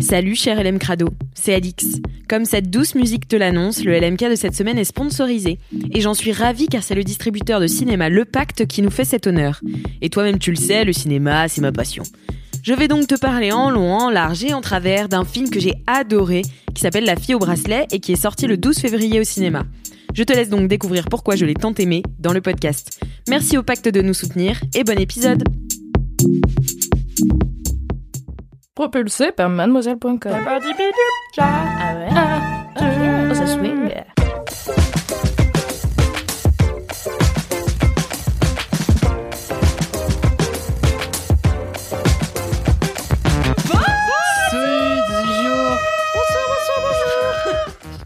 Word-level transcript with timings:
Salut 0.00 0.36
cher 0.36 0.62
LM 0.62 0.78
Crado, 0.78 1.08
c'est 1.34 1.54
Alix. 1.54 2.00
Comme 2.28 2.44
cette 2.44 2.70
douce 2.70 2.94
musique 2.94 3.26
te 3.26 3.34
l'annonce, 3.34 3.82
le 3.82 3.98
LMK 3.98 4.30
de 4.30 4.36
cette 4.36 4.54
semaine 4.54 4.78
est 4.78 4.84
sponsorisé. 4.84 5.58
Et 5.92 6.00
j'en 6.00 6.14
suis 6.14 6.30
ravie 6.30 6.68
car 6.68 6.84
c'est 6.84 6.94
le 6.94 7.02
distributeur 7.02 7.60
de 7.60 7.66
cinéma 7.66 8.08
Le 8.08 8.24
Pacte 8.24 8.66
qui 8.66 8.80
nous 8.80 8.90
fait 8.90 9.04
cet 9.04 9.26
honneur. 9.26 9.60
Et 10.00 10.08
toi-même 10.08 10.38
tu 10.38 10.50
le 10.50 10.56
sais, 10.56 10.84
le 10.84 10.92
cinéma, 10.92 11.48
c'est 11.48 11.60
ma 11.60 11.72
passion. 11.72 12.04
Je 12.62 12.74
vais 12.74 12.86
donc 12.86 13.08
te 13.08 13.18
parler 13.18 13.50
en 13.50 13.70
long, 13.70 13.92
en 13.92 14.10
large 14.10 14.44
et 14.44 14.54
en 14.54 14.60
travers 14.60 15.08
d'un 15.08 15.24
film 15.24 15.50
que 15.50 15.58
j'ai 15.58 15.74
adoré, 15.86 16.42
qui 16.74 16.82
s'appelle 16.82 17.04
La 17.04 17.16
fille 17.16 17.34
au 17.34 17.40
bracelet 17.40 17.86
et 17.90 17.98
qui 17.98 18.12
est 18.12 18.22
sorti 18.22 18.46
le 18.46 18.56
12 18.56 18.78
février 18.78 19.20
au 19.20 19.24
cinéma. 19.24 19.64
Je 20.14 20.22
te 20.22 20.32
laisse 20.32 20.48
donc 20.48 20.68
découvrir 20.68 21.06
pourquoi 21.06 21.34
je 21.34 21.44
l'ai 21.44 21.54
tant 21.54 21.74
aimé 21.74 22.02
dans 22.18 22.32
le 22.32 22.40
podcast. 22.40 23.00
Merci 23.28 23.58
au 23.58 23.62
Pacte 23.62 23.88
de 23.88 24.00
nous 24.00 24.14
soutenir 24.14 24.60
et 24.74 24.84
bon 24.84 24.98
épisode 24.98 25.42
Propulsé 28.78 29.32
par 29.32 29.48
mademoiselle.com. 29.48 30.18
Ah 30.24 30.60
ouais? 31.96 32.08
Oh, 32.76 33.34
ça 33.34 33.46
swing. 33.48 33.90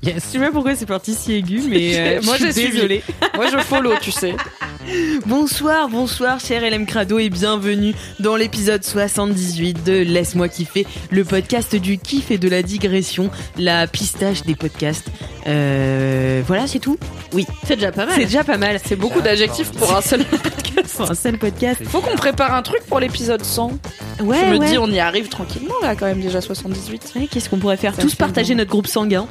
Je 0.05 0.19
sais 0.19 0.39
pas 0.41 0.51
pourquoi 0.51 0.75
c'est 0.75 0.87
parti 0.87 1.15
si 1.15 1.33
aigu, 1.33 1.63
mais 1.69 1.97
euh, 1.97 2.21
Moi, 2.25 2.37
je 2.37 2.51
suis 2.51 2.71
désolée. 2.73 3.05
Moi, 3.37 3.47
je 3.53 3.59
follow, 3.59 3.93
tu 4.01 4.11
sais. 4.11 4.35
Bonsoir, 5.27 5.89
bonsoir, 5.89 6.41
cher 6.41 6.69
LM 6.69 6.87
Crado, 6.87 7.21
et 7.21 7.31
bienvenue 7.31 7.95
dans 8.19 8.35
l'épisode 8.35 8.83
78 8.83 9.85
de 9.85 9.93
Laisse-moi 9.93 10.49
kiffer, 10.49 10.89
le 11.11 11.25
podcast 11.25 11.77
du 11.77 11.99
kiff 11.99 12.33
et 12.33 12.39
de 12.39 12.49
la 12.49 12.65
digression, 12.65 13.31
la 13.57 13.87
pistache 13.87 14.43
des 14.43 14.57
podcasts. 14.57 15.07
Euh, 15.47 16.43
voilà, 16.49 16.67
c'est 16.67 16.81
tout 16.81 16.99
Oui, 17.33 17.47
C'est 17.65 17.77
déjà 17.77 17.93
pas 17.93 18.09
c'est 18.13 18.25
déjà 18.25 18.43
pas 18.43 18.59
mal. 18.59 18.81
C'est 18.85 18.97
beaucoup 18.97 19.21
d'adjectifs 19.21 19.71
pour 19.71 19.95
un 19.95 20.01
seul 20.03 20.25
podcast. 20.25 20.97
Pour 20.97 21.11
un 21.13 21.15
seul 21.15 21.39
podcast. 21.39 21.81
Faut 21.85 22.01
qu'on 22.01 22.17
prépare 22.17 22.53
un 22.55 22.63
truc 22.63 22.83
pour 22.89 22.99
l'épisode 22.99 23.45
100. 23.45 23.79
Ouais, 24.21 24.37
Je 24.41 24.45
me 24.53 24.59
ouais. 24.59 24.67
dis, 24.67 24.79
on 24.79 24.89
y 24.89 24.99
arrive 24.99 25.29
tranquillement, 25.29 25.75
là, 25.81 25.95
quand 25.95 26.07
même, 26.07 26.21
déjà 26.21 26.41
78. 26.41 27.13
Ouais, 27.15 27.29
Qu'est-ce 27.31 27.49
qu'on 27.49 27.59
pourrait 27.59 27.77
faire? 27.77 27.95
Ça 27.95 28.03
Tous 28.03 28.17
partager 28.17 28.55
bon. 28.55 28.59
notre 28.59 28.71
groupe 28.71 28.89
sanguin. 28.89 29.29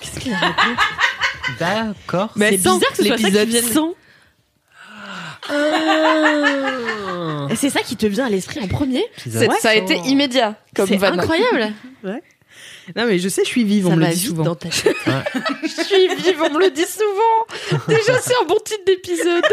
Qu'est-ce 0.00 0.20
qu'il 0.20 0.32
D'accord. 1.58 2.30
Mais 2.36 2.50
C'est 2.52 2.56
bizarre 2.58 2.78
que 2.90 2.96
ce 2.96 3.04
soit 3.04 3.16
ça 3.16 3.16
qui 3.16 3.22
l'épisode 3.24 3.48
vienne. 3.48 3.64
100. 3.64 3.94
Et 7.50 7.56
c'est 7.56 7.70
ça 7.70 7.80
qui 7.80 7.96
te 7.96 8.06
vient 8.06 8.26
à 8.26 8.28
l'esprit 8.30 8.60
en 8.60 8.68
premier 8.68 9.04
C'est- 9.16 9.48
Ça 9.60 9.70
a 9.70 9.74
été 9.74 9.96
immédiat, 10.06 10.54
comme 10.74 10.86
C'est 10.88 10.96
vanne. 10.96 11.18
incroyable 11.18 11.72
Non 12.96 13.06
mais 13.06 13.18
je 13.18 13.28
sais, 13.28 13.42
je 13.44 13.48
suis 13.48 13.64
vive, 13.64 13.86
on 13.86 13.90
Ça 13.90 13.96
me 13.96 14.00
va 14.02 14.08
le 14.08 14.14
dit 14.14 14.20
vite 14.20 14.28
souvent. 14.30 14.44
dans 14.44 14.54
ta 14.56 14.68
tête. 14.68 14.96
Je 15.62 15.82
suis 15.84 16.08
vive, 16.08 16.42
on 16.42 16.50
me 16.50 16.58
le 16.58 16.70
dit 16.70 16.84
souvent. 16.86 17.78
Déjà, 17.86 18.18
c'est 18.20 18.34
un 18.42 18.46
bon 18.46 18.56
titre 18.64 18.82
d'épisode. 18.84 19.44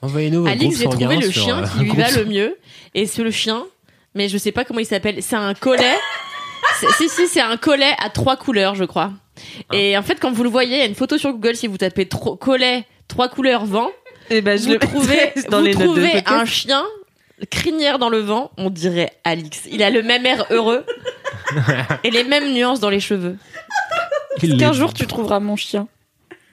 Envoyez-nous 0.00 0.42
vos 0.44 0.48
Alix, 0.48 0.78
j'ai 0.78 0.84
trouvé 0.84 1.04
sanguins 1.04 1.20
le 1.20 1.30
sur, 1.30 1.42
chien 1.44 1.62
euh, 1.62 1.66
qui 1.66 1.78
lui 1.80 1.88
groupe 1.88 2.00
va 2.00 2.10
le 2.12 2.24
mieux. 2.24 2.56
Et 2.94 3.06
c'est 3.06 3.22
le 3.22 3.30
chien, 3.30 3.66
mais 4.14 4.28
je 4.30 4.38
sais 4.38 4.52
pas 4.52 4.64
comment 4.64 4.80
il 4.80 4.86
s'appelle. 4.86 5.22
C'est 5.22 5.36
un 5.36 5.52
collet. 5.54 5.96
C'est- 6.80 6.92
si, 6.92 7.08
si, 7.08 7.28
c'est 7.28 7.40
un 7.40 7.56
collet 7.56 7.92
à 8.04 8.10
trois 8.10 8.36
couleurs, 8.36 8.74
je 8.74 8.84
crois. 8.84 9.12
Et 9.72 9.96
en 9.98 10.02
fait, 10.02 10.18
quand 10.20 10.32
vous 10.32 10.44
le 10.44 10.48
voyez, 10.50 10.76
il 10.76 10.78
y 10.78 10.82
a 10.82 10.86
une 10.86 10.94
photo 10.94 11.18
sur 11.18 11.32
Google, 11.32 11.56
si 11.56 11.66
vous 11.66 11.78
tapez 11.78 12.06
tro- 12.06 12.36
collet, 12.36 12.84
trois 13.08 13.28
couleurs, 13.28 13.64
vent, 13.64 13.90
Et 14.30 14.40
ben 14.40 14.58
je 14.58 14.64
vous 14.66 14.72
le 14.72 14.78
trouvez, 14.78 15.32
dans 15.50 15.58
vous 15.60 15.64
les 15.66 15.74
notes 15.74 15.96
de 15.96 16.32
un 16.32 16.44
chien, 16.44 16.84
crinière 17.50 17.98
dans 17.98 18.08
le 18.10 18.18
vent, 18.20 18.50
on 18.56 18.70
dirait 18.70 19.10
Alix. 19.24 19.62
Il 19.70 19.82
a 19.82 19.90
le 19.90 20.02
même 20.02 20.24
air 20.24 20.46
heureux 20.50 20.84
et 22.04 22.10
les 22.10 22.24
mêmes 22.24 22.52
nuances 22.52 22.80
dans 22.80 22.90
les 22.90 23.00
cheveux. 23.00 23.36
Qu'un 24.58 24.72
jour, 24.72 24.94
tu 24.94 25.06
trouveras 25.06 25.40
mon 25.40 25.56
chien. 25.56 25.88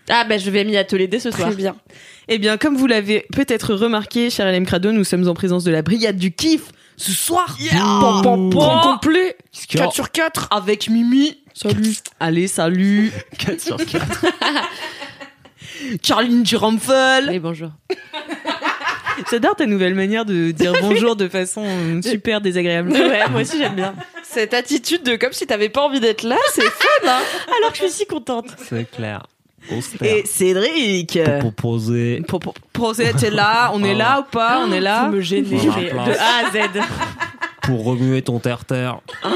Ah 0.09 0.23
ben 0.25 0.39
je 0.39 0.49
vais 0.49 0.63
m'y 0.63 0.75
atteler 0.77 1.07
dès 1.07 1.19
ce 1.19 1.31
soir. 1.31 1.47
Très 1.49 1.55
bien. 1.55 1.75
Eh 2.27 2.37
bien, 2.37 2.57
comme 2.57 2.75
vous 2.75 2.87
l'avez 2.87 3.25
peut-être 3.33 3.73
remarqué, 3.75 4.29
cher 4.29 4.51
LM 4.51 4.65
Crado, 4.65 4.91
nous 4.91 5.03
sommes 5.03 5.27
en 5.27 5.33
présence 5.33 5.63
de 5.63 5.71
la 5.71 5.81
brigade 5.81 6.17
du 6.17 6.31
kiff 6.31 6.63
ce 7.01 7.11
soir. 7.11 7.57
Pom, 7.99 8.21
pom. 8.21 8.49
Grand 8.49 8.81
complet. 8.81 9.35
Qu'est-ce 9.51 9.67
qu'il 9.67 9.79
y 9.79 9.83
4 9.83 9.89
a 9.89 9.91
sur 9.91 10.11
4. 10.11 10.47
avec 10.51 10.89
Mimi. 10.89 11.37
Salut. 11.53 11.95
Allez, 12.19 12.47
salut. 12.47 13.11
4 13.37 13.59
sur 13.59 13.77
4. 13.77 14.25
Charline 16.03 16.43
Duramfel. 16.43 17.29
Oui, 17.29 17.39
bonjour. 17.39 17.69
J'adore 19.29 19.55
ta 19.55 19.65
nouvelle 19.65 19.93
manière 19.93 20.25
de 20.25 20.51
dire 20.51 20.73
bonjour 20.81 21.15
de 21.15 21.27
façon 21.27 21.63
euh, 21.65 22.01
super 22.01 22.39
désagréable. 22.39 22.91
Ouais, 22.91 23.27
moi 23.29 23.41
aussi 23.41 23.57
j'aime 23.57 23.75
bien. 23.75 23.93
Cette 24.23 24.53
attitude 24.53 25.03
de 25.03 25.15
comme 25.15 25.33
si 25.33 25.45
t'avais 25.45 25.69
pas 25.69 25.81
envie 25.81 25.99
d'être 25.99 26.23
là, 26.23 26.37
c'est 26.53 26.63
fun, 26.63 27.07
hein. 27.07 27.19
Alors 27.57 27.71
que 27.71 27.77
je 27.77 27.83
suis 27.83 27.91
si 27.91 28.05
contente. 28.05 28.47
C'est 28.69 28.89
clair. 28.89 29.23
Et 30.01 30.23
Cédric. 30.25 31.19
Pour 31.39 31.53
poser. 31.53 32.21
Pour, 32.27 32.39
pour, 32.39 32.53
pour 32.73 32.95
t'es 32.95 33.29
là, 33.29 33.71
on 33.73 33.83
est 33.83 33.93
là 33.93 34.21
ou 34.21 34.31
pas 34.31 34.63
On 34.65 34.71
est 34.71 34.81
là 34.81 35.09
me 35.09 35.21
place. 35.21 36.07
de 36.07 36.17
A 36.17 36.47
à 36.47 36.51
Z. 36.51 36.85
Pour 37.61 37.83
remuer 37.83 38.21
ton 38.21 38.39
terre-terre. 38.39 38.99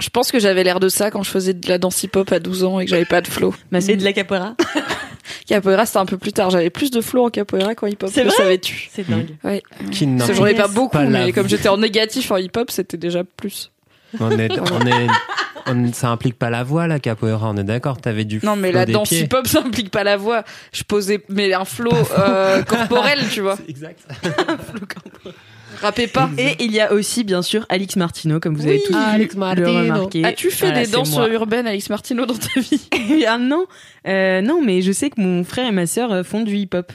Je 0.00 0.10
pense 0.10 0.30
que 0.30 0.38
j'avais 0.38 0.64
l'air 0.64 0.80
de 0.80 0.90
ça 0.90 1.10
quand 1.10 1.22
je 1.22 1.30
faisais 1.30 1.54
de 1.54 1.66
la 1.68 1.78
danse 1.78 2.02
hip-hop 2.02 2.30
à 2.30 2.38
12 2.38 2.64
ans 2.64 2.78
et 2.78 2.84
que 2.84 2.90
j'avais 2.90 3.06
pas 3.06 3.22
de 3.22 3.26
flow. 3.26 3.54
Bah, 3.72 3.80
c'est 3.80 3.96
de 3.96 4.04
la 4.04 4.12
capoeira. 4.12 4.54
Capoeira, 5.46 5.86
c'était 5.86 5.98
un 5.98 6.06
peu 6.06 6.18
plus 6.18 6.32
tard. 6.32 6.50
J'avais 6.50 6.70
plus 6.70 6.90
de 6.90 7.00
flow 7.00 7.26
en 7.26 7.30
capoeira 7.30 7.74
qu'en 7.74 7.86
hip-hop. 7.86 8.10
C'est 8.12 8.28
savais-tu 8.30 8.90
C'est 8.92 9.08
dingue. 9.08 9.36
Ouais. 9.44 9.62
Qui 9.92 10.06
que 10.06 10.34
j'en 10.34 10.46
ai 10.46 10.54
pas 10.54 10.68
beaucoup, 10.68 10.98
pas 10.98 11.04
mais 11.04 11.32
comme 11.32 11.48
j'étais 11.48 11.68
en 11.68 11.78
négatif 11.78 12.30
en 12.30 12.36
hip-hop, 12.36 12.70
c'était 12.70 12.96
déjà 12.96 13.24
plus. 13.24 13.72
On 14.20 14.30
est, 14.38 14.50
on 14.58 14.86
est, 14.86 15.06
on- 15.66 15.92
ça 15.92 16.08
implique 16.08 16.38
pas 16.38 16.50
la 16.50 16.62
voix, 16.64 16.86
la 16.86 16.98
capoeira, 17.00 17.48
on 17.50 17.56
est 17.56 17.64
d'accord 17.64 18.00
T'avais 18.00 18.24
du 18.24 18.40
Non, 18.42 18.56
mais 18.56 18.70
flow 18.70 18.78
la 18.78 18.86
danse 18.86 19.12
hip-hop, 19.12 19.46
ça 19.46 19.60
implique 19.60 19.90
pas 19.90 20.04
la 20.04 20.16
voix. 20.16 20.44
Je 20.72 20.82
posais, 20.84 21.22
mais 21.28 21.52
un 21.54 21.64
flow 21.64 21.90
euh, 22.18 22.62
corporel, 22.62 23.20
tu 23.30 23.40
vois. 23.40 23.56
Exact. 23.68 24.00
Rappez 25.82 26.06
pas. 26.06 26.30
Et 26.38 26.56
il 26.64 26.72
y 26.72 26.80
a 26.80 26.92
aussi, 26.92 27.22
bien 27.22 27.42
sûr, 27.42 27.66
Alix 27.68 27.96
Martino, 27.96 28.40
comme 28.40 28.56
vous 28.56 28.66
avez 28.66 28.80
tous 28.82 28.94
Alex 28.94 29.34
le 29.34 29.40
Martino. 29.40 29.68
remarquer. 29.74 30.24
As-tu 30.24 30.50
fait 30.50 30.66
Voilà, 30.68 30.84
des 30.86 30.90
danses 30.90 31.10
moi. 31.10 31.28
urbaines, 31.28 31.66
Alex 31.66 31.90
Martino, 31.90 32.24
dans 32.24 32.34
ta 32.36 32.60
vie? 32.60 32.88
Ah 33.28 33.36
non, 33.38 33.66
euh, 34.08 34.40
non, 34.40 34.62
mais 34.64 34.80
je 34.82 34.92
sais 34.92 35.10
que 35.10 35.20
mon 35.20 35.44
frère 35.44 35.66
et 35.66 35.72
ma 35.72 35.86
sœur 35.86 36.12
euh, 36.12 36.22
font 36.22 36.40
du 36.42 36.56
hip-hop. 36.56 36.92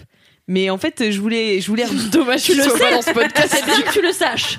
Mais 0.47 0.69
en 0.71 0.77
fait, 0.79 1.11
je 1.11 1.19
voulais, 1.21 1.61
je 1.61 1.67
voulais. 1.67 1.85
Dommage, 2.11 2.41
tu 2.43 2.55
le 2.55 2.63
sais 2.63 2.79
pas 2.79 2.91
dans 2.91 3.01
ce 3.03 3.11
podcast. 3.11 3.49
C'est 3.55 3.65
bien 3.65 3.81
que 3.81 3.91
tu 3.93 4.01
le 4.01 4.11
saches. 4.11 4.57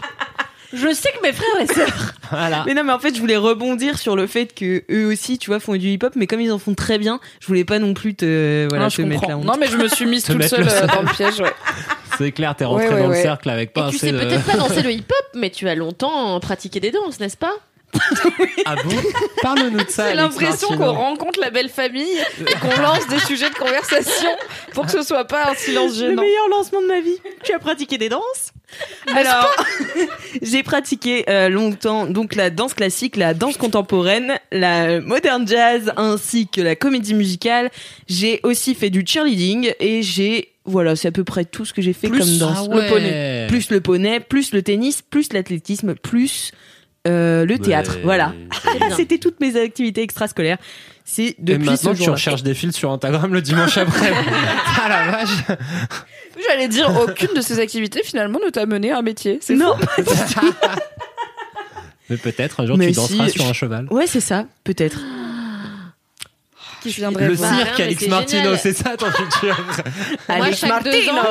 Je 0.72 0.92
sais 0.94 1.10
que 1.12 1.22
mes 1.22 1.32
frères 1.32 1.60
et 1.60 1.66
sœurs. 1.66 2.12
Voilà. 2.30 2.62
Mais 2.66 2.72
non, 2.72 2.82
mais 2.82 2.92
en 2.94 2.98
fait, 2.98 3.14
je 3.14 3.20
voulais 3.20 3.36
rebondir 3.36 3.98
sur 3.98 4.16
le 4.16 4.26
fait 4.26 4.54
que 4.54 4.84
eux 4.90 5.06
aussi, 5.12 5.36
tu 5.36 5.50
vois, 5.50 5.60
font 5.60 5.74
du 5.76 5.88
hip-hop, 5.88 6.14
mais 6.16 6.26
comme 6.26 6.40
ils 6.40 6.50
en 6.50 6.58
font 6.58 6.72
très 6.72 6.96
bien, 6.96 7.20
je 7.40 7.46
voulais 7.46 7.64
pas 7.66 7.78
non 7.78 7.92
plus 7.92 8.14
te, 8.14 8.66
voilà, 8.70 8.84
Non, 8.84 8.88
te 8.90 8.94
je 8.94 9.02
mettre 9.02 9.28
la 9.28 9.36
honte. 9.36 9.44
Non, 9.44 9.56
mais 9.60 9.66
je 9.66 9.76
me 9.76 9.86
suis 9.86 10.06
mise 10.06 10.22
Te 10.24 10.32
toute 10.32 10.42
seule 10.44 10.64
le 10.64 10.72
euh, 10.72 10.86
dans 10.86 11.02
le 11.02 11.08
piège, 11.14 11.40
ouais. 11.40 11.52
C'est 12.16 12.32
clair, 12.32 12.54
t'es 12.56 12.64
rentré 12.64 12.88
Ouais, 12.88 12.94
ouais, 12.94 13.02
dans 13.02 13.08
ouais. 13.10 13.16
le 13.16 13.22
cercle 13.22 13.50
avec 13.50 13.74
pas 13.74 13.88
Et 13.88 13.90
tu 13.90 13.98
sais 13.98 14.12
de... 14.12 14.18
peut-être 14.18 14.44
pas 14.46 14.56
danser 14.56 14.80
le 14.80 14.92
hip-hop, 14.92 15.26
mais 15.34 15.50
tu 15.50 15.68
as 15.68 15.74
longtemps 15.74 16.40
pratiqué 16.40 16.80
des 16.80 16.90
danses, 16.90 17.20
n'est-ce 17.20 17.36
pas? 17.36 17.52
Ah 18.64 18.76
bon? 18.76 18.96
Parle-nous 19.42 19.84
de 19.84 19.90
ça, 19.90 20.08
J'ai 20.08 20.16
l'impression 20.16 20.68
qu'on 20.78 20.92
rencontre 20.92 21.38
la 21.38 21.50
belle 21.50 21.68
famille 21.68 22.16
et 22.40 22.52
qu'on 22.54 22.80
lance 22.80 23.06
des 23.08 23.18
sujets 23.18 23.50
de 23.50 23.54
conversation 23.54 24.30
pour 24.72 24.86
que 24.86 24.92
ce 24.92 25.02
soit 25.02 25.26
pas 25.26 25.50
un 25.50 25.54
silence 25.54 25.98
Le 26.00 26.08
gênant. 26.08 26.22
meilleur 26.22 26.48
lancement 26.48 26.80
de 26.80 26.86
ma 26.86 27.00
vie. 27.00 27.18
Tu 27.44 27.52
as 27.52 27.58
pratiqué 27.58 27.98
des 27.98 28.08
danses? 28.08 28.51
Alors, 29.14 29.54
j'ai 30.42 30.62
pratiqué 30.62 31.24
euh, 31.28 31.48
longtemps 31.48 32.06
donc 32.06 32.34
la 32.34 32.50
danse 32.50 32.74
classique, 32.74 33.16
la 33.16 33.34
danse 33.34 33.56
contemporaine, 33.56 34.34
la 34.50 35.00
modern 35.00 35.46
jazz 35.46 35.92
ainsi 35.96 36.48
que 36.48 36.60
la 36.60 36.76
comédie 36.76 37.14
musicale. 37.14 37.70
J'ai 38.08 38.40
aussi 38.42 38.74
fait 38.74 38.90
du 38.90 39.04
cheerleading 39.06 39.72
et 39.80 40.02
j'ai 40.02 40.48
voilà, 40.64 40.94
c'est 40.94 41.08
à 41.08 41.12
peu 41.12 41.24
près 41.24 41.44
tout 41.44 41.64
ce 41.64 41.72
que 41.72 41.82
j'ai 41.82 41.92
fait 41.92 42.08
Plus- 42.08 42.20
comme 42.20 42.38
danse. 42.38 42.68
Ah 42.70 42.74
Le 42.74 42.80
ouais. 42.80 42.88
poney. 42.88 43.46
Plus 43.48 43.70
le 43.70 43.80
poney, 43.80 44.20
plus 44.20 44.52
le 44.52 44.62
tennis, 44.62 45.02
plus 45.02 45.32
l'athlétisme, 45.32 45.94
plus 45.96 46.52
euh, 47.08 47.44
le 47.44 47.58
théâtre. 47.58 47.96
Ouais. 47.96 48.02
Voilà. 48.04 48.32
C'était 48.96 49.18
toutes 49.18 49.40
mes 49.40 49.56
activités 49.60 50.02
extrascolaires. 50.02 50.58
C'est 51.04 51.22
Et 51.24 51.34
depuis 51.38 51.66
maintenant, 51.68 51.94
ce 51.94 52.02
tu 52.02 52.10
recherches 52.10 52.42
des 52.42 52.54
fils 52.54 52.74
sur 52.76 52.90
Instagram 52.92 53.32
le 53.32 53.42
dimanche 53.42 53.76
après. 53.76 54.12
ah 54.82 54.88
la 54.88 55.10
vache. 55.10 55.58
J'allais 56.48 56.68
dire, 56.68 56.90
aucune 57.00 57.34
de 57.34 57.40
ces 57.40 57.58
activités 57.60 58.02
finalement 58.04 58.38
ne 58.44 58.50
t'a 58.50 58.66
mené 58.66 58.92
à 58.92 58.98
un 58.98 59.02
métier. 59.02 59.38
C'est 59.42 59.54
Non. 59.54 59.74
Mais 62.10 62.16
peut-être 62.16 62.60
un 62.60 62.66
jour 62.66 62.76
Mais 62.76 62.88
tu 62.88 62.94
si, 62.94 63.00
danseras 63.00 63.28
sur 63.28 63.44
je- 63.44 63.50
un 63.50 63.52
cheval. 63.52 63.86
Ouais, 63.90 64.06
c'est 64.06 64.20
ça, 64.20 64.46
peut-être. 64.64 64.98
Qui 66.82 66.90
viendrait 66.90 67.28
Le 67.28 67.34
voir. 67.34 67.54
Cirque 67.54 67.78
mais 67.78 67.84
Alex 67.84 68.08
Martino, 68.08 68.56
c'est 68.56 68.72
ça 68.72 68.96
ton 68.96 69.10
futur 69.10 69.56
Alex 70.28 70.62
Martino. 70.64 71.12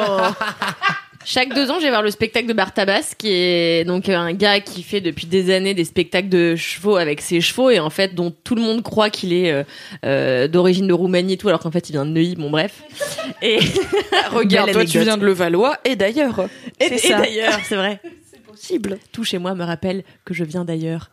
chaque 1.26 1.54
deux 1.54 1.70
ans, 1.70 1.76
je 1.80 1.84
vais 1.84 1.90
voir 1.90 2.02
le 2.02 2.12
spectacle 2.12 2.48
de 2.48 2.54
Bartabas, 2.54 3.14
qui 3.18 3.30
est 3.32 3.86
donc 3.86 4.10
un 4.10 4.34
gars 4.34 4.60
qui 4.60 4.84
fait 4.84 5.02
depuis 5.02 5.28
des 5.28 5.54
années 5.54 5.74
des 5.74 5.86
spectacles 5.86 6.30
de 6.30 6.56
chevaux 6.56 6.96
avec 6.96 7.22
ses 7.22 7.42
chevaux 7.42 7.70
et 7.70 7.80
en 7.80 7.90
fait 7.90 8.16
dont 8.16 8.34
tout 8.44 8.56
le 8.56 8.62
monde 8.62 8.82
croit 8.82 9.10
qu'il 9.10 9.34
est 9.34 9.52
euh, 9.52 9.64
euh, 10.06 10.48
d'origine 10.48 10.88
de 10.88 10.94
Roumanie 10.94 11.34
et 11.34 11.38
tout, 11.38 11.48
alors 11.48 11.60
qu'en 11.60 11.72
fait 11.72 11.90
il 11.90 11.94
vient 11.94 12.06
de 12.06 12.12
Neuilly. 12.12 12.36
Bon 12.36 12.50
bref. 12.50 12.84
Et, 13.42 13.60
Regarde, 14.32 14.72
toi 14.72 14.86
tu 14.86 15.00
viens 15.00 15.18
de 15.18 15.26
Levallois 15.26 15.78
et 15.86 15.96
d'ailleurs. 15.96 16.48
et, 16.80 16.98
C'est 16.98 17.10
et 17.10 17.12
d'ailleurs, 17.12 17.60
c'est 17.64 17.76
vrai. 17.76 18.00
Possible. 18.48 18.98
Tout 19.12 19.24
chez 19.24 19.38
moi 19.38 19.56
me 19.56 19.64
rappelle 19.64 20.04
que 20.26 20.34
je 20.34 20.44
viens 20.44 20.66
d'ailleurs. 20.66 21.10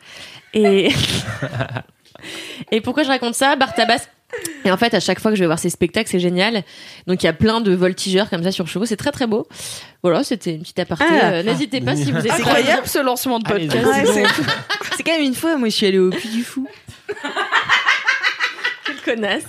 Et 0.55 0.89
et 2.73 2.81
pourquoi 2.81 3.05
je 3.05 3.09
raconte 3.09 3.35
ça? 3.35 3.55
Bartabas. 3.57 4.09
Et 4.65 4.71
en 4.71 4.77
fait, 4.77 4.93
à 4.95 5.01
chaque 5.01 5.21
fois 5.21 5.31
que 5.31 5.37
je 5.37 5.43
vais 5.43 5.47
voir 5.47 5.59
ces 5.59 5.71
spectacles, 5.71 6.11
c'est 6.11 6.21
génial. 6.21 6.63
Donc 7.07 7.23
il 7.23 7.27
y 7.27 7.29
a 7.29 7.33
plein 7.33 7.61
de 7.61 7.75
voltigeurs 7.75 8.29
comme 8.29 8.43
ça 8.43 8.53
sur 8.53 8.67
chevaux, 8.69 8.85
c'est 8.85 8.97
très 8.97 9.11
très 9.11 9.27
beau. 9.27 9.47
Voilà, 10.03 10.23
c'était 10.23 10.55
une 10.55 10.61
petite 10.61 10.79
aparté. 10.79 11.05
Ah. 11.09 11.31
Euh, 11.31 11.43
N'hésitez 11.43 11.81
pas 11.81 11.97
si 11.97 12.13
vous 12.13 12.19
êtes 12.19 12.33
Incroyable 12.33 12.87
ce 12.87 12.99
lancement 12.99 13.39
de 13.39 13.49
podcast. 13.49 13.77
vas-y. 13.77 14.07
Ouais, 14.07 14.13
c'est 14.13 14.45
c'est 14.99 15.03
quand 15.03 15.13
même 15.13 15.23
une 15.23 15.35
fois, 15.35 15.57
moi 15.57 15.69
je 15.69 15.75
suis 15.75 15.87
allée 15.87 15.99
au 15.99 16.11
Puy 16.11 16.29
du 16.29 16.45
Fou. 16.45 16.69
Quelle 18.85 19.01
connasse. 19.17 19.45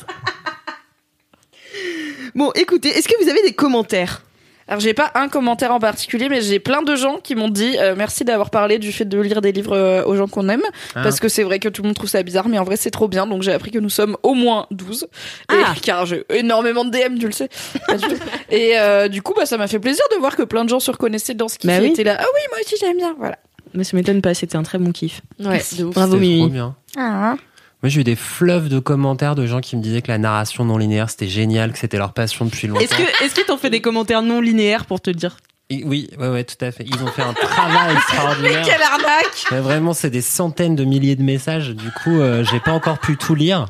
Bon, 2.36 2.52
écoutez, 2.56 2.90
est-ce 2.90 3.08
que 3.08 3.22
vous 3.24 3.30
avez 3.30 3.42
des 3.42 3.54
commentaires? 3.54 4.22
Alors 4.70 4.80
j'ai 4.80 4.94
pas 4.94 5.12
un 5.16 5.28
commentaire 5.30 5.74
en 5.74 5.80
particulier, 5.80 6.30
mais 6.30 6.42
j'ai 6.42 6.60
plein 6.60 6.84
de 6.84 6.96
gens 6.96 7.18
qui 7.18 7.34
m'ont 7.36 7.50
dit 7.50 7.76
euh, 7.80 7.96
merci 7.98 8.24
d'avoir 8.24 8.52
parlé 8.52 8.78
du 8.78 8.92
fait 8.92 9.04
de 9.04 9.20
lire 9.20 9.42
des 9.42 9.52
livres 9.52 9.76
euh, 9.76 10.04
aux 10.06 10.16
gens 10.16 10.28
qu'on 10.28 10.48
aime, 10.48 10.62
Ah. 10.96 11.02
parce 11.02 11.20
que 11.20 11.28
c'est 11.28 11.42
vrai 11.44 11.58
que 11.60 11.68
tout 11.70 11.82
le 11.82 11.88
monde 11.88 11.96
trouve 11.96 12.08
ça 12.10 12.22
bizarre, 12.22 12.48
mais 12.48 12.60
en 12.60 12.64
vrai 12.64 12.76
c'est 12.78 12.92
trop 12.92 13.08
bien. 13.08 13.26
Donc 13.26 13.42
j'ai 13.42 13.52
appris 13.52 13.72
que 13.72 13.80
nous 13.80 13.90
sommes 13.90 14.16
au 14.24 14.36
moins 14.36 14.68
12. 14.72 15.08
Et, 15.52 15.56
Ah. 15.66 15.74
car 15.82 16.06
j'ai 16.06 16.24
énormément 16.30 16.86
de 16.86 16.92
DM, 16.92 17.18
tu 17.18 17.26
le 17.26 17.32
sais. 17.32 17.50
Pas 17.88 17.98
du 17.98 18.08
tout. 18.08 18.16
Et 18.52 18.78
euh, 18.78 19.08
du 19.08 19.22
coup, 19.24 19.34
bah 19.36 19.48
ça 19.48 19.58
m'a 19.58 19.68
fait 19.68 19.80
plaisir 19.80 20.06
de 20.14 20.18
voir 20.20 20.36
que 20.36 20.44
plein 20.44 20.64
de 20.64 20.70
gens 20.70 20.80
se 20.80 20.92
reconnaissaient 20.92 21.34
dans 21.34 21.48
ce 21.48 21.58
qui 21.58 21.66
Bah 21.66 21.80
oui. 21.82 21.88
était 21.88 22.04
là. 22.04 22.18
Ah 22.20 22.26
oui, 22.34 22.42
moi 22.52 22.60
aussi 22.64 22.76
j'aime 22.80 22.98
bien. 22.98 23.16
Voilà. 23.18 23.38
Mais 23.74 23.84
ça 23.84 23.98
m'étonne 23.98 24.22
pas, 24.22 24.34
c'était 24.34 24.56
un 24.56 24.64
très 24.64 24.78
bon 24.78 24.92
kiff. 24.92 25.22
Ouais, 25.40 25.62
de 25.78 25.84
ouf. 25.84 25.94
Bravo 25.96 26.14
C'était 26.14 26.22
Mimi. 26.28 26.40
trop 26.42 26.50
bien. 26.50 26.76
Ah. 26.98 27.36
Moi, 27.82 27.90
j'ai 27.90 28.02
eu 28.02 28.04
des 28.04 28.16
fleuves 28.18 28.68
de 28.68 28.80
commentaires 28.80 29.36
de 29.36 29.46
gens 29.46 29.62
qui 29.62 29.78
me 29.78 29.82
disaient 29.82 30.02
que 30.02 30.12
la 30.12 30.18
narration 30.18 30.66
non 30.66 30.78
linéaire, 30.78 31.10
c'était 31.10 31.28
génial, 31.30 31.72
que 31.72 31.78
c'était 31.80 31.98
leur 31.98 32.12
passion 32.14 32.44
depuis 32.46 32.68
longtemps. 32.68 32.82
Est-ce 32.82 32.94
que 32.96 33.24
est-ce 33.24 33.34
qu'ils 33.36 33.46
t'ont 33.46 33.58
fait 33.58 33.70
des 33.70 33.80
commentaires 33.82 34.22
non 34.22 34.42
linéaires 34.42 34.86
pour 34.86 35.00
te 35.00 35.10
dire? 35.10 35.38
Et 35.70 35.84
oui, 35.86 36.10
ouais, 36.20 36.28
ouais, 36.30 36.44
tout 36.44 36.56
à 36.66 36.72
fait. 36.72 36.84
Ils 36.86 37.02
ont 37.04 37.08
fait 37.08 37.22
un 37.22 37.34
travail 37.34 37.94
extraordinaire. 37.96 38.66
Quelle 38.66 38.82
arnaque 38.82 39.46
Mais 39.52 39.60
vraiment, 39.60 39.94
c'est 39.94 40.10
des 40.10 40.22
centaines 40.22 40.76
de 40.76 40.84
milliers 40.84 41.16
de 41.16 41.24
messages. 41.24 41.70
Du 41.70 41.92
coup, 41.92 42.20
euh, 42.20 42.44
j'ai 42.44 42.60
pas 42.60 42.72
encore 42.72 42.98
pu 43.00 43.16
tout 43.18 43.36
lire. 43.36 43.68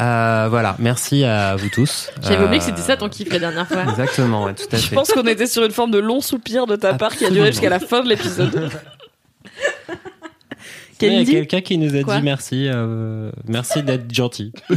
Euh, 0.00 0.46
voilà, 0.50 0.74
merci 0.80 1.22
à 1.24 1.54
vous 1.54 1.68
tous. 1.68 2.10
J'avais 2.22 2.36
Euh, 2.36 2.44
oublié 2.46 2.58
que 2.58 2.64
c'était 2.64 2.80
ça 2.80 2.96
ton 2.96 3.08
kiff 3.08 3.30
la 3.30 3.38
dernière 3.38 3.68
fois. 3.68 3.84
Exactement, 3.84 4.44
ouais, 4.44 4.54
tout 4.54 4.64
à 4.72 4.76
Je 4.76 4.86
fait. 4.88 4.94
pense 4.96 5.12
qu'on 5.12 5.22
était 5.28 5.46
sur 5.46 5.62
une 5.62 5.70
forme 5.70 5.92
de 5.92 5.98
long 5.98 6.20
soupir 6.20 6.66
de 6.66 6.74
ta 6.74 6.94
part 6.94 7.14
qui 7.14 7.24
a 7.26 7.30
duré 7.30 7.52
jusqu'à 7.52 7.68
la 7.70 7.78
fin 7.78 8.02
de 8.02 8.08
l'épisode. 8.08 8.70
Il 11.06 11.22
y 11.22 11.22
a 11.22 11.24
quelqu'un 11.24 11.60
qui 11.60 11.78
nous 11.78 11.94
a 11.96 12.02
Quoi 12.02 12.16
dit 12.16 12.22
merci, 12.22 12.68
euh, 12.68 13.30
merci 13.46 13.82
d'être 13.82 14.12
gentil. 14.12 14.52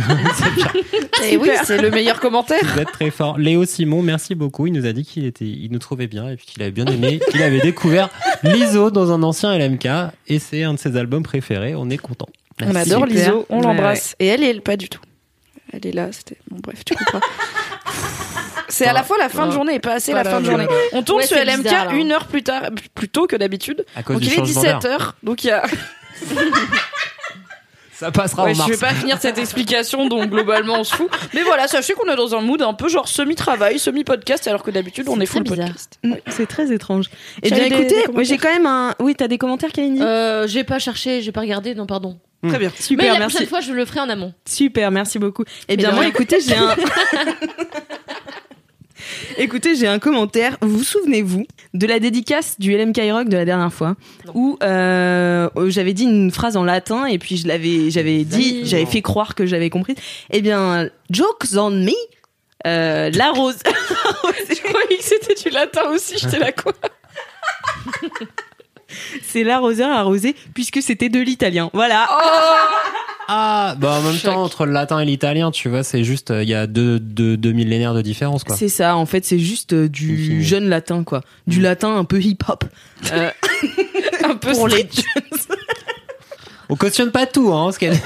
Et 1.24 1.38
oui, 1.38 1.50
c'est 1.63 1.81
le 1.81 1.89
meilleur 1.89 2.19
commentaire. 2.19 2.59
Vous 2.63 2.79
êtes 2.79 2.91
très 2.91 3.09
fort. 3.12 3.38
Léo 3.38 3.65
Simon, 3.65 4.01
merci 4.01 4.35
beaucoup. 4.35 4.68
Il 4.68 4.74
nous 4.74 4.85
a 4.85 4.94
dit 4.94 5.03
qu'il 5.03 5.25
était, 5.25 5.45
il 5.45 5.71
nous 5.71 5.79
trouvait 5.79 6.07
bien 6.07 6.29
et 6.29 6.35
puis 6.35 6.45
qu'il 6.45 6.62
avait 6.62 6.71
bien 6.71 6.85
aimé, 6.85 7.19
qu'il 7.31 7.41
avait 7.41 7.59
découvert 7.59 8.09
l'ISO 8.44 8.91
dans 8.91 9.12
un 9.12 9.24
ancien 9.24 9.57
LMK 9.57 9.88
et 10.27 10.39
c'est 10.39 10.63
un 10.63 10.74
de 10.74 10.79
ses 10.79 10.95
albums 10.95 11.24
préférés. 11.24 11.74
On 11.75 11.89
est 11.89 11.97
content. 11.97 12.27
On 12.63 12.75
adore 12.75 13.06
l'ISO, 13.06 13.45
on 13.50 13.57
Ouais, 13.57 13.63
l'embrasse. 13.63 14.15
Et 14.19 14.27
elle, 14.27 14.44
elle, 14.44 14.62
pas 14.62 14.77
du 14.77 14.89
tout. 14.89 15.01
Elle 15.73 15.85
est 15.85 15.91
là, 15.91 16.09
c'était. 16.12 16.38
Bon, 16.50 16.57
bref, 16.63 16.83
tu 16.85 16.94
comprends. 16.95 17.19
C'est 18.69 18.85
à 18.85 18.94
la 18.94 19.03
fois 19.03 19.18
la 19.18 19.30
fin 19.30 19.47
de 19.47 19.51
journée 19.51 19.75
et 19.75 19.80
pas 19.80 19.94
assez 19.94 20.12
la 20.12 20.23
fin 20.25 20.41
de 20.41 20.45
journée. 20.45 20.68
On 20.91 21.01
tourne 21.01 21.21
Ouais, 21.21 21.27
sur 21.27 21.38
LMK 21.38 21.63
bizarre, 21.63 21.94
une 21.94 22.12
heure 22.12 22.27
plus 22.27 22.44
tard, 22.44 22.63
plus 22.95 23.07
tôt 23.07 23.25
que 23.25 23.35
d'habitude. 23.35 23.85
À 23.95 24.03
cause 24.03 24.15
Donc 24.15 24.23
du 24.23 24.27
il 24.27 24.33
est 24.33 24.35
changement 24.35 24.62
d'heure. 24.80 25.15
17h. 25.21 25.25
Donc 25.25 25.44
il 25.44 25.47
y 25.47 25.51
a. 25.51 25.63
Ça 27.94 28.12
passera 28.12 28.44
Ouais, 28.44 28.52
en 28.52 28.54
je 28.54 28.58
mars. 28.60 28.69
vais 28.69 28.78
pas 28.78 28.94
finir 28.94 29.18
cette 29.19 29.40
explication, 29.40 30.08
donc 30.08 30.30
globalement 30.30 30.81
on 30.81 30.84
se 30.84 30.94
fout. 30.94 31.10
Mais 31.34 31.42
voilà, 31.42 31.68
sachez 31.68 31.94
qu'on 31.94 32.08
est 32.12 32.16
dans 32.16 32.36
un 32.36 32.42
mood 32.42 32.62
un 32.62 32.75
peu 32.75 32.90
genre 32.90 33.08
semi-travail, 33.08 33.80
semi-podcast, 33.80 34.48
alors 34.48 34.62
que 34.62 34.69
d'habitude 34.69 35.08
on 35.10 35.19
est 35.19 35.25
full 35.25 35.42
bizarre. 35.42 35.58
podcast. 35.66 35.98
Mm, 36.04 36.14
C'est 36.28 36.46
très 36.46 36.72
étrange. 36.72 37.10
J'avais 37.42 37.69
bien 37.69 37.80
écoutez, 37.80 38.04
j'ai 38.24 38.38
quand 38.38 38.54
même 38.54 38.68
un 38.68 38.94
Oui, 39.00 39.16
t'as 39.16 39.28
des 39.28 39.40
commentaires 39.40 39.72
Kalindi? 39.72 40.00
Euh, 40.04 40.46
j'ai 40.46 40.64
pas 40.64 40.78
cherché, 40.78 41.24
j'ai 41.24 41.31
pas 41.31 41.42
regardé, 41.42 41.74
non 41.74 41.88
pardon. 41.88 42.19
Très 42.48 42.60
bien. 42.60 42.69
Mais 42.72 42.84
Super, 42.84 43.14
la 43.14 43.18
merci. 43.19 43.34
prochaine 43.38 43.50
fois, 43.50 43.62
je 43.62 43.74
le 43.74 43.84
ferai 43.84 44.00
en 44.02 44.10
amont. 44.10 44.31
Super, 44.48 44.92
merci 44.92 45.18
beaucoup. 45.18 45.44
Eh 45.68 45.69
Mais 45.69 45.78
bien 45.78 45.92
moi 45.92 46.06
écoutez, 46.06 46.38
j'ai 46.40 46.56
un 46.56 46.75
Écoutez, 49.38 49.75
j'ai 49.75 49.88
un 49.88 50.00
commentaire. 50.00 50.57
Vous 50.62 50.83
souvenez-vous 50.83 51.45
de 51.74 51.88
la 51.88 52.00
dédicace 52.00 52.59
du 52.59 52.75
LMK 52.75 53.00
Rock 53.12 53.30
de 53.30 53.38
la 53.38 53.45
dernière 53.45 53.74
fois 53.74 53.95
où 54.33 54.57
euh, 54.63 55.50
j'avais 55.68 55.94
dit 55.94 56.04
une 56.04 56.31
phrase 56.31 56.57
en 56.57 56.63
latin 56.63 57.06
et 57.06 57.18
puis 57.18 57.38
je 57.38 57.48
l'avais, 57.48 57.89
j'avais 57.92 58.24
dit, 58.24 58.65
j'avais 58.65 58.86
fait 58.86 59.01
croire 59.01 59.36
que 59.36 59.45
j'avais 59.45 59.69
compris. 59.69 59.95
Eh 60.31 60.42
bien, 60.42 60.89
jokes 61.09 61.56
on 61.56 61.69
me. 61.71 61.92
Euh, 62.65 63.12
la 63.13 63.31
rose. 63.31 63.59
Je 64.50 64.62
croyais 64.62 64.98
que 64.98 65.04
c'était 65.04 65.36
du 65.36 65.50
latin 65.54 65.89
aussi, 65.92 66.18
j'étais 66.18 66.39
là 66.39 66.51
quoi. 66.51 66.74
C'est 69.24 69.44
l'arroseur 69.44 69.89
arrosé 69.92 70.36
puisque 70.54 70.81
c'était 70.81 71.10
de 71.10 71.19
l'italien. 71.19 71.69
Voilà. 71.74 72.07
Ah, 73.30 73.75
bah 73.78 73.95
en 74.00 74.01
même 74.04 74.18
temps, 74.18 74.42
entre 74.42 74.66
le 74.66 74.72
latin 74.72 75.01
et 75.01 75.06
l'italien, 75.06 75.51
tu 75.51 75.68
vois, 75.68 75.84
c'est 75.84 76.06
juste, 76.06 76.31
euh, 76.31 76.44
il 76.44 76.48
y 76.50 76.54
a 76.54 76.66
deux, 76.66 76.98
deux, 76.98 77.36
deux 77.36 77.51
millénaires 77.51 77.94
de 77.94 78.01
différence, 78.01 78.45
quoi. 78.45 78.56
C'est 78.56 78.69
ça, 78.69 78.95
en 78.95 79.06
fait, 79.06 79.25
c'est 79.25 79.38
juste 79.38 79.74
euh, 79.74 79.89
du 79.89 80.13
Infini. 80.13 80.44
jeune 80.45 80.69
latin, 80.69 81.04
quoi. 81.04 81.19
Du 81.45 81.60
latin 81.60 81.94
un 81.98 82.06
peu 82.06 82.22
hip-hop. 82.22 82.63
Euh, 83.12 83.30
Un 84.24 84.36
peu 84.38 84.54
pour 84.54 84.69
les 84.69 84.88
On 86.69 86.78
cautionne 86.78 87.12
pas 87.12 87.25
tout, 87.25 87.51
hein, 87.54 87.74
ce 87.74 87.80
qu'elle 87.80 88.00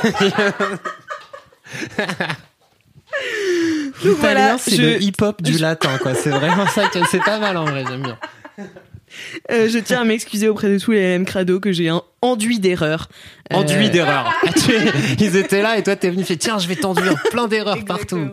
L'italien, 4.04 4.16
voilà, 4.20 4.58
c'est 4.58 4.76
je- 4.76 4.82
le 4.82 5.02
hip-hop 5.04 5.42
du 5.44 5.60
latin, 5.60 5.98
quoi. 6.00 6.16
C'est 6.16 6.32
vraiment 6.32 6.66
ça 6.66 6.88
que 6.88 6.98
c'est 7.12 7.24
pas 7.24 7.38
mal 7.38 7.58
en 7.58 7.66
vrai, 7.66 7.84
j'aime 7.88 8.02
bien. 8.02 8.18
Euh, 9.52 9.68
je 9.70 9.80
tiens 9.80 10.02
à 10.02 10.04
m'excuser 10.06 10.48
auprès 10.48 10.70
de 10.70 10.78
tous 10.80 10.92
les 10.92 11.16
LM 11.18 11.26
Crado 11.26 11.60
que 11.60 11.72
j'ai 11.72 11.90
un 11.90 12.02
enduit 12.22 12.60
d'erreurs. 12.60 13.10
Euh, 13.52 13.58
Enduit 13.58 13.90
d'erreurs. 13.90 14.32
Ah, 14.46 14.50
Ils 15.20 15.36
étaient 15.36 15.62
là 15.62 15.78
et 15.78 15.84
toi 15.84 15.96
t'es 15.96 16.10
venu 16.10 16.24
fait 16.24 16.38
tiens 16.38 16.58
je 16.60 16.68
vais 16.68 16.76
t'enduire 16.76 17.16
plein 17.32 17.48
d'erreurs 17.48 17.84
partout. 17.86 18.30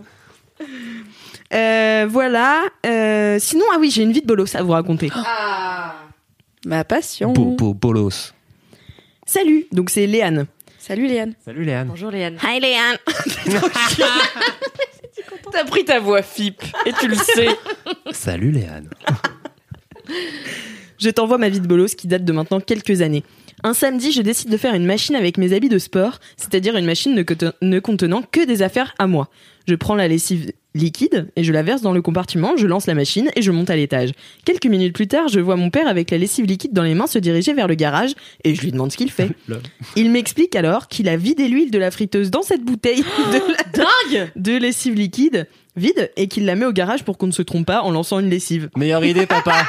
euh, 1.54 2.06
voilà. 2.08 2.62
Euh, 2.86 3.38
sinon, 3.40 3.64
ah 3.72 3.76
oui, 3.80 3.90
j'ai 3.90 4.02
une 4.02 4.12
vie 4.12 4.20
de 4.22 4.26
bolos 4.26 4.54
à 4.54 4.62
vous 4.62 4.72
raconter. 4.72 5.10
Ma 6.66 6.84
passion. 6.84 7.32
Bo- 7.32 7.56
bo- 7.56 7.74
bolos. 7.74 8.34
Salut. 9.26 9.66
Donc 9.72 9.90
c'est 9.90 10.06
Léane. 10.06 10.46
Salut 10.78 11.06
Léane. 11.06 11.34
Salut 11.44 11.64
Léane. 11.64 11.88
Bonjour 11.88 12.10
Léane. 12.10 12.38
Hi 12.42 12.60
Léane. 12.60 12.96
T'as 15.52 15.64
pris 15.64 15.84
ta 15.84 15.98
voix 15.98 16.22
FIP 16.22 16.62
et 16.86 16.92
tu 16.92 17.08
le 17.08 17.14
sais. 17.16 17.48
Salut 18.12 18.50
Léane. 18.52 18.88
Je 20.98 21.10
t'envoie 21.10 21.38
ma 21.38 21.48
vie 21.48 21.60
de 21.60 21.66
bolos 21.66 21.94
qui 21.96 22.08
date 22.08 22.24
de 22.24 22.32
maintenant 22.32 22.60
quelques 22.60 23.02
années. 23.02 23.22
Un 23.64 23.74
samedi, 23.74 24.12
je 24.12 24.22
décide 24.22 24.50
de 24.50 24.56
faire 24.56 24.74
une 24.74 24.84
machine 24.86 25.14
avec 25.16 25.36
mes 25.38 25.52
habits 25.52 25.68
de 25.68 25.78
sport, 25.78 26.18
c'est-à-dire 26.36 26.76
une 26.76 26.86
machine 26.86 27.14
ne, 27.14 27.22
conte- 27.22 27.54
ne 27.62 27.78
contenant 27.80 28.22
que 28.22 28.44
des 28.44 28.62
affaires 28.62 28.94
à 28.98 29.06
moi. 29.06 29.28
Je 29.66 29.74
prends 29.74 29.96
la 29.96 30.06
lessive 30.08 30.52
liquide 30.74 31.28
et 31.34 31.42
je 31.44 31.52
la 31.52 31.62
verse 31.64 31.82
dans 31.82 31.92
le 31.92 32.00
compartiment, 32.02 32.56
je 32.56 32.66
lance 32.66 32.86
la 32.86 32.94
machine 32.94 33.30
et 33.36 33.42
je 33.42 33.50
monte 33.50 33.68
à 33.70 33.76
l'étage. 33.76 34.10
Quelques 34.44 34.66
minutes 34.66 34.94
plus 34.94 35.08
tard, 35.08 35.26
je 35.28 35.40
vois 35.40 35.56
mon 35.56 35.70
père 35.70 35.88
avec 35.88 36.10
la 36.10 36.18
lessive 36.18 36.46
liquide 36.46 36.72
dans 36.72 36.84
les 36.84 36.94
mains 36.94 37.06
se 37.08 37.18
diriger 37.18 37.52
vers 37.52 37.66
le 37.68 37.74
garage 37.74 38.12
et 38.44 38.54
je 38.54 38.60
lui 38.62 38.70
demande 38.72 38.92
ce 38.92 38.96
qu'il 38.96 39.10
fait. 39.10 39.30
Il 39.96 40.10
m'explique 40.10 40.54
alors 40.56 40.86
qu'il 40.88 41.08
a 41.08 41.16
vidé 41.16 41.48
l'huile 41.48 41.70
de 41.72 41.78
la 41.78 41.90
friteuse 41.90 42.30
dans 42.30 42.42
cette 42.42 42.62
bouteille 42.64 43.02
de, 43.32 43.38
la- 43.78 43.84
Dingue 44.16 44.30
de 44.36 44.52
lessive 44.56 44.94
liquide 44.94 45.46
vide 45.78 46.10
et 46.16 46.28
qu'il 46.28 46.44
la 46.44 46.54
met 46.54 46.66
au 46.66 46.72
garage 46.72 47.02
pour 47.04 47.16
qu'on 47.16 47.26
ne 47.28 47.32
se 47.32 47.42
trompe 47.42 47.66
pas 47.66 47.80
en 47.82 47.90
lançant 47.90 48.18
une 48.20 48.28
lessive. 48.28 48.68
Meilleure 48.76 49.04
idée 49.04 49.24
papa. 49.26 49.54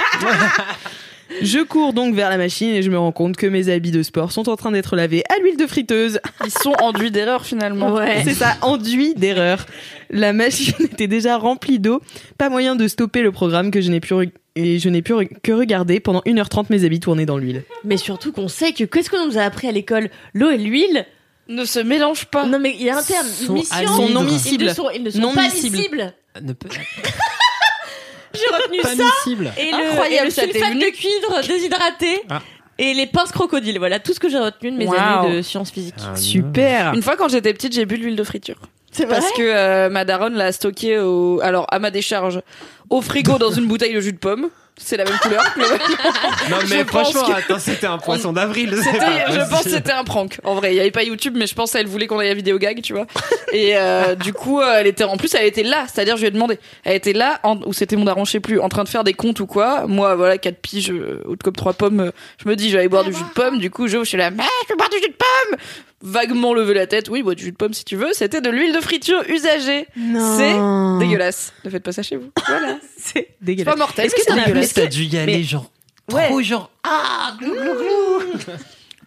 Je 1.41 1.59
cours 1.59 1.93
donc 1.93 2.15
vers 2.15 2.29
la 2.31 2.37
machine 2.37 2.69
et 2.69 2.81
je 2.81 2.89
me 2.89 2.97
rends 2.97 3.11
compte 3.11 3.37
que 3.37 3.45
mes 3.45 3.69
habits 3.69 3.91
de 3.91 4.01
sport 4.01 4.31
sont 4.31 4.49
en 4.49 4.55
train 4.55 4.71
d'être 4.71 4.95
lavés 4.95 5.23
à 5.29 5.39
l'huile 5.39 5.57
de 5.57 5.67
friteuse. 5.67 6.19
Ils 6.43 6.51
sont 6.51 6.73
enduits 6.81 7.11
d'erreur 7.11 7.45
finalement. 7.45 7.93
Ouais. 7.93 8.23
C'est 8.23 8.33
ça, 8.33 8.57
enduit 8.63 9.13
d'erreur. 9.13 9.65
La 10.09 10.33
machine 10.33 10.73
était 10.91 11.07
déjà 11.07 11.37
remplie 11.37 11.77
d'eau. 11.77 12.01
Pas 12.39 12.49
moyen 12.49 12.75
de 12.75 12.87
stopper 12.87 13.21
le 13.21 13.31
programme 13.31 13.69
que 13.69 13.79
je 13.79 13.91
n'ai 13.91 13.99
pu 13.99 14.15
et 14.55 14.79
je 14.79 14.89
n'ai 14.89 15.03
pu 15.03 15.13
re- 15.13 15.29
que 15.43 15.51
regarder 15.51 15.99
pendant 15.99 16.21
1h30 16.25 16.65
mes 16.71 16.83
habits 16.83 16.99
tournés 16.99 17.27
dans 17.27 17.37
l'huile. 17.37 17.63
Mais 17.83 17.97
surtout 17.97 18.31
qu'on 18.31 18.47
sait 18.47 18.73
que 18.73 18.83
qu'est-ce 18.83 19.11
qu'on 19.11 19.27
nous 19.27 19.37
a 19.37 19.41
appris 19.41 19.67
à 19.67 19.71
l'école? 19.71 20.09
L'eau 20.33 20.49
et 20.49 20.57
l'huile? 20.57 21.05
Ne 21.49 21.65
se 21.65 21.79
mélangent 21.79 22.25
pas. 22.25 22.45
Non, 22.45 22.59
mais 22.59 22.71
il 22.75 22.83
y 22.83 22.89
a 22.89 22.97
un 22.97 23.03
terme. 23.03 23.27
Sont 23.27 23.53
mission. 23.53 23.87
Sont 23.87 24.09
non 24.09 24.21
Ils 24.21 24.25
ne 24.27 24.31
miscibles. 24.31 24.73
sont, 24.73 24.89
ils 24.91 25.03
ne 25.03 25.09
sont 25.09 25.19
Non 25.19 25.33
pas 25.33 25.43
miscibles. 25.43 25.75
miscibles. 25.77 26.13
Ne 26.41 26.53
peut- 26.53 26.69
J'ai 28.33 28.55
retenu 28.55 28.79
Pas 28.81 28.95
ça. 28.95 29.03
miscible. 29.03 29.51
Et 29.57 29.71
le, 29.71 29.77
Incroyable, 29.91 30.13
et 30.15 30.25
le 30.25 30.29
sulfate 30.31 30.73
de 30.75 30.91
cuivre 30.95 31.41
déshydraté. 31.47 32.21
Ah. 32.29 32.41
Et 32.77 32.93
les 32.93 33.07
pinces 33.07 33.31
crocodiles. 33.31 33.77
Voilà 33.79 33.99
tout 33.99 34.13
ce 34.13 34.19
que 34.19 34.29
j'ai 34.29 34.37
retenu 34.37 34.71
de 34.71 34.77
mes 34.77 34.87
années 34.87 35.35
de 35.37 35.41
sciences 35.41 35.71
physiques. 35.71 35.95
Ah, 35.99 36.15
Super. 36.15 36.93
Une 36.93 37.01
fois, 37.01 37.17
quand 37.17 37.27
j'étais 37.27 37.53
petite, 37.53 37.73
j'ai 37.73 37.85
bu 37.85 37.97
de 37.97 38.03
l'huile 38.03 38.15
de 38.15 38.23
friture. 38.23 38.57
C'est 38.91 39.05
vrai. 39.05 39.19
Parce 39.19 39.31
que 39.33 39.41
euh, 39.41 39.89
ma 39.89 40.05
daronne 40.05 40.35
l'a 40.35 40.51
stocké 40.51 40.97
au, 40.99 41.39
alors 41.43 41.65
à 41.71 41.79
ma 41.79 41.91
décharge, 41.91 42.41
au 42.89 43.01
frigo 43.01 43.37
dans 43.37 43.51
une 43.51 43.65
bouteille 43.67 43.93
de 43.93 43.99
jus 43.99 44.13
de 44.13 44.17
pomme. 44.17 44.49
C'est 44.81 44.97
la 44.97 45.03
même 45.03 45.17
couleur. 45.19 45.43
mais- 45.57 45.63
Non 46.49 46.57
mais 46.69 46.79
Je 46.79 46.83
franchement, 46.85 47.23
que- 47.23 47.31
attends, 47.33 47.59
c'était 47.59 47.85
un 47.87 47.97
poisson 47.97 48.31
d'avril. 48.33 48.73
je 48.75 49.49
pense 49.49 49.63
que 49.65 49.69
c'était 49.69 49.91
un 49.91 50.03
prank. 50.03 50.39
En 50.43 50.55
vrai, 50.55 50.73
il 50.73 50.77
y 50.77 50.79
avait 50.79 50.89
pas 50.91 51.03
YouTube, 51.03 51.33
mais 51.37 51.47
je 51.47 51.53
pense 51.53 51.73
qu'elle 51.73 51.85
voulait 51.85 52.07
qu'on 52.07 52.17
aille 52.19 52.29
à 52.29 52.33
vidéo 52.33 52.57
gag, 52.57 52.81
tu 52.81 52.93
vois. 52.93 53.05
Et 53.51 53.77
euh, 53.77 54.15
du 54.23 54.33
coup, 54.33 54.61
euh, 54.61 54.77
elle 54.79 54.87
était 54.87 55.03
en 55.03 55.17
plus, 55.17 55.33
elle 55.35 55.45
était 55.45 55.63
là. 55.63 55.85
C'est-à-dire, 55.93 56.15
je 56.15 56.21
lui 56.21 56.27
ai 56.29 56.31
demandé. 56.31 56.57
Elle 56.85 56.95
était 56.95 57.13
là, 57.13 57.39
en, 57.43 57.57
ou 57.65 57.73
c'était 57.73 57.95
mon 57.97 58.05
daron, 58.05 58.25
je 58.25 58.31
sais 58.31 58.39
plus, 58.39 58.59
en 58.59 58.69
train 58.69 58.83
de 58.83 58.89
faire 58.89 59.03
des 59.03 59.13
comptes 59.13 59.39
ou 59.41 59.45
quoi. 59.47 59.85
Moi, 59.87 60.15
voilà, 60.15 60.37
quatre 60.37 60.59
piges, 60.61 60.91
euh, 60.91 61.21
haute 61.25 61.43
comme 61.43 61.55
trois 61.55 61.73
pommes. 61.73 62.11
Je 62.43 62.49
me 62.49 62.55
dis, 62.55 62.69
je 62.69 62.73
vais 62.73 62.79
aller 62.79 62.89
boire 62.89 63.03
du 63.03 63.13
jus 63.13 63.19
de 63.23 63.33
pomme. 63.33 63.59
Du 63.59 63.69
coup, 63.69 63.87
je, 63.87 63.99
je 63.99 64.03
suis 64.05 64.17
là, 64.17 64.31
mais 64.31 64.43
je 64.63 64.69
vais 64.73 64.77
boire 64.77 64.89
du 64.89 64.97
jus 64.97 65.09
de 65.09 65.15
pomme? 65.15 65.59
Vaguement 66.01 66.53
lever 66.53 66.73
la 66.73 66.87
tête. 66.87 67.09
Oui, 67.09 67.23
bois 67.23 67.35
du 67.35 67.43
jus 67.43 67.51
de 67.51 67.57
pomme 67.57 67.73
si 67.73 67.83
tu 67.83 67.95
veux. 67.97 68.13
C'était 68.13 68.39
de 68.41 68.49
l'huile 68.49 68.73
de 68.73 68.79
friture 68.79 69.21
usagée. 69.27 69.85
C'est 69.95 70.55
dégueulasse. 70.99 71.53
Ne 71.65 71.69
faites 71.69 71.83
pas 71.83 71.91
ça 71.91 72.03
chez 72.03 72.15
vous. 72.15 72.31
Voilà. 72.47 72.77
C'est 72.97 73.13
C'est 73.13 73.27
dégueulasse. 73.41 73.73
pas 73.73 73.77
mortel. 73.79 74.05
Est-ce 74.05 74.15
que 74.15 74.21
c'est 74.21 74.27
t'en 74.27 74.37
as 74.37 74.45
dégueulasse. 74.45 74.73
T'as 74.73 74.85
dû 74.87 75.03
y 75.03 75.17
aller 75.17 75.37
Mais- 75.37 75.43
genre 75.43 75.69
Ouais. 76.11 76.27
trop 76.27 76.41
genre 76.41 76.71
ah 76.83 77.35
glou, 77.39 77.53
glou, 77.53 77.73
glou. 77.75 78.31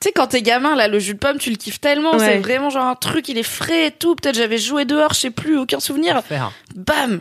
Tu 0.01 0.09
sais, 0.09 0.13
quand 0.13 0.27
t'es 0.29 0.43
gamin, 0.43 0.75
là, 0.75 0.89
le 0.89 0.99
jus 0.99 1.15
de 1.15 1.19
pomme, 1.21 1.39
tu 1.39 1.49
le 1.51 1.55
kiffes 1.57 1.81
tellement. 1.81 2.13
Ouais. 2.17 2.19
C'est 2.19 2.39
vraiment 2.39 2.71
genre 2.71 2.87
un 2.87 2.97
truc, 2.97 3.29
il 3.29 3.39
est 3.39 3.43
frais 3.45 3.87
et 3.87 3.91
tout. 3.93 4.17
Peut-être 4.17 4.35
j'avais 4.37 4.59
joué 4.59 4.85
dehors, 4.85 5.15
je 5.15 5.21
sais 5.21 5.31
plus, 5.31 5.57
aucun 5.59 5.79
souvenir. 5.81 6.21
Faire. 6.25 6.51
Bam 6.75 7.21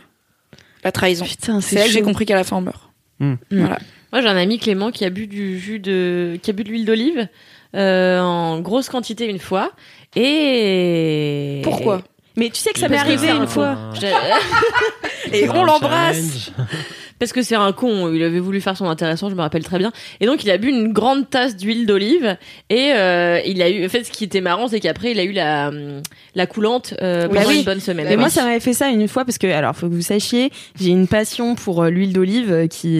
La 0.84 0.90
trahison. 0.92 1.24
Putain, 1.24 1.60
C'est 1.60 1.76
là 1.76 1.84
que 1.86 1.90
j'ai 1.92 2.02
compris 2.02 2.26
qu'à 2.26 2.34
la 2.34 2.42
fin 2.44 2.56
on 2.56 2.60
meurt. 2.60 2.82
Hmm. 3.20 3.34
Voilà. 3.52 3.78
Moi, 4.12 4.20
j'ai 4.20 4.26
un 4.28 4.36
ami 4.36 4.58
Clément 4.58 4.90
qui 4.90 5.04
a 5.04 5.10
bu 5.10 5.26
du 5.28 5.58
jus 5.60 5.78
de, 5.78 6.38
qui 6.42 6.50
a 6.50 6.52
bu 6.52 6.64
de 6.64 6.68
l'huile 6.70 6.84
d'olive 6.84 7.28
euh, 7.74 8.20
en 8.20 8.60
grosse 8.60 8.88
quantité 8.88 9.26
une 9.26 9.38
fois. 9.38 9.72
Et 10.16 11.60
Pourquoi? 11.64 12.02
Mais 12.36 12.48
tu 12.48 12.60
sais 12.60 12.72
que 12.72 12.78
ça 12.78 12.88
m'est 12.88 12.96
arrivé 12.96 13.28
une 13.28 13.40
con. 13.40 13.46
fois. 13.46 13.76
Je- 14.00 15.36
Et 15.36 15.48
on 15.50 15.64
l'embrasse. 15.64 16.50
Parce 17.18 17.32
que 17.32 17.42
c'est 17.42 17.54
un 17.54 17.70
con, 17.70 18.12
il 18.12 18.20
avait 18.24 18.40
voulu 18.40 18.60
faire 18.60 18.76
son 18.76 18.86
intéressant, 18.86 19.30
je 19.30 19.36
me 19.36 19.42
rappelle 19.42 19.62
très 19.62 19.78
bien. 19.78 19.92
Et 20.20 20.26
donc 20.26 20.42
il 20.42 20.50
a 20.50 20.58
bu 20.58 20.68
une 20.70 20.92
grande 20.92 21.30
tasse 21.30 21.56
d'huile 21.56 21.86
d'olive 21.86 22.36
et 22.68 22.92
euh, 22.96 23.38
il 23.46 23.62
a 23.62 23.70
eu. 23.70 23.86
En 23.86 23.88
fait, 23.88 24.02
ce 24.02 24.10
qui 24.10 24.24
était 24.24 24.40
marrant, 24.40 24.66
c'est 24.66 24.80
qu'après 24.80 25.12
il 25.12 25.20
a 25.20 25.22
eu 25.24 25.30
la 25.30 25.70
la 26.34 26.46
coulante 26.46 26.94
euh, 27.00 27.28
pendant 27.28 27.40
Bah 27.42 27.46
oui. 27.48 27.58
une 27.58 27.64
bonne 27.64 27.78
semaine. 27.80 28.06
Mais 28.06 28.12
Bah 28.16 28.22
moi, 28.22 28.26
oui. 28.26 28.32
ça 28.34 28.42
m'avait 28.44 28.58
fait 28.58 28.72
ça 28.72 28.88
une 28.88 29.06
fois 29.06 29.24
parce 29.24 29.38
que, 29.38 29.46
alors, 29.46 29.76
faut 29.76 29.88
que 29.88 29.94
vous 29.94 30.02
sachiez, 30.02 30.50
j'ai 30.80 30.88
une 30.90 31.06
passion 31.06 31.54
pour 31.54 31.84
euh, 31.84 31.90
l'huile 31.90 32.12
d'olive 32.12 32.66
qui 32.68 32.96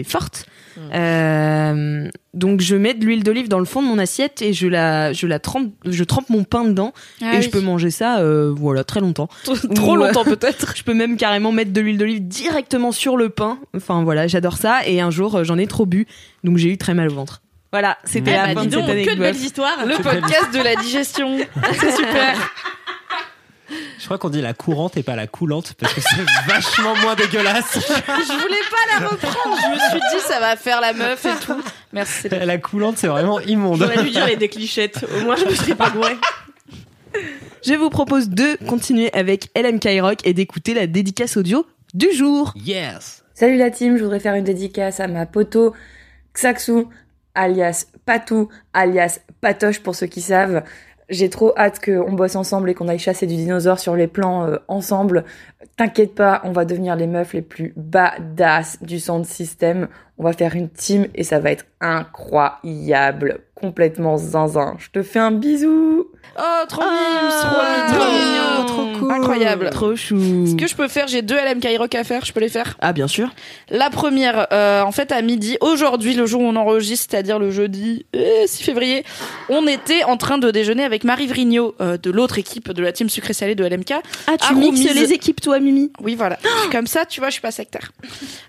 est 0.00 0.08
forte. 0.08 0.46
Euh, 0.78 2.08
donc, 2.32 2.60
je 2.60 2.76
mets 2.76 2.94
de 2.94 3.04
l'huile 3.04 3.22
d'olive 3.22 3.48
dans 3.48 3.58
le 3.58 3.64
fond 3.64 3.82
de 3.82 3.86
mon 3.86 3.98
assiette 3.98 4.42
et 4.42 4.52
je 4.52 4.66
la, 4.66 5.12
je 5.12 5.26
la 5.26 5.38
trempe, 5.38 5.72
je 5.84 6.04
trempe 6.04 6.28
mon 6.30 6.44
pain 6.44 6.64
dedans 6.64 6.92
Ah 7.22 7.36
et 7.36 7.42
je 7.42 7.50
peux 7.50 7.60
manger 7.60 7.90
ça, 7.90 8.18
euh, 8.18 8.52
voilà, 8.56 8.84
très 8.84 9.00
longtemps. 9.00 9.28
Trop 9.44 9.92
Ou, 9.92 9.96
longtemps 9.96 10.24
peut-être. 10.24 10.74
Je 10.76 10.82
peux 10.82 10.94
même 10.94 11.16
carrément 11.16 11.52
mettre 11.52 11.72
de 11.72 11.80
l'huile 11.80 11.98
d'olive 11.98 12.26
directement 12.26 12.92
sur 12.92 13.16
le 13.16 13.28
pain. 13.28 13.58
Enfin, 13.76 14.02
voilà, 14.02 14.26
j'adore 14.26 14.56
ça. 14.56 14.86
Et 14.86 15.00
un 15.00 15.10
jour, 15.10 15.36
euh, 15.36 15.44
j'en 15.44 15.58
ai 15.58 15.66
trop 15.66 15.86
bu, 15.86 16.06
donc 16.42 16.56
j'ai 16.56 16.70
eu 16.70 16.78
très 16.78 16.94
mal 16.94 17.08
au 17.10 17.14
ventre. 17.14 17.42
Voilà, 17.72 17.98
c'était 18.04 18.36
la 18.36 18.46
bah, 18.46 18.54
fin 18.54 18.66
dis 18.66 18.76
de 18.76 18.82
cette 18.82 19.04
que 19.04 19.14
de 19.14 19.18
belles 19.18 19.34
histoires. 19.34 19.84
Le 19.84 19.96
podcast 19.96 20.54
de 20.54 20.62
la 20.62 20.76
digestion. 20.76 21.38
C'est 21.80 21.90
super. 21.90 22.36
Je 23.98 24.04
crois 24.04 24.18
qu'on 24.18 24.28
dit 24.30 24.40
la 24.40 24.54
courante 24.54 24.96
et 24.96 25.02
pas 25.02 25.16
la 25.16 25.26
coulante 25.26 25.74
parce 25.74 25.94
que 25.94 26.00
c'est 26.00 26.22
vachement 26.52 26.94
moins 26.96 27.14
dégueulasse. 27.14 27.74
Je 27.74 28.42
voulais 28.42 28.56
pas 28.70 29.00
la 29.00 29.08
reprendre. 29.08 29.56
Je 29.62 29.74
me 29.74 29.78
suis 29.90 30.00
dit 30.16 30.22
ça 30.26 30.40
va 30.40 30.56
faire 30.56 30.80
la 30.80 30.92
meuf 30.92 31.24
et 31.24 31.44
tout. 31.44 31.62
Merci. 31.92 32.28
La 32.28 32.58
coulante, 32.58 32.98
c'est 32.98 33.08
vraiment 33.08 33.40
immonde. 33.40 33.78
J'aurais 33.78 34.02
dû 34.02 34.10
dire 34.10 34.26
les 34.26 34.36
déclichettes. 34.36 35.04
Au 35.16 35.24
moins, 35.24 35.36
je 35.36 35.44
me 35.44 35.54
serais 35.54 35.74
pas 35.74 35.90
gourée. 35.90 36.16
Je 37.66 37.74
vous 37.74 37.88
propose 37.88 38.28
de 38.28 38.58
continuer 38.66 39.12
avec 39.14 39.48
LMK 39.56 39.88
Rock 40.02 40.18
et 40.24 40.34
d'écouter 40.34 40.74
la 40.74 40.86
dédicace 40.86 41.36
audio 41.36 41.64
du 41.94 42.12
jour. 42.12 42.52
Yes. 42.56 43.24
Salut 43.32 43.56
la 43.56 43.70
team, 43.70 43.96
je 43.96 44.02
voudrais 44.02 44.20
faire 44.20 44.34
une 44.34 44.44
dédicace 44.44 45.00
à 45.00 45.08
ma 45.08 45.24
poteau 45.26 45.72
Xaxou, 46.34 46.90
alias 47.34 47.86
Patou, 48.04 48.48
alias 48.72 49.20
Patoche 49.40 49.80
pour 49.80 49.94
ceux 49.94 50.06
qui 50.06 50.20
savent. 50.20 50.62
J'ai 51.10 51.28
trop 51.28 51.52
hâte 51.56 51.84
qu'on 51.84 52.12
bosse 52.12 52.36
ensemble 52.36 52.70
et 52.70 52.74
qu'on 52.74 52.88
aille 52.88 52.98
chasser 52.98 53.26
du 53.26 53.36
dinosaure 53.36 53.78
sur 53.78 53.94
les 53.94 54.06
plans 54.06 54.46
euh, 54.46 54.56
ensemble. 54.68 55.24
T'inquiète 55.76 56.14
pas, 56.14 56.40
on 56.44 56.52
va 56.52 56.64
devenir 56.64 56.96
les 56.96 57.06
meufs 57.06 57.32
les 57.34 57.42
plus 57.42 57.72
badass 57.76 58.82
du 58.82 58.98
sound 59.00 59.24
system. 59.26 59.88
On 60.18 60.24
va 60.24 60.32
faire 60.32 60.54
une 60.54 60.68
team 60.70 61.08
et 61.14 61.24
ça 61.24 61.40
va 61.40 61.50
être 61.50 61.66
incroyable, 61.80 63.40
complètement 63.54 64.16
zinzin. 64.16 64.76
Je 64.78 64.90
te 64.90 65.02
fais 65.02 65.18
un 65.18 65.32
bisou. 65.32 66.06
Oh, 66.38 66.64
trop 66.68 66.82
mignon, 66.82 66.92
Ah, 66.92 67.86
trop 67.88 67.96
trop 67.96 68.06
mignon, 68.06 68.22
mignon, 68.22 68.32
trop 68.32 68.38
cool. 68.38 68.43
Incroyable. 69.14 69.70
Trop 69.70 69.96
chou. 69.96 70.46
Ce 70.46 70.54
que 70.54 70.66
je 70.66 70.74
peux 70.74 70.88
faire, 70.88 71.08
j'ai 71.08 71.22
deux 71.22 71.36
LMK 71.36 71.66
Rock 71.78 71.94
à 71.94 72.04
faire, 72.04 72.24
je 72.24 72.32
peux 72.32 72.40
les 72.40 72.48
faire? 72.48 72.76
Ah, 72.80 72.92
bien 72.92 73.08
sûr. 73.08 73.30
La 73.70 73.90
première, 73.90 74.46
euh, 74.52 74.82
en 74.82 74.92
fait, 74.92 75.12
à 75.12 75.22
midi, 75.22 75.56
aujourd'hui, 75.60 76.14
le 76.14 76.26
jour 76.26 76.42
où 76.42 76.44
on 76.44 76.56
enregistre, 76.56 77.08
c'est-à-dire 77.10 77.38
le 77.38 77.50
jeudi 77.50 78.06
euh, 78.14 78.46
6 78.46 78.62
février, 78.62 79.04
on 79.48 79.66
était 79.66 80.04
en 80.04 80.16
train 80.16 80.38
de 80.38 80.50
déjeuner 80.50 80.84
avec 80.84 81.04
Marie 81.04 81.26
Vrigno 81.26 81.74
euh, 81.80 81.96
de 81.96 82.10
l'autre 82.10 82.38
équipe 82.38 82.72
de 82.72 82.82
la 82.82 82.92
team 82.92 83.08
sucré 83.08 83.32
salé 83.32 83.54
de 83.54 83.64
LMK. 83.64 83.92
Ah, 84.26 84.32
tu 84.36 84.54
mixes 84.54 84.94
les 84.94 85.12
équipes, 85.12 85.40
toi, 85.40 85.58
Mimi? 85.60 85.90
Oui, 86.00 86.14
voilà. 86.14 86.38
Comme 86.70 86.86
ça, 86.86 87.04
tu 87.04 87.20
vois, 87.20 87.28
je 87.28 87.34
suis 87.34 87.42
pas 87.42 87.50
sectaire. 87.50 87.92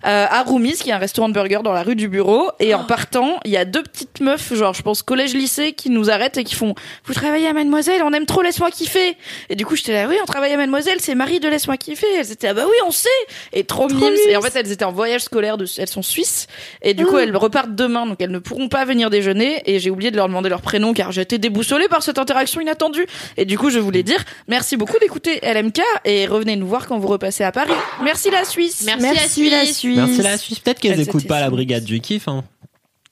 Euh, 0.06 0.26
à 0.30 0.44
Roumis, 0.44 0.74
qui 0.74 0.90
est 0.90 0.94
un 0.94 0.98
restaurant 0.98 1.30
de 1.30 1.34
burgers 1.34 1.62
dans 1.64 1.74
la 1.74 1.84
rue 1.84 1.96
du 1.96 2.08
bureau, 2.08 2.52
et 2.60 2.74
en 2.74 2.84
partant, 2.84 3.40
il 3.46 3.52
y 3.52 3.58
a 3.58 3.66
deux 3.66 3.84
petites 3.84 4.20
meufs, 4.20 4.54
genre, 4.54 4.74
je 4.74 4.82
pense 4.82 5.04
collège-lycée, 5.04 5.74
qui 5.74 5.90
nous 5.90 6.10
arrêtent 6.10 6.38
et 6.38 6.44
qui 6.44 6.56
font 6.56 6.76
«Vous 7.06 7.14
travaillez 7.14 7.48
à 7.48 7.54
Mademoiselle, 7.54 8.02
on 8.04 8.14
aime 8.14 8.26
trop 8.26 8.42
Laisse-moi 8.42 8.72
kiffer!» 8.72 9.18
Et 9.50 9.56
du 9.56 9.66
coup, 9.66 9.76
j'étais 9.76 9.94
là 9.94 10.08
«Oui, 10.10 10.16
on 10.22 10.26
travaille 10.26 10.54
à 10.54 10.55
Mademoiselle, 10.58 10.98
c'est 11.00 11.16
Marie 11.16 11.40
de 11.40 11.48
Laisse-moi 11.48 11.78
kiffer!» 11.78 12.08
Elles 12.20 12.32
étaient 12.32 12.48
«Ah 12.50 12.54
bah 12.54 12.66
oui, 12.66 12.76
on 12.86 12.92
sait!» 12.92 13.10
Et 13.54 13.64
trop, 13.64 13.88
mimes. 13.88 14.14
Et 14.28 14.36
en 14.36 14.42
fait, 14.42 14.56
elles 14.56 14.72
étaient 14.72 14.86
en 14.86 14.92
voyage 14.92 15.22
scolaire, 15.22 15.58
de, 15.58 15.66
elles 15.78 15.88
sont 15.88 16.02
suisses, 16.02 16.48
et 16.82 16.94
du 16.94 17.06
coup, 17.06 17.18
elles 17.18 17.36
repartent 17.36 17.76
demain, 17.76 18.06
donc 18.06 18.22
elles 18.22 18.32
ne 18.32 18.40
pourront 18.40 18.70
pas 18.70 18.86
venir 18.86 19.10
déjeuner, 19.10 19.62
et 19.66 19.80
j'ai 19.80 19.90
oublié 19.90 20.12
de 20.12 20.16
leur 20.16 20.28
demander 20.28 20.50
leur 20.50 20.62
prénom, 20.62 20.94
car 20.94 21.12
j'étais 21.12 21.38
déboussolée 21.38 21.88
par 21.88 22.04
cette 22.04 22.20
interaction 22.20 22.62
inattendue. 22.62 23.06
Et 23.38 23.46
du 23.46 23.58
coup, 23.58 23.70
je 23.70 23.80
voulais 23.80 24.04
dire 24.04 24.24
merci 24.48 24.78
beaucoup 24.78 24.98
d'écouter 25.00 25.40
LMK, 25.42 25.82
et 26.06 26.26
revenez 26.28 26.56
nous 26.56 26.68
voir 26.68 26.88
quand 26.88 26.98
vous 26.98 27.08
repassez 27.08 27.44
à 27.44 27.52
Paris. 27.52 27.74
Merci 28.04 28.30
la 28.30 28.46
Suisse 28.46 28.86
Merci, 28.86 29.50
la 29.50 29.66
Suisse. 29.66 29.96
Merci 29.96 30.22
la 30.22 30.38
Suisse. 30.38 30.60
Peut-être 30.60 30.80
qu'elles 30.80 30.94
Elles 30.94 31.02
écoutent 31.02 31.22
étaient 31.22 31.28
pas 31.28 31.40
la 31.40 31.50
brigade 31.50 31.84
du 31.84 32.00
kiff. 32.00 32.28
Hein. 32.28 32.44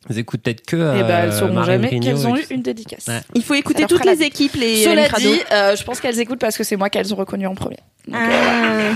Elles 0.09 0.19
écoutent 0.19 0.41
peut-être 0.41 0.65
que. 0.65 0.75
Et 0.75 1.03
bah, 1.03 1.19
elles 1.23 1.29
euh, 1.29 1.39
sauront 1.39 1.63
jamais 1.63 1.89
qu'elles 1.89 2.27
ont 2.27 2.35
eu 2.35 2.45
une 2.49 2.61
dédicace. 2.61 3.07
Ouais. 3.07 3.21
Il 3.35 3.43
faut 3.43 3.53
écouter 3.53 3.85
toutes 3.85 4.03
les 4.05 4.15
la- 4.15 4.25
équipes, 4.25 4.55
les 4.55 4.83
Cela 4.83 5.07
dit, 5.17 5.39
euh, 5.51 5.75
je 5.75 5.83
pense 5.83 5.99
qu'elles 6.01 6.19
écoutent 6.19 6.39
parce 6.39 6.57
que 6.57 6.63
c'est 6.63 6.75
moi 6.75 6.89
qu'elles 6.89 7.13
ont 7.13 7.17
reconnu 7.17 7.47
en 7.47 7.55
premier. 7.55 7.77
Donc, 8.07 8.15
euh, 8.19 8.27
voilà. 8.27 8.91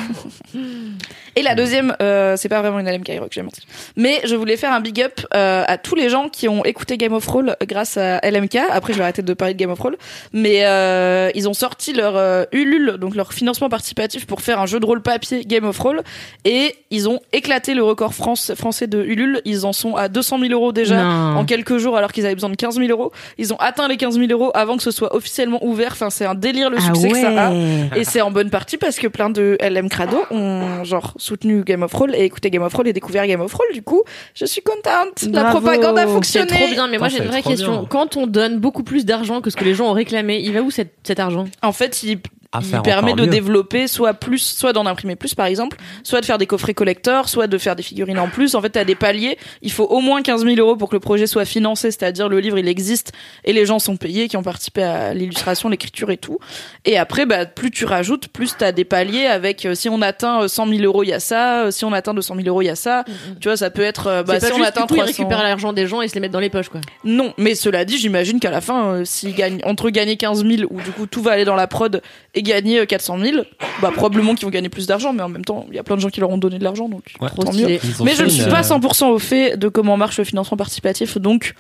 Ah. 0.56 1.27
Et 1.38 1.44
la 1.44 1.54
deuxième, 1.56 1.96
euh, 2.02 2.36
c'est 2.36 2.50
pas 2.50 2.62
vraiment 2.62 2.80
une 2.80 2.90
LMK 2.90 3.12
Rock, 3.20 3.30
j'ai 3.32 3.44
menti. 3.44 3.62
Mais 3.96 4.22
je 4.26 4.36
voulais 4.36 4.58
faire 4.58 4.74
un 4.74 4.80
big 4.80 5.00
up 5.02 5.22
euh, 5.36 5.64
à 5.68 5.78
tous 5.78 5.94
les 5.96 6.10
gens 6.10 6.30
qui 6.30 6.50
ont 6.50 6.66
écouté 6.66 6.98
Game 6.98 7.14
of 7.14 7.26
Thrones 7.26 7.56
grâce 7.68 7.96
à 7.98 8.20
LMK. 8.28 8.56
Après, 8.72 8.94
je 8.94 8.98
vais 8.98 9.04
arrêter 9.04 9.22
de 9.22 9.34
parler 9.36 9.54
de 9.54 9.60
Game 9.60 9.70
of 9.70 9.78
Thrones. 9.78 9.96
Mais 10.34 10.66
euh, 10.66 11.30
ils 11.36 11.48
ont 11.48 11.54
sorti 11.54 11.94
leur 11.94 12.16
euh, 12.18 12.46
Ulule, 12.52 12.98
donc 13.00 13.16
leur 13.16 13.34
financement 13.34 13.70
participatif 13.70 14.26
pour 14.26 14.42
faire 14.42 14.60
un 14.60 14.66
jeu 14.66 14.80
de 14.80 14.86
rôle 14.86 15.02
papier 15.02 15.46
Game 15.46 15.64
of 15.66 15.78
Thrones. 15.78 16.02
Et 16.44 16.76
ils 16.90 17.08
ont 17.08 17.20
éclaté 17.34 17.76
le 17.76 17.84
record 17.84 18.14
France, 18.16 18.54
français 18.56 18.88
de 18.88 19.04
Ulule. 19.04 19.42
Ils 19.46 19.66
en 19.66 19.74
sont 19.74 19.96
à 19.96 20.08
200 20.10 20.40
000 20.40 20.52
euros 20.54 20.72
déjà 20.72 21.04
Non. 21.04 21.38
en 21.38 21.46
quelques 21.46 21.78
jours 21.78 21.98
alors 21.98 22.12
qu'ils 22.12 22.26
avaient 22.26 22.34
besoin 22.36 22.50
de 22.50 22.56
15 22.56 22.78
000 22.78 22.88
euros. 22.90 23.12
Ils 23.38 23.54
ont 23.54 23.58
atteint 23.58 23.88
les 23.88 23.98
15 23.98 24.16
000 24.18 24.32
euros 24.32 24.50
avant 24.56 24.76
que 24.76 24.84
ce 24.84 24.92
soit 24.92 25.16
officiellement 25.16 25.64
ouvert. 25.64 25.92
Enfin, 25.92 26.10
c'est 26.10 26.26
un 26.26 26.34
délire 26.36 26.72
le 26.72 26.78
Ah 26.80 26.86
succès 26.94 27.10
que 27.10 27.18
ça 27.22 27.30
a. 27.48 27.52
ouais. 27.52 27.90
Et 27.96 28.04
c'est 28.06 28.22
en 28.22 28.32
bonne 28.32 28.50
partie 28.50 28.78
parce 28.78 28.98
que 28.98 29.08
plein 29.08 29.30
de 29.30 29.56
LM 29.62 29.88
Crado 29.90 30.18
ont 30.32 30.84
genre 30.84 31.14
soutenu 31.28 31.64
Game 31.64 31.84
of 31.84 31.92
Thrones 31.92 32.14
et 32.14 32.24
écouté 32.24 32.50
Game 32.50 32.64
of 32.64 32.72
Thrones 32.74 32.88
et 32.88 32.94
découvert 32.94 33.28
Game 33.28 33.42
of 33.42 33.52
Thrones. 33.52 33.72
Du 33.74 33.82
coup, 33.82 34.04
je 34.34 34.46
suis 34.46 34.62
contente. 34.62 35.24
La 35.32 35.44
Bravo. 35.44 35.60
propagande 35.62 35.98
a 36.00 36.06
C'est 36.06 36.08
fonctionné. 36.14 36.48
trop 36.48 36.68
bien, 36.70 36.88
mais 36.88 36.98
moi 36.98 37.08
Putain, 37.08 37.18
j'ai 37.20 37.24
une 37.26 37.30
vraie 37.32 37.42
question. 37.44 37.72
bien. 37.80 37.86
Quand 37.90 38.18
on 38.18 38.28
donne 38.28 38.60
beaucoup 38.60 38.84
plus 38.84 39.06
d'argent 39.06 39.42
que 39.42 39.50
ce 39.50 39.56
que 39.56 39.64
les 39.66 39.74
gens 39.76 39.90
ont 39.90 39.94
réclamé, 39.94 40.40
il 40.40 40.54
va 40.54 40.62
où 40.62 40.72
cet, 40.72 40.94
cet 41.04 41.20
argent? 41.20 41.46
En 41.62 41.72
fait, 41.72 42.04
ils, 42.04 42.20
À 42.54 42.60
il 42.62 42.66
faire 42.66 42.82
permet 42.82 43.12
encore 43.12 43.18
de 43.18 43.22
mieux. 43.24 43.32
développer 43.32 43.88
soit 43.88 44.14
plus, 44.14 44.40
soit 44.40 44.72
d'en 44.74 44.86
imprimer 44.86 45.16
plus 45.16 45.36
par 45.36 45.46
exemple, 45.48 45.78
soit 46.04 46.22
de 46.22 46.26
faire 46.26 46.38
des 46.38 46.46
coffrets 46.46 46.74
collecteurs, 46.74 47.28
soit 47.28 47.48
de 47.48 47.58
faire 47.58 47.76
des 47.76 47.84
figurines 47.84 48.20
en 48.20 48.30
plus. 48.30 48.56
En 48.56 48.62
fait, 48.62 48.70
t'as 48.70 48.86
des 48.86 48.96
paliers. 48.96 49.38
Il 49.62 49.72
faut 49.72 49.84
au 49.84 50.00
moins 50.00 50.22
15 50.22 50.46
000 50.46 50.56
euros 50.58 50.76
pour 50.78 50.90
que 50.90 50.96
le 50.96 51.00
projet 51.02 51.28
soit 51.28 51.46
financé, 51.46 51.92
c'est-à-dire 51.92 52.30
le 52.30 52.40
livre 52.40 52.58
il 52.58 52.68
existe 52.68 53.12
et 53.44 53.52
les 53.54 53.66
gens 53.66 53.80
sont 53.80 53.98
payés 53.98 54.28
qui 54.30 54.38
ont 54.38 54.44
participé 54.44 54.84
à 54.84 55.14
l'illustration, 55.14 55.68
l'écriture 55.70 56.10
et 56.10 56.18
tout. 56.18 56.40
Et 56.86 56.98
après, 56.98 57.26
bah, 57.26 57.46
plus 57.46 57.70
tu 57.72 57.86
rajoutes, 57.86 58.28
plus 58.30 58.56
t'as 58.58 58.72
des 58.72 58.86
paliers 58.86 59.26
avec 59.28 59.66
euh, 59.66 59.76
si 59.76 59.90
on 59.90 60.02
atteint 60.02 60.44
euh, 60.44 60.48
100 60.48 60.68
000 60.68 60.82
euros, 60.84 61.04
il 61.04 61.10
y 61.10 61.14
a 61.14 61.20
ça. 61.20 61.64
euh, 61.66 61.72
Si 61.72 61.84
on 61.86 61.92
atteint 61.94 62.14
200 62.14 62.36
000 62.36 62.48
euros, 62.48 62.62
il 62.62 62.66
y 62.66 62.70
a 62.70 62.76
ça. 62.76 63.04
Tu 63.42 63.50
vois, 63.50 63.58
ça 63.58 63.70
peut 63.70 63.82
être 63.82 64.08
euh, 64.08 64.24
bah, 64.24 64.40
c'est 64.40 64.48
si 64.48 64.52
pas 64.54 64.58
on 64.60 64.64
atteint 64.64 64.82
du 64.82 64.88
coup, 64.88 64.96
ils 64.96 65.00
300. 65.04 65.18
récupèrent 65.18 65.44
l'argent 65.44 65.74
des 65.74 65.86
gens 65.88 66.02
et 66.02 66.08
se 66.08 66.14
les 66.14 66.22
mettent 66.22 66.32
dans 66.32 66.40
les 66.40 66.50
poches, 66.50 66.70
quoi. 66.70 66.80
Non, 67.04 67.34
mais 67.38 67.56
cela 67.56 67.84
dit, 67.84 67.98
j'imagine 67.98 68.40
qu'à 68.40 68.52
la 68.52 68.62
fin, 68.62 68.86
euh, 68.94 69.06
s'ils 69.06 69.36
gagnent 69.36 69.60
entre 69.66 69.90
gagner 69.90 70.16
15 70.18 70.46
000 70.46 70.64
ou 70.72 70.82
du 70.82 70.92
coup 70.92 71.06
tout 71.08 71.22
va 71.22 71.32
aller 71.32 71.46
dans 71.46 71.56
la 71.56 71.68
prod 71.68 72.02
et 72.38 72.44
gagner 72.44 72.80
euh, 72.80 72.86
400 72.86 73.18
000, 73.20 73.38
bah 73.82 73.92
probablement 73.96 74.36
qu'ils 74.36 74.46
vont 74.46 74.52
gagner 74.52 74.70
plus 74.70 74.88
d'argent, 74.88 75.14
mais 75.14 75.24
en 75.24 75.30
même 75.30 75.46
temps, 75.46 75.66
il 75.70 75.76
y 75.76 75.80
a 75.80 75.84
plein 75.84 75.96
de 75.96 76.02
gens 76.02 76.10
qui 76.10 76.20
leur 76.20 76.30
ont 76.30 76.38
donné 76.38 76.60
de 76.60 76.64
l'argent, 76.64 76.88
donc 76.90 77.04
Ouais. 77.20 77.30
Trop 77.30 77.52
mieux. 77.52 77.80
Mais 78.04 78.14
je 78.16 78.24
ne 78.24 78.30
suis 78.30 78.46
pas 78.46 78.60
euh, 78.60 78.78
100% 78.78 79.06
au 79.08 79.20
fait 79.20 79.58
de 79.58 79.68
comment 79.68 79.98
marche 79.98 80.18
le 80.18 80.24
financement 80.24 80.58
participatif, 80.58 81.18
donc 81.18 81.54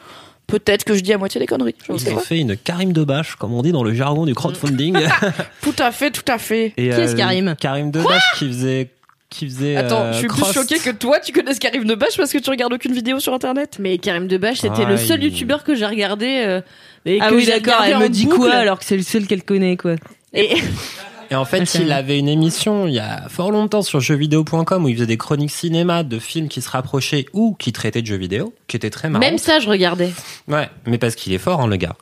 peut-être 0.47 0.83
que 0.85 0.93
je 0.93 1.01
dis 1.01 1.11
à 1.13 1.17
moitié 1.17 1.39
des 1.39 1.45
conneries. 1.47 1.75
Je 1.87 1.93
Ils 1.93 2.13
ont 2.13 2.19
fait 2.19 2.39
une 2.39 2.55
Karim 2.55 2.93
Debache, 2.93 3.35
comme 3.35 3.53
on 3.53 3.61
dit 3.61 3.71
dans 3.71 3.83
le 3.83 3.93
jargon 3.93 4.25
du 4.25 4.33
crowdfunding. 4.35 4.95
Tout 5.61 5.75
à 5.79 5.91
fait, 5.91 6.11
tout 6.11 6.21
à 6.31 6.37
fait. 6.37 6.67
Et, 6.77 6.89
Qui 6.89 6.95
est-ce, 7.01 7.15
Karim 7.15 7.55
Karim 7.59 7.91
Debache 7.91 8.23
qui 8.37 8.47
faisait, 8.47 8.89
qui 9.29 9.45
faisait. 9.49 9.75
Attends, 9.75 10.03
euh, 10.03 10.13
je 10.13 10.19
suis 10.19 10.27
Cross. 10.27 10.51
plus 10.53 10.61
choquée 10.61 10.79
que 10.79 10.91
toi, 10.91 11.19
tu 11.19 11.33
connais 11.33 11.53
ce 11.53 11.59
qui 11.59 11.67
arrive 11.67 11.83
de 11.83 11.95
bâche 11.95 12.15
parce 12.15 12.31
que 12.31 12.37
tu 12.37 12.49
regardes 12.49 12.71
aucune 12.71 12.93
vidéo 12.93 13.19
sur 13.19 13.33
internet. 13.33 13.75
Mais 13.79 13.97
Karim 13.97 14.27
Debache, 14.27 14.59
c'était 14.59 14.83
Ah, 14.85 14.89
le 14.89 14.95
seul 14.97 15.21
il- 15.21 15.31
youtubeur 15.31 15.65
que 15.65 15.75
j'ai 15.75 15.85
regardé. 15.85 16.43
euh, 16.45 16.61
et 17.05 17.19
Ah 17.21 17.29
que 17.29 17.35
oui, 17.35 17.43
j'ai 17.45 17.59
d'accord, 17.59 17.83
elle 17.85 17.97
me 17.99 18.07
dit 18.09 18.25
boucle. 18.25 18.37
quoi 18.37 18.53
alors 18.53 18.79
que 18.79 18.85
c'est 18.85 18.95
le 18.97 19.03
seul 19.03 19.27
qu'elle 19.27 19.43
connaît, 19.43 19.75
quoi? 19.75 19.95
Et 20.33 20.55
Et 21.29 21.35
en 21.35 21.45
fait, 21.45 21.75
il 21.75 21.91
avait 21.91 22.17
une 22.19 22.29
émission 22.29 22.87
il 22.87 22.93
y 22.93 22.99
a 22.99 23.27
fort 23.29 23.51
longtemps 23.51 23.81
sur 23.81 23.99
jeuxvideo.com 23.99 24.85
où 24.85 24.89
il 24.89 24.95
faisait 24.95 25.07
des 25.07 25.17
chroniques 25.17 25.51
cinéma 25.51 26.03
de 26.03 26.19
films 26.19 26.47
qui 26.47 26.61
se 26.61 26.69
rapprochaient 26.69 27.25
ou 27.33 27.55
qui 27.55 27.73
traitaient 27.73 28.01
de 28.01 28.07
jeux 28.07 28.17
vidéo, 28.17 28.53
qui 28.67 28.77
étaient 28.77 28.89
très 28.89 29.09
marrants. 29.09 29.25
même 29.25 29.37
ça, 29.37 29.59
je 29.59 29.69
regardais. 29.69 30.11
Ouais, 30.47 30.69
mais 30.85 30.97
parce 30.97 31.15
qu'il 31.15 31.33
est 31.33 31.37
fort, 31.37 31.61
hein, 31.61 31.67
le 31.67 31.75
gars. 31.75 31.95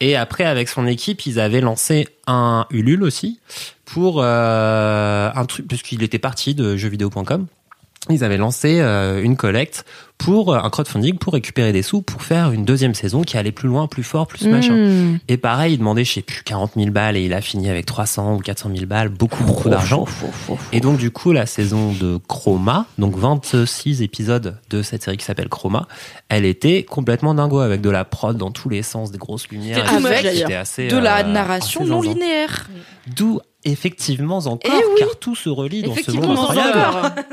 Et 0.00 0.14
après, 0.14 0.44
avec 0.44 0.68
son 0.68 0.86
équipe, 0.86 1.26
ils 1.26 1.40
avaient 1.40 1.60
lancé 1.60 2.08
un 2.28 2.66
Ulule 2.70 3.02
aussi 3.02 3.40
pour 3.84 4.20
euh, 4.22 5.30
un 5.34 5.44
truc, 5.44 5.66
puisqu'il 5.66 6.04
était 6.04 6.20
parti 6.20 6.54
de 6.54 6.76
jeuxvideo.com. 6.76 7.46
Ils 8.10 8.24
avaient 8.24 8.38
lancé 8.38 8.78
euh, 8.80 9.22
une 9.22 9.36
collecte 9.36 9.84
pour 10.16 10.52
euh, 10.52 10.58
un 10.58 10.70
crowdfunding 10.70 11.18
pour 11.18 11.34
récupérer 11.34 11.72
des 11.72 11.82
sous 11.82 12.00
pour 12.02 12.22
faire 12.22 12.52
une 12.52 12.64
deuxième 12.64 12.94
saison 12.94 13.22
qui 13.22 13.36
allait 13.36 13.52
plus 13.52 13.68
loin, 13.68 13.86
plus 13.86 14.02
fort, 14.02 14.26
plus 14.26 14.46
machin. 14.46 14.74
Mmh. 14.74 15.20
Et 15.28 15.36
pareil, 15.36 15.74
il 15.74 15.78
demandait, 15.78 16.04
je 16.04 16.14
sais 16.14 16.22
plus, 16.22 16.42
40 16.42 16.72
000 16.76 16.90
balles 16.90 17.16
et 17.16 17.24
il 17.24 17.32
a 17.34 17.40
fini 17.40 17.68
avec 17.70 17.86
300 17.86 18.36
ou 18.36 18.38
400 18.38 18.70
000 18.74 18.86
balles, 18.86 19.08
beaucoup, 19.08 19.44
beaucoup 19.44 19.68
d'argent. 19.68 20.06
Et 20.72 20.80
donc, 20.80 20.98
du 20.98 21.10
coup, 21.10 21.32
la 21.32 21.46
saison 21.46 21.92
de 21.92 22.18
Chroma, 22.28 22.86
donc 22.98 23.16
26 23.16 24.02
épisodes 24.02 24.56
de 24.70 24.82
cette 24.82 25.02
série 25.02 25.16
qui 25.16 25.24
s'appelle 25.24 25.48
Chroma, 25.48 25.86
elle 26.28 26.44
était 26.44 26.84
complètement 26.84 27.34
dingo 27.34 27.60
avec 27.60 27.80
de 27.80 27.90
la 27.90 28.04
prod 28.04 28.36
dans 28.36 28.50
tous 28.50 28.68
les 28.68 28.82
sens, 28.82 29.12
des 29.12 29.18
grosses 29.18 29.48
lumières. 29.48 29.84
D'ailleurs. 30.00 30.60
assez, 30.60 30.88
De 30.88 30.96
la 30.96 31.18
euh, 31.18 31.22
narration 31.24 31.84
non 31.84 32.00
linéaire. 32.00 32.68
D'où, 33.16 33.40
effectivement, 33.64 34.38
encore, 34.38 34.60
Eh 34.64 34.84
oui. 34.92 34.94
car 34.98 35.16
tout 35.18 35.34
se 35.34 35.48
relie 35.48 35.82
dans 35.82 35.94
ce 35.94 36.10
monde 36.12 36.30
incroyable. 36.38 37.24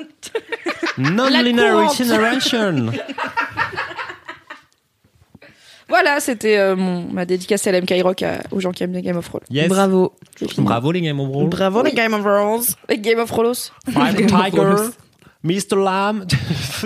Non-linear 0.97 1.93
generation. 1.93 2.91
Voilà, 5.87 6.19
c'était 6.19 6.57
euh, 6.57 6.75
mon 6.75 7.03
ma 7.11 7.25
dédicace 7.25 7.67
à 7.67 7.71
LMK 7.71 7.93
Rock 8.01 8.23
à- 8.23 8.41
aux 8.49 8.59
gens 8.59 8.71
qui 8.71 8.81
aiment 8.83 8.93
les 8.93 9.03
Game 9.03 9.17
of 9.17 9.25
Thrones. 9.29 9.43
Yes. 9.51 9.67
Bravo. 9.69 10.13
Bravo 10.57 10.91
les 10.91 11.01
Game 11.01 11.19
of 11.19 11.29
Thrones. 11.31 11.49
Bravo 11.49 11.83
les 11.83 11.91
Game 11.91 12.13
of 12.13 12.21
Thrones. 12.23 12.63
Les 12.89 12.97
Game 12.97 13.19
of 13.19 13.29
Thrones. 13.29 13.53
Tiger. 13.85 14.75
Mr. 15.43 15.75
Lamb. 15.75 16.25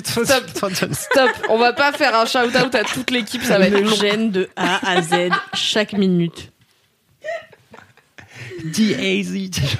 Stop, 0.03 1.29
on 1.50 1.58
va 1.58 1.72
pas 1.72 1.93
faire 1.93 2.13
un 2.13 2.25
shout-out 2.25 2.75
à 2.75 2.84
toute 2.84 3.10
l'équipe, 3.12 3.41
ça 3.41 3.58
va 3.58 3.67
être 3.67 3.74
me 3.74 3.84
long. 3.89 3.96
gêne 3.96 4.31
de 4.31 4.50
A 4.58 4.86
à 4.86 5.01
Z 5.01 5.29
chaque 5.53 5.93
minute. 5.93 6.51
D-A-Z. 8.63 9.62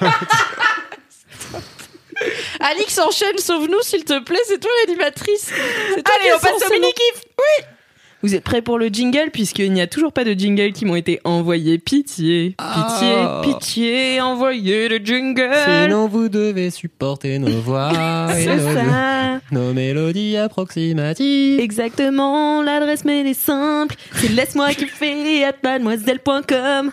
Alix 2.60 2.98
enchaîne, 2.98 3.38
sauve-nous 3.38 3.80
s'il 3.82 4.04
te 4.04 4.18
plaît, 4.22 4.38
c'est 4.46 4.60
toi 4.60 4.70
l'animatrice. 4.86 5.50
C'est 5.94 6.02
toi 6.02 6.14
Allez, 6.20 6.28
qui 6.28 6.34
on 6.36 6.38
passe 6.38 6.68
au 6.68 6.72
mini-kiff 6.72 7.22
Oui 7.38 7.64
Vous 8.22 8.34
êtes 8.34 8.44
prêts 8.44 8.60
pour 8.60 8.78
le 8.78 8.88
jingle 8.88 9.30
puisqu'il 9.32 9.72
n'y 9.72 9.80
a 9.80 9.86
toujours 9.86 10.12
pas 10.12 10.24
de 10.24 10.32
jingle 10.34 10.72
qui 10.72 10.84
m'ont 10.84 10.96
été 10.96 11.20
envoyés. 11.24 11.78
Pitié, 11.78 12.50
pitié, 12.58 13.14
Ah. 13.16 13.40
pitié, 13.42 14.20
envoyez 14.20 14.88
le 14.88 14.98
jingle 14.98 15.50
Sinon 15.64 16.08
vous 16.08 16.28
devez 16.28 16.68
supporter 16.70 17.38
nos 17.38 17.58
voix 17.62 17.90
et 18.38 18.44
C'est 18.44 18.56
nos, 18.56 18.74
ça 18.74 19.40
nos 19.50 19.72
mélodies 19.72 20.36
approximatives. 20.36 21.58
Exactement, 21.58 22.60
l'adresse 22.60 23.06
mail 23.06 23.26
est 23.26 23.32
simple. 23.32 23.94
C'est 24.16 24.28
laisse-moi 24.28 24.74
kiffer 24.74 25.44
at 25.44 25.54
mademoiselle.com. 25.62 26.92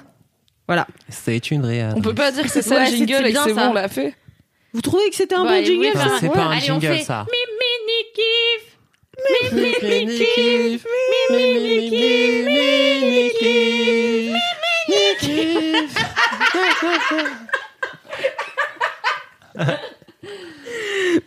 Voilà. 0.67 0.85
C'est 1.09 1.49
une 1.51 1.63
réelle. 1.65 1.93
On 1.95 2.01
peut 2.01 2.13
pas 2.13 2.31
dire 2.31 2.43
que 2.43 2.49
c'est 2.49 2.61
ça 2.61 2.75
Ouais, 2.75 2.89
le 2.91 2.97
jingle 2.97 3.25
et 3.27 3.33
que 3.33 3.39
c'est 3.43 3.53
bon, 3.53 3.69
on 3.69 3.73
l'a 3.73 3.87
fait. 3.87 4.13
Vous 4.73 4.81
trouvez 4.81 5.09
que 5.09 5.15
c'était 5.15 5.35
un 5.35 5.43
Bah, 5.45 5.59
bon 5.59 5.65
jingle 5.65 5.93
ça 5.97 6.17
c'est 6.19 6.29
pas 6.29 6.41
un 6.43 6.51
Allez, 6.51 6.71
on 6.71 6.79
jingle 6.79 6.97
fait 6.97 7.03
ça. 7.03 7.25
Mini 7.31 8.03
kiff. 8.13 8.63
Mini 9.53 9.71
kiff, 9.73 9.81
mini 9.81 10.17
kiff, 10.19 10.85
mini 11.31 11.89
kiff, 11.89 12.45
mini 14.87 15.15
kiff. 15.19 15.95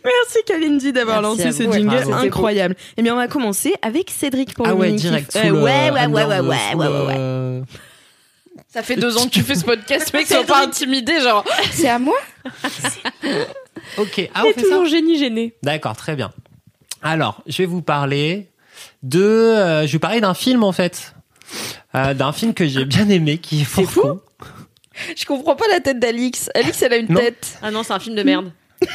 Merci 0.03 0.39
Kalindi 0.45 0.91
d'avoir 0.93 1.21
lancé 1.21 1.51
ce 1.51 1.63
jingle 1.71 2.13
incroyable. 2.13 2.75
Eh 2.97 3.01
bien, 3.01 3.13
on 3.13 3.17
va 3.17 3.27
commencer 3.27 3.73
avec 3.81 4.09
Cédric 4.09 4.53
pour 4.53 4.65
Ah 4.67 4.71
le 4.71 4.75
ouais, 4.75 4.87
mini-kiff. 4.87 5.09
direct. 5.09 5.35
Euh, 5.35 5.51
ouais, 5.51 5.91
ouais, 5.91 6.05
ouais, 6.07 6.23
ouais, 6.25 6.39
ouais, 6.39 6.75
ouais, 6.75 6.87
ouais, 6.87 7.05
ouais. 7.07 7.61
Ça 8.67 8.83
fait 8.83 8.95
deux 8.95 9.17
ans 9.17 9.25
que 9.25 9.29
tu 9.31 9.41
fais 9.43 9.55
ce 9.55 9.63
podcast, 9.65 10.13
mec, 10.13 10.27
sois 10.27 10.43
pas 10.43 10.63
intimidé, 10.63 11.19
genre, 11.21 11.43
c'est 11.71 11.89
à 11.89 11.99
moi 11.99 12.17
Ok, 13.97 14.29
ah, 14.33 14.43
on 14.45 14.53
fait 14.53 14.53
ça 14.55 14.61
toujours 14.61 14.85
génie 14.85 15.17
gêné. 15.17 15.53
D'accord, 15.63 15.95
très 15.95 16.15
bien. 16.15 16.31
Alors, 17.01 17.41
je 17.47 17.57
vais 17.59 17.65
vous 17.65 17.81
parler 17.81 18.49
de... 19.03 19.21
euh, 19.21 19.81
je 19.81 19.87
vais 19.87 19.91
vous 19.93 19.99
parler 19.99 20.21
d'un 20.21 20.33
film, 20.33 20.63
en 20.63 20.71
fait. 20.71 21.13
Euh, 21.95 22.13
d'un 22.13 22.31
film 22.31 22.53
que 22.53 22.65
j'ai 22.67 22.85
bien 22.85 23.09
aimé, 23.09 23.37
qui 23.37 23.61
est 23.61 23.65
fort 23.65 23.85
fou. 23.89 24.19
Je 25.17 25.25
comprends 25.25 25.55
pas 25.55 25.67
la 25.69 25.79
tête 25.79 25.99
d'Alix. 25.99 26.49
Alix, 26.53 26.81
elle 26.81 26.93
a 26.93 26.97
une 26.97 27.11
Non. 27.11 27.19
tête. 27.19 27.57
Ah 27.61 27.71
non, 27.71 27.83
c'est 27.83 27.93
un 27.93 27.99
film 27.99 28.15
de 28.15 28.23
merde. 28.23 28.51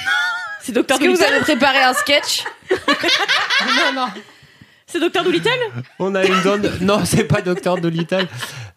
C'est 0.62 0.72
Docteur 0.72 0.96
Est-ce 0.96 1.04
que 1.04 1.10
vous 1.10 1.16
Dolittle. 1.16 1.34
avez 1.36 1.44
préparé 1.44 1.78
un 1.78 1.92
sketch? 1.94 2.42
C'est 4.86 5.00
Docteur 5.00 5.24
Dolittle? 5.24 5.50
On 5.98 6.14
a 6.14 6.24
une 6.24 6.42
donne... 6.42 6.70
Non, 6.80 7.04
c'est 7.04 7.24
pas 7.24 7.40
Docteur 7.40 7.78
Dolittle. 7.78 8.26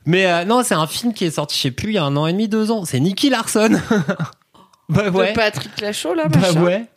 Mais 0.10 0.26
euh, 0.26 0.44
non, 0.44 0.64
c'est 0.64 0.74
un 0.74 0.88
film 0.88 1.14
qui 1.14 1.26
est 1.26 1.32
sorti, 1.32 1.56
je 1.56 1.62
sais 1.62 1.72
plus, 1.72 1.90
il 1.90 1.94
y 1.94 1.98
a 2.00 2.04
un 2.04 2.16
an 2.18 2.26
et 2.26 2.32
demi, 2.32 2.48
deux 2.48 2.72
ans. 2.72 2.84
C'est 2.84 3.00
Nicky 3.00 3.30
Larson. 3.30 3.70
bah 4.90 5.10
ouais. 5.12 5.30
De 5.30 5.36
Patrick 5.36 5.80
Lachaud, 5.80 6.16
là, 6.16 6.24
Bah 6.28 6.40
machin. 6.40 6.64
ouais. 6.64 6.88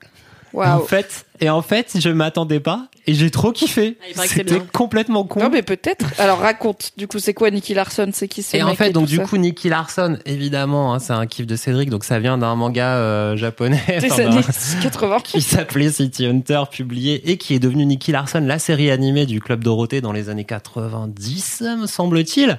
En 0.55 0.81
fait, 0.81 1.27
et 1.41 1.49
en 1.51 1.63
fait, 1.63 1.97
je 1.99 2.09
m'attendais 2.11 2.61
pas 2.61 2.89
et 3.07 3.15
j'ai 3.15 3.31
trop 3.31 3.53
kiffé. 3.53 3.97
Ah, 4.03 4.23
c'est 4.23 4.29
C'était 4.29 4.61
complètement 4.73 5.25
con. 5.25 5.41
Non, 5.41 5.49
mais 5.51 5.63
peut-être. 5.63 6.05
Alors, 6.19 6.39
raconte. 6.39 6.93
Du 6.97 7.09
coup, 7.09 7.19
c'est 7.19 7.33
quoi 7.35 7.51
Nicky 7.51 7.73
Larson? 7.75 8.11
C'est 8.13 8.29
qui 8.29 8.43
ce 8.43 8.57
Et 8.57 8.63
en 8.63 8.75
fait, 8.75 8.91
donc 8.91 9.07
du 9.07 9.17
ça 9.17 9.25
coup, 9.25 9.39
Nicky 9.39 9.71
Larson, 9.71 10.19
évidemment, 10.27 10.95
hein, 10.95 10.99
c'est 11.01 11.15
un 11.15 11.27
kiff 11.27 11.47
de 11.47 11.57
Cédric, 11.57 11.89
donc 11.91 12.05
ça 12.05 12.19
vient 12.19 12.37
d'un 12.39 12.55
manga 12.55 12.97
euh, 12.97 13.37
japonais 13.37 13.83
Des 14.01 14.13
enfin, 14.13 14.27
années 14.27 14.43
d'un- 14.43 14.81
80. 14.83 15.19
qui 15.25 15.41
s'appelait 15.41 15.91
City 15.91 16.27
Hunter, 16.27 16.63
publié 16.71 17.31
et 17.31 17.39
qui 17.39 17.55
est 17.55 17.59
devenu 17.59 17.87
Nicky 17.87 18.13
Larson, 18.13 18.41
la 18.47 18.59
série 18.59 18.91
animée 18.91 19.25
du 19.27 19.41
Club 19.41 19.65
Dorothée 19.65 20.01
dans 20.03 20.13
les 20.13 20.29
années 20.29 20.45
90, 20.45 21.63
me 21.81 21.87
semble-t-il, 21.87 22.59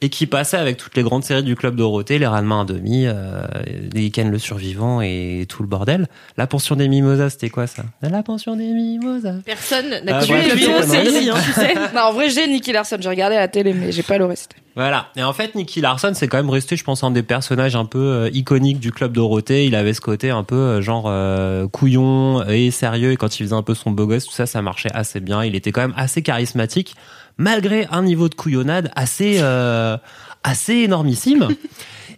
et 0.00 0.08
qui 0.08 0.26
passait 0.26 0.56
avec 0.56 0.76
toutes 0.76 0.96
les 0.96 1.02
grandes 1.02 1.24
séries 1.24 1.42
du 1.42 1.56
Club 1.56 1.76
Dorothée, 1.76 2.18
les 2.18 2.26
Ranma 2.26 2.64
1,5, 2.64 3.06
euh, 3.06 3.46
les 3.92 4.10
Ken 4.10 4.30
le 4.30 4.38
Survivant 4.38 5.00
et 5.00 5.46
tout 5.48 5.62
le 5.62 5.68
bordel. 5.68 6.06
La 6.36 6.46
pension 6.46 6.76
des 6.76 6.88
mimosas, 6.88 7.30
c'était 7.30 7.50
quoi 7.50 7.66
ça? 7.66 7.84
La 8.02 8.22
pension 8.22 8.56
des 8.56 8.72
mimosas. 8.72 9.34
Personne 9.44 9.90
n'a 10.04 10.20
connu 10.20 10.32
bref, 10.32 10.44
le 10.44 10.50
c'est 10.50 10.56
vidéo, 10.56 10.70
pas 10.72 10.82
c'est 10.82 11.04
mal. 11.04 11.08
ici, 11.08 11.30
hein, 11.30 11.36
tu 11.44 11.52
sais. 11.52 11.74
Non, 11.94 12.02
en 12.02 12.12
vrai, 12.12 12.30
j'ai 12.30 12.46
Nicky 12.46 12.72
Larson. 12.72 12.96
J'ai 13.00 13.08
regardé 13.08 13.36
à 13.36 13.40
la 13.40 13.48
télé, 13.48 13.72
mais 13.72 13.92
j'ai 13.92 14.02
pas 14.02 14.18
le 14.18 14.24
reste. 14.26 14.54
Voilà. 14.78 15.08
Et 15.16 15.24
en 15.24 15.32
fait, 15.32 15.56
Nicky 15.56 15.80
Larson, 15.80 16.12
c'est 16.14 16.28
quand 16.28 16.36
même 16.36 16.50
resté, 16.50 16.76
je 16.76 16.84
pense, 16.84 17.02
un 17.02 17.10
des 17.10 17.24
personnages 17.24 17.74
un 17.74 17.84
peu 17.84 17.98
euh, 17.98 18.30
iconiques 18.32 18.78
du 18.78 18.92
club 18.92 19.12
Dorothée. 19.12 19.66
Il 19.66 19.74
avait 19.74 19.92
ce 19.92 20.00
côté 20.00 20.30
un 20.30 20.44
peu 20.44 20.54
euh, 20.54 20.80
genre 20.80 21.06
euh, 21.08 21.66
couillon 21.66 22.44
et 22.46 22.70
sérieux. 22.70 23.10
Et 23.10 23.16
quand 23.16 23.40
il 23.40 23.42
faisait 23.42 23.56
un 23.56 23.64
peu 23.64 23.74
son 23.74 23.90
beau 23.90 24.06
gosse, 24.06 24.26
tout 24.26 24.32
ça, 24.32 24.46
ça 24.46 24.62
marchait 24.62 24.92
assez 24.94 25.18
bien. 25.18 25.42
Il 25.42 25.56
était 25.56 25.72
quand 25.72 25.80
même 25.80 25.94
assez 25.96 26.22
charismatique, 26.22 26.94
malgré 27.38 27.86
un 27.90 28.02
niveau 28.02 28.28
de 28.28 28.34
couillonnade 28.34 28.90
assez 28.94 29.38
euh, 29.40 29.96
assez 30.44 30.74
énormissime. 30.74 31.48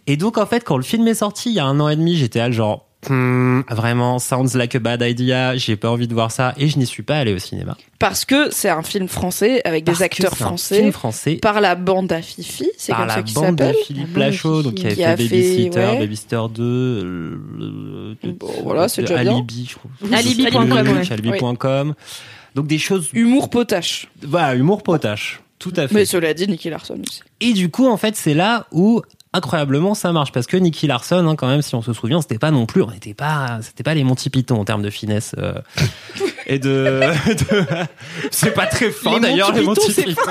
et 0.06 0.16
donc, 0.16 0.36
en 0.38 0.46
fait, 0.46 0.64
quand 0.64 0.76
le 0.76 0.82
film 0.82 1.06
est 1.08 1.14
sorti 1.14 1.50
il 1.50 1.54
y 1.56 1.60
a 1.60 1.64
un 1.66 1.78
an 1.80 1.88
et 1.88 1.96
demi, 1.96 2.16
j'étais 2.16 2.40
là, 2.40 2.50
genre 2.50 2.86
Hmm, 3.08 3.62
vraiment, 3.70 4.18
sounds 4.18 4.54
like 4.54 4.74
a 4.74 4.78
bad 4.78 5.00
idea. 5.00 5.56
J'ai 5.56 5.76
pas 5.76 5.88
envie 5.90 6.06
de 6.06 6.12
voir 6.12 6.30
ça 6.30 6.52
et 6.58 6.68
je 6.68 6.76
n'y 6.78 6.84
suis 6.84 7.02
pas 7.02 7.16
allé 7.16 7.32
au 7.32 7.38
cinéma. 7.38 7.74
Parce 7.98 8.26
que 8.26 8.50
c'est 8.52 8.68
un 8.68 8.82
film 8.82 9.08
français 9.08 9.62
avec 9.64 9.86
Parce 9.86 10.00
des 10.00 10.04
acteurs 10.04 10.34
c'est 10.36 10.42
un 10.42 10.46
français. 10.48 10.80
film 10.80 10.92
français 10.92 11.34
Par 11.36 11.62
la 11.62 11.76
bande 11.76 12.12
à 12.12 12.20
Fifi, 12.20 12.68
c'est 12.76 12.92
par 12.92 12.98
comme 12.98 13.08
la 13.08 13.14
ça 13.14 13.22
qu'il 13.22 13.34
s'appelle. 13.38 13.74
Philippe 13.86 14.00
La 14.00 14.04
bande 14.06 14.14
de 14.16 14.20
Lachaud, 14.20 14.62
donc 14.62 14.74
qui 14.74 14.82
Qui 14.88 15.02
a 15.02 15.16
fait, 15.16 15.24
Babysitter, 15.24 15.78
ouais. 15.78 15.98
Babysitter 15.98 16.40
2, 16.54 16.62
euh, 16.62 17.38
le- 18.22 18.32
Bon, 18.32 18.48
voilà, 18.64 18.86
c'est 18.88 19.02
bien. 19.02 19.16
Alibi, 19.16 19.66
je 19.70 19.76
crois. 19.78 19.90
Alibi.com, 20.18 20.72
Alibi, 20.72 20.90
ouais. 20.98 21.12
Alibi.com. 21.12 21.94
Donc 22.54 22.66
des 22.66 22.78
choses, 22.78 23.10
Humour 23.12 23.50
potache. 23.50 24.08
voilà, 24.22 24.54
humour 24.54 24.82
potache. 24.82 25.40
Tout 25.58 25.72
à 25.76 25.86
fait. 25.88 25.94
Mais 25.94 26.04
cela 26.06 26.32
dit, 26.32 26.48
Nicky 26.48 26.70
Larson 26.70 26.98
aussi. 27.06 27.20
Et 27.40 27.52
du 27.52 27.70
coup, 27.70 27.86
en 27.86 27.96
fait, 27.98 28.16
c'est 28.16 28.32
là 28.34 28.66
où 28.72 29.02
incroyablement 29.32 29.94
ça 29.94 30.12
marche 30.12 30.32
parce 30.32 30.46
que 30.46 30.56
Nicky 30.56 30.86
Larson, 30.86 31.26
hein, 31.28 31.36
quand 31.36 31.46
même, 31.48 31.62
si 31.62 31.74
on 31.74 31.82
se 31.82 31.92
souvient, 31.92 32.20
c'était 32.20 32.38
pas 32.38 32.50
non 32.50 32.66
plus, 32.66 32.82
on 32.82 32.90
n'était 32.90 33.14
pas, 33.14 33.58
c'était 33.62 33.82
pas 33.84 33.94
les 33.94 34.02
Monty 34.04 34.28
Python 34.30 34.56
en 34.60 34.64
termes 34.64 34.82
de 34.82 34.90
finesse 34.90 35.34
euh, 35.38 35.54
et 36.46 36.58
de, 36.58 37.00
de- 37.28 37.66
c'est 38.30 38.52
pas 38.52 38.66
très 38.66 38.90
fort 38.90 39.14
Les 39.14 39.20
d'ailleurs 39.20 39.52
les 39.52 39.62
Monty 39.62 39.92
Python. 39.92 40.22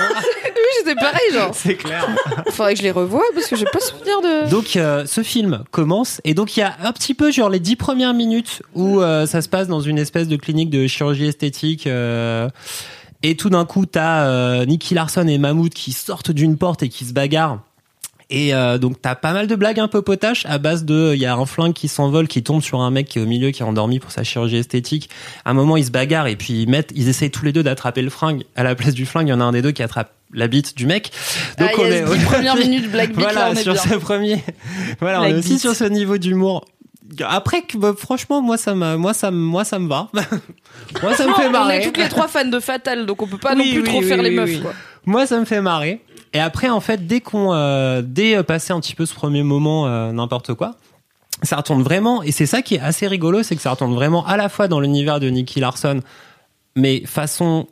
Oui, 0.62 0.86
j'étais 0.86 1.00
pareil, 1.02 1.34
genre. 1.34 1.52
c'est 1.56 1.76
clair. 1.76 2.06
Faudrait 2.52 2.74
que 2.74 2.80
je 2.80 2.84
les 2.84 2.92
revoie 2.92 3.24
parce 3.34 3.48
que 3.48 3.56
j'ai 3.56 3.66
pas 3.66 3.80
souvenir 3.80 4.22
de. 4.22 4.50
Donc 4.52 4.76
euh, 4.76 5.06
ce 5.08 5.24
film 5.24 5.64
commence 5.72 6.22
et 6.26 6.34
donc 6.36 6.56
il 6.56 6.60
y 6.60 6.64
a 6.64 6.76
un 6.84 6.92
petit 6.92 7.14
peu 7.16 7.32
genre 7.32 7.50
les 7.50 7.60
dix 7.60 7.76
premières 7.76 8.14
minutes 8.14 8.62
où 8.76 9.00
euh, 9.02 9.26
ça 9.26 9.42
se 9.42 9.50
passe 9.50 9.68
dans 9.68 9.80
une 9.82 9.98
espèce 9.98 10.28
de 10.28 10.36
clinique 10.36 10.70
de 10.70 10.86
chirurgie 10.86 11.26
esthétique 11.26 11.88
euh, 11.88 12.50
et 13.24 13.36
tout 13.36 13.50
d'un 13.50 13.66
coup 13.66 13.86
t'as 13.88 14.26
euh, 14.28 14.66
Nicky 14.66 14.94
Larson 14.94 15.28
et 15.28 15.38
Mahmoud 15.40 15.74
qui 15.74 15.92
sortent 15.92 16.32
d'une 16.32 16.56
porte 16.58 16.84
et 16.84 16.90
qui 16.90 17.06
se 17.06 17.14
bagarrent. 17.14 17.60
Et 18.32 18.54
euh, 18.54 18.78
donc 18.78 19.02
t'as 19.02 19.16
pas 19.16 19.34
mal 19.34 19.48
de 19.48 19.56
blagues 19.56 19.80
un 19.80 19.88
peu 19.88 20.04
potaches 20.04 20.46
à 20.46 20.60
base 20.60 20.86
de 20.86 21.14
il 21.16 21.20
y 21.20 21.26
a 21.26 21.34
un 21.36 21.46
flingue 21.48 21.74
qui 21.74 21.88
s'envole 21.88 22.28
qui 22.28 22.44
tombe 22.44 22.62
sur 22.62 22.80
un 22.82 22.92
mec 22.92 23.08
qui 23.08 23.18
est 23.18 23.22
au 23.24 23.26
milieu 23.26 23.50
qui 23.50 23.64
est 23.64 23.66
endormi 23.66 23.98
pour 24.00 24.12
sa 24.12 24.24
chirurgie 24.24 24.58
esthétique. 24.58 25.10
À 25.46 25.50
un 25.50 25.54
moment 25.54 25.78
ils 25.78 25.86
se 25.86 25.90
bagarrent 25.92 26.28
et 26.28 26.36
puis 26.36 26.54
ils 26.62 26.70
mettent 26.70 26.92
ils 26.96 27.10
essayent 27.10 27.32
tous 27.32 27.44
les 27.44 27.52
deux 27.54 27.64
d'attraper 27.64 28.04
le 28.04 28.12
flingue. 28.12 28.44
À 28.56 28.62
la 28.64 28.76
place 28.76 28.94
du 28.94 29.08
flingue, 29.08 29.28
il 29.28 29.32
y 29.32 29.34
en 29.34 29.42
a 29.42 29.44
un 29.44 29.52
des 29.52 29.64
deux 29.64 29.72
qui 29.72 29.82
attrape 29.82 30.14
la 30.32 30.48
bite 30.48 30.78
du 30.78 30.86
mec. 30.86 31.12
Donc 31.58 31.72
ah, 31.76 31.82
yes, 31.88 32.08
dix 32.12 32.24
premières 32.26 32.56
minutes 32.68 32.92
Black 32.92 33.10
Beat, 33.10 33.20
voilà, 33.20 33.40
là, 33.46 33.50
on 33.52 33.56
est 33.56 33.64
sur 33.64 33.74
bien. 33.74 33.82
ce 33.82 33.96
premier. 33.96 34.44
Voilà, 35.00 35.22
on 35.22 35.24
Black 35.24 35.34
est 35.34 35.40
aussi 35.40 35.50
Beat. 35.54 35.60
sur 35.62 35.76
ce 35.76 35.86
niveau 35.86 36.20
d'humour. 36.20 36.66
Après, 37.28 37.64
que, 37.64 37.76
bah, 37.76 37.96
franchement, 37.98 38.40
moi 38.44 38.56
ça 38.58 38.76
me, 38.76 38.96
moi 38.96 39.16
ça, 39.16 39.32
me- 39.32 39.38
moi 39.38 39.64
ça 39.64 39.80
me 39.80 39.88
va. 39.90 40.10
moi 41.02 41.16
ça 41.16 41.26
me 41.26 41.34
fait 41.34 41.48
on 41.48 41.50
marrer. 41.50 41.78
est 41.82 41.86
toutes 41.86 41.98
les 41.98 42.08
trois 42.10 42.28
fans 42.28 42.46
de 42.46 42.60
Fatal, 42.60 43.08
donc 43.08 43.24
on 43.24 43.28
peut 43.28 43.40
pas 43.40 43.54
Oui, 43.56 43.58
non 43.58 43.64
plus 43.72 43.80
oui, 43.82 43.88
trop 43.88 44.00
oui, 44.02 44.08
faire 44.08 44.22
les 44.22 44.30
meufs. 44.30 44.62
Quoi. 44.62 44.74
Moi 45.08 45.26
ça 45.26 45.40
me 45.40 45.46
fait 45.46 45.62
marrer. 45.62 46.02
Et 46.34 46.40
après, 46.40 46.70
en 46.70 46.80
fait, 46.80 47.08
dès 47.08 47.22
qu'on, 47.22 47.54
euh, 47.54 48.02
dès 48.06 48.38
euh, 48.38 48.44
passé 48.44 48.74
un 48.74 48.80
petit 48.80 48.96
peu 48.96 49.06
ce 49.06 49.14
premier 49.14 49.44
moment, 49.44 49.88
euh, 49.88 50.12
n'importe 50.12 50.54
quoi. 50.54 50.76
Ça 51.44 51.56
retourne 51.56 51.84
vraiment, 51.84 52.22
et 52.22 52.32
c'est 52.32 52.46
ça 52.46 52.62
qui 52.62 52.76
est 52.76 52.82
assez 52.82 53.08
rigolo, 53.08 53.44
c'est 53.44 53.56
que 53.56 53.62
ça 53.62 53.72
retourne 53.72 53.94
vraiment 53.94 54.26
à 54.26 54.36
la 54.36 54.50
fois 54.50 54.68
dans 54.68 54.82
l'univers 54.82 55.22
de 55.22 55.30
Nicky 55.30 55.62
Larson, 55.62 56.02
mais 56.76 57.04
façon 57.06 57.68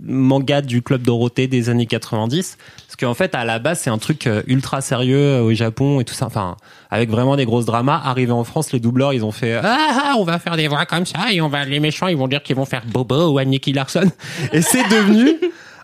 manga 0.00 0.62
du 0.62 0.82
club 0.82 1.02
Dorothée 1.02 1.46
des 1.46 1.68
années 1.68 1.86
90 1.86 2.56
parce 2.86 2.96
qu'en 2.96 3.14
fait 3.14 3.34
à 3.34 3.44
la 3.44 3.58
base 3.58 3.80
c'est 3.80 3.90
un 3.90 3.98
truc 3.98 4.26
euh, 4.26 4.42
ultra 4.46 4.80
sérieux 4.80 5.40
au 5.40 5.52
Japon 5.52 6.00
et 6.00 6.04
tout 6.04 6.14
ça 6.14 6.26
enfin 6.26 6.56
avec 6.90 7.10
vraiment 7.10 7.36
des 7.36 7.44
grosses 7.44 7.66
dramas 7.66 8.00
arrivé 8.02 8.32
en 8.32 8.44
France 8.44 8.72
les 8.72 8.80
doubleurs 8.80 9.12
ils 9.12 9.24
ont 9.24 9.32
fait 9.32 9.54
ah, 9.54 9.76
ah 10.04 10.14
on 10.18 10.24
va 10.24 10.38
faire 10.38 10.56
des 10.56 10.68
voix 10.68 10.86
comme 10.86 11.04
ça 11.04 11.32
et 11.32 11.40
on 11.40 11.48
va 11.48 11.64
les 11.64 11.80
méchants 11.80 12.08
ils 12.08 12.16
vont 12.16 12.28
dire 12.28 12.42
qu'ils 12.42 12.56
vont 12.56 12.64
faire 12.64 12.84
Bobo 12.86 13.38
ou 13.38 13.42
Nicky 13.42 13.72
Larson 13.72 14.10
et 14.52 14.62
c'est 14.62 14.84
devenu 14.84 15.38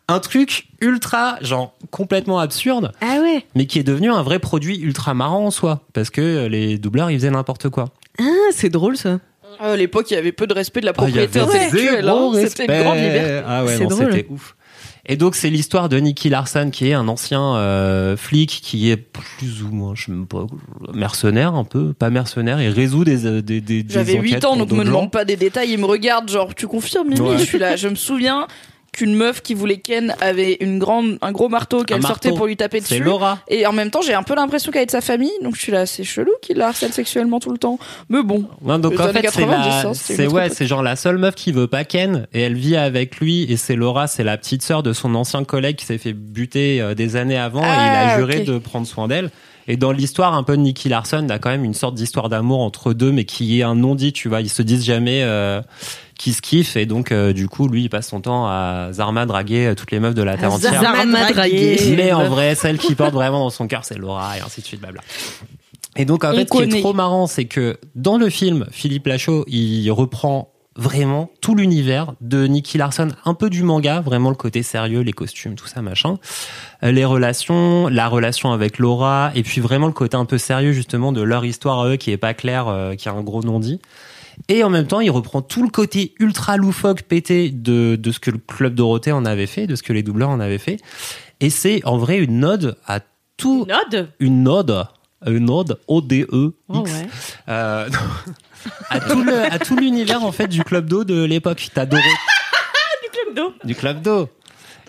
un 0.08 0.20
truc 0.20 0.68
ultra 0.80 1.36
genre 1.42 1.74
complètement 1.90 2.38
absurde 2.38 2.92
Ah 3.00 3.18
ouais. 3.22 3.44
mais 3.54 3.66
qui 3.66 3.78
est 3.78 3.82
devenu 3.84 4.10
un 4.10 4.22
vrai 4.22 4.38
produit 4.38 4.78
ultra 4.78 5.12
marrant 5.14 5.46
en 5.46 5.50
soi 5.50 5.82
parce 5.92 6.10
que 6.10 6.20
euh, 6.20 6.48
les 6.48 6.78
doubleurs 6.78 7.10
ils 7.10 7.18
faisaient 7.18 7.30
n'importe 7.30 7.68
quoi 7.68 7.86
Ah, 8.20 8.24
c'est 8.52 8.70
drôle 8.70 8.96
ça. 8.96 9.18
À 9.60 9.74
l'époque, 9.76 10.08
il 10.10 10.14
y 10.14 10.16
avait 10.16 10.30
peu 10.30 10.46
de 10.46 10.54
respect 10.54 10.80
de 10.80 10.86
la 10.86 10.90
Ah, 10.90 11.02
propriété 11.02 11.40
intellectuelle. 11.40 12.08
hein. 12.08 12.30
C'était 12.46 12.66
une 12.76 12.82
grande 12.84 12.98
liberté. 12.98 13.42
Ah 13.44 13.64
ouais, 13.64 13.76
C'est 13.76 13.82
non, 13.84 13.88
drôle. 13.88 14.12
c'était 14.12 14.26
ouf. 14.30 14.54
Et 15.10 15.16
donc 15.16 15.34
c'est 15.34 15.50
l'histoire 15.50 15.88
de 15.88 15.98
Nicky 15.98 16.28
Larson 16.28 16.70
qui 16.70 16.88
est 16.88 16.92
un 16.92 17.08
ancien 17.08 17.56
euh, 17.56 18.16
flic 18.16 18.60
qui 18.62 18.90
est 18.90 18.96
plus 18.98 19.62
ou 19.64 19.68
moins, 19.72 19.94
je 19.96 20.04
sais 20.04 20.12
même 20.12 20.26
pas, 20.26 20.46
mercenaire 20.94 21.54
un 21.54 21.64
peu, 21.64 21.92
pas 21.94 22.10
mercenaire, 22.10 22.60
il 22.62 22.68
résout 22.68 23.04
des 23.04 23.26
euh, 23.26 23.40
des 23.42 23.60
des, 23.60 23.82
des 23.82 23.92
J'avais 23.94 24.14
8 24.14 24.18
enquêtes 24.30 24.44
ans, 24.44 24.56
donc 24.56 24.70
me 24.72 24.84
demande 24.84 25.10
pas 25.10 25.24
des 25.24 25.36
détails. 25.36 25.70
Il 25.72 25.78
me 25.78 25.86
regarde, 25.86 26.30
genre, 26.30 26.54
tu 26.54 26.66
confirmes, 26.66 27.08
Mimi? 27.08 27.20
Ouais. 27.20 27.38
Je 27.38 27.44
suis 27.44 27.58
là. 27.58 27.74
Je 27.76 27.88
me 27.88 27.94
souviens 27.94 28.46
qu'une 28.92 29.14
meuf 29.14 29.42
qui 29.42 29.54
voulait 29.54 29.76
Ken 29.78 30.14
avait 30.20 30.56
une 30.60 30.78
grande, 30.78 31.18
un 31.22 31.32
gros 31.32 31.48
marteau 31.48 31.84
qu'elle 31.84 32.02
sortait 32.02 32.32
pour 32.32 32.46
lui 32.46 32.56
taper 32.56 32.80
C'est 32.80 32.94
dessus. 32.96 33.04
Laura. 33.04 33.38
Et 33.48 33.66
en 33.66 33.72
même 33.72 33.90
temps, 33.90 34.00
j'ai 34.02 34.14
un 34.14 34.22
peu 34.22 34.34
l'impression 34.34 34.72
qu'elle 34.72 34.82
est 34.82 34.86
de 34.86 34.90
sa 34.90 35.00
famille, 35.00 35.30
donc 35.42 35.54
je 35.56 35.60
suis 35.60 35.72
là, 35.72 35.86
c'est 35.86 36.04
chelou 36.04 36.32
qu'il 36.42 36.56
la 36.58 36.68
harcèle 36.68 36.92
sexuellement 36.92 37.38
tout 37.40 37.50
le 37.52 37.58
temps. 37.58 37.78
Mais 38.08 38.22
bon. 38.22 38.44
Non, 38.62 38.78
donc 38.78 38.98
en 38.98 39.04
fait 39.08 39.12
c'est 39.14 39.22
90, 39.22 39.48
la, 39.50 39.88
hein, 39.88 39.92
c'est 39.94 40.26
ouais, 40.26 40.48
c'est 40.50 40.66
genre 40.66 40.82
la 40.82 40.96
seule 40.96 41.18
meuf 41.18 41.34
qui 41.34 41.52
veut 41.52 41.66
pas 41.68 41.84
Ken 41.84 42.26
et 42.32 42.40
elle 42.42 42.54
vit 42.54 42.76
avec 42.76 43.18
lui 43.20 43.44
et 43.50 43.56
c'est 43.56 43.76
Laura, 43.76 44.06
c'est 44.08 44.24
la 44.24 44.36
petite 44.36 44.62
sœur 44.62 44.82
de 44.82 44.92
son 44.92 45.14
ancien 45.14 45.44
collègue 45.44 45.76
qui 45.76 45.84
s'est 45.86 45.98
fait 45.98 46.12
buter 46.12 46.80
euh, 46.80 46.94
des 46.94 47.16
années 47.16 47.38
avant 47.38 47.62
et 47.62 47.66
il 47.66 47.70
Ah, 47.70 48.14
a 48.14 48.18
juré 48.18 48.38
ok. 48.40 48.44
de 48.46 48.58
prendre 48.58 48.86
soin 48.86 49.06
d'elle. 49.08 49.30
Et 49.70 49.76
dans 49.76 49.92
l'histoire 49.92 50.32
un 50.32 50.42
peu 50.44 50.56
de 50.56 50.62
Nicky 50.62 50.88
Larson, 50.88 51.20
il 51.22 51.28
y 51.28 51.32
a 51.32 51.38
quand 51.38 51.50
même 51.50 51.64
une 51.64 51.74
sorte 51.74 51.94
d'histoire 51.94 52.30
d'amour 52.30 52.60
entre 52.60 52.94
deux, 52.94 53.12
mais 53.12 53.24
qui 53.24 53.60
est 53.60 53.62
un 53.62 53.74
non-dit, 53.74 54.14
tu 54.14 54.30
vois. 54.30 54.40
Ils 54.40 54.48
se 54.48 54.62
disent 54.62 54.82
jamais 54.84 55.20
euh, 55.22 55.60
qu'ils 56.18 56.34
se 56.34 56.42
kiffent, 56.42 56.76
et 56.76 56.84
donc 56.84 57.12
euh, 57.12 57.32
du 57.32 57.48
coup, 57.48 57.68
lui, 57.68 57.84
il 57.84 57.88
passe 57.88 58.08
son 58.08 58.20
temps 58.20 58.46
à 58.46 58.88
Zarma 58.92 59.24
draguer 59.24 59.68
euh, 59.68 59.74
toutes 59.74 59.92
les 59.92 60.00
meufs 60.00 60.14
de 60.14 60.22
la 60.22 60.36
terre 60.36 60.52
entière. 60.52 60.82
Zarma 60.82 61.32
dragué. 61.32 61.94
Mais 61.96 62.12
en 62.12 62.28
vrai, 62.28 62.54
celle 62.54 62.76
qui 62.76 62.94
porte 62.94 63.14
vraiment 63.14 63.38
dans 63.38 63.50
son 63.50 63.66
cœur, 63.68 63.84
c'est 63.84 63.96
Laura, 63.96 64.36
et 64.36 64.40
ainsi 64.40 64.60
de 64.60 64.66
suite, 64.66 64.80
blabla. 64.80 65.00
Et 65.96 66.04
donc, 66.04 66.24
en 66.24 66.30
On 66.30 66.34
fait, 66.34 66.48
ce 66.52 66.64
qui 66.64 66.76
est 66.76 66.80
trop 66.80 66.92
marrant, 66.92 67.26
c'est 67.26 67.46
que 67.46 67.78
dans 67.94 68.18
le 68.18 68.28
film, 68.28 68.66
Philippe 68.70 69.06
Lachaud, 69.06 69.44
il 69.48 69.90
reprend 69.90 70.52
vraiment 70.76 71.28
tout 71.40 71.56
l'univers 71.56 72.12
de 72.20 72.46
Nicky 72.46 72.78
Larson, 72.78 73.08
un 73.24 73.34
peu 73.34 73.50
du 73.50 73.64
manga, 73.64 74.00
vraiment 74.00 74.30
le 74.30 74.36
côté 74.36 74.62
sérieux, 74.62 75.00
les 75.00 75.12
costumes, 75.12 75.56
tout 75.56 75.66
ça, 75.66 75.82
machin. 75.82 76.18
Euh, 76.84 76.92
Les 76.92 77.04
relations, 77.04 77.88
la 77.88 78.06
relation 78.06 78.52
avec 78.52 78.78
Laura, 78.78 79.32
et 79.34 79.42
puis 79.42 79.60
vraiment 79.60 79.88
le 79.88 79.92
côté 79.92 80.16
un 80.16 80.24
peu 80.24 80.38
sérieux, 80.38 80.72
justement, 80.72 81.10
de 81.10 81.20
leur 81.20 81.44
histoire 81.44 81.80
à 81.80 81.88
eux, 81.88 81.96
qui 81.96 82.12
est 82.12 82.16
pas 82.16 82.32
clair, 82.32 82.68
euh, 82.68 82.94
qui 82.94 83.08
a 83.08 83.12
un 83.12 83.22
gros 83.22 83.42
non-dit. 83.42 83.80
Et 84.48 84.62
en 84.64 84.70
même 84.70 84.86
temps, 84.86 85.00
il 85.00 85.10
reprend 85.10 85.42
tout 85.42 85.62
le 85.62 85.68
côté 85.68 86.14
ultra 86.20 86.56
loufoque, 86.56 87.02
pété 87.02 87.50
de, 87.50 87.96
de 87.96 88.12
ce 88.12 88.18
que 88.20 88.30
le 88.30 88.38
Club 88.38 88.74
Dorothée 88.74 89.12
en 89.12 89.24
avait 89.24 89.46
fait, 89.46 89.66
de 89.66 89.74
ce 89.76 89.82
que 89.82 89.92
les 89.92 90.02
doubleurs 90.02 90.30
en 90.30 90.40
avaient 90.40 90.58
fait. 90.58 90.78
Et 91.40 91.50
c'est 91.50 91.80
en 91.84 91.98
vrai 91.98 92.18
une 92.18 92.44
ode 92.44 92.76
à 92.86 93.00
tout, 93.36 93.66
Node 93.68 94.10
une 94.20 94.48
ode, 94.48 94.86
une 95.26 95.50
ode, 95.50 95.78
O-D-E, 95.86 96.52
Oh 96.68 96.80
X, 96.80 96.92
ouais. 96.92 97.06
euh, 97.48 97.88
à 98.90 99.58
tout 99.58 99.76
l'univers 99.76 100.24
en 100.24 100.32
fait 100.32 100.46
du 100.48 100.62
club 100.64 100.88
d'eau 100.88 101.04
de 101.04 101.22
l'époque. 101.24 101.68
T'as 101.74 101.86
Doro- 101.86 102.02
Club 103.12 103.34
d'eau. 103.36 103.52
du 103.64 103.74
club 103.74 104.02
d'eau. 104.02 104.28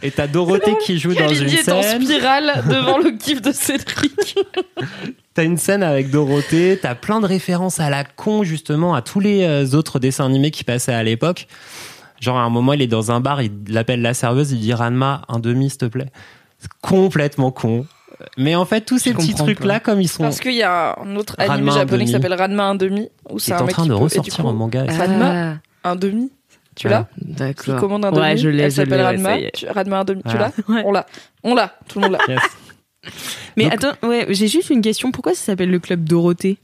Et 0.02 0.12
t'as 0.12 0.28
Dorothée 0.28 0.76
qui 0.86 0.98
joue 0.98 1.14
dans 1.14 1.28
une 1.28 1.36
Kalindi 1.40 1.56
est 1.58 1.70
en 1.72 1.82
scène. 1.84 2.02
spirale 2.04 2.64
devant 2.70 2.98
le 2.98 3.12
kiff 3.12 3.42
de 3.42 3.52
Cédric. 3.52 4.36
T'as 5.40 5.46
une 5.46 5.58
scène 5.58 5.84
avec 5.84 6.10
Dorothée. 6.10 6.78
T'as 6.82 6.96
plein 6.96 7.22
de 7.22 7.26
références 7.26 7.80
à 7.80 7.90
la 7.90 8.04
con 8.04 8.44
justement 8.44 8.94
à 8.94 9.02
tous 9.02 9.22
les 9.22 9.44
euh, 9.46 9.74
autres 9.74 9.98
dessins 9.98 10.26
animés 10.26 10.52
qui 10.52 10.66
passaient 10.66 10.92
à 10.94 11.02
l'époque. 11.02 11.48
Genre 12.20 12.38
à 12.38 12.42
un 12.42 12.50
moment 12.50 12.74
il 12.74 12.82
est 12.82 12.88
dans 12.88 13.12
un 13.12 13.22
bar, 13.22 13.42
il 13.42 13.78
appelle 13.78 14.02
la 14.02 14.14
serveuse, 14.14 14.52
il 14.52 14.60
dit 14.60 14.74
Ranma 14.74 15.22
un 15.30 15.40
demi 15.40 15.70
s'il 15.70 15.78
te 15.80 15.86
plaît. 15.86 16.08
C'est 16.58 16.70
complètement 16.82 17.52
con. 17.52 17.86
Mais 18.38 18.54
en 18.56 18.66
fait 18.66 18.82
tous 18.82 18.98
ces 18.98 19.12
Je 19.12 19.16
petits 19.16 19.30
comprends 19.30 19.46
trucs 19.46 19.64
là 19.64 19.80
comme 19.80 20.02
ils 20.02 20.10
sont 20.10 20.24
Parce 20.24 20.42
qu'il 20.42 20.56
y 20.56 20.62
a 20.64 20.98
un 21.02 21.16
autre 21.16 21.36
anime 21.38 21.52
Ranma 21.54 21.72
un 21.72 21.76
japonais 21.76 22.04
qui 22.04 22.12
s'appelle 22.12 22.34
Ranma 22.34 22.66
un 22.66 22.76
demi, 22.76 23.08
où 23.30 23.40
c'est 23.40 23.52
est 23.52 23.56
un 23.56 23.60
en 23.62 23.64
mec 23.66 23.76
train 23.76 23.84
qui 23.84 23.90
de 23.90 23.94
peut- 23.94 24.00
ressortir 24.02 24.36
coup, 24.36 24.42
en 24.46 24.52
manga. 24.54 24.84
Ah. 24.90 24.94
Ranma 24.98 25.54
un 25.86 25.96
demi. 25.96 26.34
Tu 26.76 26.90
Voilà. 26.90 27.08
l'as 27.18 27.34
D'accord. 27.48 27.78
commande 27.78 28.04
un 28.04 28.12
demi 28.12 28.22
Ouais, 28.22 28.36
je 28.36 28.50
l'ai, 28.50 28.64
Elle 28.64 28.72
je 28.72 28.76
s'appelle. 28.76 29.52
Tu- 29.54 29.68
Ranma 29.70 30.00
un 30.00 30.04
demi. 30.04 30.22
Tu 30.24 30.32
Voilà. 30.32 30.52
l'as 30.68 30.76
Ouais. 30.76 30.82
On 30.86 30.92
l'a. 30.92 31.06
On 31.46 31.56
l'a. 31.56 31.72
Tout 31.88 32.00
le 32.02 32.10
monde 32.10 32.18
l'a. 32.28 32.34
Yes. 32.34 32.42
Mais 33.58 33.66
Donc- 33.66 33.74
attends, 33.74 34.08
ouais, 34.08 34.26
j'ai 34.30 34.48
juste 34.48 34.70
une 34.70 34.82
question. 34.82 35.12
Pourquoi 35.12 35.34
ça 35.36 35.42
s'appelle 35.46 35.72
le 35.72 35.80
club 35.80 36.04
Dorothée? 36.04 36.58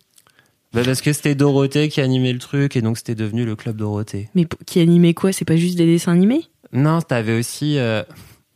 Bah, 0.74 0.82
parce 0.84 1.02
que 1.02 1.14
c'était 1.14 1.36
Dorothée 1.36 1.88
qui 1.90 2.02
animait 2.02 2.34
le 2.34 2.40
truc 2.40 2.76
et 2.76 2.82
donc 2.82 2.98
c'était 2.98 3.16
devenu 3.16 3.46
le 3.46 3.56
club 3.56 3.78
Dorothée. 3.78 4.30
Mais 4.36 4.46
qui 4.66 4.80
animait 4.82 5.14
quoi? 5.14 5.32
C'est 5.32 5.46
pas 5.46 5.56
juste 5.56 5.78
des 5.78 5.86
dessins 5.86 6.12
animés? 6.12 6.42
Non, 6.74 7.02
t'avais 7.02 7.38
aussi 7.40 7.78
euh, 7.78 8.04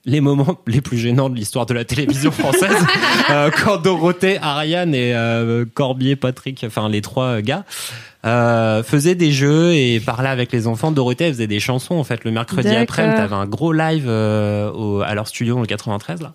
les 0.04 0.20
moments 0.20 0.60
les 0.68 0.82
plus 0.82 0.98
gênants 0.98 1.30
de 1.30 1.36
l'histoire 1.36 1.66
de 1.66 1.74
la 1.74 1.86
télévision 1.86 2.32
française. 2.32 2.76
Euh, 3.30 3.52
quand 3.52 3.78
Dorothée, 3.78 4.40
Ariane 4.42 4.96
et 4.96 5.14
euh, 5.14 5.64
Corbier, 5.72 6.16
Patrick, 6.16 6.64
enfin 6.66 6.90
les 6.90 7.00
trois 7.02 7.42
gars, 7.42 7.64
faisaient 8.24 9.14
des 9.16 9.32
jeux 9.32 9.74
et 9.76 10.00
parlaient 10.00 10.30
avec 10.30 10.52
les 10.52 10.66
enfants. 10.68 10.92
Dorothée 10.92 11.26
elle 11.26 11.34
faisait 11.34 11.46
des 11.48 11.60
chansons 11.60 11.96
en 11.96 12.04
fait 12.04 12.24
le 12.24 12.32
mercredi 12.32 12.70
après. 12.70 13.04
T'avais 13.16 13.36
un 13.36 13.46
gros 13.46 13.72
live 13.72 14.08
au- 14.08 15.02
à 15.06 15.14
leur 15.14 15.28
studio 15.28 15.54
dans 15.56 15.62
le 15.62 15.68
93 15.68 16.22
là. 16.22 16.34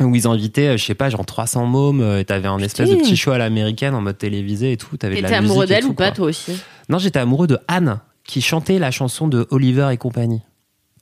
Où 0.00 0.14
ils 0.16 0.26
invitaient, 0.26 0.68
euh, 0.68 0.76
je 0.76 0.84
sais 0.84 0.94
pas, 0.94 1.10
genre 1.10 1.26
300 1.26 1.66
mômes, 1.66 2.00
euh, 2.00 2.20
et 2.20 2.24
t'avais 2.24 2.48
un 2.48 2.58
espèce 2.58 2.88
de 2.90 2.96
petit 2.96 3.16
show 3.16 3.32
à 3.32 3.38
l'américaine 3.38 3.94
en 3.94 4.00
mode 4.00 4.16
télévisé 4.18 4.72
et 4.72 4.76
tout. 4.76 4.96
T'avais 4.96 5.20
de 5.20 5.28
la 5.28 5.38
amoureux 5.38 5.66
d'elle 5.66 5.84
ou 5.84 5.92
pas, 5.92 6.06
quoi. 6.06 6.16
toi 6.16 6.26
aussi 6.28 6.52
Non, 6.88 6.98
j'étais 6.98 7.18
amoureux 7.18 7.46
de 7.46 7.58
Anne, 7.68 8.00
qui 8.24 8.40
chantait 8.40 8.78
la 8.78 8.90
chanson 8.90 9.28
de 9.28 9.46
Oliver 9.50 9.88
et 9.92 9.96
compagnie. 9.98 10.40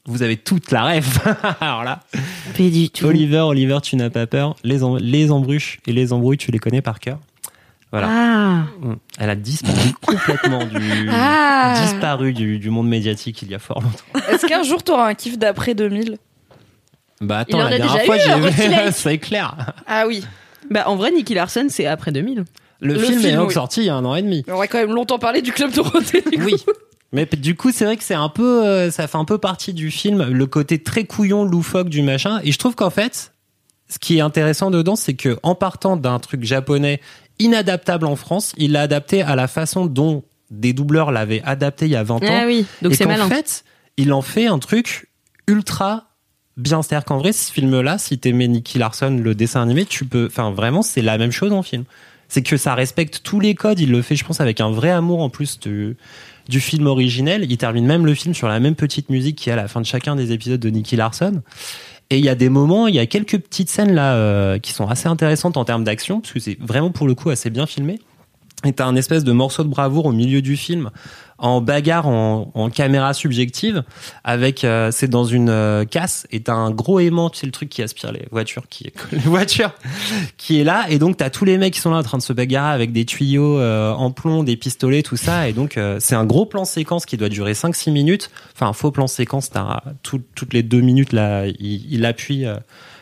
Vous 0.07 0.23
avez 0.23 0.37
toute 0.37 0.71
la 0.73 0.85
rêve. 0.85 1.19
Alors 1.61 1.85
là, 1.85 2.01
Pas 2.57 2.63
du 2.71 2.89
tout. 2.91 3.05
Oliver, 3.07 3.41
Oliver, 3.41 3.79
tu 3.83 3.95
n'as 3.97 4.11
pas 4.11 4.27
peur. 4.27 4.57
Les, 4.65 4.83
em- 4.83 4.99
les 4.99 5.31
embruches 5.31 5.79
et 5.87 5.93
les 5.93 6.13
embrouilles, 6.13 6.39
tu 6.39 6.51
les 6.51 6.59
connais 6.59 6.81
par 6.83 6.99
cœur. 6.99 7.19
Voilà. 7.93 8.09
Ah. 8.11 8.65
Mm. 8.81 8.95
Elle 9.19 9.31
a 9.31 9.37
disparu 9.37 9.93
complètement 10.01 10.65
du 10.65 11.09
Ah. 11.11 11.79
disparu 11.83 12.33
du, 12.33 12.59
du 12.59 12.71
monde 12.71 12.89
médiatique 12.89 13.43
il 13.43 13.51
y 13.51 13.55
a 13.55 13.59
fort 13.59 13.81
longtemps. 13.83 14.27
Est-ce 14.31 14.47
qu'un 14.47 14.63
jour 14.63 14.83
t'auras 14.83 15.09
un 15.09 15.15
kiff 15.15 15.39
d'après 15.39 15.75
2000 15.75 16.17
Bah 17.21 17.45
Il 17.49 17.55
attends, 17.55 17.59
en 17.59 17.61
la 17.63 17.67
a 17.67 17.79
dernière 17.79 17.93
déjà 17.95 18.05
fois 18.05 18.17
eu, 18.17 18.21
j'ai 18.55 18.69
vu, 18.69 18.77
c'est 18.93 19.19
clair. 19.19 19.57
Ah 19.87 20.07
oui. 20.07 20.25
Bah, 20.71 20.85
en 20.89 20.97
vrai, 20.97 21.11
Nicky 21.11 21.35
Larson, 21.35 21.67
c'est 21.69 21.87
après 21.87 22.13
2000. 22.13 22.45
Le, 22.81 22.95
Le 22.95 22.99
film, 23.01 23.19
est 23.19 23.23
film, 23.23 23.37
donc 23.39 23.49
oui. 23.49 23.55
sorti 23.55 23.81
il 23.81 23.87
y 23.87 23.89
a 23.89 23.95
un 23.97 24.05
an 24.05 24.15
et 24.15 24.23
demi. 24.23 24.45
On 24.49 24.53
aurait 24.53 24.69
quand 24.69 24.79
même 24.79 24.95
longtemps 24.95 25.19
parlé 25.19 25.43
du 25.43 25.51
club 25.53 25.73
Dorothée. 25.73 26.23
du 26.31 26.39
coup. 26.39 26.45
Oui. 26.45 26.55
Mais 27.13 27.27
p- 27.27 27.37
du 27.39 27.57
coup, 27.57 27.73
c'est 27.73 27.85
vrai 27.87 27.97
que 27.97 28.05
c'est 28.05 28.15
un 28.15 28.29
peu, 28.29 28.65
euh, 28.67 28.91
ça 28.91 29.07
fait 29.09 29.17
un 29.19 29.25
peu 29.25 29.39
partie 29.39 29.73
du 29.73 29.91
film, 29.91 30.25
le 30.31 30.47
côté 30.47 30.81
très 30.83 31.05
couillon, 31.05 31.45
loufoque 31.45 31.89
du 31.89 32.03
machin. 32.03 32.41
Et 32.45 32.53
je 32.53 32.59
trouve 32.59 32.75
qu'en 32.77 32.91
fait, 32.91 33.33
ce 33.89 33.99
qui 33.99 34.19
est 34.19 34.21
intéressant 34.21 34.71
dedans, 34.71 34.95
c'est 34.95 35.15
que 35.15 35.39
en 35.43 35.55
partant 35.55 35.97
d'un 35.97 36.19
truc 36.21 36.45
japonais 36.45 37.01
inadaptable 37.41 38.05
en 38.07 38.15
France, 38.15 38.53
il 38.59 38.73
l'a 38.73 38.83
adapté 38.83 39.23
à 39.23 39.35
la 39.37 39.49
façon 39.49 39.87
dont 39.87 40.23
des 40.51 40.73
doubleurs 40.75 41.11
l'avaient 41.11 41.43
adapté 41.45 41.87
il 41.87 41.93
y 41.93 41.97
a 41.97 42.03
20 42.03 42.17
ans. 42.17 42.21
Ah 42.31 42.45
oui, 42.47 42.67
donc 42.83 42.93
et 42.93 42.95
c'est 42.97 43.05
qu'en 43.05 43.11
malin. 43.11 43.29
fait, 43.29 43.65
il 43.97 44.13
en 44.13 44.23
fait 44.23 44.47
un 44.47 44.59
truc 44.59 45.09
ultra 45.47 46.08
bien. 46.59 46.83
C'est-à-dire 46.83 47.05
qu'en 47.05 47.18
vrai, 47.18 47.33
ce 47.33 47.51
film-là, 47.53 47.99
si 47.99 48.18
t'aimais 48.18 48.49
Nicky 48.49 48.79
Larson, 48.79 49.18
le 49.23 49.35
dessin 49.35 49.62
animé, 49.62 49.87
tu 49.87 50.05
peux, 50.05 50.27
enfin, 50.27 50.51
vraiment, 50.51 50.83
c'est 50.83 51.03
la 51.03 51.16
même 51.16 51.33
chose 51.33 51.53
en 51.53 51.62
film. 51.62 51.85
C'est 52.29 52.42
que 52.42 52.59
ça 52.59 52.75
respecte 52.75 53.23
tous 53.23 53.40
les 53.40 53.55
codes. 53.55 53.81
Il 53.81 53.90
le 53.90 54.03
fait, 54.03 54.16
je 54.16 54.25
pense, 54.25 54.40
avec 54.40 54.61
un 54.61 54.71
vrai 54.71 54.90
amour 54.90 55.23
en 55.23 55.31
plus 55.31 55.59
du, 55.59 55.97
du 56.49 56.61
film 56.61 56.87
originel. 56.87 57.47
Il 57.49 57.57
termine 57.57 57.87
même 57.87 58.05
le 58.05 58.14
film 58.14 58.35
sur 58.35 58.49
la 58.49 58.61
même 58.61 58.75
petite 58.75 59.09
musique 59.09 59.37
qui 59.37 59.49
est 59.49 59.53
à 59.53 59.57
la 59.57 59.68
fin 59.68 59.81
de 59.81 59.87
chacun 59.87 60.14
des 60.14 60.33
épisodes 60.33 60.61
de 60.61 60.68
Nicky 60.68 60.97
Larson. 60.97 61.42
Et 62.11 62.18
il 62.18 62.25
y 62.25 62.29
a 62.29 62.35
des 62.35 62.49
moments, 62.49 62.87
il 62.87 62.94
y 62.94 62.99
a 62.99 63.07
quelques 63.07 63.38
petites 63.38 63.68
scènes 63.68 63.92
là 63.92 64.14
euh, 64.14 64.59
qui 64.59 64.73
sont 64.73 64.88
assez 64.88 65.09
intéressantes 65.09 65.57
en 65.59 65.64
termes 65.64 65.85
d'action, 65.85 66.21
parce 66.21 66.33
que 66.33 66.40
c'est 66.40 66.59
vraiment 66.59 66.90
pour 66.90 67.07
le 67.07 67.14
coup 67.14 67.29
assez 67.29 67.51
bien 67.51 67.66
filmé. 67.66 67.99
Et 68.64 68.73
t'as 68.73 68.87
un 68.87 68.97
espèce 68.97 69.23
de 69.23 69.31
morceau 69.33 69.62
de 69.62 69.68
bravoure 69.68 70.07
au 70.07 70.12
milieu 70.12 70.42
du 70.42 70.57
film, 70.57 70.90
en 71.38 71.61
bagarre 71.61 72.09
en, 72.09 72.51
en 72.55 72.71
caméra 72.71 73.14
subjective, 73.14 73.85
avec 74.25 74.64
euh, 74.64 74.90
c'est 74.90 75.07
dans 75.07 75.23
une 75.25 75.49
euh, 75.49 75.85
casse 75.85 76.27
et 76.33 76.40
t'as 76.40 76.55
un 76.55 76.73
gros 76.73 76.99
aimant, 76.99 77.31
sais 77.33 77.47
le 77.47 77.53
truc 77.53 77.68
qui 77.68 77.83
aspire 77.85 78.11
les 78.11 78.27
voitures, 78.33 78.66
qui 78.68 78.92
les 79.12 79.18
voitures, 79.25 79.71
qui 80.38 80.59
est 80.61 80.64
là 80.64 80.87
et 80.88 80.99
donc 80.99 81.18
t'as 81.18 81.31
tous 81.31 81.44
les 81.44 81.57
mecs 81.57 81.75
qui 81.75 81.79
sont 81.81 81.92
là 81.92 81.99
en 81.99 82.03
train 82.03 82.18
de 82.18 82.23
se 82.25 82.33
bagarrer 82.33 82.75
avec 82.75 82.90
des 82.90 83.05
tuyaux 83.05 83.61
euh, 83.61 83.92
en 83.92 84.11
plomb, 84.11 84.42
des 84.42 84.57
pistolets, 84.57 85.05
tout 85.05 85.16
ça 85.16 85.49
et 85.49 85.53
donc 85.53 85.77
euh, 85.77 85.99
c'est 86.01 86.16
un 86.16 86.25
gros 86.25 86.44
plan 86.44 86.64
séquence 86.64 87.07
qui 87.07 87.16
doit 87.16 87.29
durer 87.29 87.53
5-6 87.53 87.92
minutes, 87.92 88.29
enfin 88.57 88.66
un 88.66 88.73
faux 88.73 88.90
plan 88.90 89.07
séquence, 89.07 89.51
t'as 89.51 89.83
tout- 90.03 90.23
toutes 90.35 90.53
les 90.53 90.64
deux 90.64 90.81
minutes 90.81 91.12
là, 91.12 91.47
il, 91.47 91.87
il 91.94 92.05
appuie. 92.05 92.44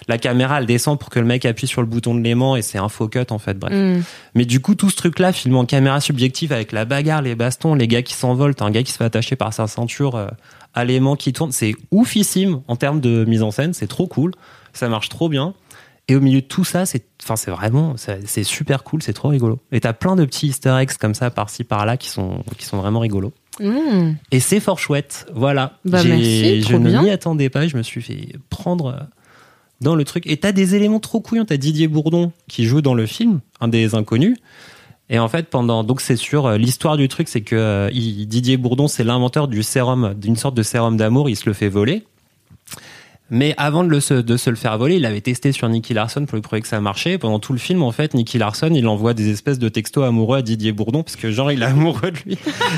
La 0.09 0.19
caméra 0.19 0.61
elle 0.61 0.67
descend 0.67 0.99
pour 0.99 1.11
que 1.11 1.19
le 1.19 1.27
mec 1.27 1.45
appuie 1.45 1.67
sur 1.67 1.83
le 1.83 1.87
bouton 1.87 2.15
de 2.15 2.21
l'aimant 2.21 2.57
et 2.57 2.63
c'est 2.63 2.79
un 2.79 2.89
faux 2.89 3.09
cut 3.09 3.21
en 3.31 3.39
fait 3.39 3.59
bref 3.59 3.73
Mm. 3.77 4.03
mais 4.35 4.45
du 4.45 4.61
coup, 4.61 4.75
tout 4.75 4.91
ce 4.91 4.97
truc-là, 4.97 5.33
filmé 5.33 5.57
en 5.59 5.67
caméra 5.67 6.01
subjective 6.01 6.53
avec 6.53 6.73
la 6.73 6.85
bagarre, 6.85 7.23
les 7.23 7.35
bastons, 7.35 7.75
les 7.75 7.89
gars 7.89 8.03
qui 8.03 8.15
s'envolent, 8.15 8.55
un 8.61 8.71
gars 8.71 8.83
qui 8.83 8.93
se 8.93 8.99
fait 8.99 9.05
attacher 9.05 9.37
par 9.37 9.53
sa 9.53 9.67
ceinture 9.67 10.17
euh, 10.17 10.29
à 10.75 10.85
l'aimant 10.85 11.17
qui 11.17 11.33
tourne, 11.33 11.53
c'est 11.53 11.75
oufissime 11.91 12.61
en 12.69 12.77
termes 12.77 13.01
de 13.01 13.25
mise 13.25 13.43
en 13.43 13.51
scène, 13.51 13.73
c'est 13.73 13.87
trop 13.87 14.07
cool, 14.07 14.33
ça 14.73 14.89
marche 14.89 15.09
trop 15.09 15.29
bien. 15.29 15.55
Et 16.09 16.15
au 16.15 16.21
milieu 16.21 16.41
de 16.41 16.47
tout 16.47 16.65
ça, 16.65 16.87
c'est, 16.87 17.05
enfin, 17.23 17.35
c'est 17.35 17.51
vraiment, 17.51 17.97
c'est 17.97 18.45
super 18.45 18.85
cool, 18.85 19.03
c'est 19.03 19.13
trop 19.13 19.29
rigolo. 19.29 19.59
Et 19.73 19.81
t'as 19.81 19.93
plein 19.93 20.15
de 20.15 20.25
petits 20.25 20.47
Easter 20.47 20.77
eggs 20.81 20.93
comme 21.01 21.15
ça 21.15 21.31
par-ci 21.31 21.65
par-là 21.65 21.97
qui 21.97 22.09
sont, 22.09 22.45
qui 22.57 22.65
sont 22.65 22.77
vraiment 22.77 23.01
rigolos. 23.01 23.33
Mm. 23.59 24.13
Et 24.31 24.39
c'est 24.39 24.61
fort 24.61 24.79
chouette, 24.79 25.27
voilà. 25.35 25.79
Bah, 25.85 26.05
merci, 26.05 26.63
je 26.63 26.77
ne 26.77 27.01
m'y 27.01 27.11
attendais 27.11 27.49
pas, 27.51 27.67
je 27.67 27.77
me 27.77 27.83
suis 27.83 28.03
fait 28.03 28.37
prendre 28.51 28.87
euh, 28.87 29.03
dans 29.81 29.95
le 29.95 30.05
truc. 30.05 30.27
Et 30.27 30.37
t'as 30.37 30.53
des 30.53 30.75
éléments 30.75 31.01
trop 31.01 31.21
couillons. 31.21 31.45
T'as 31.45 31.57
Didier 31.57 31.89
Bourdon 31.89 32.33
qui 32.49 32.65
joue 32.65 32.81
dans 32.81 32.95
le 32.95 33.07
film, 33.07 33.41
un 33.61 33.69
des 33.69 33.95
inconnus. 33.95 34.37
Et 35.09 35.19
en 35.19 35.29
fait, 35.29 35.49
pendant 35.49 35.85
donc 35.85 36.01
c'est 36.01 36.17
sûr, 36.17 36.47
euh, 36.47 36.59
l'histoire 36.59 36.97
du 36.97 37.09
truc, 37.09 37.29
c'est 37.29 37.43
que 37.43 37.55
euh, 37.57 37.91
Didier 37.91 38.57
Bourdon, 38.57 38.89
c'est 38.89 39.05
l'inventeur 39.05 39.47
du 39.49 39.63
sérum, 39.63 40.15
d'une 40.15 40.37
sorte 40.37 40.55
de 40.55 40.63
sérum 40.63 40.97
d'amour. 40.97 41.29
Il 41.29 41.37
se 41.37 41.47
le 41.47 41.53
fait 41.53 41.69
voler. 41.69 42.05
Mais 43.29 43.55
avant 43.57 43.83
de, 43.83 43.99
se- 43.99 44.51
le 44.51 44.57
faire 44.57 44.79
voler, 44.79 44.97
il 44.97 45.05
avait 45.05 45.21
testé 45.21 45.51
sur 45.51 45.69
Nicky 45.69 45.95
Larson 45.95 46.27
pour 46.27 46.37
lui 46.37 46.43
prouver 46.43 46.61
que 46.63 46.69
ça 46.69 46.81
marchait. 46.81 47.19
Pendant 47.19 47.41
tout 47.41 47.53
le 47.53 47.59
film, 47.59 47.83
en 47.83 47.91
fait, 47.91 48.15
Nicky 48.15 48.39
Larson, 48.39 48.71
il 48.73 48.87
envoie 48.87 49.15
des 49.15 49.31
espèces 49.31 49.59
de 49.59 49.69
textos 49.69 50.05
amoureux 50.05 50.39
à 50.39 50.43
Didier 50.43 50.71
Bourdon 50.71 51.03
parce 51.03 51.17
que 51.17 51.33
genre 51.33 51.51
il 51.51 51.61
est 51.63 51.67
amoureux 51.67 52.13
de 52.13 52.19
lui. 52.25 52.35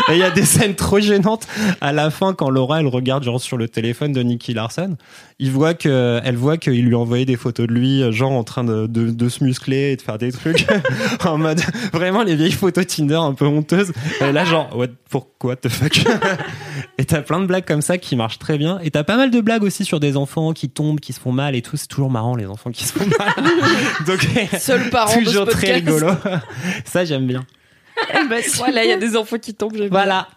Et 0.08 0.12
il 0.12 0.18
y 0.18 0.22
a 0.22 0.30
des 0.30 0.44
scènes 0.44 0.74
trop 0.74 1.00
gênantes 1.00 1.46
à 1.82 1.92
la 1.92 2.10
fin 2.10 2.32
quand 2.32 2.48
Laura 2.48 2.80
elle 2.80 2.86
regarde 2.86 3.24
genre 3.24 3.40
sur 3.40 3.58
le 3.58 3.68
téléphone 3.68 4.12
de 4.12 4.22
Nicky 4.22 4.54
Larson. 4.54 4.96
Il 5.38 5.50
voit 5.50 5.74
que 5.74 6.20
elle 6.24 6.36
voit 6.36 6.56
qu'il 6.56 6.84
lui 6.84 6.94
a 6.94 6.98
envoyé 6.98 7.26
des 7.26 7.36
photos 7.36 7.66
de 7.66 7.72
lui 7.74 8.10
genre 8.10 8.32
en 8.32 8.42
train 8.44 8.64
de 8.64 9.28
se 9.28 9.44
muscler 9.44 9.92
et 9.92 9.96
de 9.96 10.02
faire 10.02 10.16
des 10.18 10.32
trucs 10.32 10.66
en 11.26 11.36
mode 11.36 11.60
vraiment 11.92 12.22
les 12.22 12.36
vieilles 12.36 12.52
photos 12.52 12.86
Tinder 12.86 13.14
un 13.16 13.34
peu 13.34 13.44
honteuses. 13.44 13.92
Et 14.22 14.32
là 14.32 14.44
genre 14.46 14.74
what 14.74 14.88
pourquoi 15.10 15.56
the 15.56 15.68
fuck? 15.68 15.98
Et 17.00 17.04
t'as 17.04 17.22
plein 17.22 17.40
de 17.40 17.46
blagues 17.46 17.64
comme 17.64 17.80
ça 17.80 17.96
qui 17.96 18.16
marchent 18.16 18.40
très 18.40 18.58
bien. 18.58 18.80
Et 18.82 18.90
t'as 18.90 19.04
pas 19.04 19.16
mal 19.16 19.30
de 19.30 19.40
blagues 19.40 19.62
aussi 19.62 19.84
sur 19.84 20.00
des 20.00 20.16
enfants 20.16 20.52
qui 20.52 20.68
tombent, 20.68 20.98
qui 20.98 21.12
se 21.12 21.20
font 21.20 21.30
mal 21.30 21.54
et 21.54 21.62
tout. 21.62 21.76
C'est 21.76 21.86
toujours 21.86 22.10
marrant 22.10 22.34
les 22.34 22.46
enfants 22.46 22.72
qui 22.72 22.84
se 22.84 22.92
font 22.92 23.06
mal. 23.18 23.34
Donc 24.06 24.26
Seul 24.58 24.90
parent 24.90 25.14
de 25.14 25.20
ce 25.20 25.24
toujours 25.24 25.44
podcast. 25.44 25.64
très 25.64 25.74
rigolo. 25.74 26.08
Ça 26.84 27.04
j'aime 27.04 27.26
bien. 27.26 27.46
Voilà, 28.56 28.84
il 28.84 28.90
y 28.90 28.92
a 28.92 28.96
des 28.96 29.16
enfants 29.16 29.38
qui 29.38 29.54
tombent. 29.54 29.76
Voilà. 29.90 30.28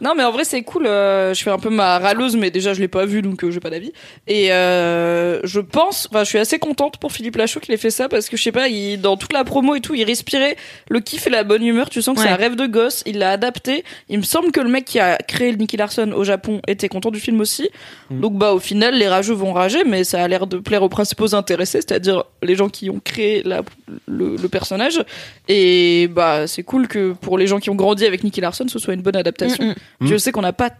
Non, 0.00 0.14
mais 0.16 0.22
en 0.24 0.30
vrai, 0.30 0.44
c'est 0.44 0.62
cool. 0.62 0.86
euh, 0.86 1.34
je 1.34 1.42
fais 1.42 1.50
un 1.50 1.58
peu 1.58 1.70
ma 1.70 1.98
râleuse, 1.98 2.36
mais 2.36 2.50
déjà, 2.50 2.74
je 2.74 2.80
l'ai 2.80 2.88
pas 2.88 3.06
vu, 3.06 3.22
donc 3.22 3.42
euh, 3.42 3.50
j'ai 3.50 3.60
pas 3.60 3.70
d'avis. 3.70 3.92
Et 4.26 4.52
euh, 4.52 5.40
je 5.44 5.60
pense, 5.60 6.08
enfin, 6.10 6.24
je 6.24 6.28
suis 6.28 6.38
assez 6.38 6.58
contente 6.58 6.98
pour 6.98 7.12
Philippe 7.12 7.36
Lachaud 7.36 7.60
qu'il 7.60 7.74
ait 7.74 7.78
fait 7.78 7.90
ça 7.90 8.08
parce 8.08 8.28
que 8.28 8.36
je 8.36 8.42
sais 8.42 8.52
pas, 8.52 8.68
il, 8.68 9.00
dans 9.00 9.16
toute 9.16 9.32
la 9.32 9.44
promo 9.44 9.74
et 9.74 9.80
tout, 9.80 9.94
il 9.94 10.04
respirait 10.04 10.56
le 10.88 11.00
kiff 11.00 11.26
et 11.26 11.30
la 11.30 11.44
bonne 11.44 11.64
humeur. 11.64 11.90
Tu 11.90 12.02
sens 12.02 12.16
que 12.16 12.22
c'est 12.22 12.28
un 12.28 12.36
rêve 12.36 12.54
de 12.54 12.66
gosse. 12.66 13.02
Il 13.06 13.18
l'a 13.18 13.32
adapté. 13.32 13.84
Il 14.08 14.18
me 14.18 14.24
semble 14.24 14.52
que 14.52 14.60
le 14.60 14.68
mec 14.68 14.84
qui 14.84 15.00
a 15.00 15.16
créé 15.16 15.50
le 15.50 15.56
Nicky 15.58 15.76
Larson 15.76 16.12
au 16.12 16.24
Japon 16.24 16.60
était 16.68 16.88
content 16.88 17.10
du 17.10 17.20
film 17.20 17.40
aussi. 17.40 17.68
Mm. 18.10 18.20
Donc, 18.20 18.34
bah, 18.38 18.52
au 18.52 18.60
final, 18.60 18.94
les 18.94 19.08
rageux 19.08 19.34
vont 19.34 19.52
rager, 19.52 19.82
mais 19.84 20.04
ça 20.04 20.22
a 20.22 20.28
l'air 20.28 20.46
de 20.46 20.58
plaire 20.58 20.82
aux 20.82 20.88
principaux 20.88 21.34
intéressés, 21.34 21.80
c'est-à-dire 21.80 22.24
les 22.42 22.54
gens 22.54 22.68
qui 22.68 22.90
ont 22.90 23.00
créé 23.02 23.42
la, 23.42 23.62
le, 24.06 24.36
le 24.36 24.48
personnage. 24.48 25.02
Et 25.48 26.08
bah, 26.12 26.46
c'est 26.46 26.62
cool 26.62 26.86
que 26.86 26.97
pour 27.20 27.38
les 27.38 27.46
gens 27.46 27.58
qui 27.58 27.70
ont 27.70 27.74
grandi 27.74 28.04
avec 28.04 28.24
Nicky 28.24 28.40
Larson, 28.40 28.66
ce 28.68 28.78
soit 28.78 28.94
une 28.94 29.02
bonne 29.02 29.16
adaptation. 29.16 29.64
Mm, 29.64 29.74
mm. 30.04 30.08
Je 30.08 30.16
sais 30.16 30.32
qu'on 30.32 30.42
n'a 30.42 30.52
pas, 30.52 30.70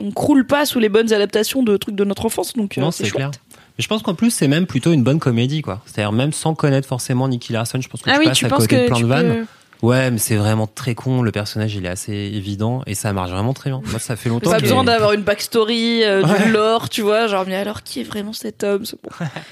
on 0.00 0.10
croule 0.10 0.46
pas 0.46 0.66
sous 0.66 0.78
les 0.78 0.88
bonnes 0.88 1.12
adaptations 1.12 1.62
de 1.62 1.76
trucs 1.76 1.94
de 1.94 2.04
notre 2.04 2.26
enfance, 2.26 2.54
donc 2.54 2.78
euh, 2.78 2.80
Non, 2.80 2.90
c'est 2.90 3.10
clair. 3.10 3.30
Mais 3.78 3.82
je 3.82 3.88
pense 3.88 4.02
qu'en 4.02 4.14
plus, 4.14 4.30
c'est 4.30 4.48
même 4.48 4.66
plutôt 4.66 4.92
une 4.92 5.02
bonne 5.02 5.20
comédie, 5.20 5.62
quoi. 5.62 5.82
C'est-à-dire, 5.86 6.12
même 6.12 6.32
sans 6.32 6.54
connaître 6.54 6.88
forcément 6.88 7.28
Nicky 7.28 7.52
Larson, 7.52 7.80
je 7.80 7.88
pense 7.88 8.02
que 8.02 8.10
Ah 8.10 8.14
tu 8.14 8.20
oui, 8.20 8.24
passes 8.26 8.38
tu 8.38 8.46
à 8.46 8.50
côté 8.50 8.82
de 8.82 8.86
plein 8.86 9.00
de 9.00 9.06
vannes. 9.06 9.46
Ouais, 9.80 10.10
mais 10.10 10.18
c'est 10.18 10.34
vraiment 10.34 10.66
très 10.66 10.96
con. 10.96 11.22
Le 11.22 11.30
personnage, 11.30 11.74
il 11.76 11.84
est 11.86 11.88
assez 11.88 12.12
évident 12.12 12.82
et 12.86 12.94
ça 12.96 13.12
marche 13.12 13.30
vraiment 13.30 13.54
très 13.54 13.70
bien. 13.70 13.80
Moi, 13.90 14.00
ça 14.00 14.16
fait 14.16 14.28
longtemps 14.28 14.50
Pas 14.50 14.58
besoin 14.58 14.82
d'avoir 14.82 15.12
une 15.12 15.22
backstory, 15.22 16.02
euh, 16.02 16.22
Ouais. 16.24 16.42
du 16.46 16.50
lore, 16.50 16.88
tu 16.88 17.02
vois. 17.02 17.28
Genre, 17.28 17.44
mais 17.46 17.54
alors 17.54 17.84
qui 17.84 18.00
est 18.00 18.04
vraiment 18.04 18.32
cet 18.32 18.64
homme 18.64 18.82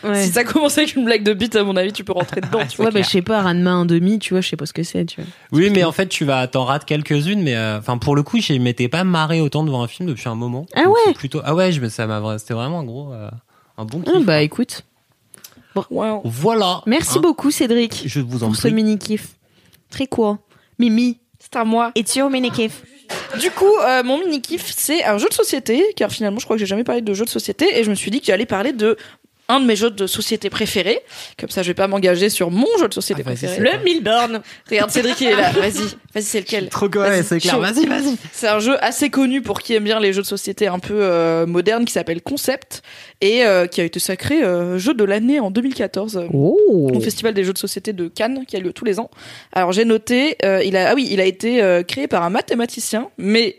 bon. 0.02 0.08
Ouais. 0.10 0.24
Si 0.24 0.32
ça 0.32 0.42
commence 0.42 0.76
avec 0.78 0.96
une 0.96 1.04
blague 1.04 1.22
de 1.22 1.32
bite, 1.32 1.54
à 1.54 1.62
mon 1.62 1.76
avis, 1.76 1.92
tu 1.92 2.02
peux 2.02 2.12
rentrer 2.12 2.40
dedans. 2.40 2.58
tu 2.68 2.76
vois. 2.78 2.86
Ouais, 2.86 2.90
bah, 2.92 3.02
je 3.02 3.08
sais 3.08 3.22
pas, 3.22 3.40
Ranma 3.42 3.70
un 3.70 3.86
demi, 3.86 4.18
tu 4.18 4.34
vois, 4.34 4.40
je 4.40 4.48
sais 4.48 4.56
pas 4.56 4.66
ce 4.66 4.72
que 4.72 4.82
c'est, 4.82 5.04
tu 5.04 5.20
vois. 5.20 5.30
Oui, 5.52 5.70
mais 5.70 5.84
en 5.84 5.92
fait, 5.92 6.08
tu 6.08 6.24
vas, 6.24 6.46
t'en 6.48 6.64
rates 6.64 6.86
quelques-unes, 6.86 7.42
mais 7.42 7.54
euh, 7.54 7.78
enfin, 7.78 7.96
pour 7.98 8.16
le 8.16 8.24
coup, 8.24 8.40
je 8.40 8.52
m'étais 8.54 8.88
pas 8.88 9.04
marré 9.04 9.40
autant 9.40 9.62
devant 9.62 9.82
un 9.84 9.88
film 9.88 10.08
depuis 10.08 10.28
un 10.28 10.34
moment. 10.34 10.66
Ah 10.74 10.88
ouais 10.88 11.12
Plutôt, 11.14 11.40
ah 11.44 11.54
ouais, 11.54 11.70
je 11.70 11.80
me, 11.80 11.88
ça 11.88 12.06
m'a, 12.08 12.38
c'était 12.38 12.54
vraiment 12.54 12.80
un 12.80 12.84
gros, 12.84 13.12
euh, 13.12 13.30
un 13.78 13.84
bon 13.84 14.00
kiff. 14.00 14.12
Ah, 14.16 14.20
bah, 14.24 14.42
écoute. 14.42 14.82
Wow. 15.90 16.22
Voilà. 16.24 16.82
Merci 16.86 17.18
Hein, 17.18 17.20
beaucoup, 17.20 17.50
Cédric, 17.50 18.02
Je 18.06 18.20
vous 18.20 18.42
en 18.42 18.46
pour 18.48 18.56
ce 18.56 18.62
prie. 18.62 18.72
mini-kiff. 18.72 19.35
Très 19.90 20.08
Mimi, 20.78 21.18
C'est 21.38 21.56
à 21.56 21.64
moi. 21.64 21.92
it's 21.94 22.14
your 22.16 22.30
mini-kiff. 22.30 22.82
Du 23.40 23.50
coup, 23.50 23.64
euh, 23.82 24.02
mon 24.02 24.18
mini 24.18 24.40
kiff, 24.42 24.72
c'est 24.76 25.04
un 25.04 25.18
jeu 25.18 25.28
de 25.28 25.34
société, 25.34 25.82
car 25.96 26.10
finalement, 26.10 26.38
je 26.38 26.44
crois 26.44 26.56
que 26.56 26.60
j'ai 26.60 26.66
jamais 26.66 26.84
parlé 26.84 27.02
de 27.02 27.14
jeu 27.14 27.24
de 27.24 27.30
société, 27.30 27.78
et 27.78 27.84
je 27.84 27.90
me 27.90 27.94
suis 27.94 28.10
dit 28.10 28.20
que 28.20 28.26
j'allais 28.26 28.46
parler 28.46 28.72
de 28.72 28.96
un 29.48 29.60
de 29.60 29.66
mes 29.66 29.76
jeux 29.76 29.90
de 29.90 30.06
société 30.06 30.50
préférés. 30.50 31.00
Comme 31.38 31.50
ça, 31.50 31.62
je 31.62 31.68
vais 31.68 31.74
pas 31.74 31.86
m'engager 31.88 32.28
sur 32.30 32.50
mon 32.50 32.66
jeu 32.78 32.88
de 32.88 32.94
société 32.94 33.22
Ah, 33.24 33.30
préféré. 33.30 33.58
Le 33.58 33.84
Milborn. 33.84 34.40
Regarde, 34.70 34.90
Cédric, 34.90 35.20
il 35.20 35.28
est 35.28 35.36
là. 35.36 35.50
Vas-y, 35.52 35.82
vas-y, 36.14 36.22
c'est 36.22 36.40
lequel 36.40 36.68
Trop 36.68 36.88
Vas-y, 36.88 37.24
c'est 37.24 37.38
clair. 37.38 37.58
Vas-y, 37.58 37.86
vas-y. 37.86 38.16
C'est 38.32 38.48
un 38.48 38.58
jeu 38.58 38.76
assez 38.82 39.10
connu 39.10 39.42
pour 39.42 39.60
qui 39.60 39.74
aime 39.74 39.84
bien 39.84 40.00
les 40.00 40.12
jeux 40.12 40.22
de 40.22 40.26
société 40.26 40.66
un 40.66 40.78
peu 40.78 40.94
euh, 41.00 41.46
modernes 41.46 41.84
qui 41.84 41.92
s'appelle 41.92 42.22
Concept 42.22 42.82
et 43.20 43.44
euh, 43.44 43.66
qui 43.66 43.80
a 43.80 43.84
été 43.84 43.98
sacré 44.00 44.42
euh, 44.42 44.78
jeu 44.78 44.94
de 44.94 45.04
l'année 45.04 45.40
en 45.40 45.50
2014 45.50 46.16
euh, 46.16 46.26
Oh 46.32 46.58
au 46.94 47.00
festival 47.00 47.34
des 47.34 47.44
jeux 47.44 47.52
de 47.52 47.58
société 47.58 47.92
de 47.92 48.08
Cannes 48.08 48.44
qui 48.46 48.56
a 48.56 48.60
lieu 48.60 48.72
tous 48.72 48.84
les 48.84 48.98
ans. 49.00 49.10
Alors 49.52 49.72
j'ai 49.72 49.84
noté, 49.84 50.36
euh, 50.44 50.62
il 50.64 50.76
a 50.76 50.90
ah 50.90 50.94
oui, 50.94 51.08
il 51.10 51.20
a 51.20 51.24
été 51.24 51.62
euh, 51.62 51.82
créé 51.82 52.06
par 52.06 52.22
un 52.22 52.30
mathématicien, 52.30 53.08
mais 53.18 53.56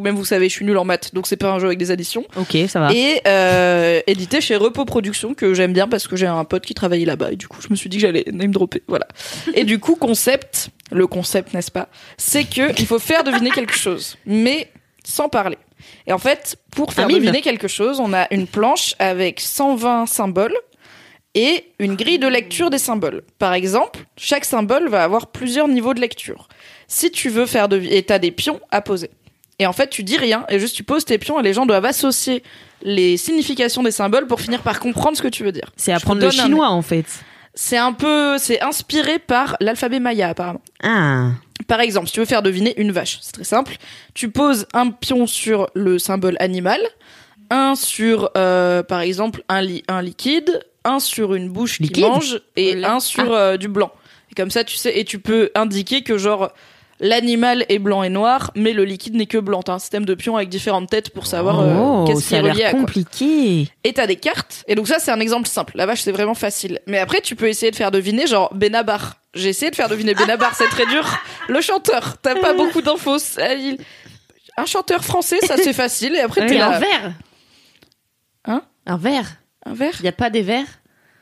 vous-même 0.00 0.16
vous 0.16 0.24
savez, 0.24 0.48
je 0.48 0.54
suis 0.54 0.64
nul 0.64 0.78
en 0.78 0.84
maths, 0.84 1.14
donc 1.14 1.26
c'est 1.26 1.36
pas 1.36 1.50
un 1.50 1.58
jeu 1.58 1.66
avec 1.66 1.78
des 1.78 1.90
additions. 1.90 2.24
Ok, 2.36 2.56
ça 2.68 2.80
va. 2.80 2.92
Et 2.92 3.20
euh, 3.26 4.00
édité 4.06 4.40
chez 4.40 4.56
Repos 4.56 4.86
Productions 4.86 5.34
que 5.34 5.52
j'aime 5.52 5.74
bien 5.74 5.88
parce 5.88 6.08
que 6.08 6.16
j'ai 6.16 6.26
un 6.26 6.44
pote 6.44 6.64
qui 6.64 6.74
travaillait 6.74 7.04
là-bas 7.04 7.32
et 7.32 7.36
du 7.36 7.48
coup 7.48 7.60
je 7.60 7.68
me 7.68 7.76
suis 7.76 7.90
dit 7.90 7.98
que 7.98 8.02
j'allais 8.02 8.24
name 8.32 8.50
dropper. 8.50 8.82
Voilà. 8.88 9.06
Et 9.54 9.64
du 9.64 9.78
coup 9.78 9.94
concept, 9.94 10.70
le 10.90 11.06
concept 11.06 11.52
n'est-ce 11.52 11.70
pas, 11.70 11.88
c'est 12.16 12.44
que 12.44 12.72
il 12.80 12.86
faut 12.86 12.98
faire 12.98 13.24
deviner 13.24 13.50
quelque 13.50 13.76
chose, 13.76 14.16
mais 14.24 14.70
sans 15.04 15.28
parler. 15.28 15.58
Et 16.06 16.12
en 16.12 16.18
fait, 16.18 16.56
pour 16.72 16.92
faire 16.92 17.08
deviner 17.08 17.42
quelque 17.42 17.68
chose, 17.68 18.00
on 18.00 18.12
a 18.14 18.26
une 18.32 18.46
planche 18.46 18.94
avec 18.98 19.40
120 19.40 20.06
symboles 20.06 20.56
et 21.34 21.66
une 21.78 21.94
grille 21.94 22.18
de 22.18 22.26
lecture 22.26 22.70
des 22.70 22.78
symboles. 22.78 23.22
Par 23.38 23.52
exemple, 23.52 24.00
chaque 24.16 24.44
symbole 24.44 24.88
va 24.88 25.04
avoir 25.04 25.28
plusieurs 25.28 25.68
niveaux 25.68 25.94
de 25.94 26.00
lecture. 26.00 26.48
Si 26.88 27.10
tu 27.10 27.28
veux 27.28 27.46
faire 27.46 27.68
deviner, 27.68 27.98
et 27.98 28.02
t'as 28.02 28.18
des 28.18 28.32
pions 28.32 28.60
à 28.70 28.80
poser. 28.80 29.10
Et 29.60 29.66
en 29.66 29.72
fait, 29.72 29.88
tu 29.90 30.02
dis 30.02 30.16
rien 30.16 30.44
et 30.48 30.58
juste 30.58 30.74
tu 30.74 30.82
poses 30.82 31.04
tes 31.04 31.18
pions 31.18 31.38
et 31.38 31.42
les 31.44 31.52
gens 31.52 31.66
doivent 31.66 31.84
associer 31.84 32.42
les 32.82 33.16
significations 33.16 33.82
des 33.82 33.90
symboles 33.92 34.26
pour 34.26 34.40
finir 34.40 34.62
par 34.62 34.80
comprendre 34.80 35.16
ce 35.16 35.22
que 35.22 35.28
tu 35.28 35.44
veux 35.44 35.52
dire. 35.52 35.70
C'est 35.76 35.92
apprendre 35.92 36.20
le 36.22 36.26
un- 36.28 36.30
chinois 36.30 36.68
en 36.70 36.82
fait. 36.82 37.04
C'est 37.54 37.76
un 37.76 37.92
peu, 37.92 38.38
c'est 38.38 38.60
inspiré 38.62 39.18
par 39.18 39.56
l'alphabet 39.60 40.00
maya 40.00 40.30
apparemment. 40.30 40.62
Ah. 40.82 41.30
Par 41.68 41.80
exemple, 41.80 42.06
si 42.06 42.14
tu 42.14 42.20
veux 42.20 42.26
faire 42.26 42.42
deviner 42.42 42.72
une 42.80 42.90
vache, 42.90 43.18
c'est 43.20 43.32
très 43.32 43.44
simple. 43.44 43.76
Tu 44.14 44.30
poses 44.30 44.66
un 44.72 44.90
pion 44.90 45.26
sur 45.26 45.68
le 45.74 45.98
symbole 45.98 46.36
animal, 46.40 46.80
un 47.50 47.74
sur, 47.74 48.30
euh, 48.36 48.82
par 48.82 49.00
exemple, 49.00 49.42
un, 49.48 49.60
li- 49.60 49.82
un 49.88 50.00
liquide, 50.00 50.62
un 50.84 51.00
sur 51.00 51.34
une 51.34 51.50
bouche 51.50 51.78
qui 51.80 52.00
mange 52.00 52.40
et 52.56 52.82
un 52.82 52.98
sur 53.00 53.30
euh, 53.32 53.56
du 53.58 53.68
blanc. 53.68 53.92
Et 54.30 54.34
comme 54.34 54.50
ça, 54.50 54.64
tu 54.64 54.76
sais, 54.76 54.98
et 54.98 55.04
tu 55.04 55.18
peux 55.18 55.50
indiquer 55.54 56.02
que 56.02 56.16
genre 56.16 56.50
l'animal 57.00 57.64
est 57.68 57.78
blanc 57.78 58.02
et 58.02 58.08
noir, 58.08 58.50
mais 58.54 58.72
le 58.72 58.84
liquide 58.84 59.14
n'est 59.14 59.26
que 59.26 59.38
blanc. 59.38 59.62
T'as 59.62 59.72
un 59.74 59.78
système 59.78 60.04
de 60.04 60.14
pions 60.14 60.36
avec 60.36 60.48
différentes 60.48 60.88
têtes 60.90 61.10
pour 61.10 61.26
savoir 61.26 61.60
euh, 61.60 61.74
oh, 61.76 62.04
qu'est-ce 62.06 62.20
qui 62.20 62.28
ça 62.28 62.36
est 62.36 62.38
a 62.38 62.42
relié 62.42 62.52
à 62.52 62.54
l'air 62.54 62.70
quoi. 62.72 62.80
compliqué. 62.80 63.68
Et 63.84 63.92
t'as 63.92 64.06
des 64.06 64.16
cartes. 64.16 64.64
Et 64.68 64.74
donc 64.74 64.86
ça, 64.86 64.98
c'est 64.98 65.10
un 65.10 65.20
exemple 65.20 65.48
simple. 65.48 65.72
La 65.76 65.86
vache, 65.86 66.02
c'est 66.02 66.12
vraiment 66.12 66.34
facile. 66.34 66.80
Mais 66.86 66.98
après, 66.98 67.20
tu 67.20 67.34
peux 67.36 67.48
essayer 67.48 67.70
de 67.70 67.76
faire 67.76 67.90
deviner, 67.90 68.26
genre, 68.26 68.54
Benabar. 68.54 69.16
J'ai 69.34 69.48
essayé 69.48 69.70
de 69.70 69.76
faire 69.76 69.88
deviner 69.88 70.14
Benabar, 70.14 70.54
c'est 70.54 70.68
très 70.68 70.86
dur. 70.86 71.18
Le 71.48 71.60
chanteur, 71.60 72.16
t'as 72.20 72.34
pas 72.34 72.52
beaucoup 72.54 72.82
d'infos. 72.82 73.16
Un 74.56 74.66
chanteur 74.66 75.04
français, 75.04 75.38
ça 75.46 75.56
c'est 75.56 75.72
facile. 75.72 76.14
Et 76.16 76.20
après, 76.20 76.46
t'es 76.46 76.56
Et 76.56 76.60
un 76.60 76.70
là. 76.70 76.78
verre. 76.78 77.12
Hein? 78.44 78.62
Un 78.86 78.96
verre. 78.96 79.36
Un 79.64 79.74
verre? 79.74 79.94
Il 80.00 80.04
y 80.04 80.08
a 80.08 80.12
pas 80.12 80.30
des 80.30 80.42
verres? 80.42 80.79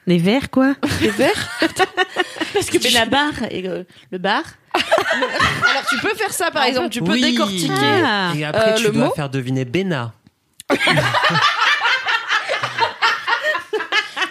Les 0.09 0.17
verres 0.19 0.49
quoi 0.51 0.75
Des 1.01 1.11
verres 1.11 1.49
Parce 2.55 2.71
que 2.71 2.79
Benabar 2.83 3.31
et 3.51 3.69
euh, 3.69 3.85
le 4.11 4.17
bar. 4.19 4.43
Alors, 4.75 5.87
tu 5.89 5.99
peux 5.99 6.15
faire 6.15 6.33
ça, 6.33 6.51
par 6.51 6.65
exemple. 6.65 6.89
Tu 6.89 7.03
peux 7.03 7.13
Oui. 7.13 7.21
décortiquer. 7.21 7.75
Ah. 8.05 8.33
Et 8.35 8.43
après, 8.45 8.73
Euh, 8.73 8.77
tu 8.77 8.85
le 8.85 8.91
dois 8.93 9.09
mot 9.09 9.15
faire 9.15 9.29
deviner 9.29 9.67
Bena. 9.67 10.15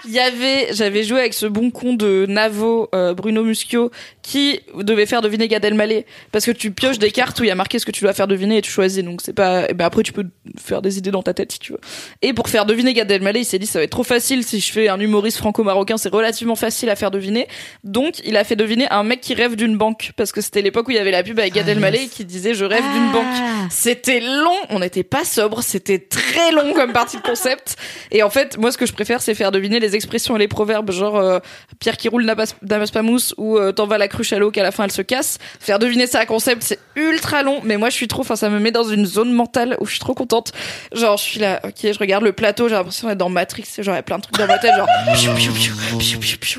Il 0.07 0.13
y 0.13 0.19
avait, 0.19 0.69
j'avais 0.73 1.03
joué 1.03 1.19
avec 1.19 1.33
ce 1.33 1.45
bon 1.45 1.69
con 1.69 1.93
de 1.93 2.25
Navo, 2.29 2.89
euh, 2.95 3.13
Bruno 3.13 3.43
Muschio, 3.43 3.91
qui 4.21 4.59
devait 4.75 5.05
faire 5.05 5.21
deviner 5.21 5.47
Gad 5.47 5.63
Elmaleh, 5.65 6.05
parce 6.31 6.45
que 6.45 6.51
tu 6.51 6.71
pioches 6.71 6.99
des 6.99 7.11
cartes 7.11 7.39
où 7.39 7.43
il 7.43 7.47
y 7.47 7.51
a 7.51 7.55
marqué 7.55 7.77
ce 7.79 7.85
que 7.85 7.91
tu 7.91 8.03
dois 8.03 8.13
faire 8.13 8.27
deviner 8.27 8.57
et 8.57 8.61
tu 8.61 8.71
choisis. 8.71 9.03
Donc 9.03 9.21
c'est 9.23 9.33
pas, 9.33 9.69
et 9.69 9.73
ben 9.73 9.85
après 9.85 10.03
tu 10.03 10.13
peux 10.13 10.25
faire 10.57 10.81
des 10.81 10.97
idées 10.97 11.11
dans 11.11 11.23
ta 11.23 11.33
tête 11.33 11.51
si 11.51 11.59
tu 11.59 11.73
veux. 11.73 11.79
Et 12.21 12.33
pour 12.33 12.47
faire 12.49 12.65
deviner 12.65 12.93
Gad 12.93 13.11
Elmaleh, 13.11 13.41
il 13.41 13.45
s'est 13.45 13.59
dit 13.59 13.67
ça 13.67 13.79
va 13.79 13.83
être 13.83 13.91
trop 13.91 14.03
facile 14.03 14.43
si 14.43 14.59
je 14.59 14.71
fais 14.71 14.87
un 14.87 14.99
humoriste 14.99 15.37
franco-marocain, 15.37 15.97
c'est 15.97 16.11
relativement 16.13 16.55
facile 16.55 16.89
à 16.89 16.95
faire 16.95 17.11
deviner. 17.11 17.47
Donc 17.83 18.19
il 18.23 18.37
a 18.37 18.43
fait 18.43 18.55
deviner 18.55 18.87
un 18.89 19.03
mec 19.03 19.21
qui 19.21 19.33
rêve 19.33 19.55
d'une 19.55 19.77
banque, 19.77 20.11
parce 20.15 20.31
que 20.31 20.39
c'était 20.41 20.61
l'époque 20.61 20.87
où 20.87 20.91
il 20.91 20.97
y 20.97 20.99
avait 20.99 21.11
la 21.11 21.23
pub 21.23 21.39
avec 21.39 21.53
Gad 21.53 21.65
Ah, 21.67 21.71
Elmaleh 21.71 22.03
yes. 22.03 22.09
qui 22.11 22.23
disait 22.25 22.53
je 22.53 22.65
rêve 22.65 22.83
d'une 22.93 23.11
banque. 23.11 23.25
C'était 23.69 24.21
long, 24.21 24.55
on 24.69 24.79
n'était 24.79 25.03
pas 25.03 25.25
sobre, 25.25 25.61
c'était 25.61 25.99
très 25.99 26.51
long 26.53 26.73
comme 26.73 26.93
partie 26.93 27.17
de 27.17 27.21
concept. 27.21 27.75
Et 28.11 28.23
en 28.23 28.29
fait, 28.29 28.57
moi, 28.57 28.71
ce 28.71 28.77
que 28.77 28.85
je 28.85 28.93
préfère, 28.93 29.21
c'est 29.21 29.35
faire 29.35 29.51
deviner 29.51 29.79
les 29.79 29.95
expressions 29.97 30.35
et 30.37 30.39
les 30.39 30.47
proverbes, 30.47 30.91
genre 30.91 31.17
euh, 31.17 31.39
Pierre 31.79 31.97
qui 31.97 32.07
roule 32.07 32.23
n'amas 32.23 32.55
n'amasse 32.61 32.91
pas 32.91 33.01
mousse 33.01 33.33
ou 33.37 33.57
euh, 33.57 33.71
t'en 33.71 33.85
vas 33.85 33.97
la 33.97 34.07
cruche 34.07 34.31
à 34.31 34.39
l'eau 34.39 34.51
qu'à 34.51 34.63
la 34.63 34.71
fin 34.71 34.85
elle 34.85 34.91
se 34.91 35.01
casse. 35.01 35.37
Faire 35.59 35.79
deviner 35.79 36.07
ça 36.07 36.19
à 36.19 36.25
concept, 36.25 36.63
c'est 36.63 36.79
ultra 36.95 37.43
long, 37.43 37.59
mais 37.63 37.77
moi, 37.77 37.89
je 37.89 37.95
suis 37.95 38.07
trop, 38.07 38.21
enfin, 38.21 38.35
ça 38.35 38.49
me 38.49 38.59
met 38.59 38.71
dans 38.71 38.83
une 38.83 39.05
zone 39.05 39.31
mentale 39.31 39.77
où 39.79 39.85
je 39.85 39.91
suis 39.91 39.99
trop 39.99 40.13
contente. 40.13 40.51
Genre, 40.93 41.17
je 41.17 41.23
suis 41.23 41.39
là, 41.39 41.59
ok, 41.63 41.73
je 41.83 41.99
regarde 41.99 42.23
le 42.23 42.33
plateau, 42.33 42.67
j'ai 42.67 42.75
l'impression 42.75 43.07
d'être 43.07 43.17
dans 43.17 43.29
Matrix, 43.29 43.65
genre, 43.79 43.93
il 43.93 43.97
y 43.97 43.99
a 43.99 44.03
plein 44.03 44.17
de 44.17 44.23
trucs 44.23 44.37
dans 44.37 44.47
ma 44.47 44.57
tête, 44.57 44.71
genre, 44.75 44.87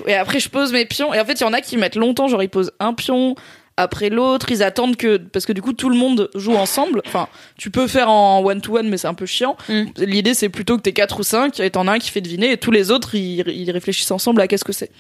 et 0.07 0.15
après, 0.15 0.41
je 0.41 0.49
pose 0.49 0.73
mes 0.73 0.85
pions, 0.85 1.13
et 1.13 1.21
en 1.21 1.25
fait, 1.25 1.35
il 1.35 1.43
y 1.43 1.47
en 1.47 1.53
a 1.53 1.61
qui 1.61 1.77
mettent 1.77 1.97
longtemps, 1.97 2.29
genre, 2.29 2.43
ils 2.43 2.49
posent 2.49 2.73
un 2.81 2.95
pion, 2.95 3.35
après 3.79 4.11
l'autre, 4.11 4.51
ils 4.51 4.65
attendent 4.65 4.97
que 4.97 5.19
parce 5.19 5.47
que 5.47 5.53
du 5.53 5.63
coup 5.63 5.73
tout 5.73 5.89
le 5.89 5.97
monde 5.97 6.31
joue 6.35 6.57
ensemble. 6.57 7.01
Enfin, 7.07 7.29
tu 7.57 7.71
peux 7.71 7.87
faire 7.87 8.11
en 8.11 8.45
one 8.45 8.61
to 8.61 8.77
one 8.77 8.89
mais 8.89 8.99
c'est 8.99 9.07
un 9.07 9.15
peu 9.15 9.25
chiant. 9.25 9.57
Mm. 9.69 9.85
L'idée 9.99 10.35
c'est 10.35 10.49
plutôt 10.49 10.77
que 10.77 10.83
t'es 10.83 10.93
quatre 10.93 11.21
ou 11.21 11.23
cinq 11.23 11.61
et 11.61 11.71
t'en 11.71 11.87
as 11.87 11.93
un 11.93 11.99
qui 11.99 12.11
fait 12.11 12.21
deviner 12.21 12.51
et 12.53 12.57
tous 12.57 12.73
les 12.73 12.91
autres 12.91 13.15
ils, 13.15 13.47
ils 13.49 13.71
réfléchissent 13.71 14.11
ensemble 14.11 14.41
à 14.41 14.49
qu'est-ce 14.49 14.65
que 14.65 14.73
c'est. 14.73 14.91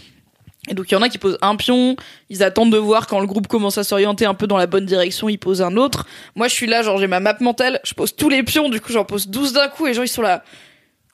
Et 0.71 0.75
donc 0.75 0.91
il 0.91 0.95
y 0.95 0.97
en 0.97 1.03
a 1.03 1.09
qui 1.09 1.19
posent 1.19 1.39
un 1.43 1.57
pion, 1.57 1.97
ils 2.31 2.43
attendent 2.45 2.73
de 2.73 2.79
voir 2.79 3.09
quand 3.09 3.19
le 3.19 3.27
groupe 3.27 3.49
commence 3.49 3.79
à 3.79 3.85
s'orienter 3.85 4.27
un 4.27 4.35
peu 4.35 4.47
dans 4.47 4.57
la 4.57 4.67
bonne 4.67 4.87
direction, 4.87 5.29
ils 5.29 5.39
posent 5.39 5.63
un 5.63 5.77
autre. 5.77 6.07
Moi 6.37 6.47
je 6.47 6.55
suis 6.55 6.67
là, 6.67 6.83
genre 6.83 6.99
j'ai 6.99 7.09
ma 7.09 7.19
map 7.19 7.37
mentale, 7.41 7.81
je 7.85 7.95
pose 7.95 8.15
tous 8.15 8.29
les 8.29 8.45
pions, 8.45 8.69
du 8.69 8.81
coup 8.81 8.93
j'en 8.93 9.05
pose 9.05 9.27
12 9.29 9.55
d'un 9.55 9.69
coup 9.69 9.87
et 9.87 9.91
les 9.91 9.95
gens 9.95 10.03
ils 10.03 10.09
sont 10.09 10.23
là. 10.23 10.45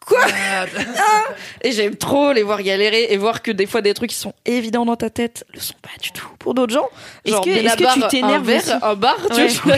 Quoi 0.07 0.21
Ah 0.99 1.25
Et 1.63 1.73
j'aime 1.73 1.97
trop 1.97 2.33
les 2.33 2.43
voir 2.43 2.63
galérer 2.63 3.05
et 3.11 3.17
voir 3.17 3.43
que 3.43 3.51
des 3.51 3.67
fois 3.67 3.81
des 3.81 3.95
trucs 3.95 4.11
qui 4.11 4.17
sont 4.17 4.35
évidents 4.45 4.85
dans 4.85 4.97
ta 4.97 5.11
tête 5.11 5.45
le 5.55 5.61
sont 5.61 5.75
pas 5.81 5.91
du 6.01 6.11
tout 6.13 6.29
pour 6.39 6.55
d'autres 6.55 6.75
gens. 6.75 6.89
Est-ce 7.25 7.37
que- 7.41 7.95
tu 8.01 8.09
t'énerves 8.09 8.35
un 8.35 8.39
verre, 8.41 8.85
un 8.85 8.95
bar, 8.95 9.17
tu 9.31 9.35
Ouais. 9.41 9.49
vois, 9.49 9.77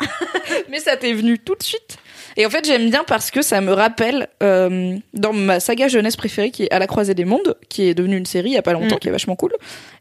mais 0.70 0.80
ça 0.80 0.96
t'est 0.96 1.12
venu 1.12 1.38
tout 1.38 1.54
de 1.54 1.62
suite. 1.62 1.98
Et 2.36 2.46
en 2.46 2.50
fait, 2.50 2.64
j'aime 2.64 2.90
bien 2.90 3.04
parce 3.06 3.30
que 3.30 3.42
ça 3.42 3.60
me 3.60 3.72
rappelle 3.72 4.28
euh, 4.42 4.96
dans 5.14 5.32
ma 5.32 5.60
saga 5.60 5.88
jeunesse 5.88 6.16
préférée 6.16 6.50
qui 6.50 6.64
est 6.64 6.70
À 6.72 6.78
la 6.78 6.86
croisée 6.86 7.14
des 7.14 7.24
mondes, 7.24 7.56
qui 7.68 7.88
est 7.88 7.94
devenue 7.94 8.16
une 8.16 8.26
série 8.26 8.50
il 8.50 8.54
y 8.54 8.58
a 8.58 8.62
pas 8.62 8.72
longtemps, 8.72 8.96
Mm. 8.96 8.98
qui 9.00 9.08
est 9.08 9.12
vachement 9.12 9.36
cool. 9.36 9.52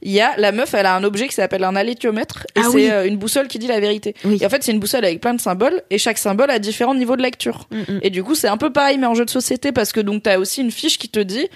Il 0.01 0.11
y 0.11 0.21
a 0.21 0.35
la 0.37 0.51
meuf, 0.51 0.73
elle 0.73 0.85
a 0.85 0.95
un 0.95 1.03
objet 1.03 1.27
qui 1.27 1.35
s'appelle 1.35 1.63
un 1.63 1.75
alléthiomètre 1.75 2.45
et 2.55 2.59
Ah 2.59 2.67
c'est 2.69 2.75
oui. 2.75 2.89
euh, 2.89 3.05
une 3.07 3.17
boussole 3.17 3.47
qui 3.47 3.59
dit 3.59 3.67
la 3.67 3.79
vérité. 3.79 4.15
Oui. 4.23 4.37
Et 4.41 4.45
en 4.45 4.49
fait, 4.49 4.63
c'est 4.63 4.71
une 4.71 4.79
boussole 4.79 5.03
avec 5.05 5.21
plein 5.21 5.33
de 5.33 5.41
symboles 5.41 5.81
et 5.89 5.97
chaque 5.97 6.17
symbole 6.17 6.49
a 6.51 6.59
différents 6.59 6.95
niveaux 6.95 7.15
de 7.15 7.21
lecture. 7.21 7.67
Mm, 7.71 7.77
mm. 7.79 7.99
Et 8.03 8.09
du 8.09 8.23
coup, 8.23 8.35
c'est 8.35 8.47
un 8.47 8.57
peu 8.57 8.71
pareil, 8.71 8.97
mais 8.97 9.07
en 9.07 9.15
jeu 9.15 9.25
de 9.25 9.29
société, 9.29 9.71
parce 9.71 9.91
que 9.91 9.99
donc 9.99 10.23
t'as 10.23 10.37
aussi 10.37 10.61
une 10.61 10.71
fiche 10.71 10.97
qui 10.97 11.09
te 11.09 11.19
dit 11.19 11.47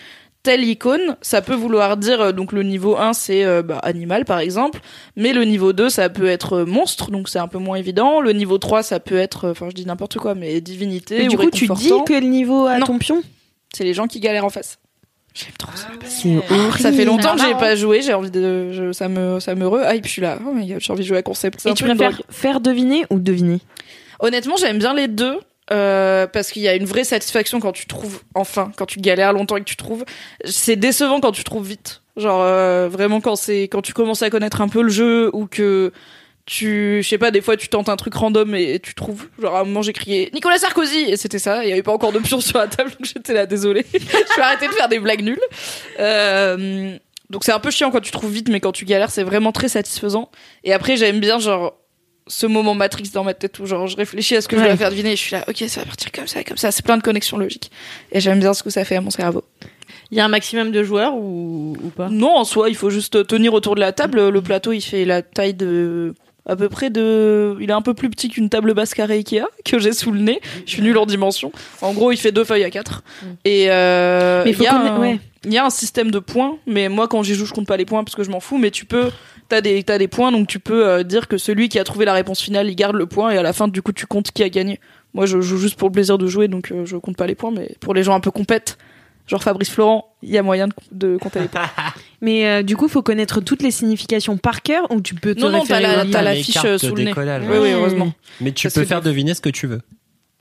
telle 0.44 0.64
icône, 0.66 1.16
ça 1.22 1.42
peut 1.42 1.56
vouloir 1.56 1.96
dire 1.98 2.20
euh, 2.22 2.32
donc 2.34 2.52
le 2.52 2.64
niveau 2.64 2.98
1 2.98 3.14
c'est 3.14 3.46
euh, 3.46 3.64
bah, 3.64 3.80
animal 3.82 4.26
par 4.26 4.40
exemple, 4.40 4.82
mais 5.16 5.32
le 5.34 5.46
niveau 5.46 5.72
2 5.74 5.90
ça 5.90 6.10
peut 6.10 6.28
être 6.28 6.58
euh, 6.60 6.66
monstre, 6.66 7.10
donc 7.12 7.30
c'est 7.30 7.40
un 7.40 7.48
peu 7.48 7.58
moins 7.60 7.78
évident. 7.78 8.20
Le 8.20 8.34
niveau 8.34 8.58
3 8.58 8.84
ça 8.84 9.00
peut 9.00 9.16
être, 9.18 9.50
enfin 9.50 9.68
je 9.70 9.74
dis 9.76 9.86
n'importe 9.86 10.18
quoi, 10.18 10.36
mais 10.36 10.60
divinité. 10.62 11.18
Mais 11.20 11.28
du 11.28 11.36
ou 11.38 11.40
coup, 11.40 11.50
tu 11.50 11.68
dis 11.68 11.92
que 12.06 12.14
le 12.14 12.28
niveau 12.28 12.66
à 12.66 12.78
Non. 12.78 12.86
ton 12.86 12.98
pion? 13.00 13.22
C'est 13.74 13.86
les 13.86 13.94
gens 13.94 14.06
qui 14.08 14.20
galèrent 14.20 14.46
en 14.46 14.50
face. 14.50 14.78
J'aime 15.34 15.54
trop 15.58 15.72
ça. 15.76 15.88
C'est 16.06 16.36
horrible. 16.38 16.78
Ça 16.80 16.92
fait 16.92 17.06
longtemps 17.06 17.34
que 17.34 17.40
j'ai 17.42 17.48
marrant. 17.48 17.60
pas 17.60 17.76
joué, 17.76 18.02
j'ai 18.04 18.14
envie 18.14 18.30
de, 18.30 18.72
je- 18.72 18.92
ça 18.92 19.08
me, 19.08 19.40
ça 19.40 19.56
me 19.56 19.66
re 19.68 19.80
hype, 19.92 20.06
je 20.06 20.12
suis 20.12 20.22
là. 20.22 20.38
Oh 20.48 20.52
my 20.54 20.68
god, 20.68 20.78
j'ai 20.80 20.94
envie 20.94 21.02
de 21.02 21.08
jouer 21.08 21.18
à 21.18 21.24
concept. 21.24 21.66
Et 21.66 21.74
tu 21.74 21.84
préfères 21.86 22.22
faire 22.30 22.60
deviner 22.62 23.06
ou 23.10 23.18
deviner? 23.18 23.60
Honnêtement, 24.20 24.58
j'aime 24.58 24.78
bien 24.78 24.94
les 24.94 25.08
deux. 25.08 25.40
Euh, 25.72 26.28
parce 26.28 26.52
qu'il 26.52 26.62
y 26.62 26.68
a 26.68 26.76
une 26.76 26.86
vraie 26.86 27.06
satisfaction 27.06 27.60
quand 27.60 27.72
tu 27.72 27.86
trouves 27.86 28.22
enfin 28.36 28.72
quand 28.76 28.86
tu 28.86 29.00
galères 29.00 29.32
longtemps 29.32 29.58
et 29.58 29.62
que 29.62 29.66
tu 29.66 29.78
trouves. 29.78 30.04
C'est 30.44 30.76
décevant 30.76 31.22
quand 31.22 31.32
tu 31.32 31.44
trouves 31.44 31.68
vite. 31.68 32.02
Genre 32.18 32.42
euh, 32.42 32.90
vraiment 32.90 33.22
quand 33.22 33.36
c'est 33.36 33.64
quand 33.64 33.82
tu 33.82 33.94
commences 33.94 34.22
à 34.22 34.30
connaître 34.30 34.62
un 34.62 34.68
peu 34.68 34.82
le 34.82 34.90
jeu 34.90 35.30
ou 35.34 35.48
que 35.48 35.92
tu 36.46 37.02
je 37.02 37.08
sais 37.08 37.18
pas 37.18 37.32
des 37.32 37.40
fois 37.40 37.56
tu 37.56 37.70
tentes 37.70 37.88
un 37.88 37.96
truc 37.96 38.14
random 38.14 38.54
et 38.56 38.80
tu 38.80 38.94
trouves. 38.94 39.28
Genre 39.42 39.56
à 39.56 39.62
un 39.62 39.64
moment 39.64 39.82
j'ai 39.82 39.94
crié 39.94 40.30
Nicolas 40.34 40.58
Sarkozy! 40.58 41.06
Et 41.08 41.16
c'était 41.16 41.40
ça. 41.40 41.64
Il 41.64 41.70
y 41.70 41.72
avait 41.72 41.84
pas 41.84 41.94
encore 41.94 42.12
de 42.12 42.20
pion 42.20 42.42
sur 42.42 42.58
la 42.60 42.68
table 42.68 42.92
donc 43.00 43.06
j'étais 43.06 43.34
là 43.34 43.46
désolé 43.46 43.86
je 43.94 44.36
vais 44.36 44.42
arrêter 44.42 44.68
de 44.68 44.74
faire 44.74 44.90
des 44.90 45.00
blagues 45.00 45.24
nulles. 45.24 45.40
Euh, 46.00 46.98
donc 47.30 47.46
c'est 47.46 47.54
un 47.54 47.60
peu 47.60 47.72
chiant 47.72 47.90
quand 47.90 48.02
tu 48.02 48.12
trouves 48.12 48.32
vite 48.32 48.50
mais 48.50 48.60
quand 48.60 48.74
tu 48.74 48.84
galères 48.84 49.12
c'est 49.12 49.24
vraiment 49.24 49.54
très 49.54 49.70
satisfaisant. 49.70 50.30
Et 50.66 50.74
après 50.74 50.98
j'aime 50.98 51.22
bien 51.22 51.40
genre 51.40 51.78
ce 52.28 52.46
moment 52.46 52.74
Matrix 52.74 53.10
dans 53.14 53.24
ma 53.24 53.34
tête 53.34 53.60
où 53.60 53.66
genre 53.66 53.88
je 53.88 53.98
réfléchis 53.98 54.36
à 54.36 54.42
ce 54.42 54.48
que 54.48 54.56
je 54.56 54.62
Ouais. 54.62 54.68
dois 54.70 54.78
faire 54.78 54.90
deviner 54.92 55.12
et 55.12 55.16
je 55.16 55.22
suis 55.22 55.32
là 55.36 55.44
ok 55.48 55.64
ça 55.68 55.82
va 55.82 55.88
partir 55.88 56.12
comme 56.12 56.28
ça 56.28 56.44
comme 56.44 56.58
ça. 56.58 56.72
C'est 56.72 56.84
plein 56.86 56.98
de 56.98 57.04
connexions 57.04 57.38
logiques. 57.38 57.72
Et 58.12 58.20
j'aime 58.22 58.40
bien 58.40 58.54
ce 58.54 58.64
que 58.64 58.70
ça 58.70 58.86
fait 58.86 58.96
à 58.96 59.02
mon 59.02 59.10
cerveau. 59.10 59.44
Il 60.12 60.18
y 60.18 60.22
a 60.22 60.26
un 60.26 60.30
maximum 60.30 60.72
de 60.72 60.84
joueurs 60.84 61.16
ou, 61.16 61.76
ou 61.84 61.90
pas? 61.90 62.08
Non 62.10 62.36
en 62.38 62.44
soi 62.46 62.70
il 62.70 62.76
faut 62.76 62.90
juste 62.90 63.28
tenir 63.28 63.54
autour 63.54 63.76
de 63.76 63.80
la 63.82 63.92
table. 63.92 64.30
Le 64.30 64.42
plateau 64.42 64.72
il 64.72 64.82
fait 64.82 65.06
la 65.06 65.22
taille 65.22 65.54
de 65.54 66.14
à 66.46 66.56
peu 66.56 66.70
près 66.70 66.90
de 66.90 67.56
il 67.60 67.70
est 67.70 67.74
un 67.74 67.82
peu 67.82 67.94
plus 67.94 68.10
petit 68.10 68.30
qu'une 68.30 68.50
table 68.50 68.74
basse 68.74 68.94
carrée 68.94 69.16
Ikea 69.16 69.46
que 69.66 69.80
j'ai 69.80 69.92
sous 69.94 70.12
le 70.12 70.20
nez. 70.20 70.40
Je 70.66 70.72
suis 70.72 70.82
nulle 70.82 70.98
en 70.98 71.06
dimension. 71.06 71.52
En 71.82 71.94
gros 71.94 72.12
il 72.12 72.18
fait 72.18 72.32
deux 72.32 72.44
feuilles 72.46 72.64
à 72.64 72.70
quatre. 72.70 73.04
Mm. 73.22 73.26
et 73.46 73.66
euh, 73.70 74.44
Mais 74.46 74.52
il 74.52 74.56
faut 74.56 74.64
y 74.64 74.68
a 74.68 74.76
un- 74.78 75.00
ouais. 75.00 75.20
Il 75.46 75.54
y 75.54 75.58
a 75.58 75.66
un 75.66 75.70
système 75.70 76.12
de 76.12 76.20
points, 76.20 76.58
mais 76.68 76.90
moi 76.90 77.08
quand 77.08 77.24
j'y 77.24 77.36
joue, 77.36 77.46
je 77.46 77.54
compte 77.54 77.68
pas 77.68 77.78
les 77.78 77.86
points 77.86 78.04
parce 78.04 78.16
que 78.16 78.24
je 78.24 78.32
m'en 78.32 78.40
fous. 78.40 78.58
Mais 78.58 78.72
tu 78.72 78.86
peux, 78.86 79.12
t'as 79.50 79.62
des, 79.62 79.84
t'as 79.84 79.98
des 79.98 80.08
points, 80.08 80.32
donc 80.32 80.48
tu 80.48 80.60
peux 80.60 80.88
euh, 80.88 81.04
dire 81.04 81.28
que 81.28 81.38
celui 81.38 81.70
qui 81.70 81.80
a 81.80 81.84
trouvé 81.84 82.06
la 82.06 82.14
réponse 82.14 82.40
finale, 82.42 82.68
il 82.70 82.76
garde 82.76 82.96
le 82.96 83.06
point 83.06 83.32
et 83.32 83.38
à 83.38 83.44
la 83.44 83.54
fin, 83.54 83.68
du 83.68 83.82
coup, 83.82 83.92
tu 83.94 84.06
comptes 84.06 84.32
qui 84.32 84.44
a 84.44 84.50
gagné. 84.50 84.80
Moi, 85.14 85.26
je 85.26 85.42
joue 85.42 85.58
juste 85.58 85.76
pour 85.76 85.90
le 85.90 85.94
plaisir 85.94 86.18
de 86.18 86.26
jouer, 86.28 86.48
donc 86.48 86.72
euh, 86.72 86.86
je 86.86 86.98
compte 86.98 87.18
pas 87.18 87.28
les 87.28 87.36
points. 87.36 87.52
Mais 87.52 87.76
pour 87.80 87.94
les 87.94 88.04
gens 88.04 88.16
un 88.16 88.20
peu 88.20 88.32
compètes, 88.32 88.78
genre 89.28 89.44
Fabrice 89.44 89.70
Florent, 89.70 90.16
il 90.24 90.30
y 90.32 90.38
a 90.38 90.44
moyen 90.44 90.68
de, 90.68 90.74
de 90.92 91.18
compter 91.18 91.40
les 91.42 91.48
points. 91.48 91.70
Mais 92.22 92.48
euh, 92.48 92.64
du 92.64 92.76
coup, 92.78 92.88
faut 92.88 93.02
connaître 93.04 93.42
toutes 93.42 93.62
les 93.62 93.72
significations 93.72 94.38
par 94.38 94.62
cœur 94.62 94.90
ou 94.92 95.02
tu 95.02 95.14
peux 95.14 95.36
te 95.36 95.42
Non, 95.42 95.50
non, 95.50 95.66
t'as 95.66 95.80
la- 95.82 96.06
t'as 96.06 96.22
la 96.22 96.36
fiche, 96.36 96.58
euh, 96.66 96.78
sous 96.78 96.96
le 96.96 97.04
nez. 97.04 97.06
décollage. 97.10 97.44
Oui, 97.50 97.58
oui, 97.62 97.72
heureusement. 97.74 98.14
Mais 98.42 98.54
tu 98.54 98.68
Parce 98.68 98.76
peux 98.76 98.82
que 98.82 98.88
faire 98.88 99.02
deviner 99.02 99.34
ce 99.34 99.42
que 99.42 99.50
tu 99.50 99.68
veux. 99.68 99.82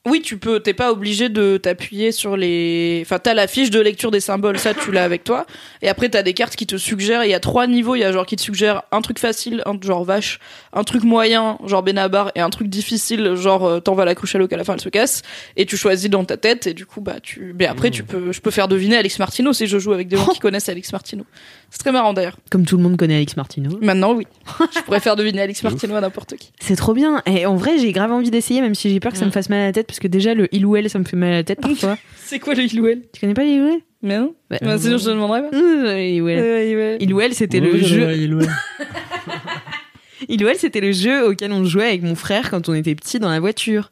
Oui, 0.05 0.21
tu 0.21 0.37
peux, 0.37 0.59
t'es 0.59 0.75
pas 0.75 0.91
obligé 0.91 1.29
de 1.29 1.59
t'appuyer 1.59 2.11
sur 2.11 2.37
les. 2.37 3.03
Enfin, 3.07 3.21
t'as 3.21 3.35
la 3.35 3.47
fiche 3.47 3.71
de 3.71 3.79
lecture 3.79 4.11
des 4.11 4.19
symboles, 4.19 4.59
ça 4.59 4.75
tu 4.75 4.91
l'as 4.91 5.05
avec 5.05 5.23
toi. 5.23 5.47
Et 5.81 5.89
après, 5.89 6.09
t'as 6.09 6.25
des 6.25 6.35
cartes 6.35 6.57
qui 6.57 6.67
te 6.67 6.77
suggèrent. 6.77 7.25
Il 7.25 7.31
y 7.31 7.35
a 7.35 7.39
trois 7.39 7.69
niveaux. 7.69 7.95
Il 7.95 8.01
y 8.01 8.05
a 8.05 8.11
genre 8.11 8.27
qui 8.27 8.35
te 8.35 8.43
suggèrent 8.43 8.83
un 8.91 9.01
truc 9.01 9.21
facile, 9.21 9.63
un 9.65 9.81
genre 9.81 10.03
vache, 10.03 10.41
un 10.73 10.83
truc 10.83 11.05
moyen, 11.05 11.57
genre 11.67 11.85
Benabar, 11.85 12.33
et 12.35 12.41
un 12.41 12.51
truc 12.51 12.67
difficile, 12.67 13.37
genre 13.37 13.65
euh, 13.65 13.79
t'en 13.79 13.95
vas 13.95 14.05
la 14.05 14.17
couche 14.17 14.35
à 14.35 14.39
l'eau 14.39 14.49
qu'à 14.49 14.57
la 14.57 14.65
fin 14.65 14.75
elle 14.75 14.81
se 14.81 14.89
casse. 14.89 15.23
Et 15.57 15.67
tu 15.67 15.77
choisis 15.77 16.11
dans 16.11 16.25
ta 16.25 16.37
tête. 16.37 16.67
Et 16.67 16.75
du 16.75 16.85
coup, 16.85 17.01
bah 17.01 17.21
tu. 17.23 17.55
Mais 17.57 17.67
après, 17.67 17.93
tu 17.93 18.03
peux, 18.03 18.33
je 18.33 18.41
peux 18.41 18.51
faire 18.51 18.67
deviner 18.67 18.97
Alex 18.97 19.21
Martino 19.21 19.53
si 19.53 19.69
je 19.69 19.79
joue 19.79 19.93
avec 19.93 20.09
des 20.09 20.17
gens 20.17 20.27
qui 20.33 20.41
connaissent 20.41 20.69
Alex 20.69 20.91
Martino. 20.91 21.25
C'est 21.73 21.79
très 21.79 21.91
marrant 21.91 22.13
d'ailleurs. 22.13 22.37
Comme 22.51 22.67
tout 22.67 22.77
le 22.77 22.83
monde 22.83 22.99
connaît 22.99 23.17
Alex 23.17 23.35
Martino. 23.35 23.79
Maintenant, 23.81 24.13
oui. 24.13 24.27
je 24.77 24.81
pourrais 24.83 25.01
faire 25.01 25.17
deviner 25.17 25.41
Alex 25.41 25.63
Martino 25.63 25.95
à 25.97 26.03
n'importe 26.03 26.37
qui. 26.37 26.53
C'est 26.61 26.77
trop 26.77 26.93
bien. 26.93 27.23
Et 27.25 27.47
en 27.47 27.57
vrai, 27.57 27.79
j'ai 27.79 27.93
grave 27.93 28.13
envie 28.13 28.31
d'essayer, 28.31 28.61
même 28.61 28.75
si 28.75 28.91
j'ai 28.91 29.01
peur 29.01 29.11
que 29.11 29.17
ça 29.17 29.25
me 29.25 29.31
fasse 29.31 29.49
mal 29.49 29.61
à 29.61 29.65
la 29.65 29.73
tête, 29.73 29.87
parce 29.87 29.99
que 29.99 30.07
déjà, 30.07 30.35
le 30.35 30.55
il 30.55 30.67
ou 30.67 30.77
elle, 30.77 30.91
ça 30.91 30.99
me 30.99 31.05
fait 31.05 31.17
mal 31.17 31.31
à 31.31 31.37
la 31.37 31.45
tête 31.45 31.63
parfois. 31.63 31.97
C'est 32.19 32.39
quoi 32.41 32.53
le 32.53 32.65
il 32.65 32.79
ou 32.79 32.87
elle? 32.89 33.01
Tu 33.15 33.21
connais 33.23 33.33
pas 33.33 33.45
les 33.45 33.53
il 33.53 33.63
ou 33.63 33.69
elle? 33.69 33.81
Mais 34.03 34.19
non. 34.19 34.35
Bah, 34.51 34.59
Bah, 34.61 34.77
sinon, 34.77 34.99
je 34.99 35.05
te 35.05 35.09
demanderais 35.09 35.49
pas. 35.49 35.57
Euh, 35.57 35.99
Il 35.99 36.21
ou 36.21 36.29
elle. 36.29 36.39
Euh, 36.41 36.65
il 36.65 36.77
ou 36.77 36.81
elle. 36.81 36.97
Il 37.01 37.15
ou 37.15 37.21
elle, 37.23 37.35
c'était 37.35 37.61
le 37.61 37.79
jeu. 37.79 38.07
Il 40.29 40.45
ou 40.45 40.49
elle, 40.49 40.57
c'était 40.57 40.81
le 40.81 40.93
jeu 40.93 41.29
auquel 41.29 41.53
on 41.53 41.65
jouait 41.65 41.87
avec 41.89 42.03
mon 42.03 42.15
frère 42.15 42.51
quand 42.51 42.69
on 42.69 42.75
était 42.75 42.95
petit 42.95 43.19
dans 43.19 43.31
la 43.31 43.41
voiture. 43.41 43.91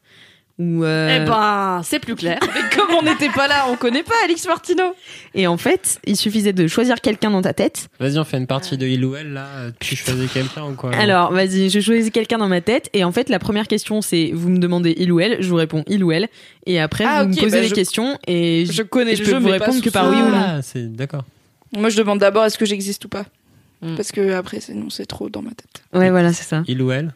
Ou 0.61 0.85
euh, 0.85 1.17
Eh 1.23 1.25
ben, 1.27 1.81
c'est 1.83 2.01
plus 2.01 2.15
clair. 2.17 2.39
Mais 2.43 2.61
comme 2.77 2.95
on 2.95 3.03
n'était 3.03 3.31
pas 3.31 3.49
là, 3.49 3.65
on 3.71 3.77
connaît 3.77 4.03
pas 4.03 4.13
Alex 4.25 4.47
Martino. 4.47 4.95
Et 5.35 5.47
en 5.47 5.57
fait, 5.57 5.99
il 6.05 6.17
suffisait 6.17 6.53
de 6.53 6.67
choisir 6.67 7.01
quelqu'un 7.01 7.31
dans 7.31 7.41
ta 7.41 7.55
tête. 7.55 7.89
Vas-y, 7.99 8.19
on 8.19 8.25
fait 8.25 8.37
une 8.37 8.47
partie 8.47 8.77
de 8.77 8.87
il 8.87 9.03
ou 9.07 9.17
elle, 9.17 9.33
là. 9.33 9.47
Tu 9.81 9.97
choisis 9.97 10.31
quelqu'un 10.31 10.65
ou 10.67 10.75
quoi 10.75 10.91
Alors, 10.95 11.33
vas-y, 11.33 11.71
je 11.71 11.81
choisis 11.81 12.11
quelqu'un 12.11 12.37
dans 12.37 12.49
ma 12.49 12.61
tête. 12.61 12.91
Et 12.93 13.05
en 13.05 13.13
fait, 13.13 13.31
la 13.31 13.39
première 13.39 13.69
question, 13.69 14.03
c'est 14.03 14.33
vous 14.35 14.51
me 14.51 14.59
demandez 14.59 14.95
il 14.99 15.11
ou 15.13 15.21
elle, 15.21 15.41
je 15.43 15.49
vous 15.49 15.57
réponds 15.57 15.83
il 15.89 16.05
ou 16.05 16.13
elle. 16.13 16.29
Et 16.67 16.79
après, 16.79 17.05
Ah, 17.07 17.23
vous 17.23 17.31
me 17.31 17.35
posez 17.37 17.51
bah, 17.57 17.61
des 17.63 17.69
je- 17.69 17.75
questions 17.75 18.19
et 18.27 18.67
Je 18.71 18.83
connais 18.83 19.17
je 19.17 19.25
peux 19.25 19.31
jeu, 19.31 19.39
vous 19.39 19.49
répondre 19.49 19.81
que 19.81 19.89
par 19.89 20.11
oui 20.11 20.17
ou 20.17 20.29
non. 20.29 20.43
Ah, 20.47 20.63
c'est 20.63 20.95
d'accord. 20.95 21.25
Moi, 21.75 21.89
je 21.89 21.97
demande 21.97 22.19
d'abord 22.19 22.45
est-ce 22.45 22.59
que 22.59 22.67
j'existe 22.67 23.03
ou 23.07 23.09
pas? 23.09 23.25
Mm. 23.81 23.95
Parce 23.97 24.13
que 24.13 24.33
après, 24.35 24.61
c'est 24.61 24.75
non, 24.75 24.91
c'est 24.91 25.07
trop 25.07 25.31
dans 25.31 25.41
ma 25.41 25.53
tête. 25.53 25.83
Ouais, 25.95 26.11
voilà, 26.11 26.35
c'est 26.35 26.45
ça. 26.45 26.63
Il 26.69 26.83
ou 26.83 26.91
elle 26.93 27.15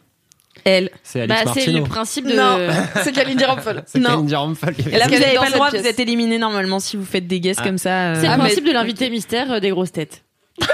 Elle. 0.65 0.91
C'est 1.03 1.23
Alex 1.23 1.45
Bah, 1.45 1.51
c'est 1.55 1.71
le 1.73 1.83
principe 1.83 2.27
de. 2.27 2.35
Non, 2.35 2.59
c'est 3.03 3.13
Kalindi 3.13 3.45
Rampal. 3.45 3.83
C'est 3.87 3.99
Non. 3.99 4.11
Kalindi 4.11 4.35
Rampal. 4.35 4.75
Et 4.79 4.91
là, 4.93 4.99
Parce 5.01 5.13
vous 5.13 5.19
n'avez 5.21 5.35
pas 5.37 5.47
le 5.47 5.53
droit, 5.53 5.71
vous 5.71 5.77
êtes 5.77 6.01
éliminé 6.01 6.39
normalement 6.39 6.79
si 6.81 6.97
vous 6.97 7.05
faites 7.05 7.27
des 7.27 7.41
guesses 7.41 7.59
Ah. 7.61 7.65
comme 7.65 7.79
ça. 7.79 7.91
euh. 8.13 8.21
C'est 8.21 8.27
Ah, 8.29 8.33
le 8.33 8.37
mais- 8.39 8.45
principe 8.49 8.65
de 8.67 8.73
l'invité 8.73 9.11
mystère 9.11 9.53
euh, 9.53 9.61
des 9.61 9.71
grosses 9.71 9.93
têtes. 9.93 10.23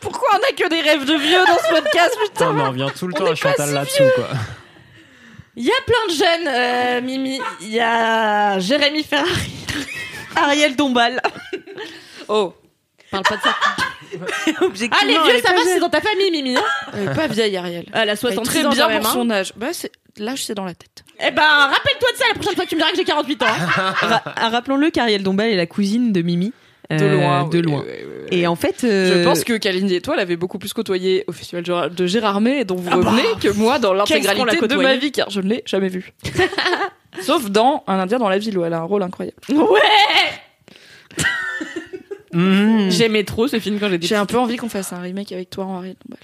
Pourquoi 0.00 0.28
on 0.34 0.36
a 0.38 0.52
que 0.56 0.68
des 0.68 0.80
rêves 0.80 1.04
de 1.04 1.14
vieux 1.14 1.44
dans 1.46 1.56
ce 1.58 1.68
podcast, 1.74 2.16
putain 2.22 2.46
Putain, 2.46 2.52
mais 2.52 2.62
on 2.62 2.68
revient 2.70 2.88
tout 2.96 3.06
le 3.06 3.14
On 3.14 3.18
temps 3.24 3.30
à 3.30 3.34
Chantal 3.34 3.68
si 3.68 3.74
là-dessous, 3.74 4.02
quoi. 4.14 4.28
Il 5.56 5.64
y 5.64 5.70
a 5.70 5.82
plein 5.86 6.06
de 6.08 6.12
jeunes, 6.18 6.48
euh, 6.48 7.00
Mimi. 7.02 7.40
Il 7.60 7.68
y 7.72 7.80
a 7.80 8.58
Jérémy 8.58 9.02
Ferrari. 9.04 9.52
Ariel 10.34 10.76
Dombal. 10.76 11.20
Oh, 12.28 12.54
Parle 13.12 13.24
pas 13.24 13.36
de 13.36 13.42
ça. 13.42 13.54
Objectivement, 14.62 14.96
Ah, 15.00 15.24
les 15.26 15.32
vieux, 15.32 15.40
ça 15.42 15.52
va, 15.52 15.60
c'est 15.64 15.78
dans 15.80 15.88
ta 15.88 16.00
famille, 16.00 16.30
Mimi. 16.32 16.56
hein 16.56 16.62
elle 16.94 17.08
est 17.10 17.14
pas 17.14 17.28
vieille, 17.28 17.56
Ariel. 17.56 17.84
Elle 17.92 17.98
a 17.98 18.02
Elle 18.02 18.08
est 18.10 18.16
66 18.16 18.50
très 18.50 18.66
ans 18.66 18.70
bien 18.70 18.88
pour 18.98 19.06
hein. 19.06 19.10
son 19.12 19.30
âge. 19.30 19.52
Bah, 19.56 19.68
c'est... 19.72 19.92
L'âge, 20.18 20.44
c'est 20.44 20.54
dans 20.54 20.64
la 20.66 20.74
tête. 20.74 21.04
Eh 21.26 21.30
ben, 21.30 21.40
rappelle-toi 21.42 22.12
de 22.12 22.16
ça 22.18 22.24
la 22.28 22.34
prochaine 22.34 22.54
fois 22.54 22.64
que 22.64 22.68
tu 22.68 22.74
me 22.76 22.80
diras 22.80 22.90
que 22.90 22.96
j'ai 22.98 23.04
48 23.04 23.42
ans. 23.42 23.46
hein. 23.48 23.66
Ra- 23.96 24.22
ah, 24.36 24.48
Rappelons-le 24.50 24.90
qu'Ariel 24.90 25.22
Dombal 25.22 25.48
est 25.48 25.56
la 25.56 25.64
cousine 25.66 26.12
de 26.12 26.20
Mimi. 26.20 26.52
De 26.90 26.96
euh, 27.02 27.14
loin. 27.14 27.48
De 27.48 27.56
oui, 27.58 27.62
loin. 27.62 27.80
oui, 27.80 27.86
oui, 27.90 28.04
oui, 28.04 28.26
oui. 28.30 28.38
Et 28.38 28.46
en 28.46 28.54
fait. 28.56 28.84
euh, 28.84 29.20
Je 29.20 29.24
pense 29.24 29.44
que 29.44 29.54
Kalindi 29.56 29.94
et 29.94 30.00
toi 30.02 30.14
l'avez 30.16 30.36
beaucoup 30.36 30.58
plus 30.58 30.74
côtoyé 30.74 31.24
au 31.28 31.32
festival 31.32 31.64
Gérard- 31.64 31.88
de 31.90 32.06
Gérardmer, 32.06 32.64
dont 32.66 32.76
vous 32.76 32.90
Ah 32.92 32.96
bah, 32.98 33.10
revenez, 33.12 33.28
que 33.40 33.48
moi 33.56 33.78
dans 33.78 33.94
l'intégralité 33.94 34.56
de 34.56 34.60
côtoyé 34.60 34.82
ma 34.82 34.96
vie, 34.96 35.10
car 35.12 35.30
je 35.30 35.40
ne 35.40 35.48
l'ai 35.48 35.62
jamais 35.64 35.88
vu. 35.88 36.12
Sauf 37.22 37.48
dans 37.50 37.82
Un 37.86 37.98
Indien 37.98 38.18
dans 38.18 38.28
la 38.28 38.36
ville, 38.38 38.58
où 38.58 38.64
elle 38.66 38.74
a 38.74 38.78
un 38.80 38.84
rôle 38.84 39.02
incroyable. 39.02 39.36
Ouais 39.48 39.80
Mmh. 42.32 42.90
J'aimais 42.90 43.24
trop 43.24 43.46
ce 43.48 43.58
film 43.60 43.78
quand 43.78 43.88
j'étais 43.88 44.06
J'ai 44.06 44.16
un 44.16 44.26
peu 44.26 44.38
envie 44.38 44.56
qu'on 44.56 44.68
fasse 44.68 44.92
un 44.92 45.00
remake 45.00 45.32
avec 45.32 45.50
toi 45.50 45.64
en 45.66 45.76
Ariel 45.78 45.96
Dombal. 46.06 46.20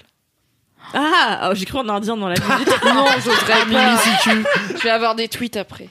Ah, 0.91 1.49
oh, 1.51 1.55
j'ai 1.55 1.65
cru 1.65 1.77
en 1.77 1.87
indien 1.87 2.17
dans 2.17 2.27
la 2.29 2.33
vie. 2.39 2.41
Non, 2.83 3.05
j'oserais 3.23 3.71
pas. 3.71 3.97
si 3.97 4.09
tu. 4.23 4.29
Je 4.77 4.83
vais 4.83 4.89
avoir 4.89 5.13
des 5.13 5.27
tweets 5.27 5.55
après. 5.57 5.87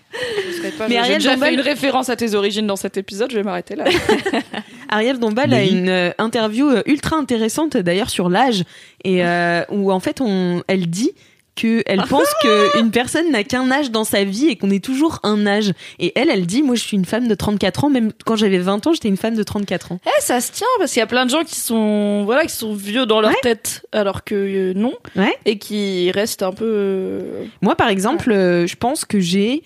Pas. 0.76 0.88
Mais 0.88 0.94
J'ai 0.94 0.98
Ariel 0.98 1.18
déjà 1.18 1.34
Dombal- 1.36 1.48
fait 1.50 1.54
une 1.54 1.60
référence 1.60 2.08
à 2.08 2.16
tes 2.16 2.34
origines 2.34 2.66
dans 2.66 2.74
cet 2.74 2.96
épisode, 2.96 3.30
je 3.30 3.36
vais 3.36 3.44
m'arrêter 3.44 3.76
là. 3.76 3.84
Ariel 4.88 5.20
Dombal 5.20 5.52
a 5.54 5.62
une 5.62 5.88
euh, 5.88 6.10
interview 6.18 6.68
euh, 6.68 6.82
ultra 6.86 7.16
intéressante 7.16 7.76
d'ailleurs 7.76 8.10
sur 8.10 8.28
l'âge 8.28 8.64
et 9.04 9.24
euh, 9.24 9.62
où 9.70 9.92
en 9.92 10.00
fait 10.00 10.20
on, 10.20 10.62
elle 10.66 10.88
dit 10.88 11.12
que 11.60 11.82
elle 11.86 12.02
pense 12.08 12.28
que 12.42 12.78
une 12.80 12.90
personne 12.90 13.30
n'a 13.30 13.42
qu'un 13.44 13.70
âge 13.70 13.90
dans 13.90 14.04
sa 14.04 14.24
vie 14.24 14.46
et 14.48 14.56
qu'on 14.56 14.70
est 14.70 14.82
toujours 14.84 15.18
un 15.22 15.46
âge. 15.46 15.72
Et 15.98 16.12
elle, 16.14 16.30
elle 16.30 16.46
dit, 16.46 16.62
moi 16.62 16.74
je 16.76 16.82
suis 16.82 16.96
une 16.96 17.04
femme 17.04 17.26
de 17.28 17.34
34 17.34 17.84
ans, 17.84 17.90
même 17.90 18.12
quand 18.24 18.36
j'avais 18.36 18.58
20 18.58 18.86
ans, 18.86 18.92
j'étais 18.92 19.08
une 19.08 19.16
femme 19.16 19.34
de 19.34 19.42
34 19.42 19.92
ans. 19.92 20.00
Eh, 20.06 20.20
ça 20.22 20.40
se 20.40 20.52
tient 20.52 20.66
parce 20.78 20.92
qu'il 20.92 21.00
y 21.00 21.02
a 21.02 21.06
plein 21.06 21.26
de 21.26 21.30
gens 21.30 21.42
qui 21.44 21.56
sont 21.58 22.24
voilà 22.24 22.44
qui 22.46 22.54
sont 22.54 22.74
vieux 22.74 23.04
dans 23.06 23.20
leur 23.20 23.30
Ouais. 23.30 23.36
tête 23.42 23.86
alors 23.92 24.24
que 24.24 24.34
euh, 24.34 24.72
non 24.74 24.94
Ouais. 25.16 25.36
et 25.44 25.58
qui 25.58 26.10
restent 26.12 26.42
un 26.42 26.52
peu 26.52 26.64
euh, 26.66 27.44
Moi 27.62 27.74
par 27.74 27.88
exemple, 27.88 28.30
euh, 28.30 28.66
je 28.66 28.76
pense 28.76 29.04
que 29.04 29.18
j'ai 29.20 29.62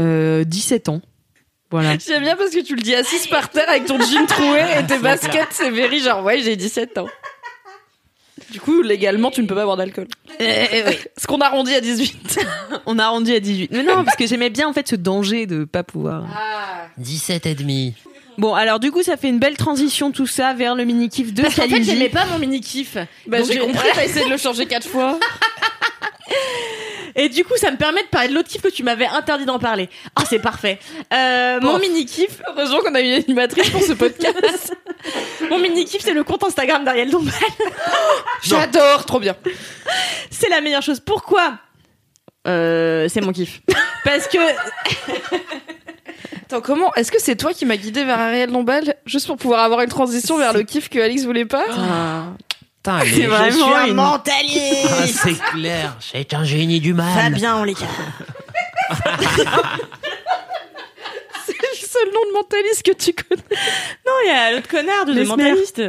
euh, 0.00 0.44
17 0.44 0.88
ans. 0.88 1.00
Voilà. 1.70 1.96
J'aime 2.06 2.22
bien 2.22 2.36
parce 2.36 2.50
que 2.50 2.60
tu 2.62 2.76
le 2.76 2.82
dis 2.82 2.94
assise 2.94 3.26
par 3.26 3.50
terre 3.50 3.68
avec 3.68 3.86
ton 3.86 3.98
jean 3.98 4.24
troué 4.26 4.60
et 4.78 4.86
tes 4.86 4.98
baskets, 5.02 5.48
c'est 5.50 5.70
very 5.70 6.00
genre 6.00 6.22
ouais, 6.24 6.40
j'ai 6.40 6.54
17 6.56 6.98
ans. 6.98 7.08
Du 8.50 8.60
coup, 8.60 8.82
légalement, 8.82 9.30
tu 9.30 9.42
ne 9.42 9.46
peux 9.46 9.54
pas 9.54 9.64
boire 9.64 9.76
d'alcool. 9.76 10.06
Ce 10.38 11.26
qu'on 11.26 11.38
arrondit 11.40 11.74
à 11.74 11.80
18. 11.80 12.46
On 12.86 12.98
a 12.98 13.08
rendu 13.08 13.32
à 13.32 13.40
18. 13.40 13.70
Mais 13.72 13.82
non, 13.82 14.04
parce 14.04 14.16
que 14.16 14.26
j'aimais 14.26 14.50
bien 14.50 14.68
en 14.68 14.72
fait 14.72 14.86
ce 14.86 14.96
danger 14.96 15.46
de 15.46 15.64
pas 15.64 15.82
pouvoir. 15.82 16.24
17 16.98 17.46
et 17.46 17.54
demi. 17.54 17.94
Bon, 18.38 18.54
alors 18.54 18.78
du 18.80 18.90
coup, 18.92 19.02
ça 19.02 19.16
fait 19.16 19.28
une 19.28 19.38
belle 19.38 19.56
transition 19.56 20.10
tout 20.12 20.26
ça 20.26 20.52
vers 20.54 20.74
le 20.74 20.84
mini 20.84 21.08
kiff 21.08 21.32
de 21.32 21.42
Parce 21.42 21.54
qu'en 21.54 21.62
fait, 21.62 21.68
Kalindi. 21.68 21.90
j'aimais 21.90 22.08
pas 22.08 22.26
mon 22.26 22.38
mini 22.38 22.60
kiff. 22.60 22.96
Bah, 23.26 23.38
j'ai 23.42 23.58
compris, 23.58 23.88
t'as 23.94 24.04
essayé 24.04 24.24
de 24.26 24.30
le 24.30 24.36
changer 24.36 24.66
quatre 24.66 24.86
fois. 24.88 25.18
Et 27.18 27.30
du 27.30 27.44
coup, 27.44 27.54
ça 27.56 27.70
me 27.70 27.78
permet 27.78 28.02
de 28.02 28.08
parler 28.08 28.28
de 28.28 28.34
l'autre 28.34 28.48
kiff 28.48 28.60
que 28.60 28.68
tu 28.68 28.82
m'avais 28.82 29.06
interdit 29.06 29.46
d'en 29.46 29.58
parler. 29.58 29.88
Ah, 30.16 30.24
c'est 30.28 30.38
parfait. 30.38 30.78
Euh, 31.14 31.60
Mon 31.62 31.78
mini 31.78 32.04
kiff, 32.04 32.42
Heureusement 32.46 32.80
qu'on 32.80 32.94
a 32.94 33.00
une 33.00 33.14
animatrice 33.14 33.70
pour 33.70 33.80
ce 33.80 33.94
podcast. 33.94 34.74
mon 35.50 35.58
mini 35.58 35.86
kiff, 35.86 36.02
c'est 36.02 36.12
le 36.12 36.24
compte 36.24 36.44
Instagram 36.44 36.84
d'Ariel 36.84 37.10
Dombal. 37.10 37.32
J'adore, 38.42 39.06
trop 39.06 39.18
bien. 39.18 39.34
C'est 40.30 40.50
la 40.50 40.60
meilleure 40.60 40.82
chose. 40.82 41.00
Pourquoi? 41.00 41.54
Euh, 42.46 43.08
C'est 43.08 43.22
mon 43.22 43.32
kiff. 43.32 43.62
Parce 44.04 44.28
que 44.28 44.38
Attends, 46.46 46.60
comment 46.60 46.94
Est-ce 46.94 47.10
que 47.12 47.20
c'est 47.20 47.36
toi 47.36 47.52
qui 47.52 47.64
m'as 47.66 47.76
guidé 47.76 48.04
vers 48.04 48.18
Ariel 48.20 48.50
Dombal 48.52 48.94
juste 49.06 49.26
pour 49.26 49.36
pouvoir 49.36 49.60
avoir 49.64 49.80
une 49.82 49.88
transition 49.88 50.38
vers 50.38 50.52
le 50.52 50.62
kiff 50.62 50.88
que 50.88 50.98
Alix 50.98 51.24
voulait 51.24 51.44
pas 51.44 51.64
Putain, 51.66 53.00
C'est 53.04 53.16
mais- 53.20 53.26
vraiment 53.26 53.84
une- 53.86 53.94
mentaliste. 53.94 54.88
Ah, 54.88 55.06
c'est 55.06 55.38
clair, 55.52 55.96
c'est 56.00 56.34
un 56.34 56.44
génie 56.44 56.78
du 56.80 56.94
mal. 56.94 57.12
Fabien, 57.20 57.56
on 57.56 57.64
les. 57.64 57.74
C'est 61.46 61.52
le 61.52 61.76
seul 61.88 62.06
nom 62.12 62.20
de 62.28 62.32
mentaliste 62.34 62.82
que 62.84 62.92
tu 62.92 63.12
connais. 63.12 63.42
Non, 64.06 64.12
il 64.24 64.28
y 64.28 64.30
a 64.30 64.52
l'autre 64.52 64.68
connard 64.68 65.04
de 65.06 65.22
mentaliste. 65.24 65.82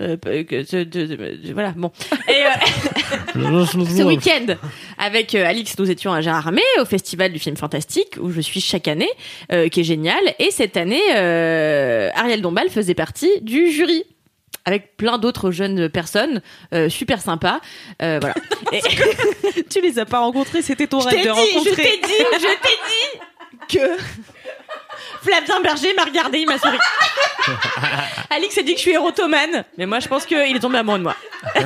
Euh, 0.00 0.16
que- 0.16 0.70
de- 0.70 0.84
de- 0.84 1.06
de- 1.06 1.16
de- 1.16 1.52
voilà, 1.52 1.72
bon. 1.76 1.90
Et 2.28 2.44
euh, 2.44 3.64
ce 3.66 4.02
week-end, 4.04 4.54
avec 4.96 5.34
euh, 5.34 5.44
Alix, 5.46 5.76
nous 5.78 5.90
étions 5.90 6.12
à 6.12 6.20
Gérardmer 6.20 6.62
au 6.80 6.84
festival 6.84 7.32
du 7.32 7.38
film 7.38 7.56
fantastique 7.56 8.14
où 8.20 8.30
je 8.30 8.40
suis 8.40 8.60
chaque 8.60 8.86
année, 8.88 9.10
euh, 9.52 9.68
qui 9.68 9.80
est 9.80 9.84
génial. 9.84 10.20
Et 10.38 10.50
cette 10.50 10.76
année, 10.76 11.02
euh, 11.16 12.10
Ariel 12.14 12.42
Dombal 12.42 12.68
faisait 12.70 12.94
partie 12.94 13.40
du 13.40 13.70
jury. 13.70 14.04
Avec 14.64 14.98
plein 14.98 15.16
d'autres 15.16 15.50
jeunes 15.50 15.88
personnes 15.88 16.42
euh, 16.74 16.90
super 16.90 17.22
sympas, 17.22 17.60
euh, 18.02 18.18
voilà. 18.20 18.34
Et- 18.72 19.62
Tu 19.70 19.80
les 19.80 19.98
as 19.98 20.04
pas 20.04 20.18
rencontrés, 20.20 20.60
c'était 20.62 20.86
ton 20.86 20.98
rêve 20.98 21.14
de 21.14 21.18
dit, 21.20 21.24
je 21.24 21.30
rencontrer. 21.30 21.82
t'ai 21.82 22.00
dit, 22.06 22.24
je 22.34 22.46
t'ai 22.46 22.78
dit 23.70 23.78
que 23.78 24.02
Flavien 25.22 25.60
Berger 25.62 25.94
m'a 25.94 26.04
regardé, 26.04 26.38
il 26.40 26.46
m'a 26.46 26.58
souri. 26.58 26.76
Alix 28.30 28.58
a 28.58 28.62
dit 28.62 28.72
que 28.72 28.78
je 28.78 28.82
suis 28.82 28.92
érotomane, 28.92 29.64
mais 29.76 29.86
moi 29.86 30.00
je 30.00 30.08
pense 30.08 30.26
qu'il 30.26 30.36
est 30.38 30.60
tombé 30.60 30.78
amoureux 30.78 30.98
de 30.98 31.04
moi. 31.04 31.16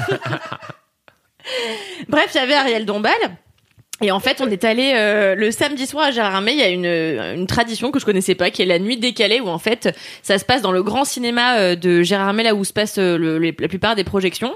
Bref, 2.09 2.31
il 2.35 2.39
y 2.39 2.41
avait 2.41 2.55
Ariel 2.55 2.87
Dombal. 2.87 3.13
Et 4.03 4.11
en 4.11 4.21
fait, 4.21 4.41
on 4.41 4.49
est 4.51 4.65
allé 4.65 4.93
euh, 4.95 5.35
le 5.35 5.51
samedi 5.51 5.87
soir 5.87 6.07
à 6.07 6.11
Gérardmer. 6.11 6.53
Il 6.53 6.59
y 6.59 6.63
a 6.63 6.69
une, 6.69 6.85
une 7.41 7.47
tradition 7.47 7.91
que 7.91 7.99
je 8.01 8.05
connaissais 8.05 8.35
pas, 8.35 8.51
qui 8.51 8.63
est 8.63 8.67
la 8.67 8.79
nuit 8.79 8.97
décalée, 8.97 9.41
où 9.41 9.49
en 9.49 9.59
fait, 9.59 9.97
ça 10.23 10.39
se 10.39 10.45
passe 10.45 10.61
dans 10.63 10.73
le 10.73 10.83
grand 10.83 11.05
cinéma 11.05 11.57
euh, 11.59 11.77
de 11.77 12.03
Gérardmer, 12.03 12.43
là 12.43 12.55
où 12.55 12.65
se 12.65 12.73
passe 12.73 12.99
euh, 12.99 13.17
le- 13.17 13.39
les- 13.39 13.55
la 13.59 13.69
plupart 13.69 13.95
des 13.95 14.05
projections. 14.05 14.55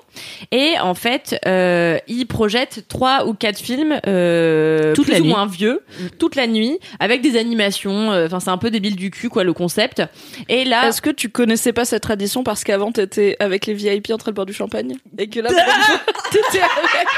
Et 0.51 0.75
en 0.81 0.95
fait, 0.95 1.39
euh, 1.47 1.99
ils 2.09 2.27
projettent 2.27 2.87
trois 2.89 3.27
ou 3.27 3.35
quatre 3.35 3.59
films 3.61 4.01
euh, 4.07 4.95
plus 4.95 5.21
ou 5.21 5.23
nuit. 5.23 5.29
moins 5.29 5.47
vieux, 5.47 5.83
toute 6.19 6.35
la 6.37 6.47
nuit, 6.47 6.79
avec 7.01 7.21
des 7.23 7.37
animations. 7.39 8.13
euh, 8.13 8.27
Enfin, 8.27 8.41
c'est 8.41 8.51
un 8.51 8.59
peu 8.59 8.71
débile 8.71 8.97
du 8.97 9.11
cul, 9.11 9.29
quoi, 9.29 9.45
le 9.45 9.53
concept. 9.53 10.03
Et 10.49 10.65
là, 10.65 10.89
Est-ce 10.89 11.01
que 11.01 11.11
tu 11.11 11.29
connaissais 11.29 11.73
pas 11.73 11.85
cette 11.85 12.03
tradition 12.03 12.43
parce 12.43 12.65
qu'avant 12.65 12.91
t'étais 12.93 13.37
avec 13.41 13.67
les 13.67 13.75
VIP 13.75 14.11
en 14.11 14.17
train 14.19 14.33
de 14.33 14.35
boire 14.35 14.47
du 14.47 14.53
champagne 14.53 14.95
et 15.19 15.29
que 15.29 15.41
là 15.41 15.51
t'étais 16.31 16.61
avec 16.63 17.09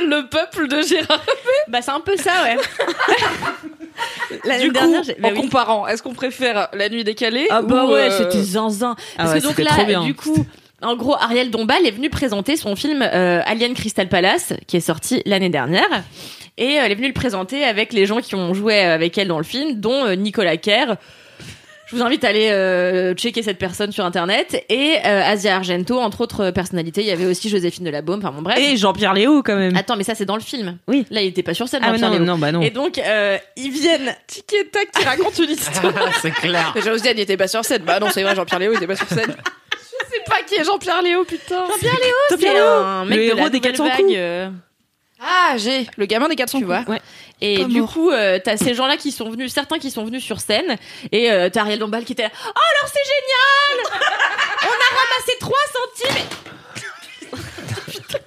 le 0.00 0.28
peuple 0.28 0.68
de 0.68 0.82
Gérard 0.82 1.24
bah 1.76 1.82
c'est 1.82 1.90
un 1.90 2.00
peu 2.00 2.16
ça, 2.16 2.32
ouais. 2.44 2.56
L'année 4.44 4.64
Du 4.64 4.68
coup, 4.68 4.74
dernière, 4.74 5.02
j'ai- 5.04 5.16
bah 5.18 5.28
en 5.28 5.32
oui. 5.32 5.40
comparant, 5.42 5.86
est-ce 5.86 6.02
qu'on 6.02 6.14
préfère 6.14 6.68
la 6.72 6.88
nuit 6.88 7.04
décalée 7.04 7.46
Ah 7.50 7.62
bah 7.62 7.84
ou, 7.86 7.92
ouais, 7.92 8.10
euh, 8.10 8.18
c'était 8.18 8.42
zinzin. 8.42 8.96
Parce 9.16 9.32
ouais, 9.32 9.40
que 9.40 9.44
donc 9.46 9.58
là, 9.58 9.84
bien. 9.84 10.02
du 10.04 10.14
coup, 10.14 10.46
en 10.82 10.96
gros, 10.96 11.14
Ariel 11.14 11.50
Dombal 11.50 11.86
est 11.86 11.90
venue 11.90 12.10
présenter 12.10 12.56
son 12.56 12.76
film 12.76 13.02
euh, 13.02 13.40
Alien 13.46 13.74
Crystal 13.74 14.08
Palace, 14.08 14.52
qui 14.66 14.76
est 14.76 14.80
sorti 14.80 15.22
l'année 15.26 15.48
dernière. 15.48 15.88
Et 16.58 16.78
euh, 16.78 16.82
elle 16.84 16.92
est 16.92 16.96
venue 16.96 17.08
le 17.08 17.14
présenter 17.14 17.64
avec 17.64 17.92
les 17.92 18.06
gens 18.06 18.20
qui 18.20 18.34
ont 18.34 18.54
joué 18.54 18.78
avec 18.78 19.16
elle 19.18 19.28
dans 19.28 19.38
le 19.38 19.44
film, 19.44 19.74
dont 19.80 20.04
euh, 20.06 20.14
Nicolas 20.14 20.56
Kerr. 20.56 20.96
Je 21.86 21.94
vous 21.94 22.02
invite 22.02 22.24
à 22.24 22.28
aller 22.28 22.48
euh, 22.50 23.14
checker 23.14 23.42
cette 23.44 23.58
personne 23.58 23.92
sur 23.92 24.04
internet 24.04 24.64
et 24.68 24.96
euh, 25.04 25.22
Asia 25.22 25.54
Argento 25.54 26.00
entre 26.00 26.20
autres 26.22 26.50
personnalités. 26.50 27.02
Il 27.02 27.06
y 27.06 27.12
avait 27.12 27.26
aussi 27.26 27.48
Joséphine 27.48 27.84
de 27.84 27.90
la 27.90 28.02
Baume. 28.02 28.18
Enfin 28.18 28.32
bon 28.32 28.42
bref. 28.42 28.58
Et 28.58 28.76
Jean-Pierre 28.76 29.14
Léo 29.14 29.44
quand 29.44 29.54
même. 29.54 29.76
Attends, 29.76 29.96
mais 29.96 30.02
ça 30.02 30.16
c'est 30.16 30.24
dans 30.24 30.34
le 30.34 30.42
film. 30.42 30.78
Oui. 30.88 31.06
Là, 31.10 31.22
il 31.22 31.28
était 31.28 31.44
pas 31.44 31.54
sur 31.54 31.68
scène. 31.68 31.82
Ah 31.84 31.92
Jean-Pierre 31.92 32.10
non, 32.10 32.16
Léo. 32.16 32.24
non, 32.24 32.38
bah 32.38 32.50
non. 32.50 32.60
Et 32.62 32.70
donc 32.70 32.98
euh, 32.98 33.38
ils 33.56 33.70
viennent. 33.70 34.16
Tic 34.26 34.52
et 34.52 34.66
tac 34.66 34.90
qui 34.90 35.04
raconte 35.04 35.38
une 35.38 35.50
histoire. 35.50 35.92
c'est 36.22 36.32
clair. 36.32 36.72
Mais 36.74 36.82
Josiane, 36.82 37.14
il 37.18 37.20
était 37.20 37.36
pas 37.36 37.46
sur 37.46 37.64
scène. 37.64 37.82
Bah 37.86 38.00
non, 38.00 38.08
c'est 38.12 38.24
vrai, 38.24 38.34
Jean-Pierre 38.34 38.58
Léo, 38.58 38.72
il 38.72 38.76
était 38.78 38.88
pas 38.88 38.96
sur 38.96 39.08
scène. 39.08 39.36
Je 39.72 40.06
sais 40.16 40.22
pas 40.26 40.42
qui 40.46 40.56
est 40.56 40.64
Jean-Pierre 40.64 41.02
Léo, 41.02 41.24
putain. 41.24 41.66
Jean-Pierre 41.68 41.94
Léo, 41.94 42.38
c'est 42.40 42.48
un 42.58 43.04
mec 43.04 43.18
le 43.18 43.24
de 43.24 43.28
héros 43.28 43.38
la 43.38 43.50
des 43.50 43.58
nouvelle 43.58 43.72
400 43.72 43.84
vague, 43.84 43.96
coups. 43.96 44.16
Ah, 45.20 45.54
j'ai 45.56 45.86
le 45.96 46.04
gamin 46.06 46.28
des 46.28 46.36
400 46.36 46.58
tu 46.58 46.64
vois. 46.64 46.84
Ouais. 46.86 47.00
Et 47.40 47.58
Pas 47.58 47.64
du 47.64 47.80
mort. 47.80 47.92
coup, 47.92 48.10
euh, 48.10 48.38
t'as 48.42 48.56
ces 48.56 48.74
gens-là 48.74 48.96
qui 48.96 49.12
sont 49.12 49.30
venus, 49.30 49.52
certains 49.52 49.78
qui 49.78 49.90
sont 49.90 50.04
venus 50.04 50.22
sur 50.22 50.40
scène, 50.40 50.76
et 51.12 51.30
euh, 51.30 51.48
t'as 51.50 51.62
Ariel 51.62 51.78
Dombal 51.78 52.04
qui 52.04 52.12
était 52.12 52.24
là, 52.24 52.30
Oh 52.34 52.48
alors 52.48 52.92
c'est 52.92 53.00
génial 53.04 53.86
On 54.62 54.66
a 54.66 54.90
ramassé 54.98 55.32
3 55.40 55.56
centimes 55.72 56.26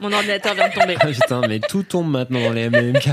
Mon 0.00 0.12
ordinateur 0.12 0.54
vient 0.54 0.68
de 0.68 0.74
tomber. 0.74 0.96
Ah, 1.00 1.06
Putain, 1.12 1.40
mais 1.48 1.60
tout 1.60 1.82
tombe 1.84 2.10
maintenant 2.10 2.40
dans 2.42 2.52
les 2.52 2.68
MMK. 2.68 3.06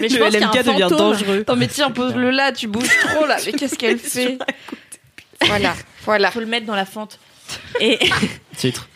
Mais 0.00 0.08
je 0.08 0.14
le 0.16 0.20
pense 0.20 0.30
qu'il 0.32 0.40
y 0.40 0.44
a 0.44 0.48
un 0.48 0.52
LMK 0.52 0.64
devient 0.66 0.80
fantôme. 0.82 0.98
dangereux. 0.98 1.40
Attends, 1.40 1.56
mais 1.56 1.68
tiens, 1.68 1.90
pose-le 1.90 2.30
là, 2.30 2.52
tu 2.52 2.66
bouges 2.66 2.88
trop 3.08 3.24
là. 3.26 3.36
Mais 3.46 3.52
qu'est-ce 3.58 3.76
qu'elle 3.76 3.98
fait 3.98 4.38
Voilà, 5.46 5.74
voilà. 6.04 6.30
Faut 6.30 6.40
le 6.40 6.46
mettre 6.46 6.66
dans 6.66 6.74
la 6.74 6.84
fente. 6.84 7.18
Et, 7.80 7.98
Titre. 8.56 8.86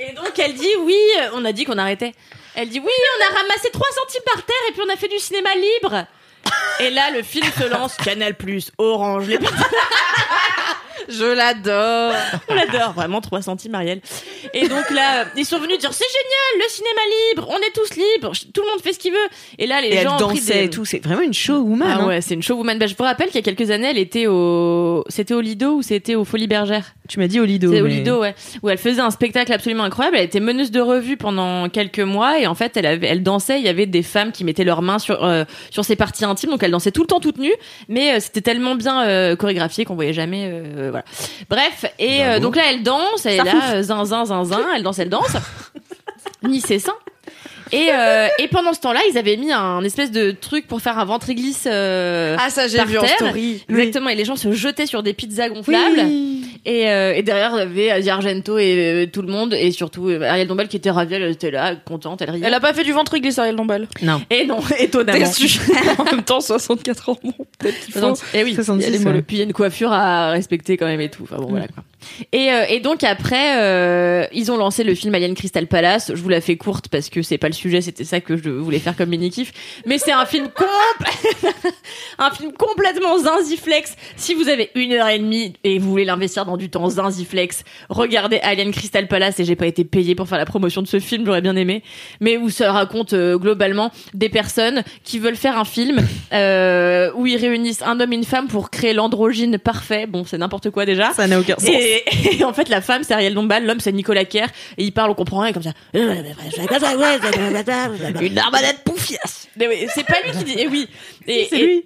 Et 0.00 0.12
donc 0.12 0.38
elle 0.38 0.54
dit 0.54 0.74
oui, 0.80 0.98
on 1.34 1.44
a 1.44 1.52
dit 1.52 1.64
qu'on 1.64 1.78
arrêtait. 1.78 2.14
Elle 2.54 2.68
dit 2.68 2.80
oui, 2.80 2.92
on 3.18 3.32
a 3.32 3.38
ramassé 3.38 3.70
3 3.70 3.86
centimes 3.92 4.22
par 4.32 4.44
terre 4.44 4.56
et 4.68 4.72
puis 4.72 4.82
on 4.86 4.92
a 4.92 4.96
fait 4.96 5.08
du 5.08 5.18
cinéma 5.18 5.50
libre. 5.54 6.06
Et 6.80 6.90
là, 6.90 7.10
le 7.10 7.22
film 7.22 7.46
se 7.58 7.64
lance. 7.64 7.96
Canal 7.96 8.34
Plus, 8.34 8.70
Orange, 8.78 9.26
les 9.26 9.38
Je 11.08 11.24
l'adore. 11.24 12.12
On 12.48 12.54
l'adore, 12.54 12.92
vraiment 12.92 13.20
3 13.20 13.42
centimes, 13.42 13.74
Ariel. 13.74 14.00
Et 14.54 14.68
donc 14.68 14.90
là, 14.90 15.24
ils 15.36 15.44
sont 15.44 15.58
venus 15.58 15.78
dire 15.78 15.92
c'est 15.92 16.04
génial, 16.04 16.64
le 16.66 16.70
cinéma 16.70 17.00
libre, 17.30 17.48
on 17.50 17.56
est 17.58 17.72
tous 17.74 17.96
libres, 17.96 18.32
tout 18.54 18.62
le 18.62 18.70
monde 18.70 18.80
fait 18.82 18.92
ce 18.92 18.98
qu'il 18.98 19.12
veut. 19.12 19.18
Et 19.58 19.66
là, 19.66 19.80
les 19.80 19.88
Et 19.88 19.94
elle 19.96 20.04
gens 20.04 20.16
pris 20.16 20.38
dansait 20.40 20.54
des- 20.60 20.64
et 20.64 20.70
tout. 20.70 20.84
C'est 20.84 21.02
vraiment 21.04 21.22
une 21.22 21.34
showwoman. 21.34 21.88
Ah 21.90 21.98
hein. 22.02 22.06
ouais, 22.06 22.20
c'est 22.20 22.34
une 22.34 22.42
showwoman. 22.42 22.78
Bah, 22.78 22.86
je 22.86 22.94
vous 22.94 23.02
rappelle 23.04 23.26
qu'il 23.28 23.36
y 23.36 23.38
a 23.38 23.42
quelques 23.42 23.70
années, 23.70 23.88
elle 23.90 23.98
était 23.98 24.26
au, 24.26 25.04
c'était 25.08 25.34
au 25.34 25.40
Lido 25.40 25.74
ou 25.76 25.82
c'était 25.82 26.14
au 26.14 26.24
Folie 26.24 26.46
Bergère? 26.46 26.94
Tu 27.08 27.18
m'as 27.18 27.26
dit 27.26 27.40
au 27.40 27.44
Lido. 27.44 27.72
C'est 27.72 27.80
au 27.80 27.84
mais- 27.84 27.90
Lido, 27.90 28.20
ouais. 28.20 28.34
Où 28.62 28.68
elle 28.68 28.78
faisait 28.78 29.00
un 29.00 29.10
spectacle 29.10 29.52
absolument 29.52 29.84
incroyable. 29.84 30.16
Elle 30.18 30.24
était 30.24 30.40
meneuse 30.40 30.70
de 30.70 30.80
revue 30.80 31.16
pendant 31.16 31.68
quelques 31.68 32.00
mois 32.00 32.38
et 32.38 32.46
en 32.46 32.54
fait, 32.54 32.76
elle 32.76 32.86
avait, 32.86 33.06
elle 33.06 33.22
dansait. 33.22 33.58
Il 33.58 33.64
y 33.64 33.68
avait 33.68 33.86
des 33.86 34.02
femmes 34.02 34.32
qui 34.32 34.44
mettaient 34.44 34.64
leurs 34.64 34.82
mains 34.82 34.98
sur 34.98 35.24
euh, 35.24 35.44
sur 35.70 35.84
ses 35.84 35.96
parties 35.96 36.24
intimes, 36.24 36.50
donc 36.50 36.62
elle 36.62 36.70
dansait 36.70 36.90
tout 36.92 37.00
le 37.02 37.06
temps 37.06 37.20
toute 37.20 37.38
nue. 37.38 37.54
Mais 37.88 38.14
euh, 38.14 38.20
c'était 38.20 38.42
tellement 38.42 38.74
bien 38.74 39.06
euh, 39.06 39.36
chorégraphié 39.36 39.84
qu'on 39.84 39.94
voyait 39.94 40.12
jamais. 40.12 40.48
euh, 40.52 40.92
voilà. 41.48 41.64
Bref, 41.70 41.84
et 41.98 42.22
euh, 42.22 42.26
Bravo. 42.26 42.40
donc 42.40 42.56
là, 42.56 42.62
elle 42.70 42.82
danse. 42.82 43.26
Elle 43.26 43.40
est 43.40 43.44
là, 43.44 43.74
euh, 43.74 43.82
zin 43.82 44.04
zin 44.04 44.24
zin 44.24 44.44
zin. 44.44 44.66
Elle 44.74 44.82
danse, 44.82 44.98
elle 44.98 45.08
danse. 45.10 45.36
Ni 46.42 46.60
ses 46.60 46.78
seins. 46.78 46.92
Et, 47.72 47.88
euh, 47.92 48.28
et 48.38 48.48
pendant 48.48 48.72
ce 48.72 48.80
temps-là, 48.80 49.00
ils 49.10 49.18
avaient 49.18 49.36
mis 49.36 49.52
un 49.52 49.82
espèce 49.84 50.10
de 50.10 50.30
truc 50.32 50.66
pour 50.66 50.80
faire 50.80 50.98
un 50.98 51.04
ventre 51.04 51.32
glisse. 51.32 51.64
euh, 51.66 52.36
Ah, 52.38 52.50
ça, 52.50 52.66
j'ai 52.68 52.82
vu 52.84 52.98
en 52.98 53.06
story. 53.06 53.64
Exactement, 53.68 54.08
et 54.10 54.14
les 54.14 54.24
gens 54.24 54.36
se 54.36 54.52
jetaient 54.52 54.86
sur 54.86 55.02
des 55.02 55.12
pizzas 55.12 55.48
gonflables. 55.48 56.00
Et, 56.64 56.88
euh, 56.90 57.14
et 57.14 57.22
derrière, 57.22 57.52
il 57.54 57.58
y 57.58 57.62
avait 57.62 57.90
Asia 57.90 58.14
Argento 58.14 58.58
et 58.58 58.74
euh, 58.76 59.06
tout 59.06 59.22
le 59.22 59.28
monde, 59.28 59.54
et 59.54 59.70
surtout 59.70 60.08
euh, 60.08 60.22
Ariel 60.22 60.46
Dombal 60.48 60.68
qui 60.68 60.76
était 60.76 60.90
ravie, 60.90 61.14
elle 61.14 61.22
était 61.30 61.50
là, 61.50 61.74
contente, 61.76 62.20
elle 62.20 62.30
riait. 62.30 62.42
Elle 62.46 62.52
a 62.54 62.60
pas 62.60 62.74
fait 62.74 62.84
du 62.84 62.92
ventre 62.92 63.16
glisse, 63.18 63.38
Ariel 63.38 63.56
Dombal? 63.56 63.86
Non. 64.02 64.20
Et 64.30 64.44
non, 64.44 64.58
étonnamment. 64.78 65.24
En 65.98 66.04
même 66.04 66.22
temps, 66.24 66.40
64 66.40 67.08
ans, 67.10 67.18
bon, 67.22 67.32
peut-être 67.58 67.78
qu'il 67.80 67.94
faut. 67.94 68.14
Et 68.34 68.44
oui, 68.44 68.54
66, 68.54 68.86
il 68.86 68.92
y 68.92 68.94
a 68.94 68.98
les 68.98 69.04
molles. 69.04 69.14
ouais. 69.16 69.22
Puis 69.22 69.36
il 69.36 69.38
y 69.38 69.42
a 69.42 69.44
une 69.44 69.52
coiffure 69.52 69.92
à 69.92 70.30
respecter 70.30 70.76
quand 70.76 70.86
même 70.86 71.00
et 71.00 71.10
tout. 71.10 71.22
Enfin 71.22 71.36
bon, 71.36 71.48
voilà 71.48 71.68
quoi. 71.68 71.84
Et, 72.32 72.50
euh, 72.52 72.64
et 72.68 72.80
donc 72.80 73.02
après, 73.04 73.56
euh, 73.60 74.24
ils 74.32 74.52
ont 74.52 74.56
lancé 74.56 74.84
le 74.84 74.94
film 74.94 75.14
Alien 75.14 75.34
Crystal 75.34 75.66
Palace. 75.66 76.12
Je 76.14 76.20
vous 76.20 76.28
la 76.28 76.40
fais 76.40 76.56
courte 76.56 76.88
parce 76.88 77.08
que 77.08 77.22
c'est 77.22 77.38
pas 77.38 77.48
le 77.48 77.54
sujet, 77.58 77.80
c'était 77.80 78.04
ça 78.04 78.20
que 78.20 78.36
je 78.36 78.48
voulais 78.50 78.78
faire 78.78 78.96
comme 78.96 79.10
mini 79.10 79.30
kiff. 79.30 79.52
Mais 79.86 79.98
c'est 79.98 80.12
un 80.12 80.24
film 80.26 80.46
compl- 80.46 81.46
un 82.18 82.30
film 82.30 82.52
complètement 82.52 83.18
zinziflex. 83.18 83.94
Si 84.16 84.34
vous 84.34 84.48
avez 84.48 84.70
une 84.74 84.92
heure 84.92 85.08
et 85.08 85.18
demie 85.18 85.52
et 85.64 85.78
vous 85.78 85.90
voulez 85.90 86.04
l'investir 86.04 86.44
dans 86.44 86.56
du 86.56 86.70
temps 86.70 86.88
zinziflex, 86.88 87.64
regardez 87.88 88.38
Alien 88.42 88.70
Crystal 88.70 89.06
Palace. 89.08 89.40
Et 89.40 89.44
j'ai 89.44 89.56
pas 89.56 89.66
été 89.66 89.84
payé 89.84 90.14
pour 90.14 90.28
faire 90.28 90.38
la 90.38 90.46
promotion 90.46 90.82
de 90.82 90.86
ce 90.86 90.98
film, 91.00 91.24
j'aurais 91.26 91.40
bien 91.42 91.56
aimé. 91.56 91.82
Mais 92.20 92.36
où 92.36 92.50
ça 92.50 92.72
raconte 92.72 93.12
euh, 93.12 93.36
globalement 93.38 93.90
des 94.14 94.28
personnes 94.28 94.82
qui 95.04 95.18
veulent 95.18 95.36
faire 95.36 95.58
un 95.58 95.64
film 95.64 96.00
euh, 96.32 97.10
où 97.14 97.26
ils 97.26 97.36
réunissent 97.36 97.82
un 97.82 98.00
homme 98.00 98.12
et 98.12 98.16
une 98.16 98.24
femme 98.24 98.48
pour 98.48 98.70
créer 98.70 98.92
l'androgyne 98.92 99.58
parfait. 99.58 100.06
Bon, 100.06 100.24
c'est 100.24 100.38
n'importe 100.38 100.70
quoi 100.70 100.86
déjà. 100.86 101.12
Ça 101.12 101.26
n'a 101.26 101.40
aucun 101.40 101.56
sens. 101.56 101.68
Et, 101.68 102.04
et 102.38 102.44
en 102.44 102.52
fait, 102.52 102.68
la 102.68 102.80
femme, 102.80 103.02
c'est 103.02 103.14
Ariel 103.14 103.34
Dombal, 103.34 103.66
l'homme, 103.66 103.80
c'est 103.80 103.92
Nicolas 103.92 104.24
Kerr, 104.24 104.48
et 104.76 104.84
il 104.84 104.92
parle, 104.92 105.10
on 105.10 105.14
comprend 105.14 105.40
rien, 105.40 105.52
comme 105.52 105.62
ça. 105.62 105.72
Une 108.22 108.38
arbalète 108.38 108.82
poufiasse. 108.84 109.48
Mais 109.56 109.68
oui, 109.68 109.86
c'est 109.94 110.04
pas 110.04 110.20
lui 110.24 110.32
qui 110.32 110.44
dit, 110.44 110.58
et 110.58 110.68
oui. 110.68 110.88
Et, 111.26 111.46
C'est 111.50 111.58
et- 111.60 111.66
lui. 111.66 111.84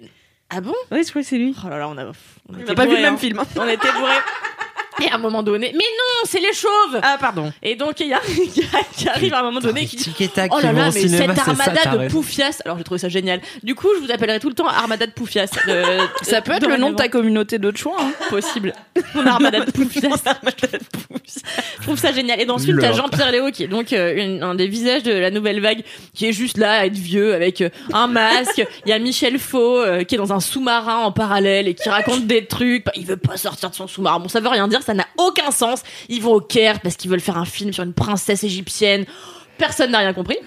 Ah 0.50 0.60
bon? 0.60 0.74
Oui, 0.90 1.02
je 1.04 1.08
crois 1.10 1.22
que 1.22 1.28
c'est 1.28 1.38
lui. 1.38 1.54
Oh 1.64 1.68
là 1.70 1.78
là, 1.78 1.88
on 1.88 1.96
a, 1.96 2.04
on 2.48 2.74
pas 2.74 2.84
vu 2.86 2.96
le 2.96 3.02
même 3.02 3.14
hein. 3.14 3.16
film. 3.16 3.38
hein. 3.38 3.46
On 3.56 3.66
était 3.68 3.90
bourrés. 3.92 4.12
Et 5.00 5.08
à 5.10 5.14
un 5.14 5.18
moment 5.18 5.42
donné, 5.42 5.70
mais 5.72 5.78
non, 5.78 6.24
c'est 6.24 6.40
les 6.40 6.52
chauves! 6.52 7.00
Ah, 7.02 7.16
pardon. 7.18 7.52
Et 7.62 7.76
donc, 7.76 7.98
il 8.00 8.08
y 8.08 8.12
a 8.12 8.18
un 8.18 8.20
gars 8.20 8.78
qui 8.96 9.08
arrive 9.08 9.32
à 9.34 9.40
un 9.40 9.42
moment 9.44 9.60
donné 9.60 9.86
qui 9.86 9.96
dit, 9.96 10.12
Oh 10.50 10.58
là 10.62 10.72
là, 10.72 10.90
mais 10.92 11.00
cinéma, 11.00 11.34
cette 11.34 11.48
armada 11.48 11.96
de 11.96 12.08
poufias. 12.08 12.60
Alors 12.64 12.78
j'ai 12.78 12.84
trouvé 12.84 12.98
ça 12.98 13.08
génial. 13.08 13.40
Du 13.62 13.74
coup, 13.74 13.88
je 13.96 14.04
vous 14.04 14.12
appellerai 14.12 14.38
tout 14.40 14.48
le 14.48 14.54
temps 14.54 14.66
armada 14.66 15.06
de 15.06 15.12
poufias. 15.12 15.46
De- 15.66 15.82
Ça 16.22 16.42
peut 16.42 16.52
être 16.52 16.68
le 16.68 16.76
nom 16.76 16.90
de 16.90 16.96
ta 16.96 17.08
communauté 17.08 17.58
de 17.58 17.74
choix. 17.76 17.96
Hein. 18.00 18.12
possible. 18.30 18.72
Mon 19.14 19.26
armada 19.26 19.64
de 19.64 19.70
poufias. 19.70 20.08
Je 21.78 21.82
trouve 21.82 21.98
ça 21.98 22.12
génial. 22.12 22.40
Et 22.40 22.44
dans 22.44 22.58
ce 22.58 22.64
film, 22.66 22.78
t'as. 22.80 22.92
Jean-Pierre 22.92 23.32
Léo 23.32 23.50
qui 23.50 23.64
est 23.64 23.68
donc 23.68 23.92
euh, 23.92 24.14
une- 24.16 24.42
un 24.42 24.54
des 24.54 24.66
visages 24.68 25.02
de 25.02 25.12
la 25.12 25.30
nouvelle 25.30 25.60
vague, 25.60 25.82
qui 26.14 26.26
est 26.26 26.32
juste 26.32 26.58
là 26.58 26.80
à 26.80 26.86
être 26.86 26.94
vieux 26.96 27.34
avec 27.34 27.60
euh, 27.60 27.70
un 27.92 28.06
masque. 28.06 28.64
Il 28.86 28.90
y 28.90 28.92
a 28.92 28.98
Michel 28.98 29.38
Faux 29.38 29.78
euh, 29.80 30.04
qui 30.04 30.14
est 30.14 30.18
dans 30.18 30.32
un 30.32 30.40
sous-marin 30.40 30.98
en 30.98 31.12
parallèle 31.12 31.68
et 31.68 31.74
qui 31.74 31.88
raconte 31.88 32.26
des 32.26 32.46
trucs. 32.46 32.84
Bah, 32.84 32.92
Il 32.96 33.06
veut 33.06 33.16
pas 33.16 33.36
sortir 33.36 33.70
de 33.70 33.74
son 33.74 33.86
sous-marin. 33.86 34.18
Bon, 34.20 34.28
ça 34.28 34.40
veut 34.40 34.48
rien 34.48 34.68
dire, 34.68 34.81
ça 34.82 34.94
n'a 34.94 35.06
aucun 35.18 35.50
sens. 35.50 35.82
Ils 36.08 36.22
vont 36.22 36.34
au 36.34 36.40
Caire 36.40 36.80
parce 36.80 36.96
qu'ils 36.96 37.10
veulent 37.10 37.20
faire 37.20 37.38
un 37.38 37.44
film 37.44 37.72
sur 37.72 37.84
une 37.84 37.94
princesse 37.94 38.44
égyptienne. 38.44 39.04
Personne 39.58 39.90
n'a 39.90 39.98
rien 39.98 40.12
compris. 40.12 40.38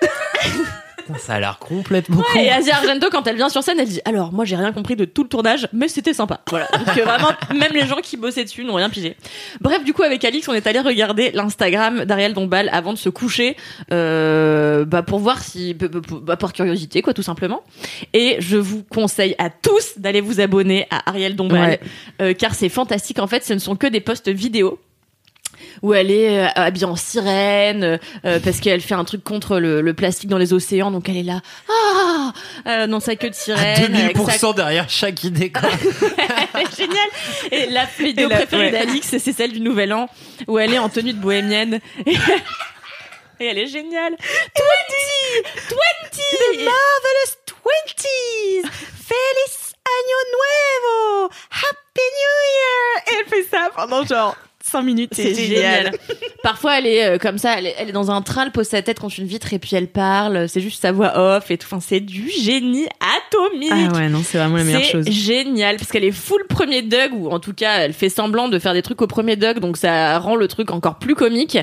Putain, 1.06 1.18
Ça 1.18 1.34
a 1.34 1.40
l'air 1.40 1.58
complètement 1.58 2.16
con. 2.22 2.38
Et 2.38 2.50
Asia 2.50 2.76
Argento, 2.76 3.08
quand 3.10 3.26
elle 3.26 3.36
vient 3.36 3.48
sur 3.48 3.62
scène, 3.62 3.78
elle 3.80 3.88
dit 3.88 4.00
Alors, 4.04 4.32
moi, 4.32 4.44
j'ai 4.44 4.56
rien 4.56 4.72
compris 4.72 4.96
de 4.96 5.04
tout 5.04 5.22
le 5.22 5.28
tournage, 5.28 5.68
mais 5.72 5.88
c'était 5.88 6.14
sympa. 6.14 6.40
Voilà. 6.50 6.66
Donc, 6.72 6.96
euh, 6.98 7.04
vraiment, 7.04 7.28
même 7.54 7.72
les 7.74 7.86
gens 7.86 7.96
qui 8.02 8.16
bossaient 8.16 8.44
dessus 8.44 8.64
n'ont 8.64 8.74
rien 8.74 8.90
pigé. 8.90 9.16
Bref, 9.60 9.84
du 9.84 9.92
coup, 9.92 10.02
avec 10.02 10.24
Alix, 10.24 10.48
on 10.48 10.54
est 10.54 10.66
allé 10.66 10.80
regarder 10.80 11.30
l'Instagram 11.32 12.04
d'Ariel 12.04 12.34
Dombal 12.34 12.68
avant 12.72 12.92
de 12.92 12.98
se 12.98 13.08
coucher, 13.08 13.56
euh, 13.92 14.84
bah, 14.84 15.02
pour 15.02 15.18
voir 15.18 15.42
si, 15.42 15.74
bah, 15.74 15.86
bah, 16.22 16.36
par 16.36 16.52
curiosité, 16.52 17.02
quoi, 17.02 17.14
tout 17.14 17.22
simplement. 17.22 17.62
Et 18.12 18.36
je 18.40 18.56
vous 18.56 18.82
conseille 18.82 19.34
à 19.38 19.50
tous 19.50 19.98
d'aller 19.98 20.20
vous 20.20 20.40
abonner 20.40 20.86
à 20.90 21.08
Ariel 21.10 21.36
Dombal, 21.36 21.60
Ouais. 21.70 21.80
euh, 22.20 22.34
car 22.34 22.54
c'est 22.54 22.68
fantastique. 22.68 23.18
En 23.18 23.26
fait, 23.26 23.44
ce 23.44 23.52
ne 23.52 23.58
sont 23.58 23.76
que 23.76 23.86
des 23.86 24.00
posts 24.00 24.28
vidéo 24.28 24.78
où 25.82 25.94
elle 25.94 26.10
est 26.10 26.38
euh, 26.38 26.48
habillée 26.54 26.86
en 26.86 26.96
sirène 26.96 27.98
euh, 28.24 28.38
parce 28.40 28.60
qu'elle 28.60 28.80
fait 28.80 28.94
un 28.94 29.04
truc 29.04 29.22
contre 29.24 29.58
le, 29.58 29.80
le 29.80 29.94
plastique 29.94 30.28
dans 30.30 30.38
les 30.38 30.52
océans. 30.52 30.90
Donc 30.90 31.08
elle 31.08 31.16
est 31.16 31.22
là. 31.22 31.40
Ah 31.68 32.32
euh, 32.66 32.86
dans 32.86 33.00
sa 33.00 33.16
queue 33.16 33.28
de 33.30 33.34
À 33.34 33.38
sirène 33.38 33.94
sa 33.94 34.22
2000% 34.22 34.54
derrière 34.54 34.88
chaque 34.88 35.24
idée, 35.24 35.50
quoi. 35.50 35.68
génial. 36.76 37.08
Et 37.50 37.66
la 37.66 37.84
vidéo 37.98 38.26
Et 38.26 38.30
la- 38.30 38.36
préférée 38.36 38.64
ouais. 38.66 38.70
d'Alix 38.70 39.08
c'est 39.18 39.32
celle 39.32 39.52
du 39.52 39.60
Nouvel 39.60 39.92
An 39.92 40.08
où 40.46 40.58
elle 40.58 40.72
est 40.72 40.78
en 40.78 40.88
tenue 40.88 41.12
de 41.12 41.18
bohémienne. 41.20 41.80
Et, 42.06 42.12
et 43.40 43.46
elle 43.46 43.58
est 43.58 43.66
géniale. 43.66 44.12
20 44.18 44.18
20 45.70 45.76
The 46.12 46.58
marvelous 46.58 47.54
20s 47.64 48.70
Feliz 48.72 49.74
Año 49.84 50.18
Nuevo! 50.32 51.30
Happy 51.50 52.06
New 52.18 52.34
Year! 52.54 53.04
Et 53.06 53.14
elle 53.20 53.26
fait 53.28 53.48
ça 53.50 53.68
pendant 53.74 54.04
genre 54.04 54.36
5 54.72 54.82
minutes, 54.82 55.10
c'est 55.14 55.34
génial. 55.34 55.92
Parfois, 56.42 56.78
elle 56.78 56.86
est 56.86 57.04
euh, 57.04 57.18
comme 57.18 57.38
ça, 57.38 57.54
elle 57.58 57.66
est, 57.66 57.74
elle 57.78 57.88
est 57.90 57.92
dans 57.92 58.10
un 58.10 58.20
train, 58.22 58.44
elle 58.46 58.52
pose 58.52 58.66
sa 58.66 58.82
tête 58.82 58.98
contre 58.98 59.18
une 59.18 59.26
vitre 59.26 59.52
et 59.52 59.58
puis 59.58 59.76
elle 59.76 59.86
parle. 59.88 60.48
C'est 60.48 60.60
juste 60.60 60.82
sa 60.82 60.90
voix 60.92 61.16
off 61.16 61.50
et 61.50 61.58
tout. 61.58 61.66
Enfin, 61.70 61.80
c'est 61.80 62.00
du 62.00 62.28
génie 62.30 62.86
atomique. 63.00 63.70
Ah 63.72 63.96
ouais, 63.96 64.08
non, 64.08 64.22
c'est 64.24 64.38
vraiment 64.38 64.56
la 64.56 64.64
meilleure 64.64 64.82
chose. 64.82 65.04
C'est 65.06 65.12
génial 65.12 65.76
parce 65.76 65.90
qu'elle 65.92 66.04
est 66.04 66.10
full 66.10 66.44
premier 66.48 66.82
Doug 66.82 67.12
ou 67.14 67.28
en 67.30 67.38
tout 67.38 67.52
cas 67.54 67.78
elle 67.78 67.92
fait 67.92 68.08
semblant 68.08 68.48
de 68.48 68.58
faire 68.58 68.72
des 68.74 68.82
trucs 68.82 69.00
au 69.02 69.06
premier 69.06 69.36
Doug 69.36 69.58
donc 69.60 69.76
ça 69.76 70.18
rend 70.18 70.36
le 70.36 70.48
truc 70.48 70.70
encore 70.70 70.98
plus 70.98 71.14
comique 71.14 71.58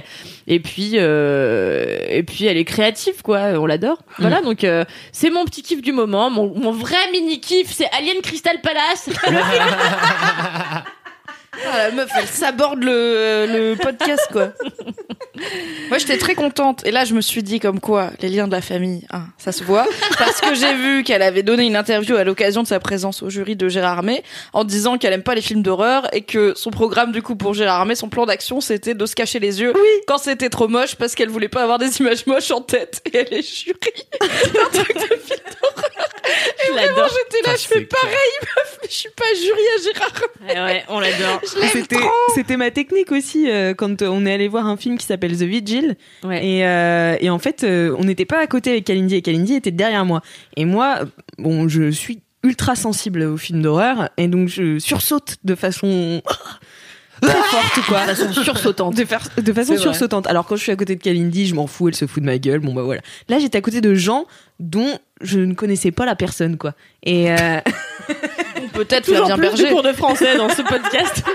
et 0.47 0.59
puis 0.59 0.93
euh, 0.95 1.97
et 2.09 2.23
puis 2.23 2.45
elle 2.45 2.57
est 2.57 2.65
créative 2.65 3.21
quoi 3.23 3.39
on 3.55 3.65
l'adore 3.65 3.97
voilà 4.17 4.41
donc 4.41 4.63
euh, 4.63 4.83
c'est 5.11 5.29
mon 5.29 5.45
petit 5.45 5.61
kiff 5.63 5.81
du 5.81 5.91
moment 5.91 6.29
mon, 6.29 6.53
mon 6.57 6.71
vrai 6.71 6.97
mini 7.11 7.39
kiff 7.39 7.71
c'est 7.71 7.89
Alien 7.97 8.21
Crystal 8.21 8.59
Palace 8.61 9.07
Le 9.07 9.13
film- 9.37 10.83
Ah, 11.65 11.77
la 11.89 11.91
meuf, 11.91 12.09
elle 12.17 12.27
s'aborde 12.27 12.83
le, 12.83 13.45
le 13.47 13.75
podcast, 13.75 14.27
quoi. 14.31 14.49
Moi, 15.89 15.97
j'étais 15.97 16.17
très 16.17 16.35
contente. 16.35 16.85
Et 16.85 16.91
là, 16.91 17.05
je 17.05 17.13
me 17.13 17.21
suis 17.21 17.43
dit, 17.43 17.59
comme 17.59 17.79
quoi, 17.79 18.11
les 18.21 18.29
liens 18.29 18.47
de 18.47 18.51
la 18.51 18.61
famille, 18.61 19.05
hein, 19.11 19.23
ça 19.37 19.51
se 19.51 19.63
voit. 19.63 19.85
Parce 20.17 20.41
que 20.41 20.53
j'ai 20.55 20.73
vu 20.73 21.03
qu'elle 21.03 21.21
avait 21.21 21.43
donné 21.43 21.65
une 21.65 21.75
interview 21.75 22.15
à 22.15 22.23
l'occasion 22.23 22.63
de 22.63 22.67
sa 22.67 22.79
présence 22.79 23.23
au 23.23 23.29
jury 23.29 23.55
de 23.55 23.69
Gérard 23.69 23.97
Armé 23.99 24.23
en 24.53 24.63
disant 24.63 24.97
qu'elle 24.97 25.13
aime 25.13 25.23
pas 25.23 25.35
les 25.35 25.41
films 25.41 25.61
d'horreur 25.63 26.13
et 26.13 26.21
que 26.21 26.53
son 26.55 26.71
programme, 26.71 27.11
du 27.11 27.21
coup, 27.21 27.35
pour 27.35 27.53
Gérard 27.53 27.79
Armé, 27.81 27.95
son 27.95 28.09
plan 28.09 28.25
d'action, 28.25 28.61
c'était 28.61 28.93
de 28.95 29.05
se 29.05 29.15
cacher 29.15 29.39
les 29.39 29.61
yeux 29.61 29.73
quand 30.07 30.17
c'était 30.17 30.49
trop 30.49 30.67
moche 30.67 30.95
parce 30.95 31.15
qu'elle 31.15 31.29
voulait 31.29 31.49
pas 31.49 31.63
avoir 31.63 31.77
des 31.79 31.99
images 31.99 32.25
moches 32.27 32.51
en 32.51 32.61
tête. 32.61 33.01
Et 33.11 33.17
elle 33.17 33.33
est 33.33 33.41
jury 33.41 33.77
d'un 34.53 34.79
truc 34.83 34.95
de 34.95 35.01
film 35.01 35.39
d'horreur. 35.61 36.08
Et 36.29 36.67
Je 36.67 36.71
vraiment, 36.73 37.07
j'étais 37.07 37.47
là, 37.49 37.55
Ça, 37.55 37.63
je 37.63 37.67
fais 37.67 37.81
pareil, 37.85 38.33
meuf, 38.41 38.77
mais 38.81 38.87
je 38.89 38.93
suis 38.95 39.09
pas 39.09 39.25
jury 39.35 39.61
à 39.77 39.81
Gérard 39.83 40.11
Armé. 40.15 40.53
Ouais, 40.53 40.73
ouais, 40.73 40.83
on 40.89 40.99
l'adore 40.99 41.41
C'était, 41.71 41.95
c'était 42.35 42.57
ma 42.57 42.71
technique 42.71 43.11
aussi 43.11 43.49
euh, 43.49 43.73
quand 43.73 44.01
on 44.01 44.25
est 44.25 44.33
allé 44.33 44.47
voir 44.47 44.65
un 44.67 44.77
film 44.77 44.97
qui 44.97 45.05
s'appelle 45.05 45.37
The 45.37 45.43
Vigil. 45.43 45.95
ouais. 46.23 46.45
Et, 46.45 46.65
euh, 46.65 47.17
et 47.19 47.29
en 47.29 47.39
fait, 47.39 47.63
euh, 47.63 47.95
on 47.97 48.03
n'était 48.03 48.25
pas 48.25 48.39
à 48.39 48.47
côté 48.47 48.71
avec 48.71 48.85
Kalindi 48.85 49.15
et 49.15 49.21
Kalindi 49.21 49.55
était 49.55 49.71
derrière 49.71 50.05
moi. 50.05 50.21
Et 50.55 50.65
moi, 50.65 50.99
euh, 51.01 51.05
bon, 51.37 51.67
je 51.67 51.89
suis 51.91 52.21
ultra 52.43 52.75
sensible 52.75 53.23
aux 53.23 53.37
films 53.37 53.61
d'horreur 53.61 54.09
et 54.17 54.27
donc 54.29 54.47
je 54.47 54.79
sursaute 54.79 55.35
de 55.43 55.55
façon 55.55 56.21
très 57.21 57.41
forte 57.41 57.85
quoi. 57.87 58.01
de 58.05 58.13
façon 58.13 58.33
sursautante 58.43 58.95
De, 58.95 59.05
faire- 59.05 59.27
de 59.37 59.53
façon 59.53 59.77
sursautante. 59.77 60.27
Alors 60.27 60.45
quand 60.45 60.55
je 60.55 60.61
suis 60.63 60.71
à 60.71 60.75
côté 60.75 60.95
de 60.95 61.01
Kalindi, 61.01 61.45
je 61.47 61.55
m'en 61.55 61.67
fous, 61.67 61.87
elle 61.89 61.95
se 61.95 62.05
fout 62.07 62.21
de 62.21 62.25
ma 62.27 62.37
gueule. 62.37 62.59
Bon 62.59 62.73
bah 62.73 62.83
voilà. 62.83 63.01
Là 63.29 63.39
j'étais 63.39 63.57
à 63.57 63.61
côté 63.61 63.81
de 63.81 63.93
gens 63.95 64.25
dont 64.59 64.97
je 65.21 65.39
ne 65.39 65.53
connaissais 65.53 65.91
pas 65.91 66.05
la 66.05 66.15
personne 66.15 66.57
quoi. 66.57 66.73
Et 67.03 67.31
euh, 67.31 67.59
Peut-être 68.73 69.05
Flavien 69.05 69.37
plus 69.37 69.47
de 69.47 69.55
Berger. 69.57 69.69
cours 69.69 69.83
de 69.83 69.93
français 69.93 70.37
dans 70.37 70.49
ce 70.49 70.61
podcast 70.61 71.23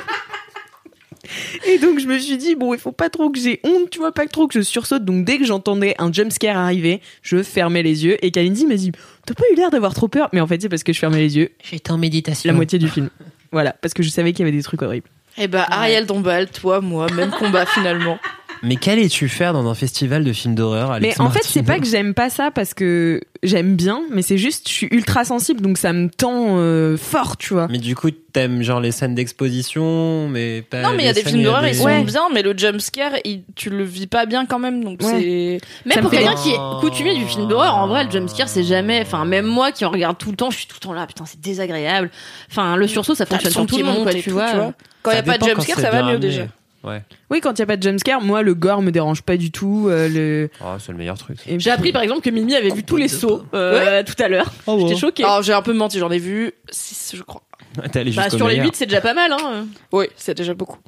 Et 1.66 1.78
donc 1.78 1.98
je 2.00 2.06
me 2.06 2.18
suis 2.18 2.36
dit 2.36 2.54
bon 2.54 2.74
il 2.74 2.80
faut 2.80 2.92
pas 2.92 3.08
trop 3.08 3.30
que 3.30 3.38
j'ai 3.38 3.58
honte 3.64 3.88
tu 3.88 3.98
vois 3.98 4.12
pas 4.12 4.26
trop 4.26 4.46
que 4.46 4.52
je 4.54 4.60
sursaute 4.60 5.04
donc 5.06 5.24
dès 5.24 5.38
que 5.38 5.44
j'entendais 5.44 5.94
un 5.98 6.12
jumpscare 6.12 6.56
arriver 6.58 7.00
je 7.22 7.42
fermais 7.42 7.82
les 7.82 8.04
yeux 8.04 8.22
et 8.24 8.30
Kalindi 8.30 8.66
m'a 8.66 8.74
dit 8.74 8.92
t'as 9.24 9.32
pas 9.32 9.44
eu 9.50 9.56
l'air 9.56 9.70
d'avoir 9.70 9.94
trop 9.94 10.06
peur? 10.06 10.28
Mais 10.34 10.40
en 10.42 10.46
fait 10.46 10.60
c'est 10.60 10.68
parce 10.68 10.82
que 10.82 10.92
je 10.92 10.98
fermais 10.98 11.20
les 11.20 11.36
yeux 11.38 11.50
J'étais 11.62 11.90
en 11.92 11.98
méditation. 11.98 12.48
la 12.48 12.54
moitié 12.54 12.78
du 12.78 12.88
film 12.88 13.08
voilà 13.52 13.72
parce 13.80 13.94
que 13.94 14.02
je 14.02 14.10
savais 14.10 14.32
qu'il 14.34 14.44
y 14.44 14.48
avait 14.48 14.56
des 14.56 14.62
trucs 14.62 14.82
horribles 14.82 15.08
Eh 15.36 15.48
ben, 15.48 15.64
Ariel 15.68 16.06
Dombal, 16.06 16.48
toi, 16.48 16.80
moi, 16.80 17.06
même 17.12 17.30
combat 17.32 17.66
finalement. 17.66 18.18
Mais 18.64 18.76
qu'allais-tu 18.76 19.28
faire 19.28 19.52
dans 19.52 19.68
un 19.68 19.74
festival 19.74 20.24
de 20.24 20.32
films 20.32 20.54
d'horreur 20.54 20.88
mais 20.90 20.94
Alex 20.96 21.20
en 21.20 21.30
fait 21.30 21.42
c'est 21.44 21.62
pas 21.62 21.78
que 21.78 21.86
j'aime 21.86 22.14
pas 22.14 22.30
ça 22.30 22.50
parce 22.50 22.74
que 22.74 23.20
j'aime 23.42 23.76
bien 23.76 24.02
mais 24.10 24.22
c'est 24.22 24.38
juste 24.38 24.68
je 24.68 24.72
suis 24.72 24.88
ultra 24.90 25.24
sensible 25.24 25.60
donc 25.60 25.76
ça 25.78 25.92
me 25.92 26.08
tend 26.08 26.56
euh, 26.58 26.96
fort 26.96 27.36
tu 27.36 27.52
vois 27.54 27.68
Mais 27.70 27.78
du 27.78 27.94
coup, 27.94 28.10
t'aimes 28.10 28.62
genre 28.62 28.80
les 28.80 28.90
scènes 28.90 29.14
d'exposition, 29.14 30.28
mais 30.28 30.62
pas. 30.62 30.82
Non, 30.82 30.90
mais 30.96 31.04
il 31.04 31.06
y 31.06 31.08
a 31.08 31.12
des 31.12 31.22
films 31.22 31.42
d'horreur, 31.44 31.62
des- 31.62 31.68
ils 31.68 31.74
sont 31.76 31.84
Ouais. 31.84 32.02
bien, 32.02 32.22
mais 32.32 32.42
le 32.42 32.56
jumpscare, 32.56 33.12
il- 33.24 33.42
tu 33.54 33.70
le 33.70 33.84
vis 33.84 34.06
pas 34.08 34.26
bien 34.26 34.44
quand 34.46 34.58
même, 34.58 34.82
donc 34.82 35.00
Ouais. 35.02 35.08
c'est. 35.20 35.60
Même 35.86 35.94
Ça 35.94 36.00
pour 36.00 36.10
quelqu'un 36.10 36.34
qui 36.34 36.50
est 36.50 36.58
coutumier 36.80 37.14
du 37.16 37.24
film 37.26 37.46
d'horreur, 37.46 37.76
en 37.76 37.86
vrai, 37.86 38.04
le 38.04 38.10
jumpscare, 38.10 38.48
c'est 38.48 38.64
jamais. 38.64 39.00
Enfin, 39.02 39.24
même 39.24 39.46
moi 39.46 39.70
qui 39.72 39.84
en 39.84 39.90
regarde 39.90 40.18
tout 40.18 40.30
le 40.30 40.36
temps, 40.36 40.50
je 40.50 40.56
suis 40.58 40.66
tout 40.66 40.74
le 40.80 40.86
temps 40.86 40.92
là, 40.92 41.06
putain, 41.06 41.24
c'est 41.26 41.40
désagréable. 41.40 42.10
Enfin, 42.50 42.74
le 42.76 42.86
sursaut, 42.88 43.14
ça 43.14 43.24
fonctionne 43.26 43.52
sur 43.52 43.66
tout 43.66 43.78
le 43.78 43.84
monde, 43.84 44.02
quoi, 44.02 44.12
et 44.12 44.16
tu 44.20 44.30
tout, 44.30 44.34
vois. 44.34 44.72
Quand 45.02 45.10
il 45.12 45.14
y 45.14 45.18
a 45.18 45.22
pas 45.22 45.38
de 45.38 45.44
jumpscare, 45.44 45.78
ça 45.78 45.90
va 45.90 46.02
mieux 46.02 46.18
déjà. 46.18 46.46
Ouais. 46.84 47.02
oui 47.30 47.40
quand 47.40 47.52
il 47.54 47.58
y 47.60 47.62
a 47.62 47.66
pas 47.66 47.76
de 47.78 47.82
jumpscare 47.82 48.20
moi 48.20 48.42
le 48.42 48.54
gore 48.54 48.82
me 48.82 48.90
dérange 48.90 49.22
pas 49.22 49.36
du 49.38 49.50
tout 49.50 49.86
euh, 49.88 50.08
le 50.08 50.50
Oh, 50.60 50.74
c'est 50.78 50.92
le 50.92 50.98
meilleur 50.98 51.16
truc. 51.16 51.38
et 51.46 51.58
J'ai 51.58 51.70
appris 51.70 51.92
par 51.92 52.02
exemple 52.02 52.20
que 52.20 52.30
Mimi 52.30 52.54
avait 52.54 52.70
vu 52.70 52.82
tous 52.84 52.96
les 52.96 53.08
sauts 53.08 53.42
euh, 53.54 54.02
tout 54.02 54.22
à 54.22 54.28
l'heure. 54.28 54.52
Oh, 54.66 54.78
J'étais 54.80 55.00
choquée. 55.00 55.24
Alors, 55.24 55.42
j'ai 55.42 55.52
un 55.54 55.62
peu 55.62 55.72
menti, 55.72 55.98
j'en 55.98 56.10
ai 56.10 56.18
vu 56.18 56.52
6, 56.70 57.14
je 57.16 57.22
crois. 57.22 57.42
T'es 57.90 58.00
allé 58.00 58.10
Bah, 58.12 58.24
jusqu'au 58.24 58.36
sur 58.38 58.48
les 58.48 58.54
meilleur. 58.54 58.66
8, 58.66 58.76
c'est 58.76 58.86
déjà 58.86 59.00
pas 59.00 59.14
mal, 59.14 59.32
hein. 59.32 59.66
Oui, 59.92 60.06
c'est 60.16 60.36
déjà 60.36 60.52
beaucoup. 60.54 60.78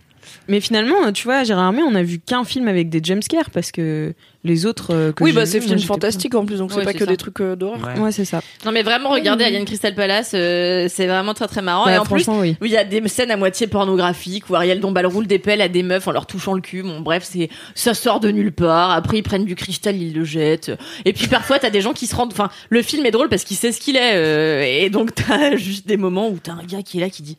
Mais 0.49 0.61
finalement, 0.61 1.13
tu 1.13 1.25
vois, 1.25 1.45
Gérard 1.45 1.65
Armé, 1.67 1.83
on 1.83 1.95
a 1.95 2.03
vu 2.03 2.19
qu'un 2.21 2.45
film 2.45 2.69
avec 2.69 2.89
des 2.89 3.01
jumpscares 3.03 3.51
parce 3.51 3.73
que 3.73 4.15
les 4.47 4.65
autres. 4.67 4.95
euh, 4.95 5.13
que 5.13 5.23
Oui, 5.25 5.33
bah, 5.33 5.45
c'est 5.47 5.59
moi, 5.59 5.67
film 5.67 5.79
j'étais 5.79 5.87
fantastique 5.89 6.35
en 6.35 6.47
plus, 6.47 6.59
donc 6.59 6.71
c'est 6.73 6.79
Ouais, 6.79 6.85
pas 6.85 6.93
que 6.93 7.01
ça. 7.01 7.07
des 7.07 7.17
trucs 7.17 7.41
euh, 7.41 7.57
d'horreur. 7.57 7.79
Ouais. 7.97 8.01
Ouais, 8.01 8.13
c'est 8.13 8.25
ça. 8.25 8.41
Non, 8.65 8.73
mais 8.73 8.83
vraiment, 8.83 9.11
regardez 9.11 9.45
Alien 9.45 9.65
Crystal 9.65 9.95
Palace, 9.95 10.33
euh, 10.35 10.89
c'est 10.89 11.07
vraiment 11.07 11.35
très 11.35 11.47
très 11.49 11.63
marrant. 11.63 11.85
Bah, 11.85 11.95
Et 11.95 11.99
en 11.99 12.05
plus, 12.05 12.27
oui. 12.29 12.57
Il 12.63 12.69
y 12.71 12.77
a 12.77 12.85
des 12.85 13.07
scènes 13.09 13.31
à 13.31 13.37
moitié 13.37 13.67
pornographiques 13.67 14.49
où 14.49 14.55
Ariel 14.55 14.81
Dombal 14.81 15.07
roule 15.07 15.27
des 15.27 15.39
pelles 15.39 15.61
à 15.61 15.69
des 15.69 15.83
meufs 15.83 16.07
en 16.09 16.13
leur 16.13 16.27
touchant 16.27 16.55
le 16.55 16.61
cul. 16.61 16.83
Bon, 16.83 17.01
bref, 17.01 17.25
c'est 17.31 17.49
ça 17.75 17.93
sort 17.95 18.21
de 18.21 18.31
nulle 18.31 18.53
part. 18.53 18.91
Après, 18.93 19.19
ils 19.19 19.23
prennent 19.23 19.45
du 19.45 19.55
cristal, 19.55 19.97
ils 19.97 20.15
le 20.15 20.25
jettent. 20.25 20.73
Et 21.05 21.13
puis 21.13 21.27
parfois, 21.27 21.59
t'as 21.59 21.71
des 21.71 21.81
gens 21.81 21.93
qui 21.93 22.07
se 22.07 22.15
rendent. 22.17 22.33
Enfin, 22.33 22.51
le 22.71 22.83
film 22.83 23.05
est 23.07 23.11
drôle 23.11 23.29
parce 23.29 23.45
qu'il 23.45 23.57
sait 23.57 23.73
ce 23.73 23.81
qu'il 23.81 23.97
est. 23.97 24.15
euh, 24.15 24.63
et 24.65 24.91
donc, 24.91 25.15
t'as 25.15 25.57
juste 25.57 25.87
des 25.87 25.97
moments 25.97 26.29
où 26.29 26.39
t'as 26.43 26.53
un 26.53 26.65
gars 26.65 26.83
qui 26.83 26.99
est 26.99 27.01
là 27.01 27.11
qui 27.11 27.23
dit 27.23 27.37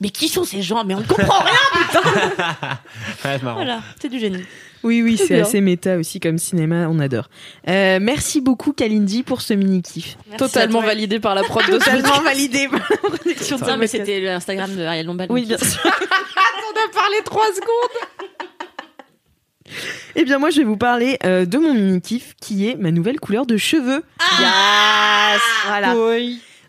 Mais 0.00 0.10
qui 0.10 0.28
sont 0.28 0.44
ces 0.44 0.62
gens? 0.62 0.84
Mais 0.84 0.94
on 0.94 1.00
ne 1.00 1.04
comprend 1.04 1.40
rien. 1.40 2.00
Ouais, 3.24 3.36
c'est 3.36 3.42
marrant. 3.42 3.56
Voilà, 3.56 3.80
c'est 4.00 4.08
du 4.08 4.18
génie. 4.18 4.42
Oui, 4.82 5.02
oui, 5.02 5.16
c'est 5.16 5.40
assez 5.40 5.60
méta 5.60 5.96
aussi 5.96 6.20
comme 6.20 6.38
cinéma, 6.38 6.88
on 6.88 6.98
adore. 6.98 7.28
Euh, 7.68 7.98
merci 8.00 8.40
beaucoup, 8.40 8.72
Kalindi, 8.72 9.22
pour 9.22 9.42
ce 9.42 9.52
mini 9.54 9.82
kiff. 9.82 10.16
Totalement 10.38 10.80
validé 10.80 11.20
par 11.20 11.34
la 11.34 11.42
prod 11.42 11.64
de 11.66 11.72
Totalement 11.72 12.20
validé 12.22 12.68
par 12.68 12.86
la 12.90 12.96
production 13.08 13.58
Non, 13.58 13.76
mais 13.76 13.86
c'était 13.86 14.20
l'Instagram 14.20 14.74
de 14.74 14.82
Ariel 14.82 15.06
Dombal. 15.06 15.26
Oui, 15.30 15.44
bien 15.44 15.58
sûr. 15.58 15.80
On 15.84 16.88
a 16.88 16.92
parlé 16.94 17.16
3 17.24 17.44
secondes. 17.54 18.08
Eh 20.16 20.24
bien, 20.24 20.38
moi, 20.38 20.50
je 20.50 20.58
vais 20.58 20.64
vous 20.64 20.76
parler 20.76 21.16
euh, 21.24 21.44
de 21.44 21.56
mon 21.56 21.72
mini 21.72 22.00
kiff 22.00 22.34
qui 22.40 22.68
est 22.68 22.74
ma 22.74 22.90
nouvelle 22.90 23.20
couleur 23.20 23.46
de 23.46 23.56
cheveux. 23.56 24.02
Yes 24.40 25.40
Voilà. 25.66 25.94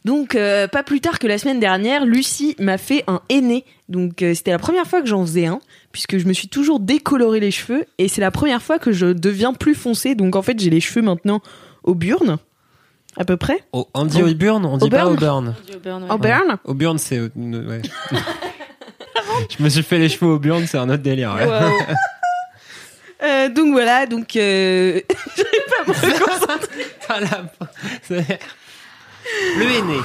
Donc, 0.06 0.34
euh, 0.36 0.68
pas 0.68 0.84
plus 0.84 1.00
tard 1.00 1.20
que 1.20 1.28
la 1.28 1.38
semaine 1.38 1.60
dernière, 1.60 2.06
Lucie 2.06 2.56
m'a 2.60 2.78
fait 2.78 3.04
un 3.08 3.22
aîné. 3.30 3.66
Donc, 3.88 4.22
euh, 4.22 4.34
c'était 4.34 4.52
la 4.52 4.60
première 4.60 4.88
fois 4.88 5.02
que 5.02 5.08
j'en 5.08 5.24
faisais 5.24 5.46
un, 5.46 5.60
puisque 5.92 6.18
je 6.18 6.26
me 6.28 6.34
suis 6.34 6.48
toujours 6.48 6.80
décoloré 6.80 7.40
les 7.40 7.52
cheveux, 7.52 7.86
et 7.98 8.08
c'est 8.08 8.22
la 8.22 8.32
première 8.32 8.62
fois 8.62 8.80
que 8.80 8.92
je 8.92 9.08
deviens 9.08 9.54
plus 9.54 9.76
foncé. 9.76 10.16
Donc, 10.16 10.36
en 10.36 10.42
fait, 10.42 10.60
j'ai 10.60 10.70
les 10.70 10.80
cheveux 10.82 11.02
maintenant 11.02 11.42
au 11.84 11.96
burn, 11.96 12.38
à 13.18 13.26
peu 13.26 13.38
près. 13.38 13.64
Au 13.74 13.88
Andy 13.94 14.22
Auburn, 14.24 14.66
on 14.66 14.78
dit 14.78 14.90
pas 14.90 15.06
Auburn 15.08 15.54
Auburn. 15.76 16.08
Au 16.10 16.18
burn. 16.18 16.58
Auburn, 16.66 16.98
c'est. 16.98 17.18
euh, 17.18 17.30
ouais. 17.38 17.82
Je 19.58 19.64
me 19.64 19.70
suis 19.70 19.84
fait 19.84 19.98
les 20.00 20.10
cheveux 20.10 20.32
Auburn, 20.32 20.66
c'est 20.68 20.78
un 20.78 20.90
autre 20.90 21.04
délire. 21.04 21.34
ouais. 21.36 21.48
Euh, 23.24 23.50
donc 23.50 23.74
voilà, 23.74 24.08
donc 24.08 24.36
euh, 24.36 25.00
Voilà. 27.08 27.44
C'est- 28.02 28.40
Le 29.58 29.64
aîné. 29.78 30.00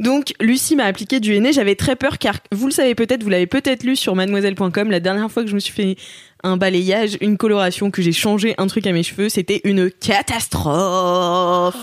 Donc 0.00 0.32
Lucie 0.40 0.74
m'a 0.76 0.84
appliqué 0.84 1.20
du 1.20 1.36
henné. 1.36 1.52
J'avais 1.52 1.76
très 1.76 1.94
peur 1.94 2.18
car 2.18 2.36
vous 2.50 2.66
le 2.66 2.72
savez 2.72 2.94
peut-être, 2.94 3.22
vous 3.22 3.28
l'avez 3.28 3.46
peut-être 3.46 3.84
lu 3.84 3.94
sur 3.96 4.16
mademoiselle.com. 4.16 4.90
La 4.90 5.00
dernière 5.00 5.30
fois 5.30 5.44
que 5.44 5.48
je 5.48 5.54
me 5.54 5.60
suis 5.60 5.72
fait 5.72 5.96
un 6.42 6.56
balayage, 6.56 7.18
une 7.20 7.36
coloration, 7.36 7.90
que 7.90 8.02
j'ai 8.02 8.12
changé 8.12 8.54
un 8.58 8.66
truc 8.66 8.86
à 8.86 8.92
mes 8.92 9.02
cheveux, 9.02 9.28
c'était 9.28 9.60
une 9.64 9.90
catastrophe. 9.90 11.76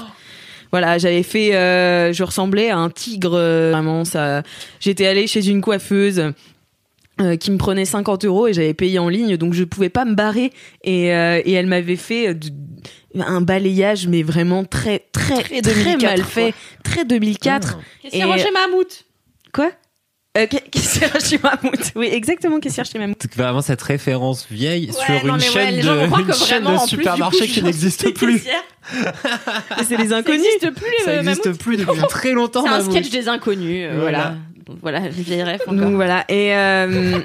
Voilà, 0.72 0.98
j'avais 0.98 1.24
fait, 1.24 1.56
euh, 1.56 2.12
je 2.12 2.24
ressemblais 2.24 2.70
à 2.70 2.78
un 2.78 2.90
tigre. 2.90 3.36
euh, 3.36 3.72
vraiment, 3.72 4.04
ça. 4.04 4.44
J'étais 4.80 5.06
allée 5.08 5.28
chez 5.28 5.48
une 5.48 5.62
coiffeuse. 5.62 6.34
Euh, 7.22 7.36
qui 7.36 7.52
me 7.52 7.58
prenait 7.58 7.86
50 7.86 8.26
euros 8.26 8.48
et 8.48 8.54
j'avais 8.54 8.74
payé 8.74 9.00
en 9.00 9.10
ligne 9.10 9.38
donc 9.38 9.54
je 9.54 9.64
pouvais 9.64 9.90
pas 9.90 10.06
me 10.06 10.14
barrer 10.16 10.52
et, 10.84 11.14
euh, 11.14 11.42
et 11.44 11.52
elle 11.54 11.68
m'avait 11.68 11.96
fait 11.96 12.30
euh, 12.30 12.34
du- 12.34 12.50
un 13.20 13.42
balayage 13.42 14.08
mais 14.08 14.22
vraiment 14.24 14.64
très 14.64 15.00
très 15.12 15.42
très, 15.42 15.62
2004, 15.62 16.02
mal 16.04 16.16
quoi. 16.18 16.26
fait 16.26 16.54
très 16.84 17.06
2004 17.06 17.80
Qu'est-ce 18.02 18.16
Et- 18.16 18.20
qu'il 18.20 18.28
y 18.28 18.52
Mammouth 18.54 19.06
quoi? 19.54 19.72
Euh, 20.38 20.46
qu'est- 20.48 20.70
Qu'est-ce 20.70 21.00
qu'il 21.00 21.02
y 21.02 21.06
a 21.06 21.20
chez 21.20 21.40
Mammouth 21.42 21.92
Oui, 21.96 22.10
exactement, 22.12 22.60
qu'est-ce 22.60 22.76
qu'il 22.76 22.84
y 22.84 22.88
a 22.88 22.92
chez 22.92 23.00
Mammouth 23.00 23.26
vraiment 23.36 23.62
cette 23.64 23.82
référence 23.82 24.46
vieille 24.52 24.92
sur 24.94 25.26
non, 25.26 25.34
une 25.38 25.42
ouais, 25.42 25.48
chaîne 25.50 25.82
vont 25.82 26.18
de, 26.18 26.22
une 26.22 26.34
chaîne 26.34 26.64
vraiment, 26.64 26.74
de 26.76 26.80
plus, 26.82 26.90
supermarché 26.90 27.48
coup, 27.48 27.54
qui 27.54 27.64
n'existe 27.64 28.14
plus. 28.14 28.36
caissière. 28.36 28.64
C'est 29.88 29.98
les 29.98 30.10
Ça 30.10 30.18
inconnus 30.18 30.42
n'existe 30.42 30.76
plus 30.76 31.06
Ça 31.06 31.10
euh, 31.12 31.22
n'existe 31.24 31.46
mammouths. 31.46 31.60
plus 31.60 31.78
depuis 31.78 32.02
très 32.10 32.32
longtemps. 32.34 32.64
C'est 32.66 32.70
un 32.72 32.82
sketch 32.84 33.10
des 33.10 33.28
inconnus. 33.28 33.88
euh, 33.90 33.98
Voilà. 34.00 34.18
voilà. 34.20 34.36
Donc, 34.68 34.78
Voilà, 34.82 35.00
les 35.00 35.10
vieilles 35.10 35.44
rêves 35.44 35.62
Donc 35.68 35.78
encore. 35.80 35.92
voilà, 35.92 36.26
et 36.30 36.54
euh, 36.56 37.20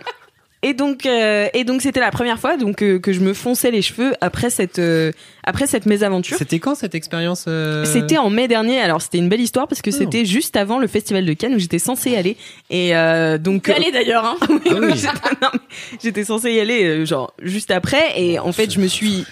et 0.65 0.75
donc 0.75 1.07
euh, 1.07 1.49
et 1.55 1.65
donc 1.65 1.83
c'était 1.83 1.99
la 1.99 2.13
première 2.13 2.39
fois 2.39 2.57
donc 2.57 2.83
euh, 2.85 3.01
que 3.01 3.13
je 3.13 3.19
me 3.19 3.33
fonçais 3.35 3.73
les 3.73 3.83
cheveux 3.83 4.13
après 4.21 4.49
cette 4.49 4.79
euh, 4.79 5.11
après 5.43 5.67
cette 5.67 5.87
mésaventure. 5.87 6.37
C'était 6.39 6.61
quand 6.61 6.77
cette 6.77 6.95
expérience 6.95 7.47
euh, 7.49 7.85
C'était 7.85 8.17
en 8.19 8.31
mai 8.31 8.47
dernier, 8.47 8.79
alors 8.81 9.03
c'était 9.03 9.19
une 9.19 9.29
belle 9.29 9.41
histoire 9.41 9.67
parce 9.67 9.83
que 9.83 9.91
Oh. 9.93 9.97
c'était 9.99 10.25
juste 10.25 10.55
avant 10.57 10.79
le 10.79 10.87
festival 10.87 11.25
de 11.27 11.33
Cannes 11.33 11.55
où 11.55 11.59
j'étais 11.59 11.81
censée 11.81 12.15
aller 12.17 12.37
et 12.71 12.95
euh, 12.97 13.39
donc 13.39 13.65
T'es 13.65 13.91
d'ailleurs, 13.91 14.25
hein. 14.25 14.37
Oui, 14.49 14.61
Ah 14.71 14.75
oui. 14.81 14.93
j'étais- 14.95 15.37
non, 15.43 15.49
mais 15.53 15.59
j'étais 16.01 16.25
censée 16.25 16.53
y 16.53 16.61
aller 16.61 16.85
euh, 16.85 17.05
genre 17.07 17.35
juste 17.43 17.73
après 17.73 18.05
et 18.21 18.39
en 18.39 18.53
fait 18.53 18.73
je 18.73 18.79
me 18.79 18.87
suis 18.87 19.25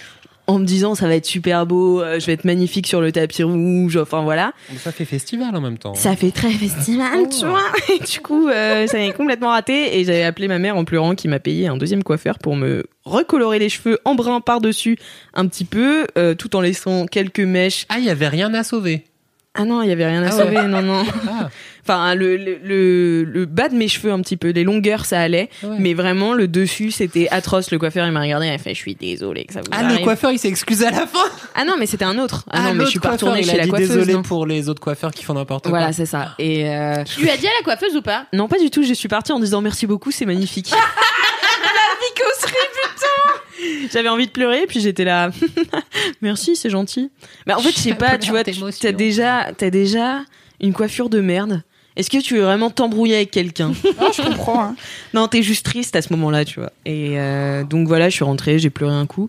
en 0.51 0.59
me 0.59 0.64
disant 0.64 0.94
ça 0.94 1.07
va 1.07 1.14
être 1.14 1.26
super 1.26 1.66
beau, 1.66 2.03
euh, 2.03 2.18
je 2.18 2.26
vais 2.26 2.32
être 2.32 2.44
magnifique 2.44 2.86
sur 2.86 3.01
le 3.01 3.12
tapis 3.12 3.42
rouge, 3.42 3.96
enfin 3.96 4.22
voilà. 4.22 4.53
Ça 4.78 4.92
fait 4.92 5.05
festival 5.05 5.55
en 5.55 5.61
même 5.61 5.78
temps. 5.78 5.94
Ça 5.94 6.16
fait 6.16 6.30
très 6.32 6.51
festival, 6.51 7.28
tu 7.28 7.46
vois. 7.46 7.62
Et 7.88 8.03
du 8.03 8.20
coup, 8.20 8.48
euh, 8.48 8.86
ça 8.86 8.98
m'est 8.98 9.12
complètement 9.12 9.51
raté 9.51 9.98
et 9.98 10.05
j'avais 10.05 10.24
appelé 10.24 10.48
ma 10.48 10.59
mère 10.59 10.76
en 10.76 10.84
pleurant 10.84 11.14
qui 11.14 11.28
m'a 11.28 11.38
payé 11.38 11.68
un 11.68 11.76
deuxième 11.76 12.03
coiffeur 12.03 12.38
pour 12.38 12.57
me 12.57 12.84
recolorer 13.05 13.59
les 13.59 13.68
cheveux 13.68 13.98
en 14.05 14.14
brun 14.14 14.40
par-dessus 14.40 14.98
un 15.34 15.46
petit 15.46 15.64
peu, 15.64 16.07
euh, 16.18 16.34
tout 16.34 16.57
en 16.57 16.61
laissant 16.61 17.07
quelques 17.07 17.40
mèches. 17.40 17.86
Ah, 17.88 17.98
il 17.98 18.05
y 18.05 18.11
avait 18.11 18.28
rien 18.28 18.53
à 18.55 18.64
sauver. 18.64 19.05
Ah 19.55 19.64
non, 19.64 19.82
il 19.82 19.88
y 19.88 19.92
avait 19.92 20.07
rien 20.07 20.22
à 20.22 20.28
Ah 20.30 20.36
ouais. 20.36 20.42
sauver, 20.44 20.62
non, 20.68 20.80
non. 20.82 21.05
Ah. 21.28 21.48
Enfin, 21.82 22.14
le, 22.14 22.36
le, 22.36 22.59
le, 22.62 23.24
le 23.24 23.46
bas 23.46 23.68
de 23.68 23.74
mes 23.74 23.88
cheveux 23.88 24.12
un 24.12 24.20
petit 24.20 24.36
peu, 24.36 24.51
les 24.51 24.62
longueurs, 24.62 25.05
ça 25.07 25.18
allait. 25.20 25.48
Ouais. 25.62 25.76
Mais 25.80 25.94
vraiment, 25.94 26.34
le 26.34 26.46
dessus, 26.46 26.90
c'était 26.92 27.26
atroce. 27.30 27.70
Le 27.72 27.78
coiffeur, 27.78 28.07
il 28.07 28.12
m'a 28.12 28.20
regardé, 28.20 28.46
il 28.46 28.53
a 28.53 28.59
fait, 28.59 28.74
je 28.74 28.78
suis 28.78 28.94
désolé 28.94 29.44
que 29.46 29.55
ça 29.55 29.61
vous 29.61 29.66
Ah, 29.72 29.82
le 29.82 29.98
coiffeur, 30.05 30.30
il 30.30 30.38
s'est 30.38 30.48
excusé 30.48 30.86
à 30.86 30.90
la 30.92 31.07
fin. 31.07 31.18
Ah 31.57 31.64
non, 31.64 31.74
mais 31.78 31.86
c'était 31.86 32.05
un 32.05 32.18
autre. 32.18 32.44
Ah, 32.51 32.61
non, 32.61 32.74
mais 32.74 32.84
je 32.84 32.90
suis 32.90 33.01
pas 33.01 33.12
retournée 33.12 33.42
chez 33.42 33.48
il 33.48 33.55
a 33.55 33.57
la 33.59 33.64
dit 33.64 33.70
coiffeuse. 33.70 33.88
Désolé 33.88 34.12
non. 34.12 34.22
pour 34.22 34.46
les 34.46 34.68
autres 34.68 34.80
coiffeurs 34.80 35.11
qui 35.11 35.24
font 35.24 35.34
n'importe 35.34 35.64
quoi. 35.64 35.78
Voilà, 35.78 35.92
c'est 35.92 36.07
ça. 36.07 36.34
Et 36.38 36.68
euh, 36.68 37.03
Tu 37.03 37.22
lui 37.22 37.30
as 37.30 37.36
dit 37.36 37.46
à 37.46 37.51
la 37.59 37.64
coiffeuse 37.64 37.96
ou 37.96 38.03
pas? 38.03 38.26
Non, 38.32 38.46
pas 38.46 38.59
du 38.59 38.70
tout. 38.70 38.84
Je 38.84 38.92
suis 38.94 39.09
partie 39.09 39.32
en 39.32 39.40
disant 39.40 39.61
merci 39.62 39.86
beaucoup, 39.86 40.11
c'est 40.12 40.26
magnifique. 40.26 40.72
J'avais 43.92 44.08
envie 44.08 44.26
de 44.26 44.30
pleurer, 44.32 44.64
puis 44.68 44.80
j'étais 44.80 45.04
là. 45.04 45.30
merci, 46.22 46.56
c'est 46.56 46.70
gentil. 46.70 47.11
Mais 47.46 47.52
en 47.54 47.61
fait, 47.61 47.70
je 47.72 47.78
sais 47.78 47.94
pas, 47.94 48.18
tu 48.18 48.30
vois, 48.30 48.44
tu- 48.44 48.52
t'as 48.80 48.92
déjà, 48.92 49.48
t'as 49.56 49.70
déjà 49.70 50.22
une 50.61 50.72
coiffure 50.72 51.08
de 51.11 51.20
merde. 51.20 51.62
Est-ce 51.96 52.08
que 52.11 52.18
tu 52.22 52.34
veux 52.36 52.42
vraiment 52.42 52.70
t'embrouiller 52.70 53.16
avec 53.16 53.30
quelqu'un? 53.30 53.68
Non, 53.68 54.12
je 54.16 54.22
comprends. 54.22 54.62
hein. 54.62 54.76
Non, 55.12 55.26
t'es 55.28 55.42
juste 55.42 55.64
triste 55.66 55.96
à 55.96 56.02
ce 56.02 56.12
moment-là, 56.12 56.44
tu 56.44 56.61
vois. 56.61 56.72
Et 56.86 57.18
euh, 57.18 57.64
donc 57.64 57.88
voilà, 57.88 58.08
je 58.08 58.14
suis 58.14 58.24
rentrée, 58.24 58.58
j'ai 58.58 58.70
pleuré 58.70 58.94
un 58.94 59.06
coup. 59.06 59.28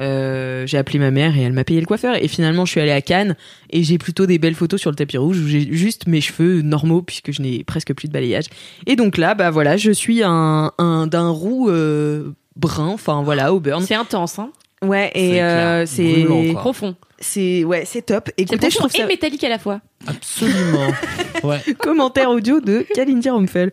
Euh, 0.00 0.64
j'ai 0.66 0.78
appelé 0.78 1.00
ma 1.00 1.10
mère 1.10 1.36
et 1.36 1.40
elle 1.42 1.52
m'a 1.52 1.64
payé 1.64 1.80
le 1.80 1.86
coiffeur. 1.86 2.16
Et 2.22 2.28
finalement, 2.28 2.64
je 2.64 2.70
suis 2.70 2.80
allée 2.80 2.92
à 2.92 3.02
Cannes 3.02 3.36
et 3.70 3.82
j'ai 3.82 3.98
plutôt 3.98 4.26
des 4.26 4.38
belles 4.38 4.54
photos 4.54 4.80
sur 4.80 4.90
le 4.90 4.96
tapis 4.96 5.18
rouge 5.18 5.38
où 5.40 5.48
j'ai 5.48 5.68
juste 5.72 6.06
mes 6.06 6.20
cheveux 6.20 6.62
normaux 6.62 7.02
puisque 7.02 7.32
je 7.32 7.42
n'ai 7.42 7.64
presque 7.64 7.92
plus 7.94 8.06
de 8.08 8.12
balayage. 8.12 8.44
Et 8.86 8.94
donc 8.96 9.16
là, 9.18 9.34
bah 9.34 9.50
voilà, 9.50 9.76
je 9.76 9.90
suis 9.90 10.22
un, 10.22 10.70
un 10.78 11.06
d'un 11.08 11.28
roux 11.30 11.68
euh, 11.68 12.30
brun, 12.58 12.88
enfin 12.88 13.22
voilà, 13.22 13.54
au 13.54 13.60
burn. 13.60 13.82
C'est 13.82 13.94
intense, 13.94 14.38
hein. 14.38 14.50
Ouais, 14.82 15.10
et 15.14 15.42
euh, 15.42 15.86
c'est 15.86 16.24
quoi. 16.52 16.60
Profond. 16.60 16.94
c'est 17.18 17.64
ouais, 17.64 17.84
c'est 17.84 18.02
top. 18.02 18.30
C'est 18.36 18.42
Écoutez, 18.42 18.70
je 18.70 18.76
profond 18.76 18.88
trouve 18.88 19.00
ça 19.00 19.04
et 19.04 19.08
métallique 19.08 19.42
à 19.42 19.48
la 19.48 19.58
fois. 19.58 19.80
Absolument. 20.06 20.92
Ouais. 21.44 21.62
commentaire 21.78 22.30
audio 22.30 22.60
de 22.60 22.84
Kalindi 22.94 23.30
Rumpel. 23.30 23.70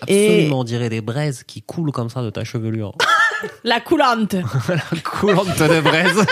Absolument. 0.00 0.60
On 0.60 0.64
dirait 0.64 0.88
des 0.88 1.00
braises 1.00 1.44
qui 1.44 1.62
coulent 1.62 1.92
comme 1.92 2.10
ça 2.10 2.22
de 2.22 2.30
ta 2.30 2.42
chevelure. 2.42 2.92
La 3.64 3.80
coulante. 3.80 4.34
Coulante 5.04 5.58
de 5.58 5.80
braise. 5.80 6.26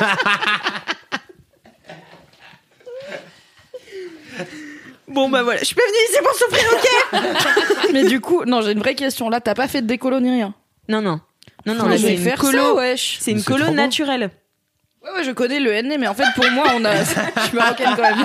Bon 5.07 5.29
bah 5.29 5.45
voilà, 5.45 5.61
je 5.61 5.67
suis 5.67 5.75
pas 5.75 5.83
venue 5.83 5.99
ici 6.11 6.19
pour 6.25 6.35
souffrir, 6.35 6.65
ok 6.73 7.93
Mais 7.93 8.05
du 8.05 8.21
coup, 8.21 8.45
non, 8.45 8.61
j'ai 8.61 8.73
une 8.73 8.79
vraie 8.81 8.95
question. 8.95 9.29
Là, 9.29 9.41
t'as 9.41 9.55
pas 9.55 9.69
fait 9.69 9.83
de 9.83 9.87
décolo 9.87 10.19
ni 10.21 10.31
rien. 10.31 10.55
Non 10.89 11.01
non. 11.01 11.21
Non 11.67 11.75
non, 11.75 11.87
là 11.87 11.97
c'est 11.97 12.07
vais 12.07 12.15
une 12.15 12.23
faire 12.23 12.39
colo, 12.39 12.81
c'est 12.97 13.31
une 13.31 13.43
colo 13.43 13.71
naturelle. 13.71 14.31
Ouais, 15.03 15.11
ouais, 15.17 15.25
je 15.25 15.33
connais 15.33 15.59
le 15.59 15.73
NN, 15.73 15.99
mais 15.99 16.07
en 16.07 16.15
fait, 16.15 16.27
pour 16.37 16.49
moi, 16.53 16.65
on 16.77 16.85
a. 16.85 16.95
je 17.05 17.41
suis 17.41 17.57
marocaine 17.57 17.95
quand 17.97 18.03
même. 18.03 18.25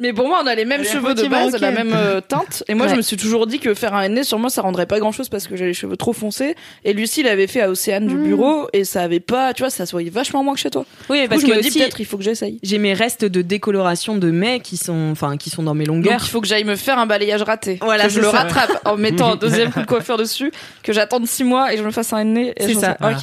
Mais 0.00 0.12
pour 0.12 0.26
moi, 0.26 0.40
on 0.42 0.46
a 0.46 0.54
les 0.54 0.64
mêmes 0.64 0.84
cheveux 0.84 1.14
de 1.14 1.26
base, 1.28 1.60
la 1.60 1.70
même 1.70 1.92
euh, 1.94 2.20
teinte. 2.20 2.64
Et 2.68 2.74
moi, 2.74 2.88
je 2.88 2.94
me 2.94 3.02
suis 3.02 3.16
toujours 3.16 3.46
dit 3.46 3.58
que 3.60 3.74
faire 3.74 3.94
un 3.94 4.08
NN 4.08 4.24
sur 4.24 4.38
moi, 4.38 4.48
ça 4.50 4.62
rendrait 4.62 4.86
pas 4.86 4.98
grand 4.98 5.12
chose 5.12 5.28
parce 5.28 5.46
que 5.46 5.56
j'ai 5.56 5.66
les 5.66 5.74
cheveux 5.74 5.96
trop 5.96 6.12
foncés. 6.12 6.56
Et 6.84 6.92
Lucie 6.92 7.22
l'avait 7.22 7.46
fait 7.46 7.60
à 7.60 7.70
Océane 7.70 8.06
du 8.06 8.16
bureau 8.16 8.68
et 8.72 8.84
ça 8.84 9.02
avait 9.02 9.20
pas, 9.20 9.52
tu 9.52 9.62
vois, 9.62 9.70
ça 9.70 9.84
se 9.86 9.92
voyait 9.92 10.10
vachement 10.10 10.42
moins 10.42 10.54
que 10.54 10.60
chez 10.60 10.70
toi. 10.70 10.86
Oui, 11.10 11.22
Du 11.22 11.28
parce 11.28 11.42
coup, 11.42 11.48
je 11.48 11.52
que 11.52 11.56
me 11.58 11.62
dis 11.62 11.70
peut-être 11.70 12.00
il 12.00 12.06
faut 12.06 12.16
que 12.16 12.24
j'essaye. 12.24 12.58
j'ai 12.62 12.78
mes 12.78 12.94
restes 12.94 13.24
de 13.24 13.42
décoloration 13.42 14.16
de 14.16 14.30
mai 14.30 14.60
qui 14.60 14.76
sont, 14.76 15.10
enfin, 15.12 15.36
qui 15.36 15.50
sont 15.50 15.62
dans 15.62 15.74
mes 15.74 15.84
Donc 15.84 15.96
longueurs. 15.96 16.20
il 16.24 16.28
faut 16.30 16.40
que 16.40 16.46
j'aille 16.48 16.64
me 16.64 16.76
faire 16.76 16.98
un 16.98 17.06
balayage 17.06 17.42
raté. 17.42 17.78
Voilà, 17.82 18.04
que 18.04 18.10
je 18.10 18.20
le 18.20 18.30
ça. 18.30 18.38
rattrape 18.38 18.80
en 18.86 18.96
mettant 18.96 19.32
un 19.32 19.36
deuxième 19.40 19.70
coup 19.70 19.80
de 19.80 19.86
coiffeur 19.86 20.16
dessus, 20.16 20.50
que 20.82 20.92
j'attende 20.92 21.26
six 21.26 21.44
mois 21.44 21.72
et 21.74 21.76
je 21.76 21.82
me 21.82 21.90
fasse 21.90 22.12
un 22.12 22.24
nez. 22.24 22.54
C'est 22.58 22.74
ça. 22.74 22.92
Ok. 22.92 22.98
Voilà. 23.00 23.18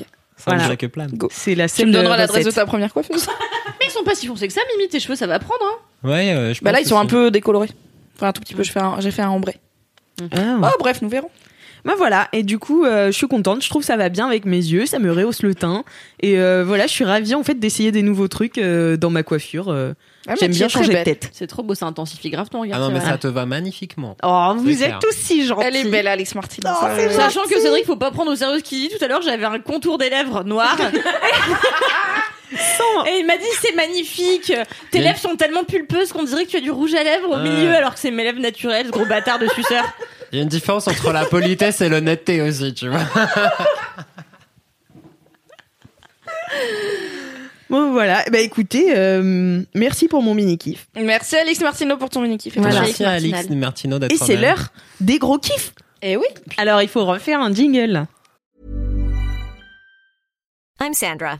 Ça 0.68 0.76
Voilà. 0.96 1.18
C'est 1.32 1.56
la 1.56 1.68
Tu 1.68 1.76
seule 1.78 1.88
me 1.88 1.94
donneras 1.94 2.18
l'adresse 2.18 2.46
de 2.46 2.52
ta 2.52 2.66
première 2.68 2.94
coiffeuse. 2.94 3.26
Mais 3.80 3.88
ils 3.88 3.92
sont 3.92 4.04
pas 4.04 4.14
si 4.14 4.28
foncés 4.28 4.48
que 4.48 4.54
ça, 4.54 4.62
Mimi. 4.78 4.88
Tes 4.88 5.00
cheveux, 5.00 5.16
ça 5.16 5.26
va 5.26 5.40
prendre, 5.40 5.64
hein. 5.64 5.78
Ouais, 6.04 6.32
euh, 6.34 6.54
je 6.54 6.62
Bah 6.64 6.72
là, 6.72 6.80
ils 6.80 6.88
sont 6.88 6.98
un 7.00 7.06
peu 7.06 7.32
décolorés. 7.32 7.70
Enfin, 8.16 8.28
un 8.28 8.34
tout 8.34 8.42
petit 8.42 8.54
peu. 8.56 8.64
je 8.64 8.72
fais 8.72 8.80
un- 8.82 9.00
J'ai 9.00 9.12
fait 9.12 9.22
un 9.24 9.30
ombré. 9.32 9.56
Ah, 10.36 10.58
Oh, 10.64 10.68
bref, 10.80 11.02
nous 11.02 11.10
verrons. 11.10 11.30
Bah 11.86 11.94
voilà, 11.96 12.28
et 12.34 12.44
du 12.44 12.60
coup, 12.60 12.84
euh, 12.84 13.08
je 13.08 13.12
suis 13.12 13.28
contente, 13.28 13.64
je 13.64 13.70
trouve 13.70 13.82
ça 13.84 13.96
va 13.96 14.10
bien 14.10 14.28
avec 14.28 14.44
mes 14.44 14.58
yeux, 14.58 14.86
ça 14.86 15.00
me 15.00 15.10
rehausse 15.10 15.42
le 15.42 15.56
teint. 15.56 15.86
Et 16.22 16.38
euh, 16.38 16.66
voilà, 16.66 16.86
je 16.86 16.92
suis 16.92 17.06
ravie 17.06 17.34
en 17.34 17.44
fait 17.44 17.54
d'essayer 17.60 17.94
des 17.94 18.02
nouveaux 18.02 18.28
trucs 18.28 18.58
euh, 18.58 18.98
dans 18.98 19.10
ma 19.10 19.24
coiffure. 19.24 19.70
euh. 19.70 19.94
Ah, 20.28 20.32
mais 20.32 20.36
J'aime 20.42 20.52
tu 20.52 20.58
bien 20.58 20.66
es 20.66 20.70
très 20.70 20.80
changer 20.80 20.90
de 20.90 20.94
belle. 20.96 21.04
tête. 21.06 21.30
C'est 21.32 21.48
trop 21.48 21.64
beau, 21.64 21.76
ça 21.76 21.86
intensifie 21.86 22.30
grave 22.30 22.50
ton 22.50 22.60
regard. 22.62 22.78
Ah 22.78 22.82
non, 22.82 22.88
c'est 22.88 22.94
mais 22.96 23.00
vrai. 23.00 23.10
ça 23.12 23.18
te 23.20 23.28
va 23.28 23.46
magnifiquement. 23.46 24.18
Oh, 24.24 24.54
vous 24.58 24.70
C'est 24.74 24.86
êtes 24.90 25.00
tous 25.00 25.14
si 25.16 25.46
gentils. 25.46 25.66
Elle 25.66 25.78
est 25.78 25.90
belle, 25.90 26.08
Alex 26.08 26.36
Martin. 26.36 26.58
Oh, 26.66 26.86
c'est 26.98 27.10
Sachant 27.12 27.44
que 27.50 27.58
Cédric, 27.58 27.86
faut 27.86 27.96
pas 27.96 28.12
prendre 28.12 28.32
au 28.32 28.36
sérieux 28.36 28.58
ce 28.58 28.64
qu'il 28.64 28.80
dit. 28.82 28.90
Tout 28.98 29.06
à 29.06 29.08
l'heure, 29.08 29.22
j'avais 29.22 29.46
un 29.46 29.60
contour 29.60 29.98
des 29.98 30.10
lèvres 30.10 30.44
noir. 30.44 30.76
Et 32.52 33.20
il 33.20 33.26
m'a 33.26 33.38
dit 33.38 33.44
c'est 33.62 33.76
magnifique. 33.76 34.54
Tes 34.92 35.00
lèvres 35.00 35.20
sont 35.20 35.36
tellement 35.36 35.64
pulpeuses 35.64 36.12
qu'on 36.14 36.24
dirait 36.24 36.46
que 36.46 36.52
tu 36.52 36.58
as 36.58 36.62
du 36.62 36.72
rouge 36.72 36.94
à 36.94 37.04
lèvres 37.04 37.32
au 37.32 37.38
milieu 37.40 37.74
alors 37.76 37.94
que 37.94 38.00
c'est 38.00 38.12
mes 38.12 38.24
lèvres 38.24 38.40
naturelles, 38.40 38.88
ce 38.88 38.92
gros 38.92 39.06
bâtard 39.06 39.40
de 39.40 39.48
suceur. 39.48 39.84
Il 40.32 40.38
y 40.38 40.40
a 40.40 40.44
une 40.44 40.50
différence 40.50 40.88
entre 40.88 41.12
la 41.12 41.26
politesse 41.26 41.82
et 41.82 41.90
l'honnêteté 41.90 42.42
aussi, 42.42 42.74
tu 42.74 42.90
vois. 42.90 43.02
Bon 47.70 47.92
voilà, 47.92 48.24
bah 48.32 48.40
écoutez, 48.40 48.94
euh, 48.96 49.62
merci 49.76 50.08
pour 50.08 50.22
mon 50.24 50.34
mini 50.34 50.58
kiff. 50.58 50.88
Merci 50.96 51.36
Alex 51.36 51.60
Martino 51.60 51.98
pour 51.98 52.10
ton 52.10 52.22
mini 52.22 52.38
kiff. 52.38 52.58
Voilà. 52.58 52.80
Merci 52.80 53.04
à 53.04 53.12
Alix 53.12 53.32
Martinal. 53.34 53.58
Martino 53.58 54.00
d'être 54.00 54.14
Et 54.14 54.18
c'est 54.18 54.38
l'heure 54.38 54.70
des 55.02 55.20
gros 55.20 55.38
kiffs. 55.38 55.74
Et 56.02 56.16
oui. 56.16 56.26
Alors 56.58 56.82
il 56.82 56.88
faut 56.88 57.06
refaire 57.06 57.42
un 57.42 57.54
jingle. 57.54 58.06
I'm 60.80 60.94
Sandra, 60.94 61.40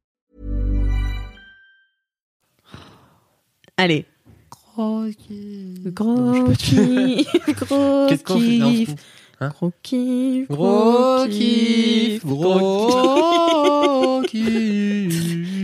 Allez. 3.81 4.05
Gros 4.75 5.05
kiff. 5.17 5.93
Gros 5.93 6.51
kiff. 6.55 7.27
Gros 7.67 8.05
Qu'est-ce 8.07 8.23
qu'on 8.23 8.39
fait. 8.39 8.87
Hein 9.39 9.49
Gros 9.57 9.71
kiff. 9.81 10.47
Gros 10.49 11.25
kiff, 11.27 12.23
gros 12.25 14.21
kiff. 14.27 15.11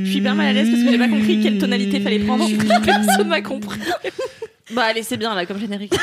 Je 0.04 0.06
suis 0.10 0.18
hyper 0.18 0.34
mal 0.34 0.48
à 0.48 0.54
l'aise 0.54 0.70
parce 0.72 0.84
que 0.84 0.90
j'ai 0.90 0.98
pas 0.98 1.08
compris 1.10 1.40
quelle 1.44 1.60
tonalité 1.60 2.00
fallait 2.00 2.18
prendre. 2.20 2.48
Personne 2.84 3.28
m'a 3.28 3.42
compris. 3.42 3.80
Bah 4.76 4.82
allez, 4.90 5.02
c'est 5.02 5.16
bien 5.16 5.34
là 5.34 5.46
comme 5.46 5.60
générique. 5.62 5.94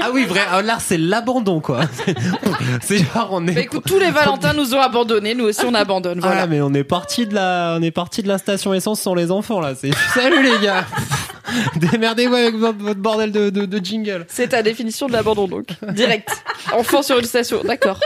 Ah 0.00 0.08
oui, 0.14 0.24
vrai. 0.24 0.40
ah, 0.50 0.62
Là, 0.62 0.78
c'est 0.80 0.96
l'abandon, 0.96 1.60
quoi. 1.60 1.82
C'est 2.82 2.96
genre, 3.00 3.28
on 3.32 3.46
est. 3.46 3.52
Bah 3.52 3.60
écoute, 3.60 3.84
tous 3.86 3.98
les 3.98 4.10
Valentins 4.10 4.54
nous 4.54 4.74
ont 4.74 4.80
abandonnés, 4.80 5.34
nous 5.34 5.44
aussi 5.44 5.60
on 5.66 5.74
abandonne. 5.74 6.18
Ah 6.22 6.26
Voilà. 6.28 6.46
mais 6.46 6.62
on 6.62 6.72
est 6.72 6.84
parti 6.84 7.26
de 7.26 7.34
la, 7.34 7.76
on 7.78 7.82
est 7.82 7.90
parti 7.90 8.22
de 8.22 8.28
la 8.28 8.38
station 8.38 8.72
essence 8.72 9.02
sans 9.02 9.12
les 9.14 9.30
enfants 9.30 9.60
là. 9.60 9.74
C'est 9.74 9.90
salut 10.14 10.42
les 10.42 10.58
gars. 10.64 10.86
Démerdez-vous 11.76 12.34
avec 12.34 12.54
votre, 12.56 12.94
bordel 13.00 13.32
de, 13.32 13.50
de, 13.50 13.66
de 13.66 13.84
jingle. 13.84 14.26
C'est 14.28 14.48
ta 14.48 14.62
définition 14.62 15.06
de 15.06 15.12
l'abandon 15.12 15.46
donc. 15.48 15.66
Direct. 15.94 16.30
Enfant 16.72 17.02
sur 17.02 17.18
une 17.18 17.24
station. 17.24 17.62
D'accord. 17.64 18.00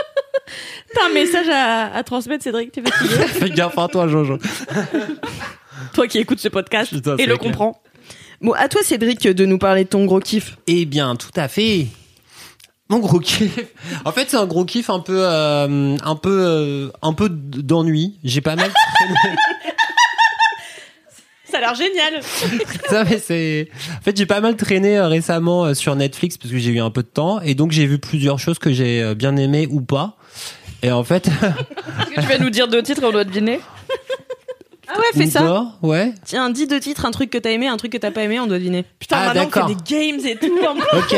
T'as 0.93 1.05
un 1.09 1.13
message 1.13 1.47
à, 1.49 1.93
à 1.95 2.03
transmettre, 2.03 2.43
Cédric, 2.43 2.71
t'es 2.71 2.81
fatigué 2.81 3.25
Fais 3.27 3.49
gaffe 3.49 3.77
à 3.77 3.87
toi, 3.87 4.07
Jojo. 4.07 4.37
Toi 5.93 6.07
qui 6.07 6.19
écoutes 6.19 6.39
ce 6.39 6.49
podcast 6.49 6.91
Putain, 6.93 7.17
et 7.17 7.25
le 7.25 7.37
clair. 7.37 7.51
comprends. 7.51 7.81
Bon, 8.41 8.51
à 8.53 8.67
toi 8.67 8.81
Cédric 8.83 9.25
de 9.27 9.45
nous 9.45 9.57
parler 9.57 9.83
de 9.85 9.89
ton 9.89 10.05
gros 10.05 10.19
kiff. 10.19 10.57
Eh 10.67 10.85
bien, 10.85 11.15
tout 11.15 11.31
à 11.35 11.47
fait. 11.47 11.87
Mon 12.89 12.99
gros 12.99 13.19
kiff. 13.19 13.57
En 14.05 14.11
fait, 14.11 14.29
c'est 14.29 14.37
un 14.37 14.45
gros 14.45 14.65
kiff 14.65 14.89
un 14.89 14.99
peu, 14.99 15.17
euh, 15.19 15.95
un 16.03 16.15
peu, 16.15 16.45
euh, 16.45 16.89
un 17.01 17.13
peu 17.13 17.29
d'ennui. 17.29 18.19
J'ai 18.23 18.41
pas 18.41 18.55
mal. 18.55 18.69
traîné- 18.69 19.35
Ça 21.53 21.59
a 21.59 21.61
l'air 21.61 21.75
génial. 21.75 22.21
Ça, 22.89 23.03
mais 23.03 23.19
c'est. 23.19 23.69
En 23.99 24.01
fait, 24.01 24.17
j'ai 24.17 24.25
pas 24.25 24.41
mal 24.41 24.55
traîné 24.57 24.97
euh, 24.97 25.07
récemment 25.07 25.65
euh, 25.65 25.73
sur 25.75 25.95
Netflix 25.95 26.37
parce 26.37 26.51
que 26.51 26.57
j'ai 26.57 26.71
eu 26.71 26.79
un 26.79 26.89
peu 26.89 27.03
de 27.03 27.07
temps 27.07 27.39
et 27.41 27.53
donc 27.53 27.71
j'ai 27.71 27.85
vu 27.85 27.99
plusieurs 27.99 28.39
choses 28.39 28.57
que 28.57 28.73
j'ai 28.73 29.01
euh, 29.03 29.13
bien 29.13 29.35
aimées 29.37 29.67
ou 29.69 29.81
pas. 29.81 30.17
Et 30.81 30.91
en 30.91 31.03
fait, 31.03 31.27
Est-ce 31.27 32.15
que 32.15 32.21
tu 32.21 32.27
vas 32.27 32.37
nous 32.39 32.49
dire 32.49 32.67
deux 32.67 32.81
titres 32.81 33.03
et 33.03 33.05
on 33.05 33.11
doit 33.11 33.23
deviner 33.23 33.59
Ah 34.87 34.97
ouais, 34.97 35.03
fais 35.13 35.27
ou 35.27 35.31
ça. 35.31 35.65
ouais. 35.83 36.13
Tiens, 36.25 36.49
dis 36.49 36.65
deux 36.67 36.79
titres, 36.79 37.05
un 37.05 37.11
truc 37.11 37.29
que 37.29 37.37
t'as 37.37 37.51
aimé, 37.51 37.67
un 37.67 37.77
truc 37.77 37.91
que 37.93 37.97
t'as 37.97 38.11
pas 38.11 38.23
aimé, 38.23 38.39
on 38.39 38.47
doit 38.47 38.57
deviner. 38.57 38.83
Putain, 38.99 39.17
Ah, 39.19 39.25
maintenant 39.27 39.41
on 39.43 39.45
d'accord. 39.45 39.69
fait 39.69 39.75
des 39.75 40.11
games 40.11 40.25
et 40.25 40.35
tout. 40.35 40.59
en 40.67 40.73
plus. 40.75 40.83
Ok. 40.97 41.13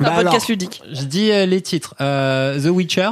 Un 0.00 0.04
Bah 0.04 0.10
podcast 0.16 0.26
alors, 0.36 0.48
ludique. 0.48 0.82
je 0.92 1.04
dis 1.04 1.30
euh, 1.30 1.46
les 1.46 1.60
titres. 1.60 1.94
Euh, 2.00 2.58
The 2.60 2.66
Witcher. 2.74 3.10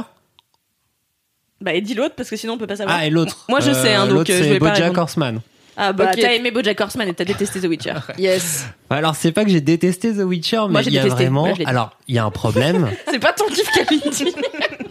Bah, 1.61 1.73
et 1.73 1.79
dis 1.79 1.93
l'autre 1.93 2.15
parce 2.15 2.29
que 2.29 2.35
sinon 2.35 2.53
on 2.53 2.57
peut 2.57 2.67
pas 2.67 2.75
savoir. 2.75 2.97
Ah, 2.99 3.05
et 3.05 3.09
l'autre. 3.09 3.45
Moi, 3.47 3.61
je 3.61 3.71
sais, 3.71 3.93
hein, 3.93 4.05
donc, 4.05 4.15
l'autre, 4.15 4.31
euh, 4.33 4.37
je 4.37 4.43
c'est 4.43 4.49
vais 4.49 4.59
pas 4.59 4.65
BoJack 4.71 4.83
répondre. 4.83 4.99
Horseman. 5.03 5.39
Ah 5.75 5.91
bah 5.93 6.11
Ok. 6.13 6.19
t'as 6.21 6.33
aimé 6.33 6.51
BoJack 6.51 6.79
Horseman 6.81 7.07
et 7.07 7.13
t'as 7.13 7.25
détesté 7.25 7.59
The 7.59 7.65
Witcher. 7.65 7.93
Yes. 8.17 8.67
Alors, 8.89 9.15
c'est 9.15 9.31
pas 9.31 9.43
que 9.43 9.49
j'ai 9.49 9.61
détesté 9.61 10.13
The 10.13 10.19
Witcher, 10.19 10.61
mais 10.69 10.81
il 10.83 10.93
y 10.93 10.99
a 10.99 11.03
détesté. 11.03 11.23
vraiment. 11.25 11.47
Moi. 11.47 11.55
Alors, 11.65 11.97
il 12.07 12.15
y 12.15 12.19
a 12.19 12.25
un 12.25 12.29
problème. 12.31 12.89
C'est 13.11 13.19
pas 13.19 13.33
ton 13.33 13.45
kiff 13.47 13.69
Kalindi. 13.71 14.33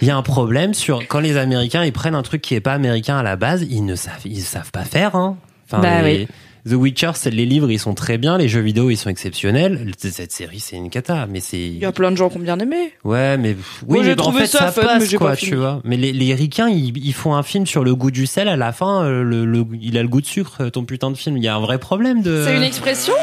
Il 0.01 0.09
y 0.09 0.11
a 0.11 0.17
un 0.17 0.23
problème 0.23 0.75
sur 0.75 1.07
quand 1.07 1.21
les 1.21 1.37
Américains 1.37 1.85
ils 1.85 1.93
prennent 1.93 2.17
un 2.17 2.23
truc 2.23 2.43
qui 2.43 2.55
est 2.57 2.61
pas 2.61 2.73
américain 2.73 3.17
à 3.19 3.23
la 3.23 3.37
base, 3.37 3.63
ils 3.71 3.85
ne 3.85 3.95
savent 3.95 4.23
ils 4.25 4.41
savent 4.43 4.73
pas 4.73 4.85
faire. 4.85 5.15
Hein. 5.15 5.37
Enfin, 5.71 5.81
Bah 5.81 6.03
les- 6.03 6.27
The 6.69 6.75
Witcher, 6.75 7.11
c'est 7.15 7.31
les 7.31 7.45
livres, 7.45 7.71
ils 7.73 7.79
sont 7.81 7.95
très 7.95 8.19
bien, 8.19 8.39
les 8.39 8.49
jeux 8.49 8.61
vidéo, 8.61 8.89
ils 8.91 8.97
sont 8.97 9.11
exceptionnels. 9.11 9.91
Cette 9.99 10.31
série, 10.31 10.61
c'est 10.61 10.77
une 10.77 10.91
cata, 10.91 11.27
mais 11.29 11.41
c'est 11.41 11.59
Il 11.59 11.79
y 11.79 11.85
a 11.85 11.91
plein 11.91 12.13
de 12.13 12.17
gens 12.17 12.29
qui 12.29 12.37
ont 12.37 12.41
bien 12.41 12.59
aimé. 12.61 12.93
ouais, 13.03 13.37
mais 13.37 13.57
oui, 13.89 13.97
Moi, 13.97 14.05
j'ai 14.05 14.15
mais 14.15 14.21
en 14.21 14.25
trouvé 14.25 14.41
fait 14.43 14.47
ça 14.47 14.59
ça, 14.59 14.73
fun, 14.73 14.83
mais 14.95 14.99
passe 15.01 15.09
j'ai 15.11 15.17
quoi, 15.17 15.31
pas 15.31 15.37
tu 15.37 15.57
vois. 15.57 15.81
Mais 15.83 15.97
les, 15.97 16.13
les 16.13 16.35
ricains, 16.35 16.69
ils, 16.69 16.97
ils 17.05 17.15
font 17.15 17.35
un 17.35 17.43
film 17.43 17.67
sur 17.67 17.83
le 17.83 17.97
goût 17.97 18.13
du 18.13 18.27
sel 18.27 18.47
à 18.47 18.57
la 18.57 18.71
fin, 18.73 19.03
euh, 19.05 19.25
le, 19.25 19.45
le- 19.45 19.67
il 19.81 19.99
a 19.99 20.03
le 20.03 20.09
goût 20.09 20.21
de 20.21 20.27
sucre, 20.27 20.69
ton 20.69 20.85
putain 20.85 21.11
de 21.11 21.17
film. 21.17 21.37
Il 21.37 21.43
y 21.43 21.49
a 21.49 21.57
un 21.57 21.61
vrai 21.61 21.79
problème 21.79 22.23
de. 22.23 22.45
C'est 22.47 22.57
une 22.57 22.63
expression? 22.63 23.15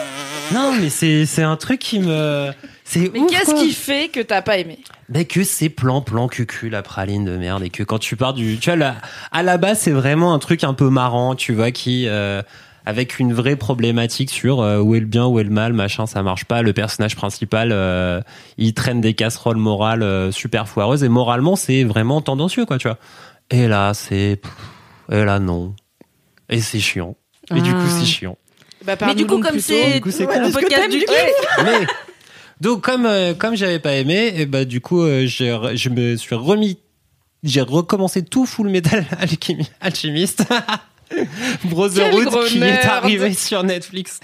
Non, 0.54 0.74
mais 0.82 0.90
c'est 0.90 1.26
c'est 1.28 1.44
un 1.44 1.56
truc 1.58 1.80
qui 1.80 2.00
me 2.00 2.50
c'est 2.84 3.12
Mais 3.14 3.22
qu'est-ce 3.30 3.54
qui 3.54 3.72
fait 3.72 4.10
que 4.10 4.20
t'as 4.20 4.42
pas 4.42 4.58
aimé? 4.58 4.80
Mais 5.08 5.24
que 5.26 5.44
c'est 5.44 5.70
plan 5.70 6.02
plan 6.02 6.28
cucu 6.28 6.70
la 6.70 6.82
praline 6.82 7.24
de 7.24 7.38
merde 7.38 7.64
et 7.64 7.70
que 7.70 7.84
quand 7.84 8.00
tu 8.00 8.16
pars 8.16 8.34
du 8.34 8.58
tu 8.58 8.70
vois 8.72 8.76
là, 8.76 8.96
à 9.32 9.44
la 9.44 9.58
base 9.58 9.78
c'est 9.80 9.92
vraiment 9.92 10.34
un 10.34 10.40
truc 10.40 10.64
un 10.64 10.74
peu 10.74 10.90
marrant 10.90 11.36
tu 11.36 11.54
vois 11.54 11.70
qui 11.70 12.06
euh, 12.08 12.42
avec 12.90 13.20
une 13.20 13.34
vraie 13.34 13.56
problématique 13.56 14.30
sur 14.32 14.62
euh, 14.62 14.80
où 14.82 14.96
est 14.96 15.00
le 15.00 15.06
bien 15.06 15.26
où 15.28 15.40
est 15.40 15.44
le 15.44 15.50
mal 15.50 15.72
machin 15.74 16.06
ça 16.06 16.22
marche 16.24 16.46
pas. 16.46 16.62
Le 16.62 16.74
personnage 16.74 17.16
principal 17.16 17.70
euh, 17.72 18.20
il 18.58 18.74
traîne 18.74 19.00
des 19.02 19.14
casseroles 19.14 19.58
morales 19.58 20.04
euh, 20.04 20.32
super 20.32 20.68
foireuses 20.68 21.04
et 21.04 21.10
moralement 21.10 21.56
c'est 21.56 21.84
vraiment 21.84 22.22
tendancieux 22.22 22.66
quoi 22.66 22.78
tu 22.78 22.88
vois. 22.88 22.98
Et 23.52 23.68
là 23.68 23.94
c'est 23.94 24.42
et 25.12 25.24
là 25.24 25.40
non. 25.40 25.74
Et 26.50 26.60
c'est 26.62 26.80
chiant. 26.80 27.16
Et 27.56 27.62
du 27.62 27.72
coup 27.72 27.80
Ah. 27.82 27.90
c'est 28.00 28.06
chiant. 28.06 28.38
Bah, 28.86 28.96
Mais 29.06 29.14
du 29.16 29.26
coup, 29.26 29.40
comme 29.40 29.60
c'est 29.60 29.96
Du 29.96 30.02
coup, 30.02 30.12
c'est 30.12 30.26
ouais, 30.26 30.34
cool. 30.36 30.44
le 30.48 30.52
podcast 30.52 30.90
du 30.90 31.00
kiff. 31.00 31.64
mais 31.64 31.86
donc 32.62 32.82
comme 32.82 33.06
euh, 33.06 33.34
comme 33.34 33.56
j'avais 33.56 33.80
pas 33.80 33.94
aimé 33.96 34.34
et 34.36 34.46
bah 34.46 34.66
du 34.66 34.82
coup 34.82 35.02
euh, 35.02 35.26
j'ai 35.26 35.50
re- 35.52 35.76
je 35.78 35.90
me 35.90 36.16
suis 36.18 36.36
remis 36.36 36.78
j'ai 37.44 37.62
recommencé 37.62 38.24
tout 38.24 38.46
Full 38.46 38.70
Metal 38.70 39.06
Alchemist 39.82 40.44
Brotherhood 41.66 42.45
qui 42.47 42.62
est 42.62 42.86
arrivé 42.86 43.34
sur 43.34 43.64
Netflix 43.64 44.20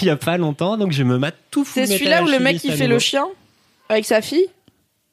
il 0.00 0.04
y 0.04 0.10
a 0.10 0.16
pas 0.16 0.38
longtemps 0.38 0.76
donc 0.76 0.92
je 0.92 1.02
me 1.02 1.18
mate 1.18 1.36
tout 1.50 1.64
C'est 1.64 1.86
celui-là 1.86 2.22
où 2.22 2.28
le 2.28 2.38
mec 2.38 2.62
il 2.64 2.72
fait 2.72 2.86
le 2.86 2.98
chien 2.98 3.26
avec 3.88 4.04
sa 4.04 4.20
fille? 4.20 4.46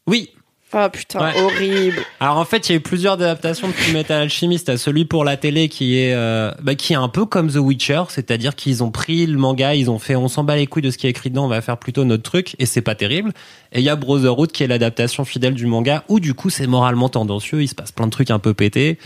Oui 0.08 0.30
Ah 0.78 0.90
putain, 0.90 1.20
Ouais. 1.22 1.32
horrible. 1.42 2.00
alors 2.20 2.38
en 2.38 2.44
fait 2.46 2.68
il 2.68 2.74
y 2.74 2.76
a 2.76 2.78
eu 2.78 2.82
plusieurs 2.82 3.14
adaptations 3.14 3.68
de 3.70 3.74
Full 3.74 3.94
Metal 3.94 4.22
Alchemist 4.24 4.68
à 4.68 4.78
celui 4.78 5.06
pour 5.06 5.24
la 5.24 5.38
télé 5.38 5.70
qui 5.70 5.98
est 5.98 6.14
euh, 6.14 6.52
bah, 6.62 6.76
qui 6.76 6.92
est 6.92 6.98
un 6.98 7.08
peu 7.08 7.26
comme 7.26 7.50
The 7.50 7.56
Witcher 7.56 8.04
c'est-à-dire 8.10 8.56
qu'ils 8.56 8.84
ont 8.84 8.92
pris 8.92 9.26
le 9.26 9.38
manga 9.38 9.74
ils 9.74 9.90
ont 9.90 10.00
fait 10.00 10.16
on 10.18 10.28
s'en 10.28 10.44
bat 10.44 10.58
les 10.58 10.68
couilles 10.68 10.82
de 10.82 10.92
ce 10.92 10.98
qui 10.98 11.08
est 11.08 11.12
écrit 11.12 11.30
dedans 11.30 11.46
on 11.46 11.48
va 11.50 11.62
faire 11.62 11.78
plutôt 11.78 12.04
notre 12.04 12.24
truc 12.24 12.56
et 12.60 12.66
c'est 12.66 12.82
pas 12.82 12.94
terrible 12.96 13.32
et 13.72 13.80
il 13.80 13.86
y 13.86 13.90
a 13.90 13.96
Brotherhood 13.96 14.52
qui 14.52 14.64
est 14.64 14.68
l'adaptation 14.68 15.24
fidèle 15.24 15.54
du 15.54 15.66
manga 15.66 16.04
où 16.10 16.20
du 16.20 16.34
coup 16.34 16.50
c'est 16.50 16.68
moralement 16.68 17.08
tendancieux 17.08 17.64
il 17.64 17.68
se 17.70 17.76
passe 17.76 17.94
plein 17.94 18.08
de 18.08 18.12
trucs 18.12 18.30
un 18.32 18.40
peu 18.40 18.54
pétés 18.54 19.00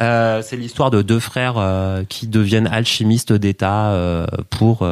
Euh, 0.00 0.42
c'est 0.42 0.56
l'histoire 0.56 0.90
de 0.90 1.02
deux 1.02 1.20
frères 1.20 1.54
euh, 1.56 2.02
qui 2.08 2.26
deviennent 2.26 2.66
alchimistes 2.66 3.32
d'État 3.32 3.92
euh, 3.92 4.26
pour 4.50 4.84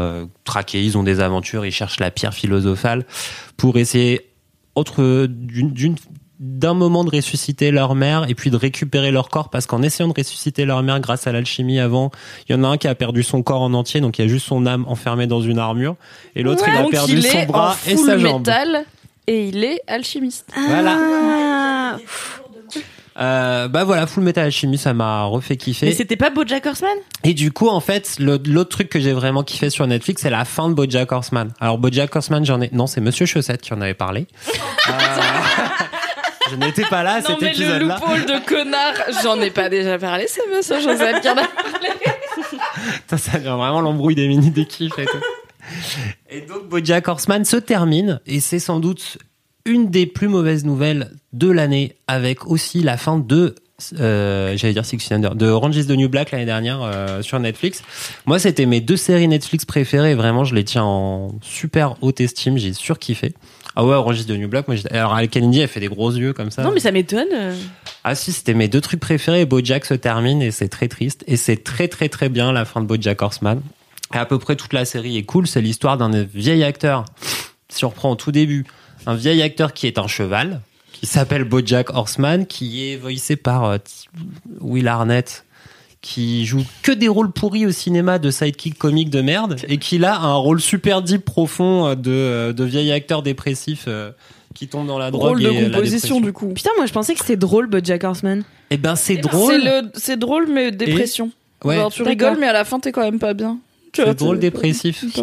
traquer. 0.45 0.81
Ils 0.85 0.97
ont 0.97 1.03
des 1.03 1.19
aventures, 1.19 1.67
ils 1.67 1.73
cherchent 1.73 1.99
la 1.99 2.13
pierre 2.13 2.33
philosophale 2.35 3.05
pour 3.57 3.79
essayer 3.79 4.29
autre 4.75 5.27
d'une 5.27 5.97
d'un 6.39 6.75
moment 6.75 7.05
de 7.05 7.11
ressusciter 7.11 7.71
leur 7.71 7.95
mère 7.95 8.29
et 8.29 8.35
puis 8.35 8.51
de 8.51 8.57
récupérer 8.57 9.13
leur 9.13 9.29
corps 9.29 9.49
parce 9.49 9.67
qu'en 9.67 9.81
essayant 9.81 10.09
de 10.09 10.15
ressusciter 10.17 10.65
leur 10.65 10.83
mère 10.83 10.99
grâce 10.99 11.29
à 11.29 11.33
l'alchimie 11.33 11.79
avant, 11.79 12.11
il 12.49 12.53
y 12.53 12.59
en 12.59 12.65
a 12.65 12.67
un 12.67 12.79
qui 12.79 12.89
a 12.89 12.97
perdu 12.97 13.23
son 13.23 13.45
corps 13.45 13.63
en 13.63 13.75
entier 13.75 14.01
donc 14.01 14.19
il 14.19 14.23
y 14.23 14.25
a 14.25 14.29
juste 14.29 14.49
son 14.49 14.67
âme 14.67 14.85
enfermée 14.89 15.29
dans 15.29 15.41
une 15.41 15.61
armure 15.61 15.95
et 16.35 16.43
l'autre 16.43 16.65
il 16.67 16.77
a 16.77 16.85
perdu 16.89 17.13
il 17.13 17.23
son 17.23 17.39
est 17.39 17.47
bras 17.47 17.77
et 17.87 17.97
sa 17.97 18.19
jambe. 18.19 18.41
métal 18.41 18.85
et 19.29 19.49
il 19.49 19.63
est 19.63 19.81
alchimiste. 19.87 20.51
Voilà. 20.55 21.97
Euh, 23.19 23.69
bah 23.69 23.85
voilà, 23.85 24.07
Full 24.07 24.23
Metal 24.25 24.45
Alchemy, 24.47 24.79
ça 24.79 24.95
m'a 24.95 25.25
refait 25.25 25.57
kiffer. 25.57 25.87
Mais 25.87 25.93
c'était 25.93 26.17
pas 26.17 26.31
BoJack 26.31 26.65
Horseman? 26.67 26.97
Et 27.25 27.35
du 27.35 27.53
coup, 27.53 27.69
en 27.69 27.81
fait, 27.81 28.17
l'autre 28.19 28.71
truc 28.71 28.89
que 28.89 28.99
j'ai 29.01 29.13
vraiment 29.13 29.43
kiffé 29.43 29.69
sur 29.71 29.87
Netflix, 29.87 30.23
c'est 30.23 30.31
la 30.31 30.45
fin 30.45 30.69
de 30.69 30.75
BoJack 30.75 31.13
Horseman. 31.13 31.53
Alors 31.61 31.79
BoJack 31.79 32.15
Horseman, 32.17 32.45
j'en 32.45 32.61
ai 32.61 32.71
non, 32.73 32.87
c'est 32.87 33.01
Monsieur 33.01 33.27
Chaussette 33.27 33.61
qui 33.61 33.73
en 33.75 33.81
avait 33.81 33.95
parlé. 33.95 34.27
Euh, 34.89 36.51
je 36.51 36.57
n'étais 36.57 36.85
pas 36.85 37.03
là 37.05 37.15
à 37.15 37.21
Non 37.21 37.27
cet 37.29 37.41
mais 37.41 37.47
le 37.49 37.55
épisode-là. 37.55 37.99
loophole 38.01 38.27
de 38.27 38.45
connard, 38.47 38.95
j'en 39.23 39.41
ai 39.41 39.51
pas 39.51 39.69
déjà 39.69 39.97
parlé, 39.97 40.27
c'est 40.29 40.43
monsieur 40.55 40.81
Joseph 40.81 41.21
qui 41.21 41.29
en 41.31 41.39
a 41.39 41.43
Ça, 43.09 43.17
ça 43.17 43.39
devient 43.39 43.55
vraiment 43.57 43.81
l'embrouille 43.81 44.17
des 44.17 44.27
mini 44.29 44.51
des 44.51 44.67
kiffs 44.67 44.99
et 44.99 45.05
tout. 45.07 45.21
Et 46.31 46.41
donc 46.43 46.69
BoJack 46.69 47.07
Horseman 47.07 47.45
se 47.45 47.57
termine 47.57 48.21
et 48.27 48.41
c'est 48.41 48.59
sans 48.59 48.81
doute 48.81 49.19
une 49.65 49.91
des 49.91 50.07
plus 50.07 50.29
mauvaises 50.29 50.65
nouvelles 50.65 51.13
de 51.33 51.51
l'année 51.51 51.97
avec 52.07 52.47
aussi 52.47 52.83
la 52.83 52.97
fin 52.97 53.19
de 53.19 53.55
euh, 53.99 54.57
j'allais 54.57 54.75
dire 54.75 54.85
Six 54.85 55.11
Under, 55.11 55.35
de 55.35 55.47
Orange 55.47 55.77
is 55.77 55.87
the 55.87 55.91
New 55.91 56.09
Black 56.09 56.31
l'année 56.31 56.45
dernière 56.45 56.81
euh, 56.83 57.23
sur 57.23 57.41
Netflix. 57.41 57.83
Moi, 58.27 58.39
c'était 58.39 58.67
mes 58.67 58.81
deux 58.81 58.97
séries 58.97 59.29
Netflix 59.29 59.65
préférées. 59.65 60.15
Vraiment, 60.15 60.45
je 60.45 60.55
les 60.55 60.65
tiens 60.65 60.85
en 60.85 61.33
super 61.41 61.97
haute 62.01 62.21
estime. 62.21 62.59
J'ai 62.59 62.73
surkiffé. 62.73 63.35
Ah 63.75 63.85
ouais, 63.85 63.95
Orange 63.95 64.21
is 64.21 64.27
the 64.27 64.31
New 64.31 64.49
Black. 64.49 64.69
Moi, 64.69 64.77
alors, 64.91 65.15
Al 65.15 65.29
Kennedy, 65.29 65.61
elle 65.61 65.69
fait 65.69 65.81
des 65.81 65.89
gros 65.89 66.13
yeux 66.13 66.33
comme 66.33 66.51
ça. 66.51 66.63
Non, 66.63 66.71
mais 66.73 66.81
ça 66.81 66.93
m'étonne. 66.93 67.29
Ah 68.05 68.15
si, 68.15 68.33
c'était 68.33 68.55
mes 68.55 68.69
deux 68.69 68.81
trucs 68.81 69.01
préférés. 69.01 69.47
BoJack 69.47 69.85
se 69.85 69.95
termine 69.95 70.43
et 70.43 70.51
c'est 70.51 70.69
très 70.69 70.89
triste. 70.89 71.25
Et 71.27 71.37
c'est 71.37 71.65
très 71.65 71.89
très 71.89 72.09
très 72.09 72.29
bien 72.29 72.53
la 72.53 72.65
fin 72.65 72.81
de 72.81 72.87
BoJack 72.87 73.21
Horseman. 73.23 73.63
Et 74.15 74.19
à 74.19 74.27
peu 74.27 74.39
près 74.39 74.57
toute 74.57 74.75
la 74.75 74.85
série 74.85 75.17
est 75.17 75.23
cool. 75.23 75.47
C'est 75.47 75.63
l'histoire 75.63 75.97
d'un 75.97 76.11
vieil 76.23 76.63
acteur. 76.65 77.07
Si 77.69 77.87
on 77.87 77.89
reprend 77.89 78.11
au 78.11 78.17
tout 78.17 78.33
début, 78.33 78.67
un 79.07 79.15
vieil 79.15 79.43
acteur 79.43 79.73
qui 79.73 79.87
est 79.87 79.99
un 79.99 80.07
cheval, 80.07 80.61
qui 80.93 81.07
s'appelle 81.07 81.45
BoJack 81.45 81.91
Horseman, 81.91 82.47
qui 82.47 82.91
est 82.91 82.97
voicé 82.97 83.37
par 83.37 83.65
euh, 83.65 83.79
Will 84.61 84.89
Arnett, 84.89 85.45
qui 86.01 86.47
joue 86.47 86.65
que 86.83 86.93
des 86.93 87.09
rôles 87.09 87.31
pourris 87.31 87.67
au 87.67 87.71
cinéma 87.71 88.19
de 88.19 88.31
sidekick 88.31 88.77
comique 88.79 89.11
de 89.11 89.21
merde, 89.21 89.57
et 89.69 89.79
qui 89.79 90.05
a 90.05 90.19
un 90.19 90.35
rôle 90.35 90.61
super 90.61 91.03
deep 91.03 91.25
profond 91.25 91.87
euh, 91.87 91.95
de, 91.95 92.11
euh, 92.11 92.53
de 92.53 92.65
vieil 92.65 92.91
acteur 92.93 93.23
dépressif 93.23 93.85
euh, 93.89 94.11
qui 94.55 94.69
tombe 94.69 94.87
dans 94.87 94.99
la 94.99 95.11
drogue 95.11 95.31
Rôle 95.31 95.43
de 95.43 95.49
et 95.49 95.69
la 95.69 95.71
composition 95.77 96.21
du 96.21 96.33
coup. 96.33 96.49
Putain, 96.49 96.71
moi 96.77 96.87
je 96.87 96.93
pensais 96.93 97.15
que 97.15 97.21
c'était 97.21 97.37
drôle, 97.37 97.69
BoJack 97.69 98.05
Horseman. 98.05 98.43
Eh 98.71 98.77
ben 98.77 98.97
c'est 98.97 99.17
drôle. 99.17 99.53
C'est 99.53 99.59
le 99.83 99.91
c'est 99.95 100.19
drôle 100.19 100.47
mais 100.51 100.71
dépression. 100.73 101.31
Ouais. 101.65 101.77
Genre 101.77 101.93
tu 101.93 102.03
rigoles 102.03 102.37
mais 102.39 102.47
à 102.49 102.53
la 102.53 102.65
fin 102.65 102.81
t'es 102.81 102.91
quand 102.93 103.03
même 103.03 103.19
pas 103.19 103.35
bien. 103.35 103.59
Tu 103.93 104.01
C'est 104.01 104.05
vois, 104.05 104.15
drôle 104.15 104.37
t'es- 104.37 104.51
dépressif. 104.51 105.05
Ah 105.17 105.21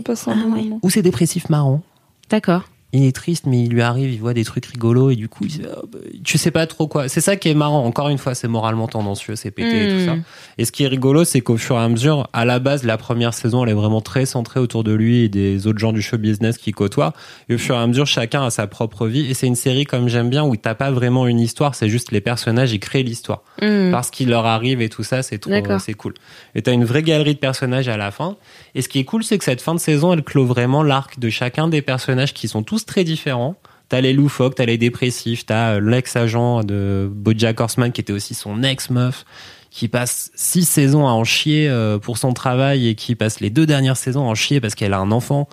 ouais. 0.53 0.69
Ou 0.81 0.89
c'est 0.89 1.01
dépressif 1.01 1.49
marrant. 1.49 1.81
D'accord. 2.29 2.63
Il 2.91 3.05
est 3.05 3.15
triste, 3.15 3.45
mais 3.45 3.61
il 3.63 3.69
lui 3.69 3.83
arrive, 3.83 4.11
il 4.11 4.19
voit 4.19 4.33
des 4.33 4.43
trucs 4.43 4.65
rigolos 4.65 5.11
et 5.11 5.15
du 5.15 5.29
coup, 5.29 5.45
il 5.45 5.67
ah, 5.71 5.81
bah, 5.91 5.99
tu 6.23 6.39
sais 6.39 6.49
pas 6.49 6.65
trop 6.65 6.87
quoi. 6.87 7.07
C'est 7.07 7.21
ça 7.21 7.35
qui 7.35 7.49
est 7.49 7.53
marrant. 7.53 7.85
Encore 7.85 8.09
une 8.09 8.17
fois, 8.17 8.33
c'est 8.33 8.47
moralement 8.47 8.87
tendancieux, 8.87 9.35
c'est 9.35 9.51
pété 9.51 9.85
et 9.85 9.99
tout 9.99 10.05
ça. 10.05 10.15
Mm. 10.15 10.23
Et 10.57 10.65
ce 10.65 10.71
qui 10.71 10.83
est 10.83 10.87
rigolo, 10.87 11.23
c'est 11.23 11.41
qu'au 11.41 11.57
fur 11.57 11.75
et 11.75 11.79
à 11.79 11.87
mesure, 11.87 12.27
à 12.33 12.45
la 12.45 12.57
base, 12.57 12.83
la 12.83 12.97
première 12.97 13.35
saison, 13.35 13.63
elle 13.63 13.69
est 13.69 13.75
vraiment 13.75 14.01
très 14.01 14.25
centrée 14.25 14.59
autour 14.59 14.83
de 14.83 14.91
lui 14.91 15.23
et 15.23 15.29
des 15.29 15.67
autres 15.67 15.77
gens 15.77 15.93
du 15.93 16.01
show 16.01 16.17
business 16.17 16.57
qui 16.57 16.71
côtoient. 16.71 17.13
Et 17.47 17.55
au 17.55 17.57
fur 17.59 17.75
et 17.75 17.79
à 17.79 17.85
mesure, 17.85 18.07
chacun 18.07 18.43
a 18.43 18.49
sa 18.49 18.65
propre 18.65 19.05
vie. 19.05 19.29
Et 19.29 19.35
c'est 19.35 19.47
une 19.47 19.55
série 19.55 19.85
comme 19.85 20.09
j'aime 20.09 20.29
bien 20.29 20.43
où 20.43 20.55
t'as 20.55 20.75
pas 20.75 20.89
vraiment 20.89 21.27
une 21.27 21.39
histoire, 21.39 21.75
c'est 21.75 21.89
juste 21.89 22.11
les 22.11 22.21
personnages, 22.21 22.71
ils 22.73 22.79
créent 22.79 23.03
l'histoire. 23.03 23.43
Mm. 23.61 23.91
parce 23.91 24.09
qu'il 24.09 24.29
leur 24.29 24.45
arrive 24.45 24.81
et 24.81 24.89
tout 24.89 25.03
ça, 25.03 25.21
c'est 25.21 25.37
trop, 25.37 25.51
c'est 25.79 25.93
cool. 25.93 26.13
Et 26.55 26.61
t'as 26.61 26.71
une 26.71 26.85
vraie 26.85 27.03
galerie 27.03 27.33
de 27.33 27.39
personnages 27.39 27.87
à 27.87 27.97
la 27.97 28.11
fin. 28.11 28.37
Et 28.75 28.81
ce 28.81 28.89
qui 28.89 28.99
est 28.99 29.03
cool, 29.03 29.23
c'est 29.23 29.37
que 29.37 29.43
cette 29.43 29.61
fin 29.61 29.75
de 29.75 29.79
saison, 29.79 30.13
elle 30.13 30.23
clôt 30.23 30.45
vraiment 30.45 30.83
l'arc 30.83 31.19
de 31.19 31.29
chacun 31.29 31.67
des 31.67 31.81
personnages 31.81 32.33
qui 32.33 32.47
sont 32.47 32.63
tous 32.63 32.78
très 32.85 33.03
différents. 33.03 33.55
T'as 33.89 34.01
les 34.01 34.13
loufoques, 34.13 34.55
t'as 34.55 34.65
les 34.65 34.77
dépressifs, 34.77 35.45
t'as 35.47 35.75
euh, 35.75 35.79
l'ex-agent 35.81 36.63
de 36.63 37.09
BoJack 37.11 37.59
Horseman 37.59 37.91
qui 37.91 38.01
était 38.01 38.13
aussi 38.13 38.35
son 38.35 38.61
ex-meuf, 38.61 39.25
qui 39.71 39.87
passe 39.87 40.31
six 40.35 40.63
saisons 40.67 41.07
à 41.07 41.11
en 41.11 41.23
chier 41.23 41.67
euh, 41.67 41.97
pour 41.97 42.17
son 42.19 42.33
travail 42.33 42.87
et 42.87 42.93
qui 42.95 43.15
passe 43.15 43.39
les 43.39 43.49
deux 43.49 43.65
dernières 43.65 43.97
saisons 43.97 44.21
à 44.27 44.29
en 44.29 44.35
chier 44.35 44.61
parce 44.61 44.75
qu'elle 44.75 44.93
a 44.93 44.99
un 44.99 45.11
enfant, 45.11 45.49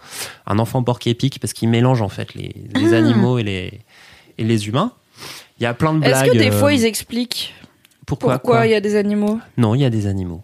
un 0.46 0.58
enfant 0.58 0.82
porc 0.82 0.98
épique 1.06 1.38
parce 1.40 1.54
qu'il 1.54 1.68
mélange 1.70 2.02
en 2.02 2.10
fait 2.10 2.34
les, 2.34 2.54
les 2.74 2.92
Ah. 2.92 2.98
animaux 2.98 3.38
et 3.38 3.42
les, 3.42 3.80
et 4.36 4.44
les 4.44 4.68
humains. 4.68 4.92
Il 5.58 5.62
y 5.62 5.66
a 5.66 5.72
plein 5.72 5.94
de 5.94 6.04
Est-ce 6.04 6.24
blagues. 6.24 6.32
que 6.32 6.38
des 6.38 6.50
fois 6.50 6.68
euh, 6.68 6.74
ils 6.74 6.84
expliquent 6.84 7.54
pourquoi, 8.04 8.34
pourquoi 8.38 8.56
quoi 8.58 8.66
il 8.66 8.70
y 8.72 8.74
a 8.74 8.80
des 8.80 8.96
animaux? 8.96 9.40
Non, 9.56 9.74
il 9.74 9.80
y 9.80 9.84
a 9.86 9.90
des 9.90 10.06
animaux. 10.06 10.42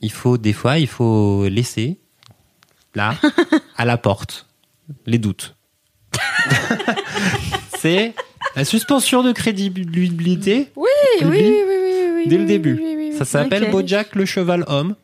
Il 0.00 0.10
faut, 0.12 0.36
des 0.36 0.52
fois, 0.52 0.78
il 0.78 0.86
faut 0.88 1.46
laisser, 1.48 1.96
là, 2.94 3.14
à 3.76 3.84
la 3.84 3.96
porte, 3.96 4.46
les 5.06 5.18
doutes. 5.18 5.54
C'est 7.78 8.12
la 8.56 8.64
suspension 8.64 9.22
de 9.22 9.32
crédibilité 9.32 10.70
Oui, 10.76 10.88
oui, 11.22 11.26
Oui. 11.26 11.38
oui, 11.38 11.54
oui, 11.66 11.74
oui, 11.82 12.10
oui, 12.16 12.28
Dès 12.28 12.36
le 12.36 12.42
oui, 12.42 12.48
début. 12.48 12.74
oui, 12.74 12.94
oui, 12.96 13.10
oui, 13.12 13.16
Ça 13.18 13.24
s'appelle. 13.24 13.70
Bojack 13.70 14.14
le 14.14 14.24
cheval 14.24 14.64
homme. 14.66 14.94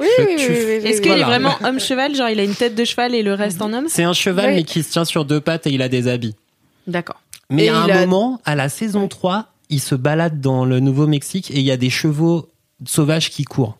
Oui, 0.00 0.06
oui, 0.18 0.24
oui, 0.28 0.34
oui, 0.38 0.46
oui, 0.48 0.88
Est-ce 0.88 1.00
qu'il 1.02 1.10
Voilà. 1.10 1.22
est 1.26 1.28
vraiment 1.28 1.54
homme-cheval 1.62 2.14
Genre, 2.14 2.30
il 2.30 2.40
a 2.40 2.44
une 2.44 2.54
tête 2.54 2.74
de 2.74 2.84
cheval 2.84 3.14
et 3.14 3.22
le 3.22 3.34
reste 3.34 3.60
en 3.60 3.72
homme? 3.74 3.86
C'est 3.88 4.04
un 4.04 4.14
cheval 4.14 4.46
Oui. 4.50 4.54
mais 4.56 4.64
qui 4.64 4.82
se 4.82 4.90
tient 4.90 5.04
sur 5.04 5.24
deux 5.26 5.40
pattes 5.40 5.66
et 5.66 5.70
il 5.70 5.82
a 5.82 5.88
des 5.88 6.08
habits. 6.08 6.34
D'accord. 6.86 7.20
Mais 7.50 7.66
Et 7.66 7.68
à 7.68 7.76
un 7.76 8.00
moment, 8.00 8.40
à 8.46 8.54
la 8.54 8.68
saison 8.70 9.06
3, 9.08 9.48
il 9.68 9.80
se 9.80 9.94
balade 9.94 10.40
dans 10.40 10.64
le 10.64 10.80
Nouveau-Mexique 10.80 11.50
et 11.50 11.56
il 11.58 11.62
y 11.64 11.70
a 11.70 11.76
des 11.76 11.90
chevaux 11.90 12.48
sauvages 12.86 13.28
qui 13.30 13.44
courent. 13.44 13.76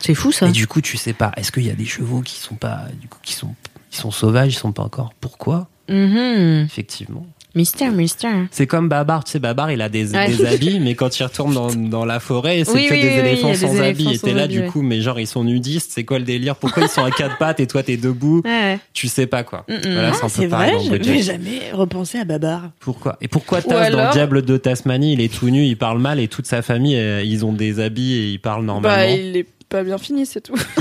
C'est 0.00 0.14
fou 0.14 0.32
ça. 0.32 0.48
Et 0.48 0.52
du 0.52 0.66
coup, 0.66 0.80
tu 0.80 0.96
sais 0.96 1.12
pas, 1.12 1.30
est-ce 1.36 1.52
qu'il 1.52 1.64
y 1.64 1.70
a 1.70 1.74
des 1.74 1.86
chevaux 1.86 2.20
qui 2.20 2.40
sont 2.40 2.56
pas, 2.56 2.80
du 3.00 3.06
coup, 3.08 3.18
qui 3.22 3.32
sont, 3.32 3.54
qui 3.96 4.02
sont 4.02 4.10
sauvages, 4.10 4.52
ils 4.52 4.56
sont 4.58 4.72
pas 4.72 4.82
encore. 4.84 5.12
Pourquoi 5.20 5.68
Mhm. 5.88 6.64
Effectivement. 6.66 7.26
Mystère, 7.54 7.90
mystère. 7.92 8.34
C'est 8.50 8.66
comme 8.66 8.90
Babar, 8.90 9.24
tu 9.24 9.30
sais, 9.30 9.38
Babar, 9.38 9.70
il 9.70 9.80
a 9.80 9.88
des, 9.88 10.14
Ouais. 10.14 10.28
des 10.28 10.44
habits, 10.44 10.78
mais 10.78 10.94
quand 10.94 11.18
il 11.18 11.22
retourne 11.22 11.54
dans, 11.54 11.74
dans 11.74 12.04
la 12.04 12.20
forêt, 12.20 12.64
c'est 12.64 12.72
Oui, 12.74 12.86
que 12.86 12.92
oui, 12.92 13.00
des 13.00 13.08
oui, 13.08 13.14
éléphants 13.14 13.48
des 13.48 13.54
sans 13.54 13.80
habits. 13.80 14.12
Et 14.12 14.18
t'es 14.18 14.34
là, 14.34 14.42
habits, 14.42 14.54
du 14.56 14.60
ouais. 14.60 14.66
coup, 14.66 14.82
mais 14.82 15.00
genre, 15.00 15.18
ils 15.18 15.26
sont 15.26 15.42
nudistes, 15.42 15.90
c'est 15.94 16.04
quoi 16.04 16.18
le 16.18 16.26
délire? 16.26 16.56
Pourquoi 16.56 16.82
ils 16.82 16.88
sont 16.90 17.02
à 17.04 17.10
quatre 17.10 17.38
pattes 17.38 17.58
et 17.60 17.66
toi, 17.66 17.82
t'es 17.82 17.96
debout? 17.96 18.42
Ouais. 18.44 18.78
Tu 18.92 19.08
sais 19.08 19.26
pas, 19.26 19.42
quoi. 19.42 19.64
Mm, 19.70 19.72
mm. 19.72 19.78
Voilà, 19.92 20.12
c'est 20.12 20.18
un 20.18 20.28
peu 20.28 20.28
C'est 20.28 20.48
pareil 20.48 20.74
vrai, 20.74 20.98
dans 20.98 21.04
j'avais 21.04 21.22
jamais 21.22 21.60
repensé 21.72 22.18
à 22.18 22.24
Babar. 22.24 22.72
Pourquoi? 22.78 23.16
Et 23.22 23.28
pourquoi 23.28 23.60
Ou 23.60 23.62
Taz 23.62 23.70
dans 23.70 23.78
alors- 24.00 24.06
le 24.08 24.12
Diable 24.12 24.42
de 24.42 24.56
Tasmanie, 24.58 25.14
il 25.14 25.22
est 25.22 25.32
tout 25.32 25.48
nu, 25.48 25.64
il 25.64 25.76
parle 25.78 25.98
mal 25.98 26.20
et 26.20 26.28
toute 26.28 26.46
sa 26.46 26.60
famille, 26.60 26.96
euh, 26.98 27.22
ils 27.22 27.46
ont 27.46 27.54
des 27.54 27.80
habits 27.80 28.12
et 28.16 28.28
ils 28.32 28.38
parlent 28.38 28.66
Bah, 28.66 28.72
normalement? 28.74 29.14
il 29.18 29.34
est 29.34 29.46
pas 29.68 29.82
bien 29.82 29.98
fini, 29.98 30.26
c'est 30.26 30.40
tout. 30.40 30.56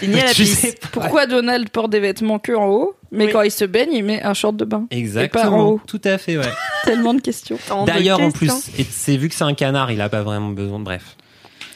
Fini 0.00 0.20
à 0.20 0.24
la 0.26 0.32
pas. 0.32 0.88
Pourquoi 0.92 1.26
Donald 1.26 1.68
porte 1.70 1.90
des 1.90 2.00
vêtements 2.00 2.38
que 2.38 2.52
en 2.52 2.66
haut, 2.68 2.94
mais 3.10 3.26
Oui. 3.26 3.32
quand 3.32 3.42
il 3.42 3.50
se 3.50 3.64
baigne, 3.64 3.90
il 3.92 4.04
met 4.04 4.22
un 4.22 4.34
short 4.34 4.56
de 4.56 4.64
bain 4.64 4.86
Et 4.90 4.96
pas 4.96 4.96
en 4.96 5.00
Exactement. 5.00 5.68
haut. 5.68 5.80
Tout 5.86 6.00
à 6.04 6.18
fait, 6.18 6.36
ouais. 6.36 6.44
Tellement 6.84 7.14
de 7.14 7.20
questions. 7.20 7.58
D'ailleurs, 7.86 8.20
en 8.20 8.30
plus, 8.30 8.50
et 8.78 8.84
c'est 8.88 9.16
vu 9.16 9.28
que 9.28 9.34
c'est 9.34 9.44
un 9.44 9.54
canard, 9.54 9.90
il 9.90 10.00
a 10.00 10.08
pas 10.08 10.22
vraiment 10.22 10.50
besoin 10.50 10.78
de 10.78 10.84
bref. 10.84 11.16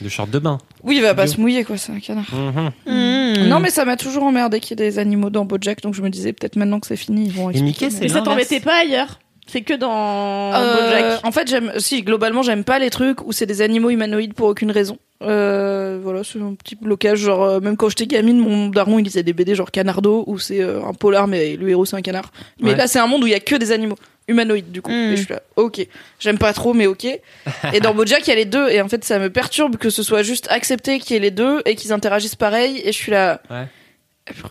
De 0.01 0.09
short 0.09 0.31
de 0.31 0.39
bain. 0.39 0.59
Oui, 0.83 0.97
il 0.97 1.03
va 1.03 1.15
pas 1.15 1.25
Bio. 1.25 1.33
se 1.35 1.41
mouiller, 1.41 1.63
quoi, 1.65 1.77
c'est 1.77 1.93
un 1.93 2.01
canard. 2.01 2.25
Mhm. 2.33 2.71
Mhm. 2.87 3.49
Non, 3.49 3.61
mais 3.61 3.71
ça 3.71 3.85
m'a 3.85 3.97
toujours 3.97 4.23
emmerdé 4.25 4.59
qu'il 4.61 4.79
y 4.79 4.83
ait 4.83 4.91
des 4.91 4.99
animaux 4.99 5.31
dans 5.31 5.45
Bojack, 5.45 5.83
donc 5.83 5.95
je 5.95 6.03
me 6.03 6.09
disais 6.11 6.33
peut-être 6.33 6.57
maintenant 6.57 6.81
que 6.81 6.87
c'est 6.87 6.97
fini, 6.97 7.27
ils 7.27 7.33
vont 7.33 7.51
Et 7.51 7.61
Mickey, 7.61 7.87
expliquer, 7.87 7.91
c'est 7.91 8.01
Mais 8.03 8.09
ça 8.09 8.23
t'embêtait 8.23 8.61
pas 8.61 8.81
ailleurs? 8.81 9.21
C'est 9.47 9.63
que 9.63 9.75
dans 9.75 10.53
Euh, 10.55 10.75
Bojack. 10.75 11.21
en 11.27 11.33
fait, 11.33 11.49
j'aime, 11.49 11.73
si 11.79 12.03
globalement, 12.03 12.43
j'aime 12.43 12.65
pas 12.65 12.79
les 12.79 12.89
trucs 12.91 13.27
où 13.27 13.33
c'est 13.33 13.47
des 13.47 13.63
animaux 13.63 13.91
humanoïdes 13.91 14.35
pour 14.35 14.47
aucune 14.49 14.71
raison. 14.71 14.97
Euh, 15.23 15.99
voilà, 16.03 16.25
c'est 16.25 16.41
un 16.41 16.55
petit 16.55 16.77
blocage. 16.77 17.19
Genre, 17.19 17.43
euh, 17.43 17.61
même 17.61 17.77
quand 17.77 17.89
j'étais 17.89 18.07
gamine, 18.07 18.39
mon 18.39 18.69
daron 18.69 18.99
il 18.99 19.05
lisait 19.05 19.23
des 19.23 19.33
BD 19.35 19.55
genre 19.55 19.71
Canardo 19.71 20.25
où 20.27 20.39
c'est 20.39 20.63
euh, 20.63 20.83
un 20.85 20.95
polar, 20.95 21.27
mais 21.29 21.57
le 21.57 21.69
héros 21.69 21.85
c'est 21.85 21.97
un 21.97 22.01
canard. 22.03 22.33
Mais 22.61 22.71
Ouais. 22.71 22.77
là, 22.77 22.87
c'est 22.87 22.99
un 22.99 23.07
monde 23.07 23.23
où 23.25 23.27
il 23.27 23.33
y 23.33 23.35
a 23.35 23.41
que 23.41 23.55
des 23.57 23.71
animaux 23.73 23.97
humanoïdes 24.29 24.71
du 24.73 24.81
coup. 24.81 24.91
Mm. 24.91 25.13
Et 25.13 25.17
je 25.17 25.23
suis 25.25 25.33
là, 25.35 25.43
ok, 25.57 25.87
j'aime 26.19 26.39
pas 26.39 26.53
trop, 26.55 26.73
mais 26.73 26.87
ok. 26.87 27.05
et 27.75 27.81
dans 27.81 27.93
BoJack, 27.95 28.27
il 28.27 28.31
y 28.31 28.33
a 28.33 28.37
les 28.37 28.45
deux, 28.47 28.69
et 28.71 28.81
en 28.81 28.89
fait, 28.89 29.05
ça 29.05 29.19
me 29.19 29.29
perturbe 29.29 29.77
que 29.77 29.91
ce 29.91 30.03
soit 30.03 30.23
juste 30.23 30.47
accepté 30.51 30.99
qu'il 31.01 31.15
y 31.15 31.17
ait 31.17 31.21
les 31.21 31.31
deux 31.31 31.61
et 31.67 31.75
qu'ils 31.75 31.93
interagissent 31.93 32.37
pareil. 32.37 32.81
Et 32.85 32.93
je 32.93 32.97
suis 32.97 33.13
là. 33.13 33.43
Ouais. 33.51 33.67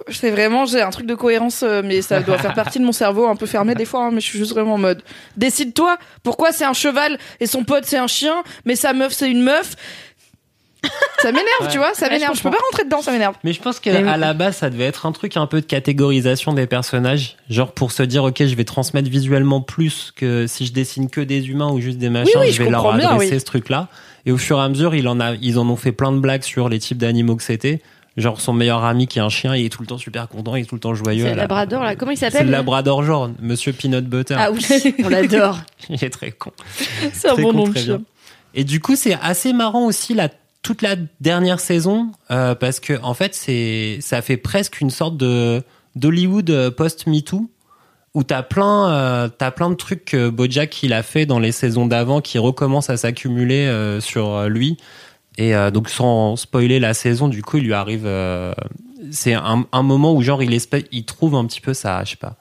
C'est 0.09 0.29
vraiment, 0.31 0.65
j'ai 0.65 0.81
un 0.81 0.89
truc 0.89 1.05
de 1.05 1.15
cohérence, 1.15 1.63
euh, 1.63 1.81
mais 1.85 2.01
ça 2.01 2.19
doit 2.19 2.37
faire 2.37 2.53
partie 2.53 2.79
de 2.79 2.83
mon 2.83 2.91
cerveau 2.91 3.27
un 3.27 3.37
peu 3.37 3.45
fermé 3.45 3.75
des 3.75 3.85
fois, 3.85 4.05
hein, 4.05 4.11
mais 4.11 4.19
je 4.19 4.25
suis 4.25 4.37
juste 4.37 4.51
vraiment 4.51 4.73
en 4.73 4.77
mode. 4.77 5.03
Décide-toi, 5.37 5.97
pourquoi 6.21 6.51
c'est 6.51 6.65
un 6.65 6.73
cheval 6.73 7.17
et 7.39 7.45
son 7.47 7.63
pote 7.63 7.85
c'est 7.85 7.97
un 7.97 8.07
chien, 8.07 8.43
mais 8.65 8.75
sa 8.75 8.91
meuf 8.91 9.13
c'est 9.13 9.29
une 9.31 9.41
meuf 9.41 9.75
Ça 11.21 11.31
m'énerve, 11.33 11.45
Ouais. 11.61 11.67
tu 11.69 11.77
vois, 11.77 11.93
ça 11.93 12.05
Ouais, 12.07 12.13
m'énerve. 12.13 12.31
je 12.33 12.37
Je 12.39 12.43
peux 12.43 12.49
pas 12.51 12.57
rentrer 12.71 12.85
dedans, 12.85 13.01
ça 13.01 13.11
m'énerve. 13.11 13.35
Mais 13.43 13.51
je 13.51 13.61
pense 13.61 13.75
oui. 13.85 13.91
qu'à 13.91 14.17
la 14.17 14.33
base, 14.33 14.55
ça 14.57 14.69
devait 14.69 14.85
être 14.85 15.05
un 15.05 15.11
truc 15.11 15.35
un 15.35 15.47
peu 15.47 15.59
de 15.59 15.65
catégorisation 15.65 16.53
des 16.53 16.65
personnages. 16.67 17.35
Genre 17.49 17.73
pour 17.73 17.91
se 17.91 18.03
dire, 18.03 18.23
ok, 18.23 18.37
je 18.45 18.55
vais 18.55 18.63
transmettre 18.63 19.09
visuellement 19.09 19.59
plus 19.59 20.13
que 20.15 20.47
si 20.47 20.65
je 20.65 20.71
dessine 20.71 21.09
que 21.09 21.19
des 21.19 21.49
humains 21.49 21.71
ou 21.71 21.81
juste 21.81 21.97
des 21.97 22.09
machins, 22.09 22.31
oui, 22.39 22.47
je 22.47 22.53
je 22.53 22.63
vais 22.63 22.69
leur 22.69 22.93
bien, 22.95 23.09
adresser 23.09 23.33
oui. 23.33 23.39
ce 23.39 23.45
truc-là. 23.45 23.89
Et 24.25 24.31
au 24.31 24.37
fur 24.37 24.57
et 24.59 24.61
à 24.61 24.69
mesure, 24.69 24.95
il 24.95 25.07
en 25.09 25.19
a, 25.19 25.33
ils 25.35 25.59
en 25.59 25.67
ont 25.67 25.75
fait 25.75 25.91
plein 25.91 26.13
de 26.13 26.19
blagues 26.19 26.43
sur 26.43 26.69
les 26.69 26.79
types 26.79 26.97
d'animaux 26.97 27.35
que 27.35 27.43
c'était. 27.43 27.81
Genre 28.15 28.39
son 28.39 28.53
meilleur 28.53 28.83
ami 28.85 29.07
qui 29.07 29.19
est 29.19 29.21
un 29.21 29.29
chien, 29.29 29.55
il 29.55 29.65
est 29.65 29.69
tout 29.69 29.81
le 29.81 29.87
temps 29.87 29.97
super 29.97 30.27
content, 30.29 30.55
il 30.55 30.63
est 30.63 30.65
tout 30.65 30.75
le 30.75 30.81
temps 30.81 30.93
joyeux. 30.95 31.23
C'est 31.23 31.29
le 31.31 31.35
la- 31.35 31.41
Labrador 31.43 31.83
là. 31.83 31.95
Comment 31.97 32.11
il 32.11 32.17
C'est 32.17 32.29
s'appelle 32.31 32.47
le 32.47 32.51
labrador 32.53 33.03
jaune, 33.03 33.35
Monsieur 33.41 33.73
Peanut 33.73 34.05
Butter. 34.05 34.35
Ah 34.37 34.51
oui, 34.51 34.65
on 35.03 35.09
l'adore. 35.09 35.59
Il 35.89 36.01
est 36.03 36.09
très 36.09 36.31
con. 36.31 36.51
C'est 37.13 37.29
un 37.29 37.33
Très 37.33 37.43
bon 37.43 37.51
con, 37.51 37.57
nom 37.57 37.67
de 37.67 37.77
chien. 37.77 37.97
bien. 37.97 38.01
Et 38.55 38.63
du 38.63 38.79
coup, 38.79 38.95
c'est 38.95 39.17
assez 39.21 39.51
marrant 39.53 39.85
aussi 39.85 40.13
la 40.15 40.27
toute 40.61 40.81
la 40.81 40.95
dernière 41.21 41.59
saison 41.59 42.11
euh, 42.31 42.55
parce 42.55 42.79
que 42.79 43.01
en 43.01 43.13
fait, 43.13 43.33
c'est 43.33 43.99
ça 44.01 44.21
fait 44.21 44.37
presque 44.37 44.81
une 44.81 44.89
sorte 44.89 45.17
de 45.17 45.63
d'Hollywood 45.95 46.69
post 46.71 47.07
MeToo 47.07 47.49
où 48.13 48.23
t'as 48.23 48.43
plein 48.43 48.89
euh, 48.91 49.29
t'as 49.29 49.51
plein 49.51 49.69
de 49.69 49.75
trucs 49.75 50.05
que 50.05 50.29
BoJack 50.29 50.83
il 50.83 50.93
a 50.93 51.03
fait 51.03 51.25
dans 51.25 51.39
les 51.39 51.51
saisons 51.51 51.85
d'avant 51.85 52.21
qui 52.21 52.37
recommencent 52.37 52.89
à 52.89 52.97
s'accumuler 52.97 53.67
euh, 53.67 53.99
sur 53.99 54.33
euh, 54.33 54.47
lui. 54.47 54.77
Et 55.37 55.55
euh, 55.55 55.71
donc 55.71 55.89
sans 55.89 56.35
spoiler 56.35 56.79
la 56.79 56.93
saison, 56.93 57.27
du 57.27 57.43
coup, 57.43 57.57
il 57.57 57.63
lui 57.63 57.73
arrive 57.73 58.05
euh, 58.05 58.53
c'est 59.11 59.33
un, 59.33 59.83
moment 59.83 60.13
où 60.13 60.21
genre 60.21 60.43
il 60.43 60.53
espère 60.53 60.81
il 60.91 61.05
trouve 61.05 61.35
un 61.35 61.45
petit 61.45 61.61
peu 61.61 61.73
je 61.73 61.79
sais 61.79 62.15
pas 62.19 62.35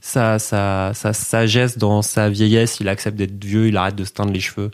sa, 0.00 0.38
sa, 0.38 0.92
sa 0.94 1.12
sagesse 1.12 1.76
dans 1.76 2.00
sa 2.00 2.30
vieillesse, 2.30 2.78
il 2.80 2.88
accepte 2.88 3.18
d'être 3.18 3.44
vieux, 3.44 3.68
il 3.68 3.76
arrête 3.76 3.96
de 3.96 4.04
se 4.04 4.12
teindre 4.12 4.32
les 4.32 4.40
cheveux. 4.40 4.70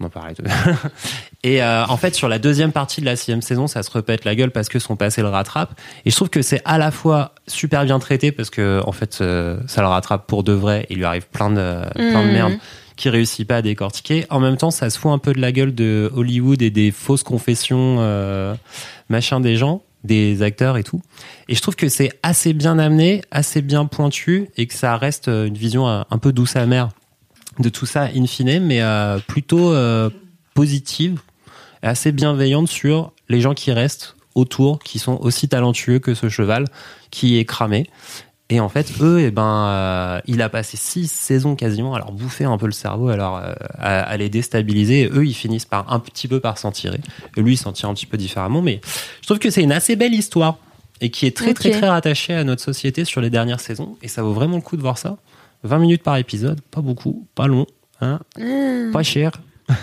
On. 0.00 0.10
Et 1.42 1.62
euh, 1.62 1.84
en 1.86 1.96
fait, 1.96 2.14
sur 2.14 2.28
la 2.28 2.38
deuxième 2.38 2.72
partie 2.72 3.00
de 3.00 3.06
la 3.06 3.16
sixième 3.16 3.42
saison, 3.42 3.66
ça 3.66 3.82
se 3.82 3.90
repète 3.90 4.24
la 4.24 4.34
gueule 4.34 4.50
parce 4.50 4.68
que 4.68 4.78
son 4.78 4.96
passé 4.96 5.22
le 5.22 5.28
rattrape. 5.28 5.78
Et 6.04 6.10
je 6.10 6.16
trouve 6.16 6.30
que 6.30 6.42
c'est 6.42 6.60
à 6.64 6.78
la 6.78 6.90
fois 6.90 7.32
super 7.46 7.84
bien 7.84 7.98
traité 7.98 8.32
parce 8.32 8.50
que 8.50 8.80
en 8.86 8.92
fait, 8.92 9.18
euh, 9.20 9.58
ça 9.66 9.82
le 9.82 9.88
rattrape 9.88 10.26
pour 10.26 10.42
de 10.44 10.52
vrai. 10.52 10.86
Il 10.90 10.98
lui 10.98 11.04
arrive 11.04 11.26
plein 11.28 11.50
de 11.50 11.82
plein 11.94 12.22
de 12.22 12.26
Mhm. 12.28 12.32
merde 12.32 12.52
qui 12.96 13.08
réussit 13.08 13.48
pas 13.48 13.56
à 13.56 13.62
décortiquer. 13.62 14.26
En 14.28 14.40
même 14.40 14.58
temps, 14.58 14.70
ça 14.70 14.90
se 14.90 14.98
fout 14.98 15.10
un 15.10 15.18
peu 15.18 15.32
de 15.32 15.40
la 15.40 15.52
gueule 15.52 15.74
de 15.74 16.10
Hollywood 16.14 16.60
et 16.60 16.70
des 16.70 16.90
fausses 16.90 17.22
confessions 17.22 17.96
euh, 18.00 18.54
machin 19.08 19.40
des 19.40 19.56
gens, 19.56 19.82
des 20.04 20.42
acteurs 20.42 20.76
et 20.76 20.84
tout. 20.84 21.00
Et 21.48 21.54
je 21.54 21.62
trouve 21.62 21.76
que 21.76 21.88
c'est 21.88 22.10
assez 22.22 22.52
bien 22.52 22.78
amené, 22.78 23.22
assez 23.30 23.62
bien 23.62 23.86
pointu 23.86 24.50
et 24.58 24.66
que 24.66 24.74
ça 24.74 24.96
reste 24.98 25.28
euh, 25.28 25.46
une 25.46 25.56
vision 25.56 25.88
un 25.88 26.04
un 26.10 26.18
peu 26.18 26.32
douce 26.32 26.56
amère 26.56 26.90
de 27.60 27.68
tout 27.68 27.86
ça 27.86 28.08
in 28.14 28.26
fine, 28.26 28.60
mais 28.60 28.82
euh, 28.82 29.18
plutôt 29.18 29.72
euh, 29.72 30.10
positive 30.54 31.20
et 31.82 31.86
assez 31.86 32.12
bienveillante 32.12 32.68
sur 32.68 33.12
les 33.28 33.40
gens 33.40 33.54
qui 33.54 33.72
restent 33.72 34.16
autour, 34.34 34.78
qui 34.80 34.98
sont 34.98 35.18
aussi 35.20 35.48
talentueux 35.48 35.98
que 35.98 36.14
ce 36.14 36.28
cheval 36.28 36.64
qui 37.10 37.38
est 37.38 37.44
cramé. 37.44 37.88
Et 38.52 38.58
en 38.58 38.68
fait, 38.68 38.92
eux, 39.00 39.20
eh 39.20 39.30
ben, 39.30 39.66
euh, 39.68 40.20
il 40.26 40.42
a 40.42 40.48
passé 40.48 40.76
six 40.76 41.08
saisons 41.08 41.54
quasiment 41.54 41.94
à 41.94 41.98
leur 41.98 42.10
bouffer 42.10 42.44
un 42.44 42.58
peu 42.58 42.66
le 42.66 42.72
cerveau, 42.72 43.08
à, 43.08 43.16
leur, 43.16 43.36
euh, 43.36 43.52
à, 43.78 44.00
à 44.00 44.16
les 44.16 44.28
déstabiliser. 44.28 45.02
Et 45.02 45.06
eux, 45.06 45.24
ils 45.24 45.34
finissent 45.34 45.66
par 45.66 45.92
un 45.92 46.00
petit 46.00 46.26
peu 46.26 46.40
par 46.40 46.58
s'en 46.58 46.72
tirer. 46.72 47.00
Et 47.36 47.42
lui, 47.42 47.54
il 47.54 47.56
s'en 47.56 47.72
tire 47.72 47.88
un 47.88 47.94
petit 47.94 48.06
peu 48.06 48.16
différemment. 48.16 48.60
Mais 48.60 48.80
je 49.20 49.26
trouve 49.26 49.38
que 49.38 49.50
c'est 49.50 49.62
une 49.62 49.70
assez 49.70 49.94
belle 49.94 50.14
histoire 50.14 50.58
et 51.00 51.10
qui 51.10 51.26
est 51.26 51.36
très, 51.36 51.54
très, 51.54 51.70
très 51.70 51.88
rattachée 51.88 52.34
à 52.34 52.42
notre 52.42 52.62
société 52.62 53.04
sur 53.04 53.20
les 53.20 53.30
dernières 53.30 53.60
saisons. 53.60 53.96
Et 54.02 54.08
ça 54.08 54.22
vaut 54.22 54.32
vraiment 54.32 54.56
le 54.56 54.62
coup 54.62 54.76
de 54.76 54.82
voir 54.82 54.98
ça. 54.98 55.16
20 55.64 55.78
minutes 55.78 56.02
par 56.02 56.16
épisode, 56.16 56.60
pas 56.70 56.80
beaucoup, 56.80 57.26
pas 57.34 57.46
long, 57.46 57.66
hein, 58.00 58.20
pas 58.92 59.02
cher. 59.02 59.32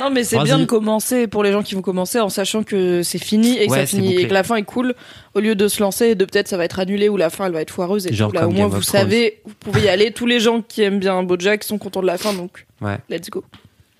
Non, 0.00 0.10
mais 0.10 0.22
c'est 0.22 0.38
bien 0.44 0.60
de 0.60 0.64
commencer 0.64 1.26
pour 1.26 1.42
les 1.42 1.50
gens 1.50 1.64
qui 1.64 1.74
vont 1.74 1.82
commencer 1.82 2.20
en 2.20 2.28
sachant 2.28 2.62
que 2.62 3.02
c'est 3.02 3.18
fini 3.18 3.58
et 3.58 3.66
que 3.66 3.72
Ouais, 3.72 3.80
ça 3.80 3.86
finit 3.86 4.10
bouclé. 4.10 4.22
et 4.22 4.28
que 4.28 4.32
la 4.32 4.44
fin 4.44 4.54
est 4.54 4.62
cool 4.62 4.94
au 5.34 5.40
lieu 5.40 5.56
de 5.56 5.66
se 5.66 5.82
lancer 5.82 6.10
et 6.10 6.14
de 6.14 6.24
peut-être 6.24 6.46
ça 6.46 6.56
va 6.56 6.64
être 6.64 6.78
annulé 6.78 7.08
ou 7.08 7.16
la 7.16 7.30
fin 7.30 7.46
elle 7.46 7.52
va 7.52 7.60
être 7.62 7.72
foireuse 7.72 8.06
et 8.06 8.12
Genre 8.12 8.30
tout. 8.30 8.36
Là, 8.36 8.46
au 8.46 8.52
moins 8.52 8.68
vous 8.68 8.80
savez, 8.80 9.40
vous 9.44 9.54
pouvez 9.58 9.80
y 9.82 9.88
aller. 9.88 10.12
Tous 10.12 10.24
les 10.26 10.38
gens 10.38 10.62
qui 10.62 10.82
aiment 10.82 11.00
bien 11.00 11.20
BoJack 11.24 11.64
sont 11.64 11.78
contents 11.78 12.00
de 12.00 12.06
la 12.06 12.16
fin 12.16 12.32
donc 12.32 12.64
Ouais. 12.80 12.96
let's 13.10 13.28
go. 13.28 13.42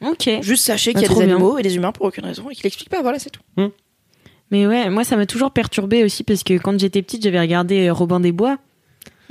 Ok. 0.06 0.30
Juste 0.40 0.64
sachez 0.64 0.92
qu'il 0.92 1.02
y 1.02 1.04
a 1.04 1.06
Ah, 1.06 1.08
des 1.08 1.14
trop 1.16 1.24
bien. 1.24 1.34
animaux 1.34 1.58
et 1.58 1.62
des 1.64 1.74
humains 1.74 1.90
pour 1.90 2.06
aucune 2.06 2.24
raison 2.26 2.48
et 2.48 2.54
qu'il 2.54 2.64
explique 2.68 2.90
pas. 2.90 3.02
Voilà, 3.02 3.18
c'est 3.18 3.30
tout. 3.30 3.42
Mais 4.52 4.68
ouais, 4.68 4.88
moi 4.90 5.02
ça 5.02 5.16
m'a 5.16 5.26
toujours 5.26 5.50
perturbée 5.50 6.04
aussi 6.04 6.22
parce 6.22 6.44
que 6.44 6.54
quand 6.58 6.78
j'étais 6.78 7.02
petite, 7.02 7.24
j'avais 7.24 7.40
regardé 7.40 7.88
euh, 7.88 7.92
Robin 7.92 8.20
des 8.20 8.30
Bois 8.30 8.58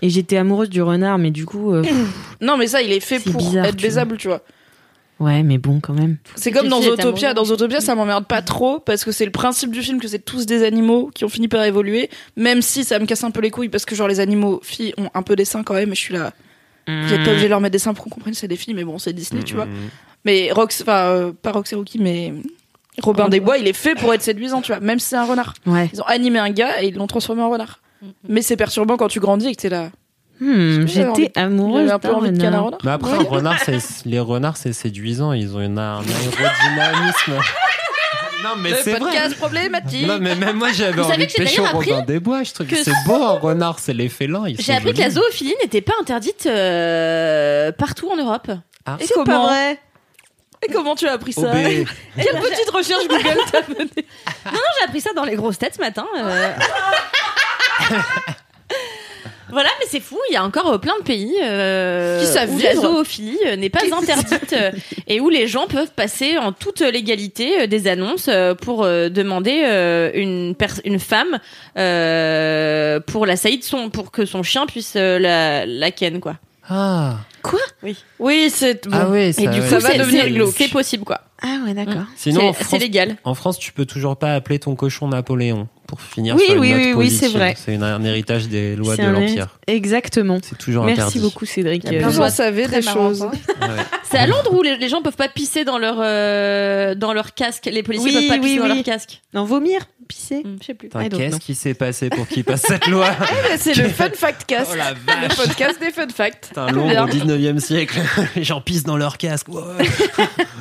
et 0.01 0.09
j'étais 0.09 0.37
amoureuse 0.37 0.69
du 0.69 0.81
renard, 0.81 1.17
mais 1.17 1.31
du 1.31 1.45
coup, 1.45 1.73
euh, 1.73 1.83
Non, 2.41 2.57
mais 2.57 2.67
ça, 2.67 2.81
il 2.81 2.91
est 2.91 2.99
fait 2.99 3.19
pour 3.19 3.37
bizarre, 3.37 3.65
être 3.65 3.75
tu 3.75 3.83
baisable, 3.83 4.17
tu 4.17 4.27
vois. 4.27 4.41
ouais, 5.19 5.41
mais 5.43 5.57
bon 5.57 5.79
quand 5.79 5.93
même. 5.93 6.17
C'est 6.35 6.51
comme 6.51 6.67
dans 6.67 6.79
Autopia. 6.81 7.33
Dans. 7.33 7.43
Autopia, 7.43 7.81
ça 7.81 7.95
m'emmerde 7.95 8.25
pas 8.25 8.41
trop 8.41 8.79
parce 8.79 9.03
que 9.03 9.11
c'est 9.11 9.25
le 9.25 9.31
principe 9.31 9.71
du 9.71 9.81
film 9.81 9.99
que 9.99 10.07
c'est 10.07 10.23
tous 10.23 10.45
des 10.45 10.63
animaux 10.63 11.09
qui 11.13 11.25
ont 11.25 11.29
fini 11.29 11.47
par 11.47 11.63
évoluer. 11.63 12.09
Même 12.35 12.61
si 12.61 12.83
ça 12.83 12.99
me 12.99 13.05
casse 13.05 13.23
un 13.23 13.31
peu 13.31 13.41
les 13.41 13.49
couilles 13.49 13.69
parce 13.69 13.85
que 13.85 13.95
genre 13.95 14.07
les 14.07 14.19
animaux 14.19 14.59
filles 14.63 14.93
ont 14.97 15.09
un 15.13 15.23
peu 15.23 15.35
des 15.35 15.45
seins 15.45 15.63
quand 15.63 15.73
même. 15.73 15.91
Et 15.91 15.95
je 15.95 16.01
suis 16.01 16.13
là. 16.13 16.33
Vous 16.87 17.13
êtes 17.13 17.23
pas 17.25 17.31
obligé 17.31 17.45
de 17.45 17.49
leur 17.49 17.59
mettre 17.59 17.73
des 17.73 17.79
seins 17.79 17.93
pour 17.93 18.05
qu'on 18.05 18.09
comprenne 18.11 18.33
que 18.33 18.39
c'est 18.39 18.47
des 18.47 18.55
filles, 18.55 18.73
mais 18.73 18.85
bon, 18.85 18.97
c'est 18.97 19.11
Disney, 19.11 19.43
tu 19.43 19.55
vois. 19.55 19.65
Mhm. 19.65 19.89
Mais 20.23 20.51
Rox, 20.53 20.81
enfin, 20.81 21.07
euh, 21.09 21.31
pas 21.33 21.51
Rox 21.51 21.73
et 21.73 21.75
Rookie, 21.75 21.99
mais 21.99 22.33
Robin 23.03 23.27
des 23.27 23.41
Bois, 23.41 23.57
il 23.57 23.67
est 23.67 23.73
fait 23.73 23.93
pour 23.95 24.13
être 24.13 24.21
séduisant, 24.21 24.61
tu 24.61 24.71
vois. 24.71 24.79
Même 24.79 24.97
si 24.99 25.09
c'est 25.09 25.17
un 25.17 25.25
renard. 25.25 25.53
Ouais. 25.65 25.89
Ils 25.91 26.01
ont 26.01 26.05
animé 26.05 26.39
un 26.39 26.49
gars 26.49 26.81
et 26.81 26.87
ils 26.87 26.95
l'ont 26.95 27.07
transformé 27.07 27.41
en 27.41 27.49
renard. 27.49 27.81
Mais 28.27 28.41
c'est 28.41 28.57
perturbant 28.57 28.97
quand 28.97 29.07
tu 29.07 29.19
grandis 29.19 29.47
et 29.47 29.55
que 29.55 29.61
t'es 29.61 29.69
là. 29.69 29.89
Hmm, 30.39 30.85
j'étais 30.85 31.31
amoureuse 31.35 31.87
J'avais 31.89 31.91
un 31.93 31.99
peu 31.99 32.07
d'un 32.09 32.13
envie 32.13 32.31
de 32.31 32.37
canard 32.39 32.65
renard. 32.65 32.79
renard. 32.79 32.79
Mais 32.83 32.91
après, 32.91 33.11
un 33.25 33.29
renard, 33.29 33.59
c'est- 33.63 34.05
les 34.05 34.19
renards, 34.19 34.57
c'est 34.57 34.71
séduisant. 34.73 35.33
Ils 35.33 35.55
ont 35.55 35.61
une, 35.61 35.79
un 35.79 35.97
aérodynamisme. 36.01 37.33
non, 38.43 38.49
mais 38.59 38.73
c'est 38.83 38.99
vrai. 38.99 39.29
problématique. 39.39 40.05
Non, 40.05 40.19
mais 40.21 40.35
même 40.35 40.57
moi, 40.57 40.71
j'avais 40.73 40.91
Vous 40.93 40.99
envie 41.01 41.11
savez 41.11 41.25
de 41.25 41.31
pêcher 41.33 41.61
au 41.61 41.65
Robin 41.65 42.03
des 42.03 42.19
Bois. 42.19 42.43
Je 42.43 42.53
trouve 42.53 42.67
que, 42.67 42.75
que 42.75 42.83
c'est 42.83 42.91
beau, 43.07 43.15
un 43.15 43.39
renard. 43.39 43.79
C'est 43.79 43.93
les 43.93 44.09
félins. 44.09 44.43
J'ai 44.59 44.73
appris 44.73 44.93
que 44.93 44.99
la 44.99 45.09
zoophilie 45.09 45.55
n'était 45.63 45.81
pas 45.81 45.93
interdite 45.99 46.45
euh, 46.45 47.71
partout 47.71 48.09
en 48.11 48.17
Europe. 48.17 48.51
Ah, 48.85 48.97
Et 48.99 49.07
comment 49.11 49.47
vrai. 49.47 49.79
Comment 50.71 50.95
tu 50.95 51.07
as 51.07 51.13
appris 51.13 51.33
ça. 51.33 51.51
Quelle 51.51 51.85
petite 52.41 52.69
recherche 52.71 53.07
Google 53.07 53.37
t'a 53.51 53.61
menée 53.69 53.89
Non, 54.45 54.51
non, 54.53 54.59
j'ai 54.79 54.85
appris 54.85 55.01
ça 55.01 55.13
dans 55.15 55.23
les 55.23 55.35
grosses 55.35 55.57
têtes 55.57 55.75
ce 55.75 55.79
matin. 55.81 56.05
euh. 56.15 56.49
Voilà, 59.49 59.69
mais 59.79 59.85
c'est 59.89 60.01
fou, 60.01 60.17
il 60.29 60.33
y 60.33 60.35
a 60.35 60.43
encore 60.43 60.67
euh, 60.73 60.77
plein 60.77 60.97
de 60.99 61.03
pays 61.03 61.33
euh, 61.41 62.19
Qui 62.19 62.25
savent 62.25 62.53
où 62.53 62.57
la 62.59 62.71
vivre. 62.71 62.81
zoophilie 62.97 63.39
euh, 63.47 63.55
n'est 63.55 63.69
pas 63.69 63.79
interdite 63.97 64.51
euh, 64.51 64.71
et 65.07 65.21
où 65.21 65.29
les 65.29 65.47
gens 65.47 65.67
peuvent 65.67 65.91
passer 65.95 66.37
en 66.37 66.51
toute 66.51 66.81
légalité 66.81 67.61
euh, 67.61 67.65
des 67.67 67.87
annonces 67.87 68.27
euh, 68.27 68.55
pour 68.55 68.83
euh, 68.83 69.07
demander 69.07 69.61
euh, 69.63 70.11
une, 70.15 70.53
pers- 70.53 70.81
une 70.83 70.99
femme 70.99 71.39
euh, 71.77 72.99
pour 72.99 73.25
la 73.25 73.37
saillie 73.37 73.59
de 73.59 73.63
son 73.63 73.89
pour 73.89 74.11
que 74.11 74.25
son 74.25 74.43
chien 74.43 74.65
puisse 74.65 74.93
euh, 74.97 75.17
la, 75.17 75.65
la 75.65 75.91
ken 75.91 76.19
quoi. 76.19 76.35
Ah, 76.69 77.19
Oui, 78.19 78.49
c'est 78.49 78.85
bon. 78.85 78.97
ah 78.99 79.07
ouais, 79.07 79.31
ça, 79.31 79.43
Et 79.43 79.47
du 79.47 79.59
ouais. 79.61 79.63
coup, 79.63 79.69
Ça 79.69 79.79
va 79.79 79.91
c'est- 79.91 79.97
devenir 79.99 80.23
c'est- 80.25 80.31
glauque. 80.31 80.53
C'est 80.57 80.69
possible 80.71 81.05
quoi. 81.05 81.21
Ah 81.41 81.59
ouais, 81.65 81.73
d'accord. 81.73 82.03
Sinon, 82.17 82.49
en 82.49 82.53
C'est- 82.53 82.63
France, 82.65 82.67
c'est 82.71 82.79
légal. 82.79 83.15
en 83.23 83.33
France, 83.33 83.57
tu 83.59 83.71
peux 83.71 83.85
toujours 83.85 84.17
pas 84.17 84.33
appeler 84.33 84.59
ton 84.59 84.75
cochon 84.75 85.07
Napoléon 85.07 85.69
pour 85.87 86.01
finir 86.01 86.35
Oui, 86.35 86.43
sur 86.45 86.53
une 86.55 86.59
oui, 86.59 86.69
note 86.71 86.79
oui, 86.79 86.93
oui, 86.95 87.09
c'est 87.09 87.29
vrai. 87.29 87.55
C'est 87.57 87.73
une- 87.73 87.83
un 87.83 88.03
héritage 88.03 88.47
des 88.47 88.75
lois 88.75 88.95
C'est 88.95 89.03
de 89.05 89.09
l'Empire. 89.09 89.47
Exactement. 89.65 90.37
C'est 90.43 90.57
toujours 90.57 90.85
Merci 90.85 91.01
interdit. 91.01 91.19
beaucoup, 91.19 91.45
Cédric. 91.45 91.83
Il 91.85 91.93
y 91.93 91.95
a 91.95 91.99
plein 91.99 92.07
de 92.09 92.13
Vous 92.13 92.21
en 92.21 92.29
savez 92.29 92.67
des 92.67 92.81
choses. 92.81 93.25
Ah 93.59 93.67
ouais. 93.67 93.73
C'est 94.09 94.17
à 94.17 94.27
Londres 94.27 94.53
où 94.53 94.61
les, 94.61 94.77
les 94.77 94.89
gens 94.89 95.01
peuvent 95.01 95.15
pas 95.15 95.29
pisser 95.29 95.63
dans 95.65 95.77
leur 95.77 95.95
euh, 95.99 96.93
dans 96.95 97.13
leur 97.13 97.33
casque. 97.33 97.67
Les 97.71 97.83
policiers 97.83 98.11
Oui, 98.11 98.13
peuvent 98.13 98.27
pas 98.27 98.33
oui, 98.35 98.41
pisser 98.41 98.57
dans 98.59 98.63
oui. 98.69 98.75
leur 98.75 98.83
casque. 98.83 99.21
Non, 99.33 99.43
vomir, 99.45 99.81
pisser. 100.07 100.41
Hmm, 100.43 100.57
Je 100.61 100.65
sais 100.67 100.73
plus. 100.73 100.89
Qu'est-ce 100.89 101.37
qui 101.39 101.55
s'est 101.55 101.73
passé 101.73 102.09
pour 102.09 102.27
qu'il 102.27 102.43
passe 102.43 102.61
cette 102.67 102.87
loi 102.87 103.09
C'est 103.57 103.75
le 103.75 103.87
Fun 103.89 104.09
Fact 104.13 104.45
Cast. 104.45 104.71
Oh 104.73 104.75
la 104.75 104.91
le 104.91 105.35
podcast 105.35 105.79
des 105.79 105.91
Fun 105.91 106.07
Facts. 106.13 106.47
Putain, 106.49 106.67
Londres 106.71 107.03
au 107.03 107.07
19e 107.07 107.59
siècle, 107.59 107.99
les 108.35 108.43
gens 108.43 108.61
pissent 108.61 108.83
dans 108.83 108.97
leur 108.97 109.17
casque. 109.17 109.47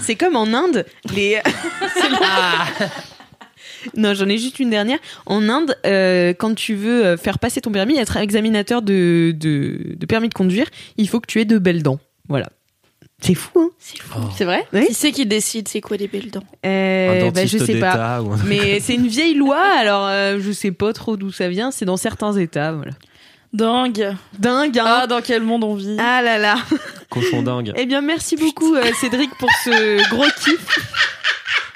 C'est 0.00 0.16
comme 0.16 0.36
en 0.36 0.52
Inde, 0.52 0.86
les. 1.14 1.40
non, 3.96 4.14
j'en 4.14 4.28
ai 4.28 4.38
juste 4.38 4.58
une 4.60 4.70
dernière. 4.70 4.98
En 5.26 5.48
Inde, 5.48 5.76
euh, 5.86 6.32
quand 6.36 6.54
tu 6.54 6.74
veux 6.74 7.04
euh, 7.04 7.16
faire 7.16 7.38
passer 7.38 7.60
ton 7.60 7.70
permis, 7.70 7.96
être 7.98 8.16
examinateur 8.16 8.82
de, 8.82 9.32
de, 9.38 9.94
de 9.96 10.06
permis 10.06 10.28
de 10.28 10.34
conduire, 10.34 10.66
il 10.96 11.08
faut 11.08 11.20
que 11.20 11.26
tu 11.26 11.40
aies 11.40 11.44
de 11.44 11.58
belles 11.58 11.82
dents. 11.82 11.98
Voilà. 12.28 12.48
C'est 13.20 13.34
fou, 13.34 13.50
hein 13.58 13.70
C'est 14.36 14.44
vrai 14.44 14.66
Oui. 14.74 14.86
Qui 14.88 14.94
c'est 14.94 15.10
qui 15.10 15.24
décide 15.24 15.68
c'est 15.68 15.80
quoi 15.80 15.96
les 15.96 16.06
belles 16.06 16.30
dents 16.30 16.42
Euh, 16.66 17.28
un 17.28 17.30
bah, 17.30 17.40
dentiste 17.42 17.58
Je 17.58 17.64
sais 17.64 17.78
pas. 17.80 17.92
d'État 17.92 18.22
ou 18.22 18.32
un- 18.32 18.38
Mais 18.44 18.78
c'est 18.80 18.94
une 18.94 19.06
vieille 19.06 19.34
loi, 19.34 19.58
alors 19.78 20.06
euh, 20.06 20.38
je 20.38 20.52
sais 20.52 20.70
pas 20.70 20.92
trop 20.92 21.16
d'où 21.16 21.32
ça 21.32 21.48
vient. 21.48 21.70
C'est 21.70 21.86
dans 21.86 21.96
certains 21.96 22.36
États, 22.36 22.72
voilà. 22.72 22.92
Dingue. 23.54 24.14
Dingue, 24.38 24.78
hein 24.78 24.98
Ah, 25.02 25.06
dans 25.06 25.22
quel 25.22 25.40
monde 25.42 25.64
on 25.64 25.74
vit 25.76 25.96
Ah 25.98 26.20
là 26.20 26.36
là 26.36 26.56
cochon 27.08 27.42
dingue. 27.42 27.72
Eh 27.76 27.86
bien, 27.86 28.02
merci 28.02 28.36
beaucoup, 28.36 28.74
euh, 28.74 28.82
Cédric, 29.00 29.30
pour 29.38 29.48
ce 29.64 30.10
gros 30.10 30.24
kiff. 30.44 30.78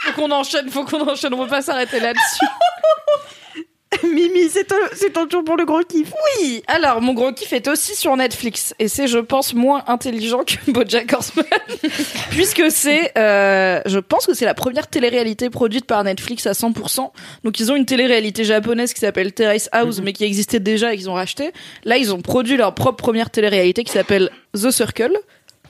Faut 0.00 0.12
qu'on 0.12 0.30
enchaîne, 0.30 0.68
faut 0.70 0.84
qu'on 0.84 1.08
enchaîne, 1.08 1.34
on 1.34 1.44
peut 1.44 1.50
pas 1.50 1.62
s'arrêter 1.62 2.00
là-dessus. 2.00 2.46
Mimi, 4.04 4.48
c'est 4.48 4.64
ton, 4.64 4.76
ton 5.12 5.26
tour 5.26 5.44
pour 5.44 5.56
le 5.56 5.64
gros 5.64 5.82
kiff. 5.82 6.12
Oui, 6.38 6.62
alors 6.68 7.02
mon 7.02 7.12
gros 7.12 7.32
kiff 7.32 7.52
est 7.52 7.66
aussi 7.68 7.96
sur 7.96 8.16
Netflix 8.16 8.74
et 8.78 8.88
c'est, 8.88 9.08
je 9.08 9.18
pense, 9.18 9.52
moins 9.52 9.82
intelligent 9.88 10.44
que 10.44 10.54
BoJack 10.70 11.12
Horseman, 11.12 11.46
puisque 12.30 12.70
c'est, 12.70 13.12
euh, 13.18 13.80
je 13.86 13.98
pense 13.98 14.26
que 14.26 14.34
c'est 14.34 14.44
la 14.44 14.54
première 14.54 14.86
télé-réalité 14.86 15.50
produite 15.50 15.86
par 15.86 16.02
Netflix 16.04 16.46
à 16.46 16.52
100%. 16.52 17.10
Donc 17.44 17.58
ils 17.60 17.72
ont 17.72 17.76
une 17.76 17.86
télé-réalité 17.86 18.44
japonaise 18.44 18.94
qui 18.94 19.00
s'appelle 19.00 19.32
Terrace 19.32 19.68
House, 19.72 20.00
mais 20.02 20.12
qui 20.12 20.24
existait 20.24 20.60
déjà 20.60 20.94
et 20.94 20.96
qu'ils 20.96 21.10
ont 21.10 21.14
racheté. 21.14 21.52
Là, 21.84 21.96
ils 21.98 22.14
ont 22.14 22.22
produit 22.22 22.56
leur 22.56 22.74
propre 22.74 23.02
première 23.02 23.30
télé-réalité 23.30 23.84
qui 23.84 23.92
s'appelle 23.92 24.30
The 24.54 24.70
Circle. 24.70 25.16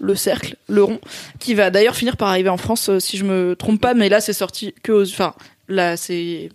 Le 0.00 0.14
cercle, 0.14 0.56
le 0.66 0.82
rond, 0.82 1.00
qui 1.38 1.54
va 1.54 1.70
d'ailleurs 1.70 1.94
finir 1.94 2.16
par 2.16 2.28
arriver 2.28 2.48
en 2.48 2.56
France, 2.56 2.88
euh, 2.88 3.00
si 3.00 3.18
je 3.18 3.24
me 3.24 3.54
trompe 3.54 3.80
pas, 3.80 3.92
mais 3.92 4.08
là 4.08 4.20
c'est 4.20 4.32
sorti 4.32 4.74
que 4.82 4.92
aux, 4.92 5.04
enfin, 5.04 5.34
là 5.68 5.96
c'est 5.96 6.48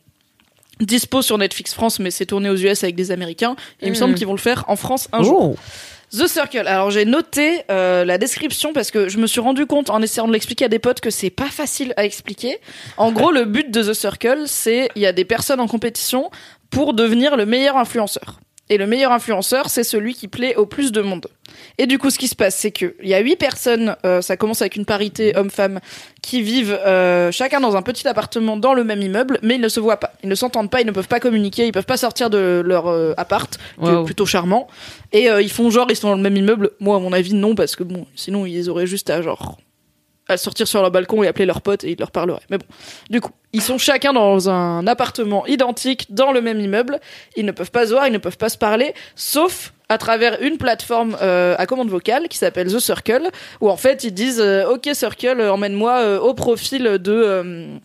dispo 0.80 1.22
sur 1.22 1.38
Netflix 1.38 1.74
France, 1.74 2.00
mais 2.00 2.12
c'est 2.12 2.26
tourné 2.26 2.50
aux 2.50 2.56
US 2.56 2.84
avec 2.84 2.96
des 2.96 3.12
Américains. 3.12 3.56
Et 3.82 3.88
il 3.88 3.90
me 3.92 3.96
semble 3.96 4.16
qu'ils 4.16 4.28
vont 4.28 4.34
le 4.34 4.40
faire 4.40 4.66
en 4.68 4.76
France 4.76 5.08
un 5.14 5.24
jour. 5.24 5.56
The 6.12 6.28
Circle. 6.28 6.68
Alors 6.68 6.92
j'ai 6.92 7.06
noté 7.06 7.64
euh, 7.70 8.06
la 8.06 8.18
description 8.18 8.74
parce 8.74 8.92
que 8.92 9.10
je 9.10 9.18
me 9.18 9.28
suis 9.28 9.42
rendu 9.42 9.66
compte 9.66 9.90
en 9.90 10.02
essayant 10.02 10.28
de 10.28 10.34
l'expliquer 10.34 10.66
à 10.66 10.68
des 10.68 10.80
potes 10.80 11.02
que 11.02 11.10
c'est 11.10 11.30
pas 11.30 11.50
facile 11.50 11.94
à 11.98 12.06
expliquer. 12.06 12.60
En 12.98 13.12
gros, 13.12 13.32
le 13.32 13.46
but 13.46 13.72
de 13.72 13.84
The 13.84 13.94
Circle, 13.94 14.44
c'est 14.46 14.90
il 14.96 15.02
y 15.02 15.06
a 15.06 15.14
des 15.14 15.26
personnes 15.26 15.60
en 15.60 15.68
compétition 15.68 16.30
pour 16.70 16.94
devenir 16.94 17.36
le 17.36 17.46
meilleur 17.46 17.78
influenceur. 17.78 18.40
Et 18.70 18.78
le 18.78 18.88
meilleur 18.88 19.12
influenceur, 19.12 19.70
c'est 19.70 19.84
celui 19.84 20.16
qui 20.16 20.28
plaît 20.28 20.56
au 20.56 20.66
plus 20.66 20.92
de 20.92 21.02
monde. 21.02 21.28
Et 21.78 21.86
du 21.86 22.00
coup, 22.00 22.10
ce 22.10 22.18
qui 22.18 22.28
se 22.28 22.36
passe, 22.36 22.56
c'est 22.56 22.72
que 22.72 22.96
il 23.04 23.10
y 23.10 23.14
a 23.14 23.20
huit 23.20 23.36
personnes. 23.36 23.96
euh, 24.06 24.22
ça 24.22 24.38
commence 24.38 24.62
avec 24.62 24.76
une 24.76 24.86
parité 24.86 25.38
homme-femme 25.38 25.80
qui 26.24 26.42
vivent 26.42 26.76
euh, 26.86 27.32
chacun 27.32 27.60
dans 27.60 27.76
un 27.76 27.84
petit 27.84 28.08
appartement 28.08 28.58
dans 28.58 28.74
le 28.74 28.84
même 28.84 29.04
immeuble, 29.04 29.38
mais 29.44 29.56
ils 29.56 29.62
ne 29.62 29.70
se 29.70 29.80
voient 29.80 29.98
pas, 30.00 30.14
ils 30.24 30.30
ne 30.30 30.34
s'entendent 30.36 30.72
pas, 30.72 30.82
ils 30.82 30.88
ne 30.88 30.92
peuvent 30.92 31.08
pas 31.08 31.20
communiquer, 31.20 31.68
ils 31.68 31.72
peuvent 31.72 31.86
pas 31.86 31.98
sortir 31.98 32.32
de 32.32 32.64
leur 32.66 32.88
euh, 32.88 33.14
appart, 33.18 33.56
qui 33.80 33.86
est 33.88 33.92
Wow. 33.94 34.04
plutôt 34.04 34.26
charmant. 34.26 34.68
Et 35.14 35.30
euh, 35.30 35.44
ils 35.44 35.52
font 35.52 35.70
genre 35.70 35.86
ils 35.92 35.96
sont 35.96 36.10
dans 36.10 36.16
le 36.16 36.22
même 36.24 36.36
immeuble. 36.36 36.72
Moi, 36.80 36.96
à 36.96 37.00
mon 37.00 37.14
avis, 37.14 37.36
non, 37.36 37.54
parce 37.54 37.76
que 37.76 37.84
bon, 37.84 38.08
sinon 38.16 38.48
ils 38.48 38.68
auraient 38.72 38.88
juste 38.88 39.12
à 39.12 39.22
genre 39.22 39.58
à 40.28 40.38
sortir 40.38 40.68
sur 40.68 40.82
leur 40.82 40.92
balcon 40.92 41.22
et 41.24 41.28
appeler 41.28 41.46
leurs 41.46 41.62
potes 41.62 41.84
et 41.84 41.92
ils 41.92 42.00
leur 42.00 42.12
parleraient. 42.12 42.42
Mais 42.50 42.58
bon, 42.58 42.66
du 43.10 43.22
coup, 43.22 43.32
ils 43.54 43.62
sont 43.62 43.78
chacun 43.78 44.12
dans 44.14 44.50
un 44.50 44.86
appartement 44.88 45.46
identique 45.46 46.08
dans 46.10 46.32
le 46.32 46.42
même 46.42 46.60
immeuble. 46.60 47.00
Ils 47.36 47.46
ne 47.46 47.52
peuvent 47.52 47.72
pas 47.72 47.86
se 47.86 47.92
voir, 47.92 48.08
ils 48.08 48.14
ne 48.14 48.18
peuvent 48.18 48.38
pas 48.38 48.50
se 48.50 48.58
parler, 48.58 48.94
sauf 49.16 49.74
à 49.88 49.98
travers 50.00 50.42
une 50.42 50.58
plateforme 50.58 51.16
euh, 51.22 51.56
à 51.60 51.66
commande 51.68 51.90
vocale 51.90 52.28
qui 52.28 52.38
s'appelle 52.40 52.74
The 52.74 52.80
Circle, 52.80 53.30
où 53.62 53.70
en 53.70 53.78
fait 53.78 54.04
ils 54.04 54.14
disent 54.14 54.42
euh, 54.42 54.68
OK 54.68 54.90
Circle, 54.94 55.40
euh, 55.40 55.54
emmène-moi 55.54 56.00
euh, 56.00 56.20
au 56.20 56.34
profil 56.34 56.84
de 56.84 57.00
euh, 57.14 57.78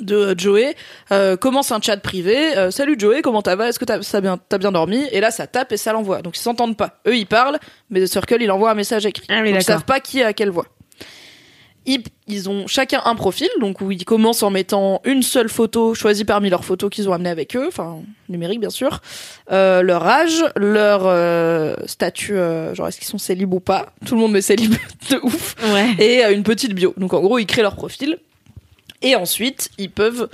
de 0.00 0.34
Joey, 0.38 0.76
euh, 1.12 1.36
commence 1.36 1.72
un 1.72 1.80
chat 1.82 1.98
privé. 1.98 2.56
euh, 2.56 2.70
Salut 2.70 2.94
Joey, 2.98 3.20
comment 3.20 3.42
t'as 3.42 3.56
va? 3.56 3.68
Est-ce 3.68 3.78
que 3.78 3.84
t'as 3.84 4.00
ça 4.00 4.22
bien, 4.22 4.38
t'as 4.48 4.56
bien 4.56 4.72
dormi 4.72 5.06
Et 5.12 5.20
là, 5.20 5.30
ça 5.30 5.46
tape 5.46 5.72
et 5.72 5.76
ça 5.76 5.92
l'envoie. 5.92 6.22
Donc 6.22 6.38
ils 6.38 6.40
s'entendent 6.40 6.76
pas. 6.76 7.00
Eux, 7.06 7.16
ils 7.16 7.26
parlent, 7.26 7.58
mais 7.90 8.00
The 8.00 8.06
Circle, 8.06 8.40
il 8.40 8.50
envoie 8.50 8.70
un 8.70 8.74
message 8.74 9.04
écrit. 9.04 9.26
Ah 9.28 9.40
oui, 9.42 9.50
donc 9.50 9.60
ils 9.60 9.64
savent 9.64 9.84
pas 9.84 10.00
qui 10.00 10.20
est 10.20 10.24
à 10.24 10.32
quelle 10.32 10.48
voix. 10.50 10.64
Ils, 11.92 12.04
ils 12.28 12.48
ont 12.48 12.68
chacun 12.68 13.02
un 13.04 13.16
profil, 13.16 13.48
donc 13.60 13.80
où 13.80 13.90
ils 13.90 14.04
commencent 14.04 14.44
en 14.44 14.50
mettant 14.50 15.00
une 15.04 15.22
seule 15.24 15.48
photo 15.48 15.92
choisie 15.94 16.24
parmi 16.24 16.48
leurs 16.48 16.64
photos 16.64 16.88
qu'ils 16.88 17.08
ont 17.08 17.12
amenées 17.12 17.30
avec 17.30 17.56
eux, 17.56 17.66
enfin 17.66 17.98
numérique 18.28 18.60
bien 18.60 18.70
sûr, 18.70 19.00
euh, 19.50 19.82
leur 19.82 20.06
âge, 20.06 20.44
leur 20.54 21.00
euh, 21.06 21.74
statut, 21.86 22.34
euh, 22.36 22.72
genre 22.76 22.86
est-ce 22.86 22.98
qu'ils 22.98 23.08
sont 23.08 23.18
célib 23.18 23.52
ou 23.52 23.58
pas? 23.58 23.92
Tout 24.06 24.14
le 24.14 24.20
monde 24.20 24.30
met 24.30 24.40
célib 24.40 24.72
de 25.10 25.16
ouf 25.24 25.56
Ouais. 25.72 25.94
et 25.98 26.22
une 26.32 26.44
petite 26.44 26.74
bio. 26.74 26.94
Donc 26.96 27.12
en 27.12 27.20
gros, 27.20 27.38
ils 27.40 27.46
créent 27.46 27.62
leur 27.62 27.74
profil 27.74 28.18
et 29.02 29.16
ensuite 29.16 29.70
ils 29.78 29.90
peuvent 29.90 30.28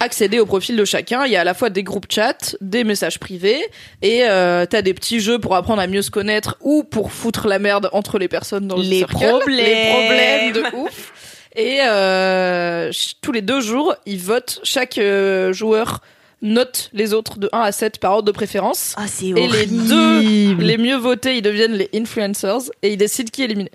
accéder 0.00 0.40
au 0.40 0.46
profil 0.46 0.76
de 0.76 0.84
chacun. 0.84 1.24
Il 1.26 1.32
y 1.32 1.36
a 1.36 1.42
à 1.42 1.44
la 1.44 1.54
fois 1.54 1.70
des 1.70 1.82
groupes 1.82 2.06
chat, 2.10 2.56
des 2.60 2.84
messages 2.84 3.18
privés 3.20 3.60
et 4.02 4.24
euh, 4.24 4.66
t'as 4.66 4.82
des 4.82 4.94
petits 4.94 5.20
jeux 5.20 5.38
pour 5.38 5.54
apprendre 5.54 5.80
à 5.80 5.86
mieux 5.86 6.02
se 6.02 6.10
connaître 6.10 6.56
ou 6.60 6.82
pour 6.82 7.12
foutre 7.12 7.46
la 7.46 7.58
merde 7.58 7.88
entre 7.92 8.18
les 8.18 8.28
personnes 8.28 8.66
dans 8.66 8.76
le 8.76 8.82
Les 8.82 8.98
circle. 8.98 9.14
problèmes. 9.14 9.56
les 9.56 9.90
problèmes 9.90 10.52
de 10.52 10.76
ouf. 10.76 11.12
Et 11.56 11.78
euh, 11.82 12.90
tous 13.22 13.32
les 13.32 13.42
deux 13.42 13.60
jours, 13.60 13.94
ils 14.06 14.18
votent. 14.18 14.60
Chaque 14.62 14.98
euh, 14.98 15.52
joueur 15.52 16.00
note 16.42 16.88
les 16.94 17.12
autres 17.12 17.38
de 17.38 17.50
1 17.52 17.60
à 17.60 17.72
7 17.72 17.98
par 17.98 18.12
ordre 18.12 18.24
de 18.26 18.32
préférence. 18.32 18.94
Ah, 18.96 19.04
c'est 19.06 19.26
Et 19.26 19.32
les 19.34 19.40
horrible. 19.42 19.84
deux 19.88 20.54
les 20.64 20.78
mieux 20.78 20.96
votés, 20.96 21.36
ils 21.36 21.42
deviennent 21.42 21.74
les 21.74 21.90
influencers 21.94 22.70
et 22.82 22.92
ils 22.92 22.96
décident 22.96 23.28
qui 23.30 23.42
est 23.42 23.46
éliminé. 23.46 23.70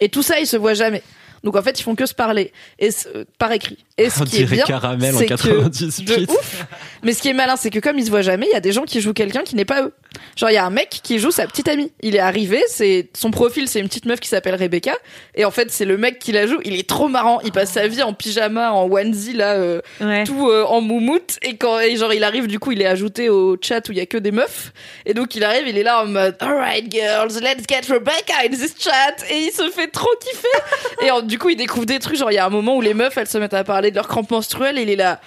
Et 0.00 0.08
tout 0.08 0.22
ça, 0.22 0.38
ils 0.38 0.46
se 0.46 0.56
voient 0.56 0.74
jamais. 0.74 1.02
Donc 1.44 1.56
en 1.56 1.62
fait, 1.62 1.78
ils 1.78 1.82
font 1.82 1.94
que 1.94 2.06
se 2.06 2.14
parler 2.14 2.52
et 2.78 2.90
se- 2.90 3.08
euh, 3.08 3.24
par 3.38 3.50
écrit. 3.52 3.78
Et 3.98 4.08
ce 4.10 4.22
On 4.22 4.24
qui 4.24 4.36
est 4.36 4.38
dirait 4.44 4.56
bien, 4.56 4.64
caramel 4.64 5.14
en 5.14 5.18
c'est 5.18 5.24
que 5.26 5.30
98. 5.34 6.26
de 6.26 6.30
ouf. 6.32 6.64
Mais 7.02 7.12
ce 7.12 7.20
qui 7.22 7.28
est 7.28 7.32
malin, 7.34 7.56
c'est 7.56 7.70
que 7.70 7.78
comme 7.78 7.98
ils 7.98 8.04
se 8.06 8.10
voient 8.10 8.22
jamais, 8.22 8.46
il 8.50 8.52
y 8.52 8.56
a 8.56 8.60
des 8.60 8.72
gens 8.72 8.84
qui 8.84 9.00
jouent 9.00 9.12
quelqu'un 9.12 9.42
qui 9.42 9.54
n'est 9.56 9.64
pas 9.64 9.82
eux. 9.82 9.92
Genre 10.36 10.50
il 10.50 10.54
y 10.54 10.56
a 10.58 10.64
un 10.64 10.70
mec 10.70 11.00
qui 11.02 11.18
joue 11.18 11.30
sa 11.30 11.46
petite 11.46 11.68
amie. 11.68 11.90
Il 12.00 12.14
est 12.16 12.20
arrivé, 12.20 12.62
c'est 12.68 13.08
son 13.14 13.30
profil, 13.30 13.68
c'est 13.68 13.80
une 13.80 13.88
petite 13.88 14.06
meuf 14.06 14.20
qui 14.20 14.28
s'appelle 14.28 14.54
Rebecca. 14.54 14.94
Et 15.34 15.44
en 15.44 15.50
fait, 15.50 15.70
c'est 15.70 15.84
le 15.84 15.96
mec 15.98 16.18
qui 16.18 16.32
la 16.32 16.46
joue. 16.46 16.58
Il 16.64 16.74
est 16.78 16.88
trop 16.88 17.08
marrant. 17.08 17.40
Il 17.44 17.52
passe 17.52 17.72
sa 17.72 17.86
vie 17.86 18.02
en 18.02 18.12
pyjama, 18.14 18.72
en 18.72 18.90
onesie 18.90 19.32
là. 19.34 19.54
euh, 19.54 19.80
Ouais. 20.00 20.24
tout 20.24 20.48
euh, 20.48 20.64
en 20.64 20.80
moumoute 20.80 21.38
et 21.42 21.56
quand 21.56 21.78
et 21.80 21.96
genre 21.96 22.12
il 22.14 22.24
arrive 22.24 22.46
du 22.46 22.58
coup 22.58 22.72
il 22.72 22.80
est 22.82 22.86
ajouté 22.86 23.28
au 23.28 23.56
chat 23.60 23.86
où 23.88 23.92
il 23.92 23.98
y 23.98 24.00
a 24.00 24.06
que 24.06 24.16
des 24.18 24.30
meufs 24.32 24.72
et 25.06 25.14
donc 25.14 25.34
il 25.34 25.44
arrive 25.44 25.66
il 25.68 25.76
est 25.78 25.82
là 25.82 26.02
en 26.02 26.06
mode 26.06 26.36
alright 26.40 26.90
girls 26.90 27.40
let's 27.40 27.64
get 27.68 27.82
Rebecca 27.92 28.34
in 28.44 28.50
this 28.50 28.74
chat 28.78 29.16
et 29.30 29.36
il 29.46 29.52
se 29.52 29.70
fait 29.70 29.88
trop 29.88 30.08
kiffer 30.20 31.06
et 31.06 31.10
en- 31.10 31.22
du 31.32 31.38
coup 31.38 31.48
il 31.48 31.56
découvre 31.56 31.86
des 31.86 31.98
trucs 31.98 32.16
genre 32.18 32.30
il 32.30 32.34
y 32.34 32.38
a 32.38 32.44
un 32.44 32.50
moment 32.50 32.76
où 32.76 32.82
les 32.82 32.92
meufs 32.92 33.16
elles 33.16 33.26
se 33.26 33.38
mettent 33.38 33.54
à 33.54 33.64
parler 33.64 33.90
de 33.90 33.96
leurs 33.96 34.06
crampes 34.06 34.30
menstruelles 34.30 34.76
et 34.78 34.82
il 34.82 34.90
est 34.90 34.96
là 34.96 35.18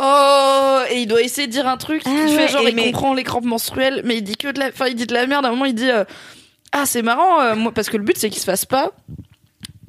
Oh 0.00 0.80
et 0.90 1.00
il 1.00 1.06
doit 1.08 1.20
essayer 1.22 1.48
de 1.48 1.52
dire 1.52 1.66
un 1.66 1.76
truc 1.76 2.02
Ah 2.06 2.10
il 2.10 2.28
ouais, 2.30 2.36
fait 2.46 2.48
genre 2.52 2.62
il 2.68 2.76
mais- 2.76 2.84
comprend 2.92 3.12
les 3.12 3.24
crampes 3.24 3.44
menstruelles 3.44 4.02
mais 4.04 4.18
il 4.18 4.22
dit 4.22 4.36
que 4.36 4.46
de 4.52 4.60
la 4.60 4.68
enfin 4.68 4.86
il 4.86 4.94
dit 4.94 5.06
de 5.08 5.14
la 5.14 5.26
merde 5.26 5.44
à 5.44 5.48
un 5.48 5.50
moment 5.50 5.64
il 5.64 5.74
dit 5.74 5.90
euh, 5.90 6.04
ah 6.70 6.86
c'est 6.86 7.02
marrant 7.02 7.40
euh, 7.40 7.56
moi 7.56 7.72
parce 7.72 7.88
que 7.90 7.96
le 7.96 8.04
but 8.04 8.16
c'est 8.16 8.30
qu'il 8.30 8.38
se 8.40 8.44
fasse 8.44 8.64
pas 8.64 8.92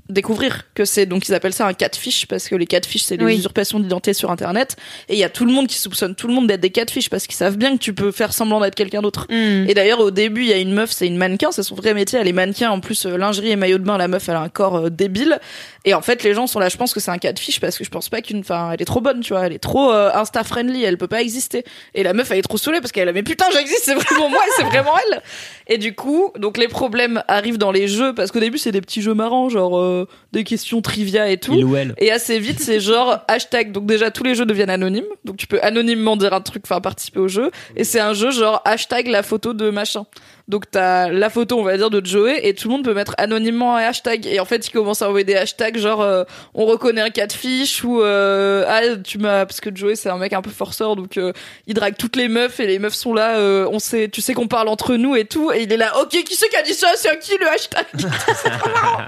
découvrir 0.10 0.64
que 0.74 0.86
c'est 0.86 1.06
donc 1.06 1.28
ils 1.28 1.34
appellent 1.34 1.54
ça 1.54 1.68
un 1.68 1.74
catfish 1.74 2.26
parce 2.28 2.48
que 2.48 2.56
les 2.56 2.66
catfish 2.66 3.04
c'est 3.04 3.18
les 3.18 3.26
Oui. 3.26 3.38
usurpations 3.38 3.80
d'identité 3.80 4.14
sur 4.14 4.32
internet 4.32 4.76
et 5.08 5.14
il 5.14 5.20
y 5.20 5.24
a 5.24 5.30
tout 5.30 5.46
le 5.46 5.52
monde 5.52 5.68
qui 5.68 5.78
soupçonne 5.78 6.16
tout 6.16 6.28
le 6.28 6.34
monde 6.34 6.48
d'être 6.48 6.62
des 6.62 6.72
catfish 6.72 7.10
parce 7.10 7.28
qu'ils 7.28 7.36
savent 7.36 7.58
bien 7.58 7.78
que 7.78 7.82
tu 7.82 7.94
peux 7.94 8.12
faire 8.12 8.34
semblant 8.34 8.60
d'être 8.60 8.76
quelqu'un 8.76 9.02
d'autre. 9.02 9.28
Hmm. 9.30 9.66
Et 9.70 9.74
d'ailleurs 9.74 10.00
au 10.00 10.12
début 10.12 10.42
il 10.42 10.50
y 10.50 10.54
a 10.54 10.58
une 10.58 10.74
meuf, 10.74 10.92
c'est 10.92 11.08
une 11.08 11.18
mannequin, 11.18 11.52
c'est 11.52 11.64
son 11.64 11.76
vrai 11.76 11.94
métier, 11.94 12.20
elle 12.20 12.28
est 12.28 12.34
mannequin 12.34 12.72
en 12.72 12.80
plus 12.80 13.06
euh, 13.06 13.18
lingerie 13.18 13.52
et 13.52 13.56
maillot 13.56 13.78
de 13.78 13.84
bain, 13.84 13.98
la 13.98 14.08
meuf 14.08 14.28
elle 14.30 14.36
a 14.36 14.42
un 14.42 14.50
corps 14.50 14.76
euh, 14.78 14.90
débile 14.90 15.40
et 15.86 15.94
en 15.94 16.02
fait 16.02 16.24
les 16.24 16.34
gens 16.34 16.48
sont 16.48 16.60
là, 16.60 16.70
je 16.70 16.78
pense 16.78 16.94
que 16.94 17.00
c'est 17.00 17.12
un 17.12 17.18
catfish 17.18 17.60
parce 17.60 17.78
que 17.78 17.84
je 17.84 17.90
pense 17.90 18.10
pas 18.10 18.22
qu'une 18.22 18.40
enfin 18.40 18.72
elle 18.74 18.82
est 18.82 18.86
trop 18.86 19.02
bonne, 19.02 19.22
tu 19.22 19.34
vois, 19.34 19.46
elle 19.46 19.54
est 19.54 19.60
trop 19.60 19.92
euh, 19.92 20.12
insta 20.14 20.44
friendly, 20.44 20.84
elle 20.84 20.98
peut 20.98 21.08
pas 21.08 21.22
exister. 21.22 21.64
Et 21.94 22.04
la 22.04 22.14
meuf 22.14 22.32
elle 22.32 22.40
est 22.40 22.44
trop 22.44 22.58
saoulée 22.58 22.82
parce 22.82 22.92
qu'elle 22.92 23.10
a 23.10 23.14
mais 23.14 23.24
putain, 23.24 23.46
j'existe, 23.54 23.84
c'est 23.84 23.96
vraiment 23.96 24.30
moi, 24.30 24.42
c'est 24.58 24.64
vraiment 24.64 24.94
elle. 25.08 25.22
Et 25.68 25.78
du 25.78 25.94
coup, 25.96 26.32
donc 26.38 26.58
les 26.58 26.68
problèmes 26.68 27.24
arrivent 27.28 27.58
dans 27.58 27.72
les 27.72 27.88
jeux 27.88 28.14
parce 28.14 28.32
qu'au 28.32 28.40
début 28.40 28.58
c'est 28.58 28.72
des 28.72 28.82
petits 28.82 29.02
jeux 29.02 29.14
marrants 29.14 29.50
genre 29.50 29.78
euh, 29.78 30.08
des 30.32 30.44
questions 30.44 30.82
trivia 30.82 31.30
et 31.30 31.38
tout. 31.38 31.54
Il 31.54 31.66
ou 31.66 31.76
elle. 31.76 31.94
Et 31.98 32.12
assez 32.12 32.40
vite, 32.40 32.60
c'est 32.60 32.80
genre 32.80 33.20
hashtag. 33.28 33.72
Donc 33.72 33.86
déjà, 33.86 34.12
tous 34.12 34.24
les 34.24 34.36
jeux 34.36 34.46
deviennent 34.46 34.70
anonymes. 34.70 35.06
Donc 35.26 35.38
tu 35.38 35.48
peux 35.48 35.60
anonymement 35.62 36.18
dire 36.18 36.34
un 36.34 36.42
truc, 36.42 36.64
enfin 36.66 36.82
participer 36.82 37.20
au 37.20 37.28
jeu. 37.28 37.52
Et 37.76 37.84
c'est 37.84 38.00
un 38.00 38.14
jeu 38.14 38.32
genre 38.32 38.62
hashtag 38.66 39.08
la 39.08 39.24
photo 39.24 39.54
de 39.54 39.70
machin. 39.70 40.06
Donc 40.50 40.70
t'as 40.72 41.10
la 41.10 41.30
photo, 41.30 41.60
on 41.60 41.64
va 41.64 41.78
dire, 41.78 41.90
de 41.92 42.06
Joey 42.06 42.40
et 42.48 42.54
tout 42.56 42.68
le 42.68 42.74
monde 42.74 42.84
peut 42.84 42.94
mettre 42.96 43.14
anonymement 43.20 43.76
un 43.78 43.82
hashtag. 43.84 44.26
Et 44.26 44.40
en 44.40 44.46
fait, 44.46 44.68
ils 44.68 44.72
commencent 44.72 45.02
à 45.04 45.08
envoyer 45.08 45.24
des 45.24 45.36
hashtags 45.36 45.78
genre 45.78 46.02
euh, 46.02 46.24
on 46.56 46.66
reconnaît 46.66 47.02
un 47.02 47.12
catfish 47.12 47.84
ou 47.84 48.02
euh, 48.02 48.66
ah 48.68 48.82
tu 49.04 49.20
m'as 49.20 49.46
parce 49.46 49.62
que 49.62 49.70
Joey 49.74 49.96
c'est 49.96 50.10
un 50.10 50.18
mec 50.18 50.34
un 50.34 50.42
peu 50.42 50.50
forceur 50.50 50.96
donc 50.96 51.18
euh, 51.18 51.32
il 51.68 51.76
drague 51.76 51.96
toutes 51.98 52.16
les 52.16 52.28
meufs 52.28 52.60
et 52.60 52.66
les 52.68 52.80
meufs 52.80 52.96
sont 52.96 53.14
là. 53.14 53.38
euh, 53.38 53.70
on 53.72 53.78
sait, 53.80 54.10
tu 54.10 54.22
sais 54.22 54.34
qu'on 54.34 54.48
parle 54.48 54.68
entre 54.70 54.96
nous 54.96 55.16
et 55.16 55.26
tout. 55.26 55.52
Et 55.52 55.62
il 55.64 55.72
est 55.72 55.78
là, 55.78 55.94
ok, 56.02 56.10
qui 56.10 56.36
c'est 56.36 56.50
qui 56.50 56.56
a 56.58 56.64
dit 56.64 56.74
ça? 56.74 56.88
C'est 56.96 57.10
à 57.10 57.16
qui 57.16 57.38
le 57.40 57.48
hashtag? 57.48 57.86
C'est 58.44 58.50
trop 58.50 58.70
marrant. 58.72 59.06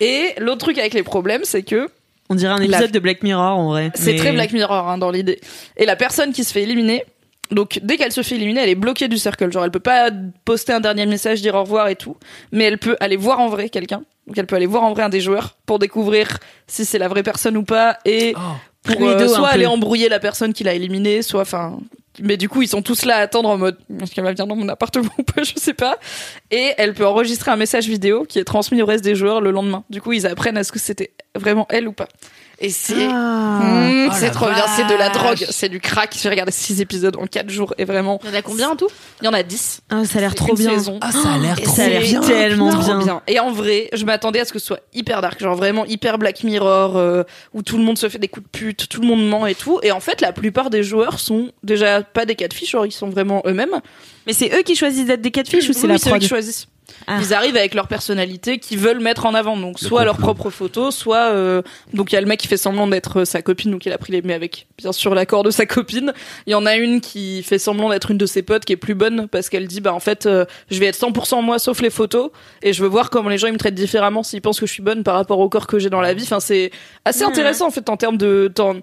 Et 0.00 0.34
l'autre 0.38 0.58
truc 0.58 0.78
avec 0.78 0.92
les 0.94 1.02
problèmes, 1.04 1.42
c'est 1.44 1.62
que 1.62 1.88
On 2.28 2.34
dirait 2.34 2.52
un 2.52 2.58
La- 2.58 2.64
épisode 2.64 2.90
de 2.90 2.98
Black 2.98 3.22
Mirror 3.22 3.58
en 3.58 3.68
vrai. 3.68 3.92
c'est 3.94 4.12
Mais- 4.14 4.18
très 4.18 4.32
Black 4.32 4.52
Mirror 4.52 4.88
hein, 4.88 4.98
dans 4.98 5.10
l'idée. 5.12 5.40
Et 5.76 5.86
la 5.86 5.94
personne 5.96 6.32
qui 6.32 6.42
se 6.42 6.52
fait 6.52 6.62
éliminer, 6.62 7.04
donc 7.50 7.80
dès 7.82 7.96
qu'elle 7.96 8.12
se 8.12 8.22
fait 8.22 8.36
éliminer, 8.36 8.62
elle 8.62 8.68
est 8.68 8.74
bloquée 8.74 9.08
du 9.08 9.18
cercle. 9.18 9.50
Genre 9.50 9.64
elle 9.64 9.70
peut 9.70 9.80
pas 9.80 10.10
poster 10.44 10.72
un 10.72 10.80
dernier 10.80 11.06
message, 11.06 11.42
dire 11.42 11.54
au 11.54 11.60
revoir 11.60 11.88
et 11.88 11.96
tout, 11.96 12.16
mais 12.52 12.64
elle 12.64 12.78
peut 12.78 12.96
aller 13.00 13.16
voir 13.16 13.40
en 13.40 13.48
vrai 13.48 13.68
quelqu'un. 13.68 14.02
Donc 14.26 14.38
elle 14.38 14.46
peut 14.46 14.56
aller 14.56 14.66
voir 14.66 14.82
en 14.84 14.92
vrai 14.92 15.02
un 15.02 15.08
des 15.08 15.20
joueurs 15.20 15.56
pour 15.66 15.78
découvrir 15.78 16.38
si 16.66 16.84
c'est 16.84 16.98
la 16.98 17.08
vraie 17.08 17.22
personne 17.22 17.56
ou 17.56 17.64
pas 17.64 17.98
et 18.04 18.34
pour 18.82 18.96
Cluedo, 18.96 19.24
euh, 19.24 19.28
soit 19.28 19.48
aller 19.48 19.66
embrouiller 19.66 20.08
la 20.08 20.20
personne 20.20 20.52
qui 20.52 20.64
l'a 20.64 20.74
éliminée, 20.74 21.22
soit 21.22 21.42
enfin. 21.42 21.78
Mais 22.20 22.36
du 22.36 22.48
coup, 22.48 22.62
ils 22.62 22.68
sont 22.68 22.82
tous 22.82 23.04
là 23.04 23.16
à 23.16 23.20
attendre 23.20 23.48
en 23.48 23.58
mode 23.58 23.76
est-ce 24.02 24.12
qu'elle 24.12 24.24
va 24.24 24.30
venir 24.30 24.46
dans 24.46 24.56
mon 24.56 24.68
appartement 24.68 25.10
ou 25.18 25.22
pas, 25.22 25.42
je 25.42 25.52
sais 25.56 25.74
pas. 25.74 25.98
Et 26.50 26.72
elle 26.78 26.94
peut 26.94 27.06
enregistrer 27.06 27.50
un 27.50 27.56
message 27.56 27.86
vidéo 27.88 28.24
qui 28.28 28.38
est 28.38 28.44
transmis 28.44 28.80
au 28.82 28.86
reste 28.86 29.04
des 29.04 29.14
joueurs 29.14 29.40
le 29.40 29.50
lendemain. 29.50 29.84
Du 29.90 30.00
coup, 30.00 30.12
ils 30.12 30.26
apprennent 30.26 30.56
à 30.56 30.64
ce 30.64 30.72
que 30.72 30.78
c'était 30.78 31.12
vraiment 31.34 31.66
elle 31.70 31.88
ou 31.88 31.92
pas. 31.92 32.08
Et 32.60 32.70
c'est 32.70 33.08
Ah. 33.10 33.60
Mmh, 33.62 33.94
Oh 34.06 34.12
c'est 34.14 34.30
trop 34.30 34.46
bien, 34.46 34.64
c'est 34.76 34.86
de 34.86 34.94
la 34.94 35.08
drogue, 35.08 35.44
c'est 35.50 35.68
du 35.68 35.80
crack. 35.80 36.14
J'ai 36.20 36.28
regardé 36.28 36.52
6 36.52 36.80
épisodes 36.80 37.16
en 37.16 37.26
4 37.26 37.50
jours 37.50 37.74
et 37.78 37.84
vraiment. 37.84 38.20
Il 38.22 38.30
y 38.30 38.32
en 38.32 38.38
a 38.38 38.42
combien 38.42 38.68
en 38.70 38.76
tout? 38.76 38.86
Il 39.20 39.24
y 39.24 39.28
en 39.28 39.32
a 39.32 39.42
10. 39.42 39.80
Ah, 39.90 40.04
ça 40.04 40.18
a 40.18 40.20
l'air 40.20 40.34
trop 40.36 40.54
bien. 40.54 40.70
saison. 40.70 40.98
Ah, 41.00 41.10
ça 41.10 41.32
a 41.34 41.38
l'air 41.38 41.60
trop 41.60 41.74
Ça 41.74 41.84
a 41.84 41.88
l'air 41.88 42.02
bien. 42.02 42.20
tellement 42.20 42.70
Trop 42.70 42.98
bien. 42.98 43.22
Et 43.26 43.40
en 43.40 43.50
vrai, 43.50 43.88
je 43.92 44.04
m'attendais 44.04 44.38
à 44.40 44.44
ce 44.44 44.52
que 44.52 44.58
ce 44.60 44.66
soit 44.66 44.80
hyper 44.92 45.20
dark, 45.20 45.40
genre 45.40 45.56
vraiment 45.56 45.84
hyper 45.86 46.18
Black 46.18 46.44
Mirror, 46.44 46.96
euh, 46.96 47.24
où 47.54 47.62
tout 47.62 47.76
le 47.76 47.82
monde 47.82 47.98
se 47.98 48.08
fait 48.08 48.18
des 48.18 48.28
coups 48.28 48.44
de 48.46 48.50
pute, 48.50 48.88
tout 48.88 49.00
le 49.00 49.06
monde 49.08 49.26
ment 49.28 49.46
et 49.46 49.56
tout. 49.56 49.80
Et 49.82 49.90
en 49.90 50.00
fait, 50.00 50.20
la 50.20 50.32
plupart 50.32 50.70
des 50.70 50.84
joueurs 50.84 51.18
sont 51.18 51.50
déjà 51.64 52.03
pas 52.04 52.26
des 52.26 52.34
catfish, 52.34 52.70
genre 52.70 52.86
ils 52.86 52.92
sont 52.92 53.08
vraiment 53.08 53.42
eux-mêmes. 53.46 53.80
Mais 54.26 54.32
c'est 54.32 54.54
eux 54.56 54.62
qui 54.62 54.76
choisissent 54.76 55.06
d'être 55.06 55.22
des 55.22 55.30
catfish 55.30 55.68
ou 55.68 55.72
c'est 55.72 55.86
Oui, 55.86 55.98
la 56.04 56.16
eux 56.16 56.18
qui 56.18 56.28
choisissent. 56.28 56.66
Ah. 57.06 57.18
Ils 57.20 57.32
arrivent 57.32 57.56
avec 57.56 57.74
leur 57.74 57.88
personnalité 57.88 58.58
qu'ils 58.58 58.78
veulent 58.78 59.00
mettre 59.00 59.26
en 59.26 59.34
avant, 59.34 59.56
donc 59.56 59.78
soit 59.78 60.04
leur 60.04 60.18
propre 60.18 60.50
photo, 60.50 60.90
soit 60.90 61.30
euh, 61.30 61.62
donc 61.92 62.12
il 62.12 62.14
y 62.14 62.18
a 62.18 62.20
le 62.20 62.26
mec 62.26 62.40
qui 62.40 62.46
fait 62.46 62.58
semblant 62.58 62.86
d'être 62.86 63.20
euh, 63.20 63.24
sa 63.24 63.42
copine, 63.42 63.70
donc 63.70 63.86
il 63.86 63.92
a 63.92 63.98
pris 63.98 64.12
les 64.12 64.22
mais 64.22 64.34
avec 64.34 64.66
bien 64.78 64.92
sûr 64.92 65.14
l'accord 65.14 65.42
de 65.42 65.50
sa 65.50 65.66
copine. 65.66 66.12
Il 66.46 66.50
y 66.50 66.54
en 66.54 66.66
a 66.66 66.76
une 66.76 67.00
qui 67.00 67.42
fait 67.42 67.58
semblant 67.58 67.88
d'être 67.88 68.10
une 68.10 68.18
de 68.18 68.26
ses 68.26 68.42
potes 68.42 68.64
qui 68.64 68.74
est 68.74 68.78
plus 68.78 68.94
bonne 68.94 69.28
parce 69.28 69.48
qu'elle 69.48 69.66
dit 69.66 69.80
bah 69.80 69.94
en 69.94 70.00
fait 70.00 70.26
euh, 70.26 70.44
je 70.70 70.78
vais 70.78 70.86
être 70.86 70.98
100% 70.98 71.42
moi 71.42 71.58
sauf 71.58 71.80
les 71.80 71.90
photos 71.90 72.30
et 72.62 72.72
je 72.72 72.82
veux 72.82 72.88
voir 72.88 73.10
comment 73.10 73.30
les 73.30 73.38
gens 73.38 73.46
ils 73.46 73.54
me 73.54 73.58
traitent 73.58 73.74
différemment 73.74 74.22
s'ils 74.22 74.42
pensent 74.42 74.60
que 74.60 74.66
je 74.66 74.72
suis 74.72 74.82
bonne 74.82 75.04
par 75.04 75.14
rapport 75.14 75.38
au 75.38 75.48
corps 75.48 75.66
que 75.66 75.78
j'ai 75.78 75.90
dans 75.90 76.02
la 76.02 76.12
vie. 76.12 76.24
Enfin 76.24 76.40
c'est 76.40 76.70
assez 77.04 77.22
intéressant 77.22 77.66
en 77.66 77.70
fait 77.70 77.88
en 77.88 77.96
termes 77.96 78.18
de 78.18 78.50
temps. 78.54 78.76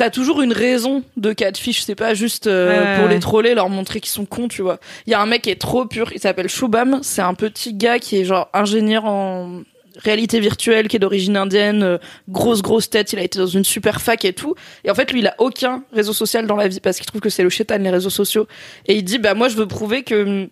T'as 0.00 0.08
toujours 0.08 0.40
une 0.40 0.54
raison 0.54 1.02
de 1.18 1.34
catfish, 1.34 1.82
c'est 1.82 1.94
pas 1.94 2.14
juste 2.14 2.46
euh, 2.46 2.70
Ouais, 2.70 2.96
pour 2.96 3.04
ouais. 3.08 3.14
les 3.16 3.20
troller, 3.20 3.52
leur 3.52 3.68
montrer 3.68 4.00
qu'ils 4.00 4.10
sont 4.10 4.24
cons, 4.24 4.48
tu 4.48 4.62
vois. 4.62 4.80
Il 5.06 5.10
y 5.10 5.14
a 5.14 5.20
un 5.20 5.26
mec 5.26 5.42
qui 5.42 5.50
est 5.50 5.60
trop 5.60 5.84
pur, 5.84 6.10
il 6.14 6.20
s'appelle 6.20 6.48
Shubham, 6.48 7.00
c'est 7.02 7.20
un 7.20 7.34
petit 7.34 7.74
gars 7.74 7.98
qui 7.98 8.16
est 8.16 8.24
genre 8.24 8.48
ingénieur 8.54 9.04
en 9.04 9.60
réalité 9.96 10.40
virtuelle, 10.40 10.88
qui 10.88 10.96
est 10.96 11.00
d'origine 11.00 11.36
indienne, 11.36 11.82
euh, 11.82 11.98
grosse 12.30 12.62
grosse 12.62 12.88
tête, 12.88 13.12
il 13.12 13.18
a 13.18 13.22
été 13.22 13.38
dans 13.38 13.46
une 13.46 13.62
super 13.62 14.00
fac 14.00 14.24
et 14.24 14.32
tout. 14.32 14.54
Et 14.84 14.90
en 14.90 14.94
fait, 14.94 15.12
lui, 15.12 15.20
il 15.20 15.26
a 15.26 15.34
aucun 15.36 15.84
réseau 15.92 16.14
social 16.14 16.46
dans 16.46 16.56
la 16.56 16.66
vie 16.66 16.80
parce 16.80 16.96
qu'il 16.96 17.04
trouve 17.04 17.20
que 17.20 17.28
c'est 17.28 17.42
le 17.42 17.50
chétan 17.50 17.76
les 17.76 17.90
réseaux 17.90 18.08
sociaux. 18.08 18.46
Et 18.86 18.94
il 18.94 19.04
dit, 19.04 19.18
bah 19.18 19.34
moi, 19.34 19.48
je 19.48 19.56
veux 19.56 19.68
prouver 19.68 20.02
que 20.02 20.44
hum, 20.44 20.48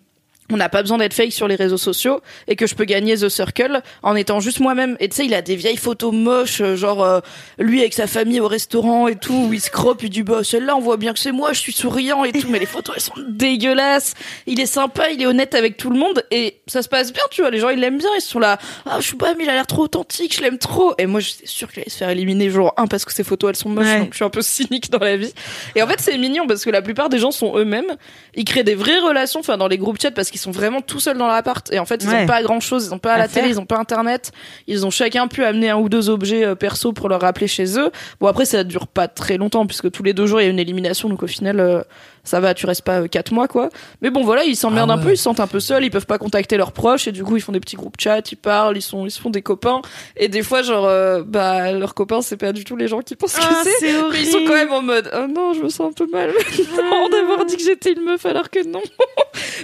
on 0.51 0.57
n'a 0.57 0.69
pas 0.69 0.81
besoin 0.81 0.97
d'être 0.97 1.13
fake 1.13 1.31
sur 1.31 1.47
les 1.47 1.55
réseaux 1.55 1.77
sociaux 1.77 2.21
et 2.47 2.55
que 2.55 2.65
je 2.67 2.75
peux 2.75 2.85
gagner 2.85 3.15
The 3.17 3.29
Circle 3.29 3.81
en 4.03 4.15
étant 4.15 4.39
juste 4.39 4.59
moi-même. 4.59 4.97
Et 4.99 5.07
tu 5.09 5.15
sais, 5.17 5.25
il 5.25 5.33
a 5.33 5.41
des 5.41 5.55
vieilles 5.55 5.77
photos 5.77 6.13
moches, 6.13 6.61
euh, 6.61 6.75
genre 6.75 7.03
euh, 7.03 7.19
lui 7.59 7.81
avec 7.81 7.93
sa 7.93 8.07
famille 8.07 8.39
au 8.39 8.47
restaurant 8.47 9.07
et 9.07 9.15
tout, 9.15 9.47
où 9.49 9.53
il 9.53 9.61
se 9.61 9.69
croppe, 9.69 10.03
il 10.03 10.09
dit 10.09 10.23
bah 10.23 10.43
celle-là 10.43 10.75
on 10.75 10.79
voit 10.81 10.97
bien 10.97 11.13
que 11.13 11.19
c'est 11.19 11.31
moi, 11.31 11.53
je 11.53 11.59
suis 11.59 11.73
souriant 11.73 12.23
et 12.23 12.31
tout, 12.31 12.47
mais 12.49 12.59
les 12.59 12.65
photos 12.65 12.95
elles 12.95 13.01
sont 13.03 13.13
dégueulasses. 13.27 14.13
Il 14.47 14.59
est 14.59 14.65
sympa, 14.65 15.09
il 15.11 15.21
est 15.21 15.25
honnête 15.25 15.55
avec 15.55 15.77
tout 15.77 15.89
le 15.89 15.97
monde 15.99 16.23
et 16.31 16.59
ça 16.67 16.81
se 16.81 16.89
passe 16.89 17.11
bien, 17.13 17.23
tu 17.31 17.41
vois. 17.41 17.51
Les 17.51 17.59
gens 17.59 17.69
ils 17.69 17.79
l'aiment 17.79 17.97
bien, 17.97 18.09
ils 18.17 18.21
sont 18.21 18.39
là, 18.39 18.57
ah 18.85 18.97
je 19.01 19.07
sais 19.09 19.15
pas, 19.15 19.33
mais 19.35 19.43
il 19.43 19.49
a 19.49 19.53
l'air 19.53 19.67
trop 19.67 19.83
authentique, 19.83 20.35
je 20.35 20.41
l'aime 20.41 20.57
trop. 20.57 20.93
Et 20.97 21.05
moi 21.05 21.19
j'étais 21.19 21.45
sûre 21.47 21.71
qu'il 21.71 21.81
allait 21.81 21.89
se 21.89 21.97
faire 21.97 22.09
éliminer 22.09 22.49
jour 22.49 22.73
1 22.77 22.87
parce 22.87 23.05
que 23.05 23.13
ses 23.13 23.23
photos 23.23 23.49
elles 23.49 23.55
sont 23.55 23.69
moches, 23.69 23.85
Ouais. 23.85 23.99
donc 23.99 24.09
je 24.11 24.15
suis 24.17 24.25
un 24.25 24.29
peu 24.29 24.41
cynique 24.41 24.89
dans 24.89 24.99
la 24.99 25.17
vie. 25.17 25.33
Et 25.75 25.81
en 25.83 25.87
fait 25.87 25.99
c'est 25.99 26.17
mignon 26.17 26.47
parce 26.47 26.63
que 26.65 26.69
la 26.69 26.81
plupart 26.81 27.09
des 27.09 27.19
gens 27.19 27.31
sont 27.31 27.57
eux-mêmes, 27.57 27.95
ils 28.35 28.45
créent 28.45 28.63
des 28.63 28.75
vraies 28.75 28.99
relations, 28.99 29.39
enfin 29.39 29.57
dans 29.57 29.67
les 29.67 29.77
groupes 29.77 30.01
chat 30.01 30.11
parce 30.11 30.29
qu'ils 30.29 30.38
sont 30.39 30.51
vraiment 30.51 30.81
tout 30.81 30.99
seuls 30.99 31.17
dans 31.17 31.27
l'appart. 31.27 31.71
Et 31.71 31.79
en 31.79 31.85
fait 31.85 32.03
ils 32.03 32.09
Ouais. 32.09 32.23
ont 32.23 32.27
pas 32.27 32.41
grand 32.41 32.59
chose, 32.59 32.87
ils 32.87 32.93
ont 32.93 32.97
pas 32.99 33.13
À 33.13 33.17
la 33.17 33.27
télé, 33.27 33.49
ils 33.49 33.59
ont 33.59 33.65
pas 33.65 33.77
internet, 33.77 34.31
ils 34.67 34.85
ont 34.85 34.89
chacun 34.89 35.27
pu 35.27 35.43
amener 35.43 35.69
un 35.69 35.77
ou 35.77 35.89
deux 35.89 36.09
objets 36.09 36.43
euh, 36.45 36.55
perso 36.55 36.93
pour 36.93 37.09
leur 37.09 37.21
rappeler 37.21 37.47
chez 37.47 37.77
eux. 37.79 37.91
Bon 38.19 38.27
après 38.27 38.45
ça 38.45 38.63
dure 38.63 38.87
pas 38.87 39.07
très 39.07 39.37
longtemps 39.37 39.65
puisque 39.67 39.91
tous 39.91 40.03
les 40.03 40.13
deux 40.13 40.25
jours 40.25 40.41
il 40.41 40.45
y 40.45 40.47
a 40.47 40.49
une 40.49 40.59
élimination. 40.59 41.09
Donc 41.09 41.23
au 41.23 41.27
final 41.27 41.59
euh, 41.59 41.81
ça 42.29 42.39
va, 42.39 42.53
tu 42.53 42.65
restes 42.65 42.83
pas 42.83 43.01
euh, 43.01 43.07
quatre 43.07 43.31
mois 43.31 43.47
quoi. 43.47 43.69
Mais 44.01 44.09
bon 44.11 44.23
voilà, 44.23 44.43
ils 44.43 44.55
s'emmerdent 44.55 44.91
Ah 44.91 44.95
un 44.95 44.97
peu, 44.99 45.11
ils 45.11 45.17
se 45.17 45.23
sentent 45.23 45.39
un 45.39 45.47
peu 45.47 45.59
seuls, 45.59 45.83
ils 45.83 45.89
peuvent 45.89 46.05
pas 46.05 46.17
contacter 46.17 46.57
leurs 46.57 46.71
proches 46.71 47.07
et 47.07 47.11
du 47.11 47.23
coup 47.23 47.35
ils 47.37 47.41
font 47.41 47.51
des 47.51 47.59
petits 47.59 47.75
groupes 47.75 47.95
chat, 47.99 48.31
ils 48.31 48.35
parlent, 48.35 48.77
ils 48.77 48.81
sont 48.81 49.05
ils 49.05 49.11
se 49.11 49.19
font 49.19 49.29
des 49.31 49.41
copains 49.41 49.81
et 50.15 50.27
des 50.27 50.43
fois 50.43 50.61
genre 50.61 50.85
euh, 50.85 51.23
bah 51.25 51.71
leurs 51.71 51.93
copains 51.95 52.21
c'est 52.21 52.37
pas 52.37 52.53
du 52.53 52.63
tout 52.63 52.75
les 52.75 52.87
gens 52.87 53.01
qui 53.01 53.15
pensent 53.15 53.35
Ah, 53.41 53.47
que 53.63 53.69
c'est. 53.69 53.87
c'est 53.87 53.93
Mais 54.11 54.21
ils 54.21 54.27
sont 54.27 54.43
quand 54.45 54.53
même 54.53 54.71
en 54.71 54.81
mode 54.81 55.09
oh 55.15 55.27
non, 55.27 55.53
je 55.53 55.61
me 55.63 55.69
sens 55.69 55.89
un 55.89 55.93
peu 55.93 56.07
mal 56.11 56.29
maintenant 56.75 57.09
d'avoir 57.09 57.45
dit 57.45 57.57
que 57.57 57.63
j'étais 57.63 57.93
une 57.93 58.03
meuf 58.03 58.25
alors 58.25 58.49
que 58.49 58.65
non. 58.67 58.81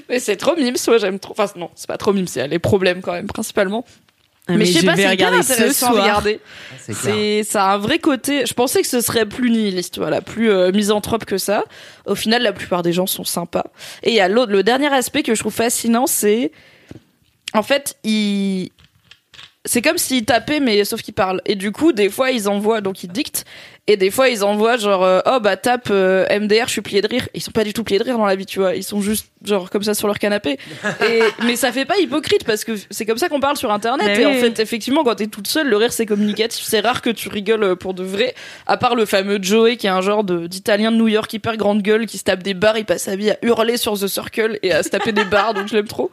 mais 0.10 0.20
c'est 0.20 0.36
trop 0.36 0.56
mimes, 0.56 0.76
ouais, 0.88 1.00
j'aime 1.00 1.20
trop. 1.20 1.34
Enfin 1.38 1.52
non, 1.58 1.70
c'est 1.76 1.88
pas 1.88 1.98
trop 1.98 2.14
mimes, 2.14 2.28
c'est 2.28 2.48
les 2.48 2.60
problèmes 2.60 3.02
quand 3.02 3.14
même 3.14 3.28
principalement. 3.28 3.86
Ah, 4.48 4.54
mais, 4.58 4.66
je 4.66 4.74
sais 4.74 4.86
pas, 4.86 4.96
c'est 4.96 5.02
hyper 5.02 5.12
regarder 5.12 5.42
ce 5.42 5.54
intéressant 5.54 5.88
à 5.88 5.90
soir. 5.92 6.04
regarder. 6.04 6.40
C'est 6.80 6.94
clair. 6.94 7.16
C'est 7.16 7.44
ça 7.44 7.66
a 7.66 7.74
un 7.74 7.78
vrai 7.80 7.98
côté. 7.98 8.46
Je 8.46 8.54
pensais 8.54 8.82
que 8.82 8.88
ce 8.88 9.02
serait 9.02 9.26
plus 9.26 9.50
nihiliste, 9.50 9.98
voilà, 9.98 10.22
plus 10.22 10.52
euh, 10.52 10.72
misanthrope 10.72 11.26
que 11.26 11.40
ça. 11.40 11.64
Au 12.06 12.14
final, 12.14 12.44
la 12.44 12.54
plupart 12.54 12.84
des 12.84 12.94
gens 12.94 13.08
sont 13.08 13.24
sympas. 13.24 13.66
Et 14.04 14.12
il 14.12 14.16
y 14.16 14.20
a 14.20 14.28
l'autre, 14.28 14.52
le 14.52 14.62
dernier 14.62 14.94
aspect 14.94 15.24
que 15.24 15.34
je 15.34 15.40
trouve 15.40 15.54
fascinant, 15.54 16.06
c'est 16.06 16.52
en 17.54 17.64
fait, 17.64 17.98
ils 18.04 18.70
c'est 19.68 19.82
comme 19.82 19.98
s'ils 19.98 20.26
tapaient 20.26 20.60
mais 20.60 20.86
sauf 20.86 21.02
qu'ils 21.02 21.16
parlent. 21.16 21.42
Et 21.46 21.56
du 21.56 21.72
coup, 21.72 21.92
des 21.92 22.10
fois 22.10 22.30
ils 22.30 22.48
envoient 22.48 22.82
donc 22.82 23.04
ils 23.04 23.12
dictent 23.12 23.46
et 23.88 23.98
des 23.98 24.10
fois 24.10 24.30
ils 24.30 24.44
envoient 24.44 24.78
genre 24.78 25.04
euh, 25.04 25.20
oh 25.26 25.40
bah 25.40 25.58
tape 25.58 25.90
euh, 25.92 26.26
MDR, 26.40 26.66
je 26.68 26.72
suis 26.72 26.82
plié 26.82 27.02
de 27.02 27.08
rire. 27.08 27.28
Ils 27.34 27.42
sont 27.42 27.52
pas 27.52 27.64
du 27.64 27.74
tout 27.74 27.84
pliés 27.84 28.00
de 28.00 28.04
rire 28.04 28.18
dans 28.18 28.26
la 28.26 28.36
vie, 28.36 28.46
tu 28.46 28.60
vois. 28.60 28.76
Ils 28.76 28.84
sont 28.84 29.02
juste 29.02 29.28
genre 29.44 29.70
comme 29.70 29.84
ça 29.84 29.94
sur 29.94 30.08
leur 30.08 30.18
canapé. 30.18 30.58
Et 31.10 31.22
mais 31.44 31.56
ça 31.56 31.72
fait 31.72 31.86
pas 31.86 31.98
hypocrite 31.98 32.44
parce 32.46 32.64
que 32.64 32.74
c'est 32.90 33.06
comme 33.06 33.18
ça 33.18 33.30
qu'on 33.30 33.40
parle 33.40 33.58
sur 33.58 33.72
internet 33.72 34.18
et 34.18 34.26
en 34.26 34.34
fait 34.34 34.60
effectivement 34.60 35.04
quand 35.04 35.16
t'es 35.16 35.28
toute 35.28 35.48
seule, 35.48 35.68
le 35.68 35.78
rire 35.78 35.94
c'est 35.94 36.06
communicatif. 36.06 36.64
C'est 36.66 36.80
rare 36.80 37.02
que 37.02 37.10
tu 37.10 37.30
rigoles 37.30 37.64
euh, 37.64 37.76
pour 37.76 37.94
de 37.94 38.04
vrai 38.04 38.34
à 38.66 38.78
part 38.78 38.96
le 38.96 39.06
fameux 39.06 39.40
Joey 39.42 39.78
qui 39.78 39.88
est 39.88 39.92
un 39.92 40.02
genre 40.02 40.24
de 40.24 40.48
d'italien 40.48 40.92
de 40.92 40.98
New 40.98 41.08
York 41.08 41.32
hyper 41.34 41.58
grande 41.58 41.82
gueule 41.82 42.06
qui 42.06 42.18
se 42.18 42.24
tape 42.24 42.44
des 42.44 42.54
barres, 42.54 42.78
il 42.78 42.86
passe 42.86 43.04
sa 43.04 43.16
vie 43.16 43.32
à 43.32 43.38
hurler 43.42 43.78
sur 43.78 44.00
The 44.00 44.08
Circle 44.08 44.60
et 44.64 44.72
à 44.72 44.84
se 44.84 44.90
taper 44.90 45.12
des 45.12 45.26
barres 45.26 45.54
donc 45.54 45.68
je 45.68 45.76
l'aime 45.76 45.88
trop. 45.88 46.12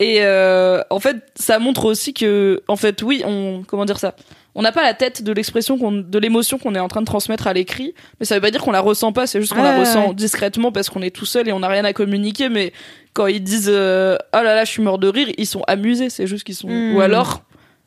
Et 0.00 0.18
euh, 0.20 0.82
en 0.90 1.00
fait, 1.00 1.16
ça 1.34 1.58
montre 1.58 1.84
aussi 1.84 2.14
que, 2.14 2.62
en 2.68 2.76
fait, 2.76 3.02
oui, 3.02 3.22
on, 3.24 3.64
comment 3.66 3.84
dire 3.84 3.98
ça? 3.98 4.14
On 4.58 4.62
n'a 4.62 4.72
pas 4.72 4.82
la 4.82 4.92
tête 4.92 5.22
de 5.22 5.32
l'expression, 5.32 5.78
qu'on, 5.78 5.92
de 5.92 6.18
l'émotion 6.18 6.58
qu'on 6.58 6.74
est 6.74 6.80
en 6.80 6.88
train 6.88 7.00
de 7.00 7.06
transmettre 7.06 7.46
à 7.46 7.52
l'écrit, 7.52 7.94
mais 8.18 8.26
ça 8.26 8.34
veut 8.34 8.40
pas 8.40 8.50
dire 8.50 8.60
qu'on 8.60 8.72
la 8.72 8.80
ressent 8.80 9.12
pas. 9.12 9.26
C'est 9.28 9.40
juste 9.40 9.52
qu'on 9.54 9.62
Ouais, 9.62 9.72
la 9.72 9.78
ressent 9.78 10.08
ouais. 10.08 10.14
discrètement 10.14 10.72
parce 10.72 10.90
qu'on 10.90 11.00
est 11.02 11.14
tout 11.14 11.26
seul 11.26 11.48
et 11.48 11.52
on 11.52 11.60
n'a 11.60 11.68
rien 11.68 11.84
à 11.84 11.92
communiquer. 11.92 12.48
Mais 12.48 12.72
quand 13.14 13.28
ils 13.28 13.42
disent 13.42 13.70
euh, 13.72 14.16
oh 14.34 14.38
là 14.42 14.54
là, 14.56 14.64
je 14.64 14.70
suis 14.72 14.82
mort 14.82 14.98
de 14.98 15.08
rire, 15.08 15.28
ils 15.38 15.46
sont 15.46 15.62
amusés. 15.68 16.10
C'est 16.10 16.26
juste 16.26 16.44
qu'ils 16.44 16.56
sont, 16.56 16.68
Mm. 16.68 16.96
ou 16.96 17.00
alors. 17.00 17.42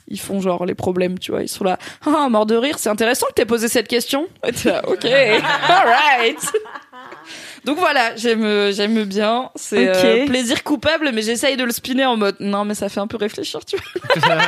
Ils 0.08 0.20
font 0.20 0.42
genre 0.42 0.66
les 0.66 0.74
problèmes, 0.76 1.20
tu 1.20 1.32
vois. 1.32 1.42
Ils 1.42 1.48
sont 1.48 1.64
là, 1.64 1.78
ah, 2.06 2.28
mort 2.30 2.46
de 2.46 2.56
rire. 2.56 2.80
C'est 2.80 2.90
intéressant 2.90 3.28
que 3.28 3.34
t'aies 3.34 3.46
posé 3.46 3.70
cette 3.70 3.88
question. 3.88 4.28
Et 4.46 4.52
t'es 4.52 4.70
là, 4.70 4.82
ok, 4.88 5.06
alright. 5.70 6.40
Donc 7.66 7.78
voilà, 7.78 8.16
j'aime 8.16 8.72
j'aime 8.72 9.04
bien. 9.04 9.52
C'est 9.56 9.90
Ok. 9.90 9.96
euh, 10.04 10.26
plaisir 10.26 10.64
coupable, 10.64 11.12
mais 11.14 11.22
j'essaye 11.22 11.58
de 11.58 11.64
le 11.64 11.72
spinner 11.72 12.06
en 12.06 12.18
mode 12.18 12.38
non, 12.40 12.66
mais 12.66 12.74
ça 12.74 12.90
fait 12.90 13.00
un 13.00 13.08
peu 13.08 13.18
réfléchir, 13.18 13.64
tu 13.66 13.78
vois. 13.78 14.48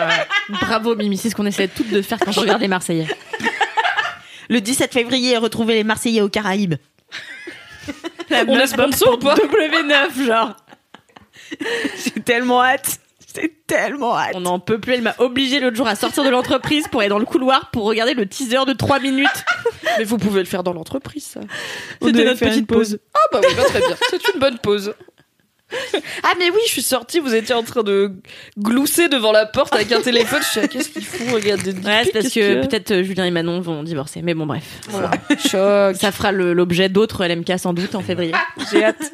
Bravo 0.61 0.95
Mimi, 0.95 1.17
c'est 1.17 1.29
ce 1.29 1.35
qu'on 1.35 1.45
essaie 1.45 1.67
toutes 1.67 1.91
de 1.91 2.01
faire 2.01 2.17
quand 2.19 2.31
je 2.31 2.39
regarde 2.39 2.61
les 2.61 2.67
Marseillais. 2.67 3.07
Le 4.49 4.59
17 4.61 4.91
février, 4.93 5.37
retrouvez 5.37 5.75
les 5.75 5.83
Marseillais 5.83 6.21
aux 6.21 6.29
Caraïbes. 6.29 6.75
On 8.47 8.57
est 8.59 8.67
sponsor 8.67 9.13
ou 9.13 9.17
pas? 9.17 9.35
W9, 9.35 10.25
genre. 10.25 10.55
J'ai 12.03 12.21
tellement 12.23 12.63
hâte. 12.63 12.99
J'ai 13.35 13.53
tellement 13.67 14.17
hâte. 14.17 14.33
On 14.35 14.41
n'en 14.41 14.59
peut 14.59 14.79
plus, 14.79 14.93
elle 14.93 15.01
m'a 15.01 15.15
obligé 15.19 15.59
l'autre 15.59 15.75
jour 15.75 15.87
à 15.87 15.95
sortir 15.95 16.23
de 16.23 16.29
l'entreprise 16.29 16.87
pour 16.87 17.01
aller 17.01 17.09
dans 17.09 17.19
le 17.19 17.25
couloir 17.25 17.71
pour 17.71 17.85
regarder 17.85 18.13
le 18.13 18.27
teaser 18.27 18.65
de 18.67 18.73
3 18.73 18.99
minutes. 18.99 19.27
Mais 19.97 20.03
vous 20.03 20.17
pouvez 20.17 20.39
le 20.39 20.45
faire 20.45 20.63
dans 20.63 20.73
l'entreprise, 20.73 21.23
ça. 21.23 21.41
C'était 22.01 22.25
notre 22.25 22.37
faire 22.39 22.49
petite 22.49 22.61
une 22.61 22.67
pause. 22.67 22.99
Ah 23.13 23.19
bah 23.31 23.39
oui, 23.43 23.53
bah, 23.55 23.63
très 23.63 23.79
bien. 23.79 23.95
C'est 24.09 24.33
une 24.33 24.39
bonne 24.39 24.57
pause. 24.59 24.93
Ah 26.23 26.33
mais 26.37 26.49
oui, 26.49 26.59
je 26.65 26.71
suis 26.71 26.81
sortie, 26.81 27.19
vous 27.19 27.33
étiez 27.33 27.55
en 27.55 27.63
train 27.63 27.83
de 27.83 28.13
glousser 28.59 29.09
devant 29.09 29.31
la 29.31 29.45
porte 29.45 29.73
avec 29.73 29.91
un 29.91 30.01
téléphone. 30.01 30.41
Je 30.41 30.59
suis 30.59 30.69
qu'est-ce 30.69 30.89
qu'il 30.89 31.03
fout 31.03 31.27
Regarde 31.33 31.61
des 31.61 31.71
Ouais, 31.71 32.03
c'est 32.05 32.11
parce 32.11 32.29
que 32.29 32.65
peut-être 32.65 32.91
euh, 32.91 33.03
Julien 33.03 33.25
et 33.25 33.31
Manon 33.31 33.59
vont 33.59 33.83
divorcer. 33.83 34.21
Mais 34.21 34.33
bon, 34.33 34.45
bref. 34.45 34.63
Choc. 35.39 35.95
Ça 35.95 36.11
fera 36.11 36.31
l'objet 36.31 36.89
d'autres 36.89 37.25
LMK 37.25 37.57
sans 37.57 37.73
doute 37.73 37.95
en 37.95 38.01
février. 38.01 38.33
J'ai 38.71 38.83
hâte. 38.85 39.13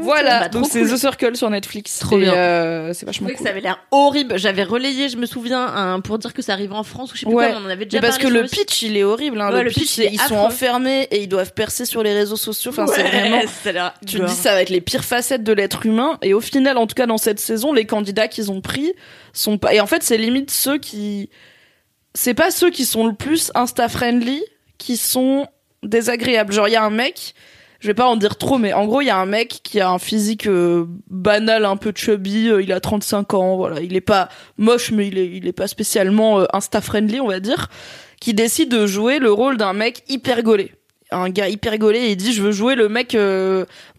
Voilà, 0.00 0.40
Bah, 0.40 0.48
trop 0.48 0.60
donc 0.62 0.70
c'est 0.70 0.80
cool. 0.80 0.90
The 0.92 0.96
Circle 0.96 1.36
sur 1.36 1.50
Netflix. 1.50 1.98
Trop 2.00 2.18
bien. 2.18 2.34
euh, 2.34 2.92
c'est 2.92 3.06
vachement 3.06 3.26
trouvais 3.26 3.32
que 3.34 3.38
cool. 3.38 3.46
ça 3.46 3.50
avait 3.50 3.60
l'air 3.60 3.78
horrible. 3.90 4.38
J'avais 4.38 4.62
relayé, 4.64 5.08
je 5.08 5.16
me 5.16 5.26
souviens, 5.26 6.00
pour 6.02 6.18
dire 6.18 6.32
que 6.32 6.42
ça 6.42 6.52
arrivait 6.52 6.74
en 6.74 6.82
France 6.82 7.12
ou 7.12 7.14
je 7.14 7.20
sais 7.20 7.26
plus 7.26 7.34
Ouais. 7.34 7.46
quoi, 7.50 7.58
mais 7.60 7.64
on 7.64 7.68
en 7.68 7.70
avait 7.70 7.84
déjà 7.84 7.98
Mais 7.98 8.06
parce 8.06 8.18
que 8.18 8.24
parlé 8.24 8.40
le 8.42 8.46
sur 8.48 8.58
pitch, 8.58 8.82
il 8.82 8.96
est 8.96 9.04
horrible. 9.04 9.40
Hein. 9.40 9.50
Ouais, 9.52 9.58
le, 9.58 9.64
le 9.64 9.70
pitch, 9.70 9.98
ils 9.98 10.20
sont 10.20 10.36
enfermés 10.36 11.02
et 11.10 11.22
ils 11.22 11.28
doivent 11.28 11.52
percer 11.54 11.84
sur 11.84 12.02
les 12.02 12.12
réseaux 12.14 12.36
sociaux. 12.36 12.70
Enfin, 12.70 12.86
c'est 12.86 13.02
vraiment. 13.02 13.40
ça 13.62 13.68
a 13.70 13.72
l'air 13.72 13.94
Tu 14.06 14.18
te 14.18 14.24
dis 14.24 14.34
ça 14.34 14.54
va 14.54 14.62
être 14.62 14.70
les 14.70 14.80
pires 14.80 15.04
facettes 15.04 15.44
de 15.44 15.52
l'être 15.52 15.86
humain 15.86 16.18
et 16.22 16.34
au 16.34 16.40
final 16.40 16.76
en 16.78 16.86
tout 16.86 16.94
cas 16.94 17.06
dans 17.06 17.18
cette 17.18 17.40
saison 17.40 17.72
les 17.72 17.84
candidats 17.86 18.28
qu'ils 18.28 18.50
ont 18.50 18.60
pris 18.60 18.92
sont 19.32 19.58
pas 19.58 19.74
et 19.74 19.80
en 19.80 19.86
fait 19.86 20.02
c'est 20.02 20.16
limite 20.18 20.50
ceux 20.50 20.78
qui 20.78 21.30
c'est 22.14 22.34
pas 22.34 22.50
ceux 22.50 22.70
qui 22.70 22.84
sont 22.84 23.06
le 23.06 23.14
plus 23.14 23.50
insta 23.54 23.88
friendly 23.88 24.42
qui 24.78 24.96
sont 24.96 25.46
désagréables 25.82 26.52
genre 26.52 26.68
il 26.68 26.72
y 26.72 26.76
a 26.76 26.82
un 26.84 26.90
mec 26.90 27.34
je 27.84 27.88
vais 27.90 27.94
pas 27.94 28.06
en 28.06 28.16
dire 28.16 28.36
trop 28.36 28.56
mais 28.56 28.72
en 28.72 28.86
gros 28.86 29.02
il 29.02 29.08
y 29.08 29.10
a 29.10 29.18
un 29.18 29.26
mec 29.26 29.60
qui 29.62 29.78
a 29.78 29.90
un 29.90 29.98
physique 29.98 30.46
euh, 30.46 30.86
banal 31.10 31.66
un 31.66 31.76
peu 31.76 31.92
chubby 31.94 32.48
euh, 32.48 32.62
il 32.62 32.72
a 32.72 32.80
35 32.80 33.34
ans 33.34 33.56
voilà. 33.58 33.82
Il 33.82 33.94
est 33.94 34.00
pas 34.00 34.30
moche 34.56 34.90
mais 34.90 35.08
il 35.08 35.18
est 35.18 35.26
il 35.26 35.46
est 35.46 35.52
pas 35.52 35.66
spécialement 35.66 36.40
euh, 36.40 36.46
insta 36.54 36.80
friendly 36.80 37.20
on 37.20 37.28
va 37.28 37.40
dire 37.40 37.68
qui 38.22 38.32
décide 38.32 38.70
de 38.70 38.86
jouer 38.86 39.18
le 39.18 39.30
rôle 39.30 39.58
d'un 39.58 39.74
mec 39.74 40.02
hyper 40.08 40.42
gaulé. 40.42 40.72
Un 41.10 41.28
gars 41.28 41.50
hyper 41.50 41.76
gaulé 41.76 41.98
et 41.98 42.10
il 42.12 42.16
dit 42.16 42.32
je 42.32 42.40
veux 42.40 42.52
jouer 42.52 42.74
le 42.74 42.88
mec 42.88 43.14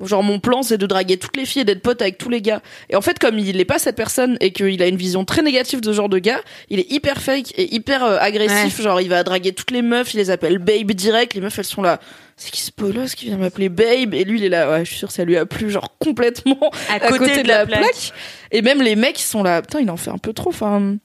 genre 0.02 0.24
mon 0.24 0.40
plan 0.40 0.64
c'est 0.64 0.80
de 0.80 0.88
draguer 0.88 1.18
toutes 1.18 1.38
les 1.38 1.46
filles 1.46 1.62
et 1.62 1.66
d'être 1.66 1.84
pote 1.84 2.02
avec 2.02 2.18
tous 2.18 2.30
les 2.30 2.42
gars. 2.42 2.64
Et 2.90 2.96
en 2.96 3.02
fait 3.02 3.20
comme 3.20 3.38
il 3.38 3.60
est 3.60 3.66
pas 3.66 3.78
cette 3.78 3.96
personne 3.96 4.36
et 4.42 4.52
qu'il 4.52 4.82
a 4.82 4.88
une 4.88 4.98
vision 4.98 5.26
très 5.26 5.44
négative 5.44 5.80
de 5.80 5.92
ce 5.92 5.96
genre 5.96 6.10
de 6.10 6.18
gars 6.18 6.42
il 6.72 6.80
est 6.80 6.92
hyper 6.92 7.22
fake 7.22 7.54
et 7.56 7.76
hyper 7.76 8.04
agressif. 8.04 8.82
Genre 8.82 9.00
il 9.00 9.10
va 9.10 9.24
draguer 9.24 9.54
toutes 9.54 9.70
les 9.70 9.84
meufs 9.84 10.16
il 10.16 10.18
les 10.18 10.32
appelle 10.32 10.58
babe 10.58 10.92
direct 10.94 11.36
les 11.36 11.42
meufs 11.42 11.60
elles 11.60 11.66
sont 11.66 11.84
là 11.84 12.00
c'est 12.38 12.52
qui 12.52 12.62
ce 12.62 13.16
qui 13.16 13.26
vient 13.26 13.38
m'appeler 13.38 13.70
babe 13.70 14.14
et 14.14 14.26
lui 14.26 14.40
il 14.40 14.46
est 14.46 14.50
là 14.50 14.70
ouais 14.70 14.84
je 14.84 14.90
suis 14.90 15.00
sûr 15.00 15.10
ça 15.10 15.24
lui 15.24 15.38
a 15.38 15.46
plu 15.46 15.70
genre 15.70 15.98
complètement 16.00 16.70
À 16.90 16.96
à 17.06 17.10
côté, 17.10 17.44
de, 17.44 17.48
la, 17.48 17.66
plaque. 17.66 18.12
Et 18.52 18.62
même 18.62 18.82
les 18.82 18.96
mecs, 18.96 19.20
ils 19.20 19.24
sont 19.24 19.44
là, 19.44 19.62
putain, 19.62 19.80
il 19.80 19.90
en 19.90 19.98
fait 19.98 20.12
un 20.12 20.18
peu 20.18 20.34
trop. 20.34 20.50
Enfin, 20.50 20.98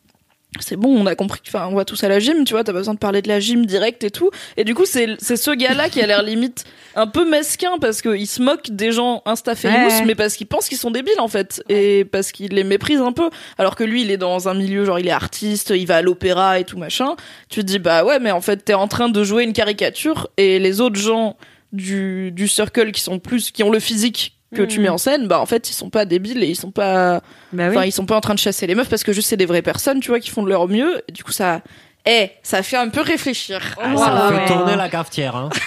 c'est 0.59 0.77
bon, 0.77 0.89
on 1.01 1.07
a 1.07 1.15
compris. 1.15 1.41
Enfin, 1.47 1.69
on 1.71 1.77
va 1.77 1.85
tous 1.85 2.03
à 2.03 2.09
la 2.09 2.19
gym, 2.19 2.45
tu 2.45 2.55
vois. 2.55 2.65
T'as 2.65 2.73
pas 2.73 2.79
besoin 2.79 2.95
de 2.95 2.99
parler 2.99 3.23
de 3.23 3.29
la 3.29 3.39
gym 3.39 3.67
direct 3.67 4.03
et 4.03 4.11
tout. 4.11 4.31
Et 4.57 4.65
du 4.65 4.75
coup, 4.75 4.85
c'est 4.85 5.15
c'est 5.21 5.37
ce 5.37 5.53
gars-là 5.53 5.89
qui 5.89 6.03
a 6.03 6.07
l'air 6.09 6.23
limite 6.23 6.65
un 6.97 7.07
peu 7.07 7.29
mesquin 7.29 7.79
parce 7.81 8.03
qu'il 8.03 8.27
se 8.27 8.43
moque 8.43 8.69
des 8.71 8.91
gens 8.91 9.23
insta 9.27 9.53
Ouais. 9.53 10.05
mais 10.07 10.15
parce 10.17 10.35
qu'il 10.35 10.49
pense 10.49 10.69
qu'ils 10.69 10.79
sont 10.79 10.91
débiles 10.91 11.21
en 11.21 11.29
fait 11.29 11.63
et 11.69 12.05
parce 12.05 12.33
qu'il 12.33 12.53
les 12.53 12.65
méprise 12.65 13.01
un 13.01 13.13
peu. 13.13 13.31
Alors 13.59 13.77
que 13.77 13.85
lui, 13.85 14.03
il 14.03 14.11
est 14.11 14.17
dans 14.17 14.49
un 14.49 14.55
milieu 14.55 14.85
genre 14.85 14.99
il 14.99 15.07
est 15.07 15.13
artiste, 15.13 15.71
il 15.77 15.87
va 15.87 15.99
à 15.99 16.03
l'opéra 16.03 16.59
et 16.59 16.65
tout 16.65 16.79
machin. 16.79 17.15
Tu 17.49 17.61
te 17.61 17.67
dis 17.67 17.79
bah 17.79 18.05
ouais, 18.05 18.19
mais 18.19 18.33
en 18.33 18.41
fait 18.41 18.65
t'es 18.65 18.75
en 18.75 18.89
train 18.89 19.09
de 19.09 19.23
jouer 19.23 19.45
une 19.45 19.53
caricature 19.53 20.29
et 20.37 20.59
les 20.59 20.81
autres 20.81 20.99
gens 21.01 21.37
du 21.73 22.33
du 22.33 22.49
circle 22.49 22.91
qui 22.91 23.01
sont 23.01 23.21
plus 23.21 23.53
qui 23.53 23.63
ont 23.63 23.71
le 23.71 23.79
physique 23.79 24.37
que 24.55 24.63
tu 24.63 24.81
mets 24.81 24.89
en 24.89 24.99
scène, 24.99 25.29
bah 25.29 25.41
en 25.41 25.47
fait 25.47 25.71
ils 25.71 25.75
sont 25.75 25.91
pas 25.91 26.05
débiles 26.05 26.43
et 26.43 26.49
ils 26.49 26.57
sont 26.57 26.71
pas 26.73 27.21
Bah 27.53 27.69
oui. 27.69 27.77
Enfin, 27.77 27.85
ils 27.85 27.93
sont 27.93 28.07
pas 28.07 28.17
en 28.17 28.21
train 28.21 28.35
de 28.35 28.39
chasser 28.39 28.67
les 28.67 28.75
meufs 28.75 28.89
parce 28.89 29.05
que 29.05 29.13
juste 29.13 29.29
c'est 29.29 29.37
des 29.37 29.47
vraies 29.47 29.63
personnes, 29.63 30.01
tu 30.01 30.09
vois, 30.09 30.21
qui 30.21 30.31
font 30.31 30.43
de 30.43 30.49
leur 30.49 30.67
mieux. 30.69 31.03
Et 31.09 31.13
du 31.13 31.23
coup, 31.23 31.33
ça, 31.33 31.61
eh, 32.07 32.31
ça 32.43 32.63
fait 32.63 32.77
un 32.77 32.89
peu 32.89 33.01
réfléchir. 33.01 33.61
Ça 33.81 33.89
Voilà. 33.93 34.29
fait 34.29 34.35
ouais. 34.35 34.47
tourner 34.47 34.77
la 34.77 34.89
cafetière. 34.89 35.37
Hein. 35.37 35.51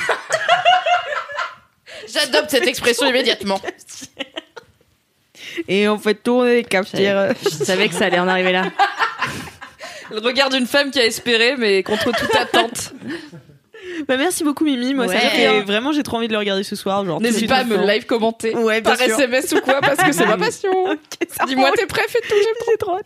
J'adopte 2.14 2.50
cette 2.50 2.68
expression 2.68 3.08
immédiatement. 3.08 3.60
Et 5.68 5.88
on 5.88 5.98
fait 5.98 6.16
tourner 6.16 6.56
les 6.58 6.64
cafetières. 6.64 7.34
Je 7.44 7.50
savais 7.50 7.88
que 7.88 7.96
ça 7.96 8.06
allait 8.06 8.20
en 8.20 8.28
arriver 8.28 8.52
là. 8.52 8.66
Le 10.12 10.20
regard 10.20 10.50
d'une 10.50 10.68
femme 10.68 10.92
qui 10.92 11.00
a 11.00 11.06
espéré, 11.06 11.56
mais 11.58 11.82
contre 11.82 12.12
toute 12.12 12.36
attente. 12.36 12.94
Bah 14.08 14.18
merci 14.18 14.44
beaucoup 14.44 14.64
Mimi, 14.66 14.94
moi 14.94 15.06
Ouais. 15.06 15.18
fait 15.18 15.62
vraiment 15.62 15.92
j'ai 15.92 16.04
trop 16.04 16.18
envie 16.18 16.28
de 16.28 16.34
le 16.34 16.40
regarder 16.40 16.64
ce 16.64 16.76
soir 16.76 17.06
genre 17.06 17.22
N'hésite 17.22 17.48
pas 17.50 17.58
à 17.58 17.64
me 17.64 17.78
live 17.86 18.06
commenter 18.06 18.56
Ouais, 18.56 18.82
par 18.82 18.98
sûr. 18.98 19.06
SMS 19.20 19.52
ou 19.54 19.62
quoi, 19.62 19.82
parce 19.82 19.98
que 19.98 20.12
c'est 20.12 20.26
ma 20.26 20.38
passion. 20.46 20.72
Dis-moi 21.48 21.72
tes 21.76 21.86
préf 21.86 22.16
et 22.16 22.22
tout. 22.28 22.36
J'ai 22.36 22.78
trop 22.78 22.98
hâte. 22.98 23.06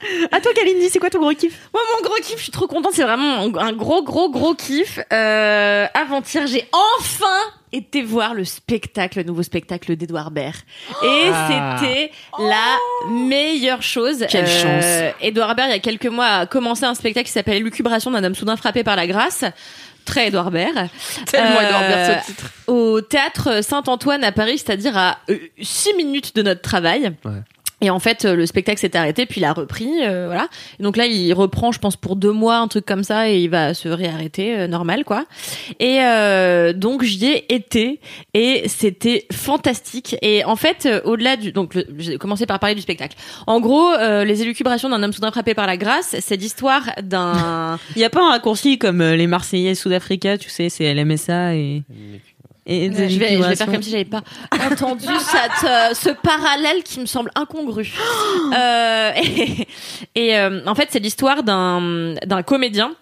À 0.32 0.40
toi 0.40 0.52
Kalindi, 0.54 0.88
c'est 0.90 0.98
quoi 0.98 1.10
ton 1.10 1.18
gros 1.20 1.32
kiff? 1.34 1.68
Moi, 1.74 1.82
mon 1.96 2.02
gros 2.08 2.14
kiff, 2.22 2.36
je 2.38 2.42
suis 2.44 2.52
trop 2.52 2.66
contente. 2.68 2.92
C'est 2.94 3.02
vraiment 3.02 3.42
un 3.58 3.72
gros, 3.72 4.02
gros, 4.02 4.30
gros 4.30 4.54
kiff. 4.54 5.00
Euh, 5.12 5.86
avant-hier, 5.92 6.46
j'ai 6.46 6.68
enfin 6.72 7.26
été 7.72 8.02
voir 8.02 8.32
le 8.34 8.44
spectacle, 8.44 9.18
le 9.18 9.24
nouveau 9.24 9.42
spectacle 9.42 9.96
d'Edouard 9.96 10.30
Baird. 10.30 10.54
Et 11.02 11.30
Ah. 11.32 11.76
c'était 11.80 12.10
la 12.38 12.76
meilleure 13.10 13.82
chose. 13.82 14.24
Quelle 14.30 14.46
chance. 14.48 15.14
Edouard 15.20 15.54
Baird, 15.54 15.68
il 15.70 15.72
y 15.72 15.76
a 15.76 15.80
quelques 15.80 16.06
mois, 16.06 16.26
a 16.26 16.46
commencé 16.46 16.84
un 16.84 16.94
spectacle 16.94 17.26
qui 17.26 17.32
s'appelle 17.32 17.62
Lucubration 17.62 18.10
d'un 18.10 18.22
homme 18.24 18.34
soudain 18.34 18.56
frappé 18.56 18.84
par 18.84 18.96
la 18.96 19.06
grâce. 19.06 19.44
Très 20.04 20.28
Edouard 20.28 20.50
Baird. 20.50 20.88
Tellement 21.30 21.58
Euh, 21.58 21.66
Edouard 21.66 21.80
Baird, 21.80 22.22
ce 22.22 22.26
titre. 22.30 22.44
Au 22.68 23.00
théâtre 23.02 23.62
Saint-Antoine 23.62 24.24
à 24.24 24.32
Paris, 24.32 24.56
c'est-à-dire 24.58 24.96
à 24.96 25.18
6 25.60 25.92
minutes 25.94 26.34
de 26.36 26.42
notre 26.42 26.62
travail. 26.62 27.12
Ouais. 27.24 27.32
Et 27.80 27.90
en 27.90 27.98
fait, 28.00 28.24
euh, 28.24 28.34
le 28.34 28.44
spectacle 28.46 28.80
s'est 28.80 28.96
arrêté, 28.96 29.24
puis 29.24 29.40
il 29.40 29.44
a 29.44 29.52
repris, 29.52 29.88
euh, 30.02 30.26
voilà. 30.26 30.48
Et 30.80 30.82
donc 30.82 30.96
là, 30.96 31.06
il 31.06 31.32
reprend, 31.32 31.70
je 31.70 31.78
pense, 31.78 31.96
pour 31.96 32.16
deux 32.16 32.32
mois, 32.32 32.56
un 32.58 32.66
truc 32.68 32.84
comme 32.84 33.04
ça, 33.04 33.30
et 33.30 33.38
il 33.40 33.50
va 33.50 33.72
se 33.74 33.88
réarrêter, 33.88 34.58
euh, 34.58 34.66
normal, 34.66 35.04
quoi. 35.04 35.26
Et 35.78 36.00
euh, 36.02 36.72
donc 36.72 37.04
j'y 37.04 37.26
ai 37.26 37.54
été, 37.54 38.00
et 38.34 38.64
c'était 38.66 39.26
fantastique. 39.32 40.16
Et 40.22 40.44
en 40.44 40.56
fait, 40.56 40.86
euh, 40.86 41.00
au-delà 41.04 41.36
du, 41.36 41.52
donc 41.52 41.74
le- 41.74 41.86
j'ai 41.98 42.18
commencé 42.18 42.46
par 42.46 42.58
parler 42.58 42.74
du 42.74 42.82
spectacle. 42.82 43.16
En 43.46 43.60
gros, 43.60 43.92
euh, 43.92 44.24
les 44.24 44.42
élucubrations 44.42 44.88
d'un 44.88 45.02
homme 45.02 45.12
soudain 45.12 45.30
frappé 45.30 45.54
par 45.54 45.66
la 45.68 45.76
grâce, 45.76 46.16
c'est 46.20 46.36
l'histoire 46.36 46.82
d'un 47.02 47.78
Il 47.96 48.02
y 48.02 48.04
a 48.04 48.10
pas 48.10 48.26
un 48.26 48.30
raccourci 48.30 48.78
comme 48.78 49.02
les 49.02 49.26
Marseillais 49.28 49.74
Sud-Africa, 49.74 50.36
tu 50.36 50.50
sais, 50.50 50.68
c'est 50.68 50.92
LMSA 50.92 51.54
et 51.54 51.82
et 52.68 52.92
je, 52.92 53.18
vais, 53.18 53.36
je 53.36 53.42
vais 53.42 53.56
faire 53.56 53.66
comme 53.66 53.82
si 53.82 53.90
j'avais 53.90 54.04
pas 54.04 54.22
entendu 54.70 55.06
cette, 55.20 55.64
euh, 55.64 55.94
ce 55.94 56.10
parallèle 56.10 56.82
qui 56.84 57.00
me 57.00 57.06
semble 57.06 57.30
incongru. 57.34 57.92
Euh, 58.54 59.12
et 59.16 59.66
et, 60.14 60.38
euh, 60.38 60.60
en 60.66 60.74
fait, 60.74 60.88
c'est 60.90 60.98
l'histoire 60.98 61.42
d'un 61.42 62.14
d'un 62.24 62.42
comédien 62.42 62.94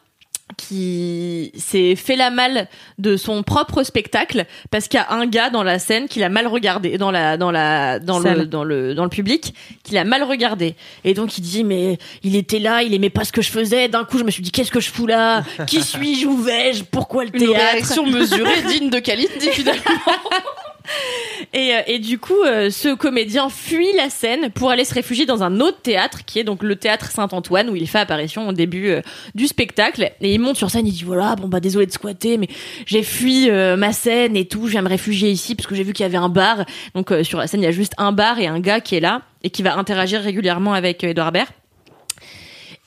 qui 0.56 1.50
s'est 1.56 1.96
fait 1.96 2.14
la 2.14 2.30
malle 2.30 2.68
de 2.98 3.16
son 3.16 3.42
propre 3.42 3.82
spectacle 3.82 4.46
parce 4.70 4.86
qu'il 4.86 4.98
y 4.98 5.02
a 5.02 5.12
un 5.12 5.26
gars 5.26 5.50
dans 5.50 5.64
la 5.64 5.78
scène 5.80 6.06
qui 6.08 6.20
l'a 6.20 6.28
mal 6.28 6.46
regardé 6.46 6.98
dans 6.98 7.10
la 7.10 7.36
dans 7.36 7.50
la 7.50 7.98
dans 7.98 8.20
le 8.20 8.46
dans 8.46 8.62
le 8.62 8.94
dans 8.94 9.02
le 9.02 9.10
public 9.10 9.54
qui 9.82 9.94
l'a 9.94 10.04
mal 10.04 10.22
regardé. 10.22 10.76
Et 11.04 11.14
donc 11.14 11.36
il 11.36 11.40
dit 11.42 11.64
mais 11.64 11.98
il 12.22 12.36
était 12.36 12.60
là 12.60 12.82
il 12.84 12.94
aimait 12.94 13.10
pas 13.10 13.24
ce 13.24 13.32
que 13.32 13.42
je 13.42 13.50
faisais. 13.50 13.88
D'un 13.88 14.04
coup 14.04 14.18
je 14.18 14.24
me 14.24 14.30
suis 14.30 14.42
dit 14.42 14.52
qu'est-ce 14.52 14.70
que 14.70 14.80
je 14.80 14.90
fous 14.90 15.06
là? 15.06 15.42
Qui 15.66 15.82
suis-je? 15.82 16.26
Où 16.26 16.36
vais-je? 16.36 16.84
Pourquoi 16.84 17.24
le 17.24 17.34
Une 17.34 17.40
théâtre? 17.48 17.72
réaction 17.72 18.06
mesurée, 18.06 18.62
digne 18.68 18.88
de 18.90 19.00
Kalindi, 19.00 19.48
finalement. 19.50 19.82
Et, 21.52 21.74
euh, 21.74 21.80
et 21.86 21.98
du 21.98 22.18
coup, 22.18 22.42
euh, 22.44 22.70
ce 22.70 22.94
comédien 22.94 23.48
fuit 23.48 23.92
la 23.96 24.10
scène 24.10 24.50
pour 24.50 24.70
aller 24.70 24.84
se 24.84 24.92
réfugier 24.92 25.26
dans 25.26 25.42
un 25.42 25.60
autre 25.60 25.80
théâtre, 25.80 26.24
qui 26.24 26.38
est 26.38 26.44
donc 26.44 26.62
le 26.62 26.76
théâtre 26.76 27.10
Saint-Antoine, 27.10 27.70
où 27.70 27.76
il 27.76 27.88
fait 27.88 27.98
apparition 27.98 28.48
au 28.48 28.52
début 28.52 28.88
euh, 28.88 29.00
du 29.34 29.46
spectacle. 29.46 30.12
Et 30.20 30.34
il 30.34 30.40
monte 30.40 30.56
sur 30.56 30.70
scène, 30.70 30.86
il 30.86 30.92
dit 30.92 31.04
voilà, 31.04 31.36
bon 31.36 31.48
bah 31.48 31.60
désolé 31.60 31.86
de 31.86 31.92
squatter, 31.92 32.36
mais 32.36 32.48
j'ai 32.84 33.02
fui 33.02 33.50
ma 33.50 33.92
scène 33.92 34.36
et 34.36 34.46
tout, 34.46 34.66
je 34.66 34.72
viens 34.72 34.82
me 34.82 34.88
réfugier 34.88 35.30
ici 35.30 35.54
parce 35.54 35.66
que 35.66 35.74
j'ai 35.74 35.82
vu 35.82 35.92
qu'il 35.92 36.04
y 36.04 36.06
avait 36.06 36.16
un 36.16 36.28
bar. 36.28 36.64
Donc 36.94 37.12
euh, 37.12 37.22
sur 37.22 37.38
la 37.38 37.46
scène, 37.46 37.60
il 37.60 37.64
y 37.64 37.68
a 37.68 37.72
juste 37.72 37.94
un 37.98 38.12
bar 38.12 38.38
et 38.38 38.46
un 38.46 38.60
gars 38.60 38.80
qui 38.80 38.96
est 38.96 39.00
là 39.00 39.22
et 39.42 39.50
qui 39.50 39.62
va 39.62 39.76
interagir 39.76 40.20
régulièrement 40.20 40.74
avec 40.74 41.04
Edouard 41.04 41.32
Baird. 41.32 41.48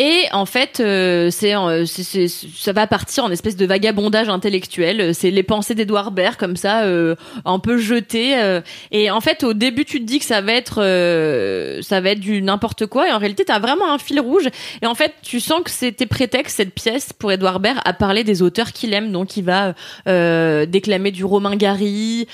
Et 0.02 0.24
en 0.32 0.46
fait, 0.46 0.80
euh, 0.80 1.30
c'est, 1.30 1.54
euh, 1.56 1.86
c'est, 1.86 2.04
c'est- 2.04 2.28
ça 2.30 2.72
va 2.72 2.88
partir 2.88 3.26
en 3.26 3.32
espèce 3.32 3.58
de 3.58 3.66
vagabondage 3.66 4.30
intellectuel. 4.30 5.14
C'est 5.14 5.30
les 5.30 5.44
pensées 5.44 5.76
d'Edouard 5.76 6.12
Baird 6.12 6.38
comme 6.38 6.56
ça, 6.56 6.84
euh, 6.84 7.16
un 7.44 7.60
peu 7.60 7.78
jetées. 7.78 8.38
euh. 8.42 8.62
et 8.92 9.12
en 9.12 9.20
fait, 9.20 9.44
au 9.44 9.54
début, 9.54 9.84
tu 9.84 10.00
te 10.00 10.06
dis 10.06 10.20
que 10.20 10.26
ça 10.26 10.40
va 10.40 10.54
être, 10.54 10.82
euh, 10.82 11.82
ça 11.82 12.00
va 12.00 12.12
être 12.12 12.22
du 12.22 12.42
n'importe 12.42 12.86
quoi. 12.86 13.10
Et 13.10 13.12
en 13.12 13.18
réalité, 13.18 13.44
t'as 13.44 13.60
vraiment 13.60 13.92
un 13.94 13.98
fil 13.98 14.22
rouge. 14.22 14.48
Et 14.82 14.86
en 14.88 14.96
fait, 14.96 15.14
tu 15.22 15.42
sens 15.42 15.62
que 15.66 15.70
c'était 15.70 16.06
prétexte 16.06 16.56
cette 16.56 16.74
pièce 16.74 17.12
pour 17.12 17.34
Edouard 17.34 17.60
Baird 17.60 17.80
à 17.84 17.92
parler 17.92 18.24
des 18.24 18.42
auteurs 18.42 18.72
qu'il 18.72 18.94
aime. 18.94 19.12
Donc, 19.12 19.36
il 19.36 19.44
va 19.44 19.74
euh, 20.08 20.66
déclamer 20.66 21.12
du 21.12 21.26
Romain 21.26 21.58
Gary. 21.58 22.26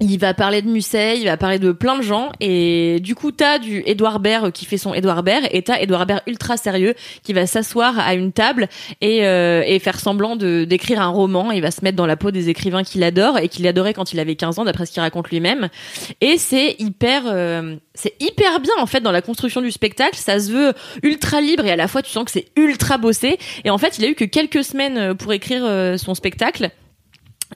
Il 0.00 0.18
va 0.18 0.32
parler 0.32 0.62
de 0.62 0.68
Musset, 0.68 1.18
il 1.18 1.26
va 1.26 1.36
parler 1.36 1.58
de 1.58 1.72
plein 1.72 1.96
de 1.96 2.02
gens 2.02 2.32
et 2.40 3.00
du 3.00 3.14
coup 3.14 3.32
t'as 3.32 3.58
du 3.58 3.82
Edouard 3.84 4.18
Baird 4.18 4.50
qui 4.50 4.64
fait 4.64 4.78
son 4.78 4.94
Edouard 4.94 5.22
Baird 5.22 5.46
et 5.50 5.62
t'as 5.62 5.78
Edouard 5.78 6.06
Baird 6.06 6.22
ultra 6.26 6.56
sérieux 6.56 6.94
qui 7.22 7.34
va 7.34 7.46
s'asseoir 7.46 7.98
à 7.98 8.14
une 8.14 8.32
table 8.32 8.68
et, 9.02 9.26
euh, 9.26 9.62
et 9.66 9.78
faire 9.78 10.00
semblant 10.00 10.36
de 10.36 10.64
d'écrire 10.64 11.02
un 11.02 11.08
roman. 11.08 11.50
Il 11.50 11.60
va 11.60 11.70
se 11.70 11.84
mettre 11.84 11.96
dans 11.96 12.06
la 12.06 12.16
peau 12.16 12.30
des 12.30 12.48
écrivains 12.48 12.82
qu'il 12.82 13.04
adore 13.04 13.38
et 13.38 13.48
qu'il 13.48 13.66
adorait 13.66 13.92
quand 13.92 14.12
il 14.12 14.20
avait 14.20 14.36
15 14.36 14.58
ans 14.58 14.64
d'après 14.64 14.86
ce 14.86 14.92
qu'il 14.92 15.02
raconte 15.02 15.28
lui-même. 15.28 15.68
Et 16.22 16.38
c'est 16.38 16.76
hyper 16.78 17.24
euh, 17.26 17.76
c'est 17.94 18.14
hyper 18.20 18.60
bien 18.60 18.74
en 18.78 18.86
fait 18.86 19.00
dans 19.00 19.12
la 19.12 19.20
construction 19.22 19.60
du 19.60 19.70
spectacle. 19.70 20.16
Ça 20.16 20.40
se 20.40 20.50
veut 20.50 20.72
ultra 21.02 21.42
libre 21.42 21.66
et 21.66 21.70
à 21.70 21.76
la 21.76 21.88
fois 21.88 22.00
tu 22.00 22.10
sens 22.10 22.24
que 22.24 22.30
c'est 22.30 22.46
ultra 22.56 22.96
bossé. 22.96 23.38
Et 23.64 23.70
en 23.70 23.76
fait 23.76 23.98
il 23.98 24.04
a 24.06 24.08
eu 24.08 24.14
que 24.14 24.24
quelques 24.24 24.64
semaines 24.64 24.96
euh, 24.96 25.14
pour 25.14 25.32
écrire 25.32 25.62
euh, 25.64 25.98
son 25.98 26.14
spectacle. 26.14 26.70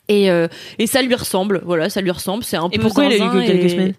Et, 0.08 0.30
euh, 0.30 0.48
et 0.78 0.86
ça 0.86 1.02
lui 1.02 1.14
ressemble, 1.14 1.62
voilà, 1.64 1.88
ça 1.90 2.00
lui 2.00 2.10
ressemble. 2.10 2.44
C'est 2.44 2.56
un 2.56 2.68
Et 2.72 2.76
peu. 2.76 2.82
pourquoi 2.82 3.04
il 3.06 3.12
a 3.12 3.16
eu 3.24 3.30
que 3.30 3.46
quelques 3.46 3.64
et- 3.64 3.68
semaines 3.70 3.94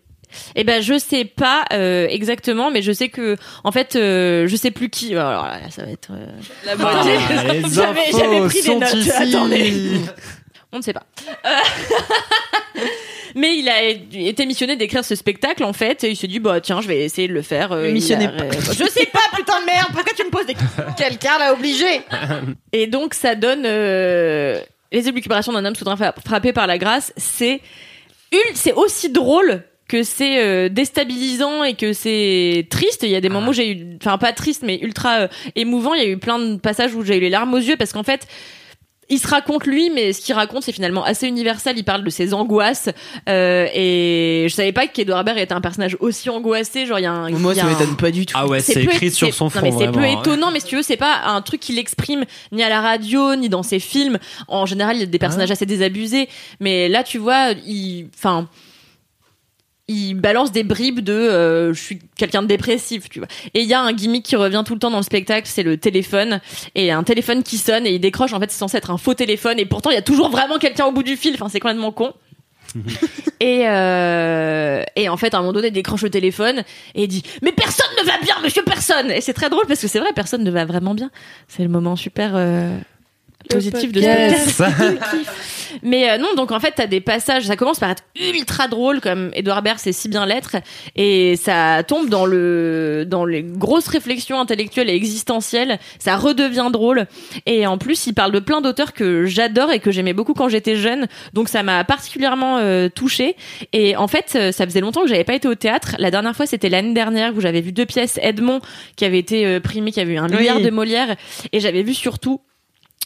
Eh 0.56 0.64
ben, 0.64 0.82
je 0.82 0.98
sais 0.98 1.26
pas 1.26 1.64
euh, 1.74 2.08
exactement, 2.10 2.70
mais 2.72 2.82
je 2.82 2.92
sais 2.92 3.10
que, 3.10 3.38
en 3.64 3.72
fait, 3.72 3.96
euh, 3.96 4.48
je 4.48 4.56
sais 4.56 4.72
plus 4.72 4.90
qui. 4.90 5.14
Alors 5.16 5.46
là, 5.46 5.60
ça 5.70 5.84
va 5.86 5.92
être. 5.92 6.10
euh, 6.12 6.26
La 6.66 6.74
Ah, 6.74 6.76
beauté. 6.76 7.10
les 7.64 7.70
J'avais- 7.74 8.00
infos 8.10 8.18
j'avais 8.20 8.42
pris 8.48 8.62
des 8.62 8.76
notes, 8.76 8.94
ici. 8.94 9.12
attendez. 9.12 9.74
On 10.72 10.78
ne 10.80 10.84
sait 10.84 10.94
pas. 10.94 11.04
Mais 13.38 13.58
il 13.58 13.68
a 13.68 13.84
été 13.84 14.46
missionné 14.46 14.78
d'écrire 14.78 15.04
ce 15.04 15.14
spectacle 15.16 15.64
en 15.66 15.74
fait 15.74 16.04
et 16.06 16.10
il 16.12 16.16
s'est 16.16 16.28
dit 16.28 16.40
bah 16.40 16.62
tiens 16.62 16.80
je 16.80 16.88
vais 16.88 17.04
essayer 17.04 17.28
de 17.28 17.34
le 17.34 17.42
faire. 17.42 17.74
euh, 17.74 17.92
Missionné 17.92 18.28
a- 18.28 18.52
Je 18.72 18.86
sais 18.90 19.06
pas 19.08 19.20
putain 19.36 19.60
de 19.60 19.66
merde 19.66 19.88
pourquoi 19.94 20.14
tu 20.16 20.24
me 20.24 20.30
poses 20.30 20.46
des 20.46 20.56
Quelqu'un 20.98 21.38
l'a 21.38 21.52
obligé. 21.54 22.02
et 22.72 22.88
donc 22.88 23.14
ça 23.14 23.36
donne 23.36 23.66
les 24.96 25.08
élucubrations 25.08 25.54
d'un 25.54 25.64
homme 25.66 25.76
soudain 25.76 25.96
fra- 25.96 26.16
frappé 26.26 26.54
par 26.54 26.66
la 26.68 26.78
grâce. 26.78 27.14
C'est 27.18 27.62
c'est 28.54 28.74
aussi 28.74 29.10
drôle 29.12 29.64
que 29.88 30.02
c'est 30.04 30.40
euh, 30.44 30.68
déstabilisant 30.70 31.64
et 31.64 31.76
que 31.76 31.94
c'est 31.94 32.68
triste. 32.70 33.04
Il 33.04 33.10
y 33.10 33.16
a 33.16 33.22
des 33.22 33.30
moments 33.30 33.50
où 33.50 33.54
j'ai 33.54 33.72
eu, 33.72 33.98
enfin 34.02 34.18
pas 34.18 34.34
triste 34.34 34.64
mais 34.64 34.80
ultra 34.82 35.20
euh, 35.22 35.28
émouvant. 35.56 35.94
Il 35.94 36.02
y 36.02 36.06
a 36.06 36.10
eu 36.10 36.18
plein 36.18 36.40
de 36.40 36.56
passages 36.56 36.96
où 36.96 37.04
j'ai 37.06 37.18
eu 37.18 37.20
les 37.20 37.30
larmes 37.30 37.54
aux 37.54 37.58
yeux 37.60 37.78
parce 37.78 37.94
qu'en 37.94 38.04
fait. 38.04 38.28
Il 39.08 39.20
se 39.20 39.28
raconte 39.28 39.68
lui, 39.68 39.92
mais 39.92 40.14
ce 40.14 40.22
qu'il 40.22 40.34
raconte 40.34 40.64
c'est 40.64 40.72
finalement 40.72 41.04
assez 41.04 41.28
universel. 41.28 41.78
Il 41.78 41.84
parle 41.84 42.04
de 42.04 42.10
ses 42.10 42.34
angoisses 42.34 42.90
euh, 43.30 43.68
et 43.74 44.48
je 44.50 44.54
savais 44.56 44.72
pas 44.72 44.88
qu'Edouard 44.88 45.24
Baird 45.24 45.38
était 45.38 45.54
un 45.54 45.62
personnage 45.62 45.96
aussi 46.00 46.28
angoissé. 46.32 46.88
Genre 46.88 46.98
il 46.98 47.04
y 47.04 47.06
a 47.06 47.12
un, 47.12 47.30
Moi, 47.30 47.54
ça 47.54 47.62
a 47.62 47.66
un- 47.68 47.70
m'étonne 47.70 47.96
pas 47.98 48.10
du 48.10 48.26
tout. 48.26 48.34
Ah 48.36 48.48
ouais, 48.48 48.62
c'est 48.62 48.84
écrit 48.84 49.08
é- 49.08 49.10
sur 49.12 49.32
son 49.32 49.46
non, 49.46 49.50
front. 49.52 49.62
mais 49.62 49.72
c'est 49.78 49.92
peu 49.92 50.06
étonnant, 50.08 50.50
mais 50.52 50.60
si 50.60 50.66
tu 50.68 50.76
veux, 50.76 50.82
c'est 50.82 50.98
pas 50.98 51.22
un 51.28 51.42
truc 51.44 51.60
qu'il 51.60 51.78
exprime 51.78 52.26
ni 52.52 52.64
à 52.64 52.70
la 52.70 52.82
radio, 52.82 53.36
ni 53.36 53.48
dans 53.48 53.62
ses 53.64 53.80
films. 53.80 54.18
En 54.48 54.66
général, 54.66 54.96
il 54.96 55.02
y 55.02 55.04
a 55.04 55.06
des 55.06 55.20
personnages 55.20 55.52
assez 55.52 55.68
désabusés. 55.68 56.28
Mais 56.60 56.90
là, 56.90 57.04
tu 57.04 57.20
vois, 57.20 57.52
il, 57.66 58.08
enfin, 58.18 58.48
il 59.88 60.16
balance 60.16 60.52
des 60.52 60.64
bribes 60.64 61.02
de 61.02 61.14
euh, 61.14 61.74
je 61.74 61.80
suis 61.80 62.00
quelqu'un 62.18 62.42
de 62.42 62.48
dépressif, 62.48 63.10
tu 63.10 63.20
vois. 63.20 63.28
Et 63.54 63.62
il 63.62 63.68
y 63.68 63.74
a 63.74 63.82
un 63.82 63.94
gimmick 63.94 64.26
qui 64.26 64.36
revient 64.36 64.64
tout 64.66 64.74
le 64.74 64.80
temps 64.80 64.90
dans 64.90 64.98
le 64.98 65.04
spectacle, 65.04 65.48
c'est 65.48 65.64
le 65.64 65.78
téléphone. 65.78 66.42
Et 66.74 66.92
un 66.92 67.04
téléphone 67.04 67.44
qui 67.44 67.58
sonne 67.58 67.86
et 67.86 67.94
il 67.94 68.00
décroche, 68.00 68.34
en 68.34 68.40
fait, 68.40 68.50
c'est 68.50 68.58
censé 68.58 68.78
être 68.78 68.90
un 68.90 68.98
faux 68.98 69.14
téléphone. 69.14 69.60
Et 69.60 69.66
pourtant, 69.66 69.92
il 69.92 69.94
y 69.94 69.98
a 69.98 70.02
toujours 70.02 70.30
vraiment 70.30 70.58
quelqu'un 70.58 70.86
au 70.86 70.92
bout 70.92 71.04
du 71.04 71.16
fil. 71.16 71.36
Enfin, 71.36 71.50
c'est 71.50 71.60
complètement 71.60 71.92
con. 71.92 72.14
et, 73.40 73.68
euh, 73.68 74.84
et 74.96 75.08
en 75.08 75.18
fait, 75.18 75.34
à 75.34 75.38
un 75.38 75.42
moment 75.42 75.54
donné, 75.54 75.68
il 75.68 75.74
décroche 75.74 76.02
le 76.02 76.10
téléphone 76.10 76.64
et 76.96 77.04
il 77.04 77.08
dit 77.08 77.24
Mais 77.44 77.52
personne 77.52 77.86
ne 78.02 78.06
va 78.06 78.18
bien, 78.22 78.36
monsieur 78.44 78.64
personne 78.64 79.12
Et 79.12 79.22
c'est 79.22 79.34
très 79.34 79.50
drôle 79.50 79.66
parce 79.68 79.82
que 79.82 79.88
c'est 79.88 80.00
vrai, 80.00 80.10
personne 80.16 80.44
ne 80.44 80.52
va 80.52 80.66
vraiment 80.66 80.96
bien. 80.96 81.12
C'est 81.48 81.64
le 81.64 81.70
moment 81.70 81.96
super 81.96 82.32
euh, 82.34 82.76
positif 83.48 83.92
de 83.92 84.02
ce 84.02 84.06
podcast. 84.06 84.64
Mais 85.84 86.10
euh, 86.10 86.18
non, 86.18 86.34
donc 86.36 86.52
en 86.52 86.60
fait, 86.60 86.74
t'as 86.76 86.88
des 86.88 87.02
passages, 87.02 87.46
ça 87.46 87.56
commence 87.56 87.80
par 87.80 87.90
être 87.90 88.04
ultra 88.34 88.68
drôle, 88.68 89.02
comme 89.02 89.32
Edouard 89.34 89.62
Baird 89.62 89.80
sait 89.80 89.92
si 89.92 90.08
bien 90.08 90.26
l'être, 90.26 90.56
et 90.96 91.36
ça 91.36 91.84
tombe 91.84 92.10
dans 92.10 92.26
le 92.26 93.06
dans 93.06 93.26
les 93.26 93.44
grosses 93.44 93.88
réflexions 93.88 94.40
intellectuelles 94.40 94.90
et 94.90 94.96
existentielles. 94.96 95.80
Ça 96.00 96.16
redevient 96.16 96.70
drôle, 96.72 97.08
et 97.46 97.68
en 97.68 97.78
plus, 97.78 98.08
il 98.08 98.14
parle 98.14 98.32
de 98.32 98.40
plein 98.40 98.62
d'auteurs 98.62 98.94
que 98.94 99.26
j'adore 99.26 99.72
et 99.72 99.80
que 99.80 99.92
j'aimais 99.92 100.14
beaucoup 100.14 100.34
quand 100.34 100.50
j'étais 100.50 100.76
jeune, 100.76 101.08
donc 101.34 101.50
ça 101.50 101.64
m'a 101.64 101.84
particulièrement 101.84 102.58
euh, 102.58 102.90
touchée. 102.90 103.36
Et 103.74 103.96
en 103.96 104.08
fait, 104.08 104.34
euh, 104.36 104.52
ça 104.52 104.66
faisait 104.66 104.82
longtemps 104.82 105.02
que 105.02 105.08
j'avais 105.08 105.24
pas 105.24 105.36
été 105.36 105.48
au 105.48 105.56
théâtre. 105.56 105.96
La 106.00 106.12
dernière 106.12 106.36
fois, 106.36 106.46
c'était 106.46 106.70
l'année 106.70 106.94
dernière 106.94 107.36
où 107.36 107.42
j'avais 107.42 107.62
vu 107.62 107.72
deux 107.72 107.86
pièces 107.86 108.20
Edmond 108.22 108.60
qui 108.96 109.06
avait 109.06 109.20
été 109.20 109.46
euh, 109.46 109.60
primé, 109.60 109.92
qui 109.92 110.00
avait 110.00 110.14
eu 110.14 110.18
un 110.18 110.28
milliard 110.28 110.60
de 110.60 110.70
Molière, 110.70 111.16
et 111.52 111.60
j'avais 111.60 111.84
vu 111.84 111.94
surtout 111.94 112.42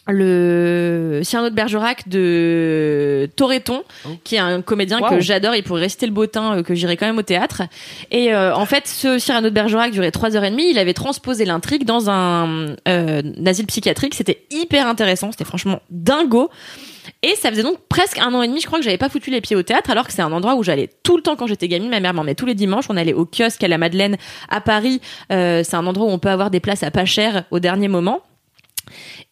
le 0.07 1.21
Cyrano 1.23 1.49
de 1.49 1.55
Bergerac 1.55 2.07
de 2.07 3.29
Toreton, 3.35 3.83
qui 4.23 4.35
est 4.35 4.39
un 4.39 4.61
comédien 4.61 5.01
que 5.01 5.19
j'adore. 5.19 5.55
Il 5.55 5.63
pourrait 5.63 5.81
réciter 5.81 6.05
le 6.05 6.11
bottin 6.11 6.57
euh, 6.57 6.63
que 6.63 6.73
j'irai 6.73 6.97
quand 6.97 7.05
même 7.05 7.17
au 7.17 7.23
théâtre. 7.23 7.63
Et 8.11 8.33
euh, 8.33 8.55
en 8.55 8.65
fait, 8.65 8.87
ce 8.87 9.19
Cyrano 9.19 9.49
de 9.49 9.53
Bergerac 9.53 9.91
durait 9.91 10.11
trois 10.11 10.35
heures 10.35 10.43
et 10.43 10.51
demie. 10.51 10.69
Il 10.69 10.79
avait 10.79 10.93
transposé 10.93 11.45
l'intrigue 11.45 11.85
dans 11.85 12.09
un 12.09 12.75
euh, 12.87 13.21
asile 13.45 13.67
psychiatrique. 13.67 14.15
C'était 14.15 14.45
hyper 14.51 14.87
intéressant. 14.87 15.31
C'était 15.31 15.45
franchement 15.45 15.81
dingo. 15.89 16.49
Et 17.21 17.35
ça 17.35 17.49
faisait 17.49 17.63
donc 17.63 17.77
presque 17.89 18.17
un 18.17 18.33
an 18.33 18.41
et 18.41 18.47
demi, 18.47 18.61
je 18.61 18.67
crois 18.67 18.79
que 18.79 18.85
j'avais 18.85 18.97
pas 18.97 19.09
foutu 19.09 19.29
les 19.29 19.41
pieds 19.41 19.55
au 19.55 19.63
théâtre, 19.63 19.89
alors 19.89 20.07
que 20.07 20.13
c'est 20.13 20.21
un 20.21 20.31
endroit 20.31 20.55
où 20.55 20.63
j'allais 20.63 20.89
tout 21.03 21.17
le 21.17 21.23
temps 21.23 21.35
quand 21.35 21.47
j'étais 21.47 21.67
gamine. 21.67 21.89
Ma 21.89 21.99
mère 21.99 22.13
m'emmenait 22.13 22.35
tous 22.35 22.45
les 22.45 22.55
dimanches. 22.55 22.85
On 22.89 22.97
allait 22.97 23.13
au 23.13 23.25
kiosque 23.25 23.63
à 23.63 23.67
la 23.67 23.77
Madeleine 23.77 24.17
à 24.47 24.61
Paris. 24.61 25.01
Euh, 25.31 25.63
c'est 25.63 25.75
un 25.75 25.85
endroit 25.85 26.07
où 26.07 26.09
on 26.09 26.19
peut 26.19 26.29
avoir 26.29 26.49
des 26.49 26.59
places 26.59 26.83
à 26.83 26.91
pas 26.91 27.05
cher 27.05 27.43
au 27.51 27.59
dernier 27.59 27.87
moment. 27.87 28.21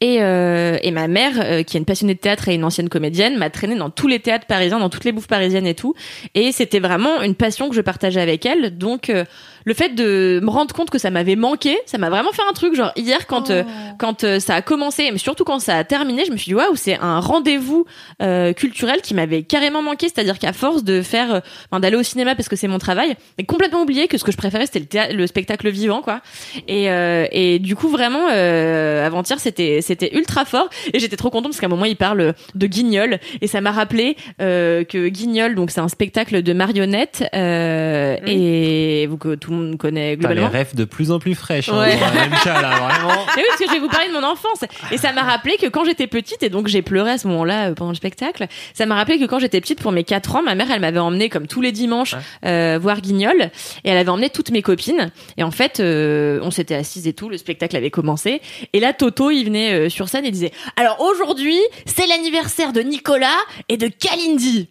Et, 0.01 0.21
euh, 0.21 0.77
et 0.81 0.91
ma 0.91 1.07
mère, 1.07 1.34
euh, 1.38 1.63
qui 1.63 1.77
est 1.77 1.79
une 1.79 1.85
passionnée 1.85 2.13
de 2.13 2.19
théâtre 2.19 2.47
et 2.49 2.55
une 2.55 2.63
ancienne 2.63 2.89
comédienne, 2.89 3.38
m'a 3.38 3.49
traînée 3.49 3.75
dans 3.75 3.89
tous 3.89 4.07
les 4.07 4.19
théâtres 4.19 4.45
parisiens, 4.45 4.79
dans 4.79 4.89
toutes 4.89 5.05
les 5.05 5.11
bouffes 5.11 5.27
parisiennes 5.27 5.67
et 5.67 5.75
tout. 5.75 5.95
Et 6.35 6.51
c'était 6.51 6.79
vraiment 6.79 7.21
une 7.21 7.35
passion 7.35 7.69
que 7.69 7.75
je 7.75 7.81
partageais 7.81 8.21
avec 8.21 8.45
elle. 8.45 8.77
Donc 8.77 9.09
euh, 9.09 9.25
le 9.68 9.73
fait 9.73 9.89
de 9.89 10.39
me 10.41 10.49
rendre 10.49 10.73
compte 10.73 10.89
que 10.89 10.98
ça 10.98 11.10
m'avait 11.10 11.35
manqué, 11.35 11.77
ça 11.85 11.98
m'a 11.98 12.10
vraiment 12.10 12.31
fait 12.31 12.41
un 12.49 12.53
truc. 12.53 12.73
Genre 12.73 12.94
hier, 12.95 13.27
quand 13.27 13.49
euh, 13.49 13.64
quand 13.99 14.23
euh, 14.23 14.39
ça 14.39 14.56
a 14.56 14.61
commencé, 14.61 15.10
mais 15.11 15.18
surtout 15.18 15.44
quand 15.44 15.60
ça 15.60 15.76
a 15.76 15.84
terminé, 15.84 16.23
je 16.26 16.31
me 16.31 16.38
suis 16.38 16.52
dit 16.52 16.56
waouh, 16.56 16.77
c'est 16.77 16.98
un 16.98 17.19
rendez-vous 17.19 17.85
euh, 18.22 18.53
culturel 18.53 19.02
qui 19.02 19.14
m'avait 19.14 19.44
carrément 19.44 19.81
manqué. 19.81 20.07
C'est-à-dire 20.07 20.39
qu'à 20.39 20.53
force 20.53 20.85
de 20.85 21.02
faire, 21.02 21.34
euh, 21.34 21.39
enfin, 21.69 21.81
d'aller 21.81 21.98
au 21.98 22.03
cinéma 22.03 22.34
parce 22.34 22.48
que 22.48 22.56
c'est 22.56 22.69
mon 22.69 22.77
travail, 22.77 23.18
j'ai 23.38 23.45
complètement 23.45 23.81
oublié 23.81 24.07
que 24.07 24.18
ce 24.18 24.23
que 24.23 24.31
je 24.31 24.38
préférais 24.38 24.68
c'était 24.68 25.11
le, 25.11 25.18
le 25.18 25.27
spectacle 25.27 25.69
vivant, 25.69 26.02
quoi. 26.02 26.22
Et 26.69 26.89
euh, 26.89 27.26
et 27.34 27.60
du 27.60 27.76
coup 27.76 27.89
vraiment, 27.89 28.30
euh, 28.31 29.06
avant-hier 29.06 29.38
c'était 29.38 29.81
c'était 29.81 30.15
ultra 30.15 30.45
fort 30.45 30.69
et 30.94 30.99
j'étais 30.99 31.18
trop 31.18 31.30
contente 31.30 31.52
parce 31.52 31.60
qu'à 31.60 31.65
un 31.65 31.69
moment 31.69 31.84
il 31.84 31.98
parle 31.98 32.35
de 32.56 32.68
Guignol 32.68 33.19
et 33.41 33.48
ça 33.48 33.60
m'a 33.60 33.72
rappelé 33.72 34.15
euh, 34.39 34.85
que 34.85 35.10
Guignol 35.10 35.56
donc 35.56 35.72
c'est 35.72 35.81
un 35.81 35.89
spectacle 35.89 36.41
de 36.41 36.53
marionnettes 36.53 37.26
euh, 37.35 38.15
et 38.26 39.07
vous 39.07 39.18
tout 39.35 39.52
le 39.52 39.56
monde 39.56 39.56
connaît 39.77 40.15
T'as 40.17 40.29
les 40.29 40.35
globalement. 40.35 40.49
rêves 40.49 40.75
de 40.75 40.85
plus 40.85 41.11
en 41.11 41.19
plus 41.19 41.35
fraîches. 41.35 41.69
hein, 41.69 41.79
Ouais. 41.79 41.95
MK, 41.95 42.45
là, 42.45 42.75
vraiment. 42.77 43.25
Mais 43.35 43.41
oui, 43.41 43.43
parce 43.49 43.59
que 43.59 43.67
je 43.67 43.71
vais 43.71 43.79
vous 43.79 43.89
parler 43.89 44.07
de 44.09 44.13
mon 44.13 44.23
enfance. 44.23 44.63
Et 44.91 44.97
ça 44.97 45.11
m'a 45.13 45.23
rappelé 45.23 45.57
que 45.57 45.67
quand 45.67 45.85
j'étais 45.85 46.07
petite, 46.07 46.43
et 46.43 46.49
donc 46.49 46.67
j'ai 46.67 46.81
pleuré 46.81 47.11
à 47.11 47.17
ce 47.17 47.27
moment-là 47.27 47.69
euh, 47.69 47.73
pendant 47.73 47.91
le 47.91 47.95
spectacle, 47.95 48.47
ça 48.73 48.85
m'a 48.85 48.95
rappelé 48.95 49.19
que 49.19 49.25
quand 49.25 49.39
j'étais 49.39 49.59
petite, 49.61 49.81
pour 49.81 49.91
mes 49.91 50.03
4 50.03 50.35
ans, 50.38 50.43
ma 50.43 50.55
mère, 50.55 50.71
elle 50.71 50.81
m'avait 50.81 50.99
emmené 50.99 51.29
comme 51.29 51.47
tous 51.47 51.61
les 51.61 51.71
dimanches 51.71 52.15
euh, 52.45 52.79
voir 52.81 53.01
Guignol. 53.01 53.49
Et 53.84 53.89
elle 53.89 53.97
avait 53.97 54.09
emmené 54.09 54.29
toutes 54.29 54.51
mes 54.51 54.61
copines. 54.61 55.11
Et 55.38 55.43
en 55.43 55.51
fait, 55.51 55.79
euh, 55.79 56.39
on 56.43 56.51
s'était 56.51 56.75
assises 56.75 57.07
et 57.07 57.13
tout, 57.13 57.29
le 57.29 57.38
spectacle 57.38 57.75
avait 57.75 57.91
commencé. 57.91 58.41
Et 58.73 58.79
là, 58.79 58.93
Toto, 58.93 59.31
il 59.31 59.45
venait 59.45 59.73
euh, 59.73 59.89
sur 59.89 60.09
scène 60.09 60.25
et 60.25 60.31
disait 60.31 60.51
«Alors 60.77 61.01
aujourd'hui, 61.01 61.59
c'est 61.85 62.05
l'anniversaire 62.07 62.73
de 62.73 62.81
Nicolas 62.81 63.38
et 63.69 63.77
de 63.77 63.88
Kalindi.» 63.88 64.69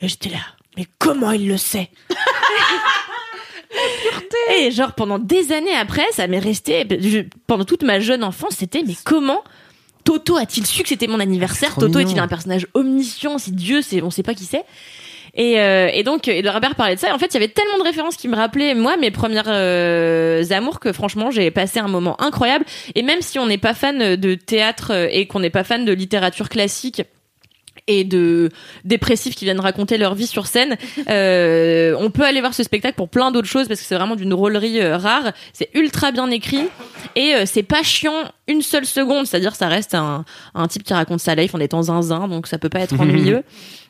Et 0.00 0.08
j'étais 0.08 0.28
là. 0.30 0.38
Mais 0.76 0.86
comment 0.98 1.32
il 1.32 1.48
le 1.48 1.56
sait? 1.56 1.90
et 4.58 4.70
genre 4.70 4.92
pendant 4.94 5.18
des 5.18 5.52
années 5.52 5.74
après, 5.74 6.04
ça 6.12 6.26
m'est 6.26 6.38
resté 6.38 6.86
je- 7.00 7.20
pendant 7.46 7.64
toute 7.64 7.82
ma 7.82 8.00
jeune 8.00 8.24
enfance, 8.24 8.54
c'était 8.58 8.82
mais 8.86 8.94
comment 9.04 9.42
Toto 10.04 10.36
a-t-il 10.36 10.64
su 10.66 10.82
que 10.82 10.88
c'était 10.88 11.06
mon 11.06 11.20
anniversaire 11.20 11.74
Toto 11.74 11.88
mignon. 11.88 12.00
est-il 12.00 12.18
un 12.18 12.28
personnage 12.28 12.66
omniscient 12.74 13.36
C'est 13.38 13.54
Dieu, 13.54 13.82
c'est 13.82 14.00
on 14.02 14.10
sait 14.10 14.22
pas 14.22 14.34
qui 14.34 14.44
c'est. 14.44 14.64
Et, 15.34 15.60
euh, 15.60 15.88
et 15.92 16.02
donc 16.02 16.26
Edouard 16.26 16.54
Herbert 16.54 16.74
parlait 16.74 16.94
de 16.94 17.00
ça. 17.00 17.08
Et 17.10 17.12
en 17.12 17.18
fait, 17.18 17.26
il 17.26 17.34
y 17.34 17.36
avait 17.36 17.48
tellement 17.48 17.76
de 17.78 17.82
références 17.82 18.16
qui 18.16 18.26
me 18.26 18.34
rappelaient 18.34 18.74
moi 18.74 18.96
mes 18.96 19.10
premières 19.10 19.44
euh, 19.48 20.42
amours 20.50 20.80
que 20.80 20.92
franchement 20.92 21.30
j'ai 21.30 21.50
passé 21.50 21.78
un 21.78 21.88
moment 21.88 22.20
incroyable. 22.22 22.64
Et 22.94 23.02
même 23.02 23.20
si 23.20 23.38
on 23.38 23.46
n'est 23.46 23.58
pas 23.58 23.74
fan 23.74 24.16
de 24.16 24.34
théâtre 24.34 24.92
et 25.12 25.26
qu'on 25.26 25.40
n'est 25.40 25.50
pas 25.50 25.64
fan 25.64 25.84
de 25.84 25.92
littérature 25.92 26.48
classique 26.48 27.02
et 27.88 28.04
de 28.04 28.50
dépressifs 28.84 29.34
qui 29.34 29.44
viennent 29.44 29.58
raconter 29.58 29.98
leur 29.98 30.14
vie 30.14 30.28
sur 30.28 30.46
scène. 30.46 30.76
Euh, 31.08 31.96
on 31.98 32.10
peut 32.10 32.24
aller 32.24 32.40
voir 32.40 32.52
ce 32.52 32.62
spectacle 32.62 32.94
pour 32.94 33.08
plein 33.08 33.30
d'autres 33.30 33.48
choses 33.48 33.66
parce 33.66 33.80
que 33.80 33.86
c'est 33.86 33.94
vraiment 33.94 34.16
d'une 34.16 34.28
drôlerie 34.28 34.80
euh, 34.80 34.98
rare. 34.98 35.32
C'est 35.54 35.70
ultra 35.72 36.12
bien 36.12 36.30
écrit 36.30 36.68
et 37.16 37.34
euh, 37.34 37.44
c'est 37.46 37.62
pas 37.62 37.82
chiant 37.82 38.30
une 38.46 38.60
seule 38.60 38.84
seconde. 38.84 39.26
C'est-à-dire 39.26 39.54
ça 39.54 39.68
reste 39.68 39.94
un, 39.94 40.24
un 40.54 40.68
type 40.68 40.82
qui 40.82 40.92
raconte 40.92 41.20
sa 41.20 41.34
life 41.34 41.54
en 41.54 41.60
étant 41.60 41.82
zinzin, 41.82 42.28
donc 42.28 42.46
ça 42.46 42.58
peut 42.58 42.68
pas 42.68 42.80
être 42.80 42.94
ennuyeux. 43.00 43.42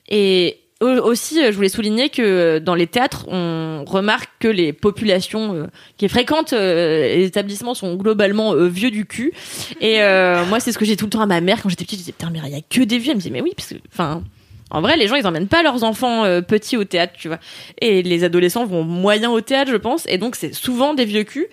Et 0.09 0.61
aussi, 0.81 1.43
euh, 1.43 1.51
je 1.51 1.57
voulais 1.57 1.69
souligner 1.69 2.09
que 2.09 2.23
euh, 2.23 2.61
dans 2.61 2.75
les 2.75 2.87
théâtres, 2.87 3.27
on 3.29 3.85
remarque 3.87 4.31
que 4.39 4.49
les 4.49 4.73
populations 4.73 5.55
euh, 5.55 5.67
qui 5.97 6.09
fréquentent 6.09 6.53
les 6.53 7.25
établissements 7.25 7.75
sont 7.75 7.97
globalement 7.97 8.55
vieux 8.55 8.91
du 8.91 9.05
cul. 9.07 9.33
Et 9.81 10.03
euh, 10.03 10.45
moi, 10.47 10.61
c'est 10.61 10.73
ce 10.73 10.79
que 10.79 10.85
j'ai 10.85 10.97
tout 10.97 11.07
le 11.07 11.11
temps 11.11 11.21
à 11.21 11.27
ma 11.27 11.41
mère 11.41 11.63
quand 11.63 11.69
j'étais 11.69 11.85
petite. 11.85 11.99
Je 11.99 12.05
disais 12.05 12.13
putain, 12.13 12.31
mais 12.31 12.41
il 12.45 12.53
y 12.53 12.57
a 12.57 12.61
que 12.61 12.83
des 12.83 12.99
vieux. 12.99 13.11
Elle 13.11 13.17
me 13.17 13.21
disait 13.21 13.33
mais 13.33 13.41
oui, 13.43 13.53
parce 13.57 13.69
que 13.71 13.75
enfin. 13.93 14.23
En 14.71 14.83
vrai, 14.83 14.99
les 14.99 15.09
gens, 15.09 15.17
ils 15.17 15.27
emmènent 15.27 15.49
pas 15.49 15.63
leurs 15.63 15.83
enfants 15.83 16.25
euh, 16.27 16.43
petits 16.43 16.77
au 16.77 16.85
théâtre, 16.85 17.15
tu 17.19 17.29
vois. 17.29 17.39
Et 17.81 18.03
les 18.03 18.23
adolescents 18.23 18.67
vont 18.67 18.85
moyen 18.85 19.31
au 19.31 19.41
théâtre, 19.41 19.71
je 19.71 19.79
pense. 19.79 20.05
Et 20.09 20.19
donc, 20.19 20.37
c'est 20.37 20.55
souvent 20.55 20.93
des 20.93 21.07
vieux 21.07 21.25
culs. 21.25 21.47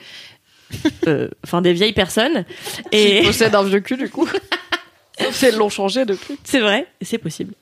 Euh, 1.07 1.29
Enfin, 1.45 1.61
des 1.61 1.71
vieilles 1.71 1.93
personnes. 1.93 2.43
Et 2.91 3.19
Et 3.19 3.23
possède 3.23 3.55
un 3.55 3.63
vieux 3.63 3.79
cul 3.79 3.95
du 3.95 4.09
coup. 4.09 4.27
Sauf 5.19 5.33
si 5.35 5.45
elles 5.45 5.57
l'ont 5.57 5.69
changé 5.69 6.05
depuis. 6.05 6.37
c'est 6.43 6.59
vrai, 6.59 6.87
c'est 7.01 7.17
possible. 7.17 7.53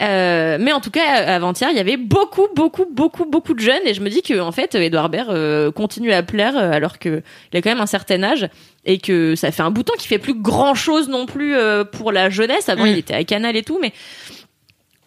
Euh, 0.00 0.58
mais 0.60 0.72
en 0.72 0.80
tout 0.80 0.90
cas, 0.90 1.06
avant-hier, 1.34 1.70
il 1.70 1.76
y 1.76 1.80
avait 1.80 1.96
beaucoup, 1.96 2.48
beaucoup, 2.54 2.86
beaucoup, 2.90 3.24
beaucoup 3.24 3.54
de 3.54 3.60
jeunes, 3.60 3.82
et 3.84 3.94
je 3.94 4.00
me 4.00 4.08
dis 4.08 4.22
que 4.22 4.40
en 4.40 4.52
fait, 4.52 4.74
Edouard 4.74 5.08
Baird 5.08 5.30
euh, 5.30 5.70
continue 5.70 6.12
à 6.12 6.22
plaire 6.22 6.56
euh, 6.56 6.72
alors 6.72 6.98
que 6.98 7.22
il 7.52 7.58
a 7.58 7.62
quand 7.62 7.70
même 7.70 7.80
un 7.80 7.86
certain 7.86 8.22
âge 8.22 8.48
et 8.84 8.98
que 8.98 9.34
ça 9.34 9.50
fait 9.50 9.62
un 9.62 9.70
bout 9.70 9.82
de 9.82 9.86
temps 9.86 9.96
qu'il 9.98 10.08
fait 10.08 10.18
plus 10.18 10.34
grand 10.34 10.74
chose 10.74 11.08
non 11.08 11.26
plus 11.26 11.54
pour 11.92 12.12
la 12.12 12.28
jeunesse. 12.28 12.68
Avant, 12.68 12.84
il 12.84 12.98
était 12.98 13.14
à 13.14 13.24
Canal 13.24 13.56
et 13.56 13.62
tout, 13.62 13.78
mais 13.80 13.92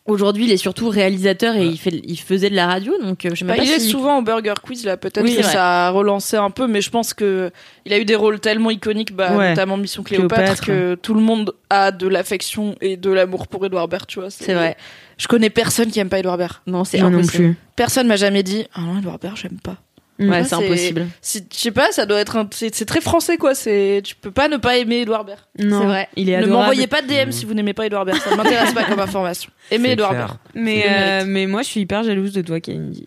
aujourd'hui, 0.08 0.46
il 0.46 0.52
est 0.52 0.58
surtout 0.58 0.90
réalisateur 0.90 1.56
et 1.56 1.66
il 1.66 1.78
fait, 1.78 2.02
il 2.04 2.18
faisait 2.20 2.50
de 2.50 2.56
la 2.56 2.66
radio, 2.66 2.94
donc 3.02 3.26
euh, 3.26 3.30
je 3.34 3.36
sais 3.40 3.46
Bah, 3.46 3.56
pas 3.56 3.64
il 3.64 3.70
est 3.72 3.80
souvent 3.80 4.18
au 4.18 4.22
Burger 4.22 4.54
Quiz 4.64 4.86
là, 4.86 4.98
peut-être 4.98 5.22
Oui, 5.24 5.36
que 5.36 5.42
vrai. 5.44 5.52
ça 5.52 5.88
a 5.88 5.90
relancé 5.92 6.38
un 6.38 6.50
peu, 6.50 6.66
mais 6.68 6.82
je 6.82 6.90
pense 6.90 7.14
que 7.14 7.52
il 7.86 7.94
a 7.94 8.00
eu 8.00 8.06
des 8.06 8.16
rôles 8.16 8.40
tellement 8.40 8.72
iconiques, 8.72 9.14
bah, 9.16 9.36
Ouais. 9.36 9.50
notamment 9.50 9.78
Mission 9.78 10.04
Cléopâtre, 10.04 10.62
Cléopâtre. 10.62 10.66
que 10.66 10.96
tout 10.96 11.14
le 11.14 11.22
monde 11.22 11.54
a 11.70 11.92
de 11.92 12.08
l'affection 12.08 12.76
et 12.82 12.98
de 12.98 13.10
l'amour 13.12 13.48
pour 13.48 13.66
Edouard 13.66 13.88
Baird, 13.88 14.08
tu 14.08 14.20
vois. 14.20 14.30
C'est 14.30 14.54
vrai. 14.54 14.76
Je 15.18 15.28
connais 15.28 15.50
personne 15.50 15.90
qui 15.92 16.00
aime 16.00 16.10
pas 16.10 16.20
Edouard 16.20 16.38
Baird. 16.38 16.58
Non, 16.68 16.84
c'est 16.84 17.00
Moi 17.00 17.10
non 17.10 17.18
impossible. 17.20 17.44
plus. 17.44 17.56
Personne 17.76 18.08
m'a 18.08 18.16
jamais 18.18 18.44
dit 18.44 18.66
ah 18.74 18.82
non 18.82 19.00
Edouard 19.00 19.20
Baird 19.20 19.36
j'aime 19.38 19.60
pas. 19.62 19.78
Ouais, 20.20 20.44
c'est 20.44 20.56
impossible. 20.56 21.08
Si, 21.22 21.44
je 21.54 21.58
sais 21.58 21.72
pas, 21.72 21.92
ça 21.92 22.06
doit 22.06 22.20
être 22.20 22.36
un, 22.38 22.48
c'est 22.52 22.74
c'est 22.74 22.86
très 22.86 23.02
français 23.02 23.38
quoi. 23.38 23.54
C'est 23.54 24.02
tu 24.04 24.16
peux 24.16 24.32
pas 24.32 24.48
ne 24.48 24.58
pas 24.58 24.78
aimer 24.78 25.02
Edouard 25.02 25.26
Baird. 25.26 25.40
Non, 25.60 25.80
C'est 25.82 25.86
vrai. 25.86 26.10
il 26.16 26.30
est 26.30 26.34
Ne 26.38 26.38
adorable. 26.44 26.58
m'envoyez 26.60 26.88
pas 26.88 27.02
de 27.02 27.08
DM 27.08 27.32
si 27.32 27.46
vous 27.46 27.54
n'aimez 27.54 27.74
pas 27.74 27.86
Edouard 27.86 28.06
Baird, 28.06 28.20
ça 28.20 28.32
ne 28.32 28.36
m'intéresse 28.36 28.74
pas 28.74 28.84
comme 28.84 29.00
information. 29.00 29.52
Aimez 29.72 29.92
Edouard. 29.92 30.14
Baird. 30.14 30.38
Mais, 30.56 30.86
euh, 30.90 31.24
mais 31.28 31.46
moi, 31.46 31.62
je 31.62 31.68
suis 31.68 31.82
hyper 31.82 32.04
jalouse 32.04 32.34
de 32.34 32.42
toi, 32.42 32.60
Kalindi. 32.60 33.06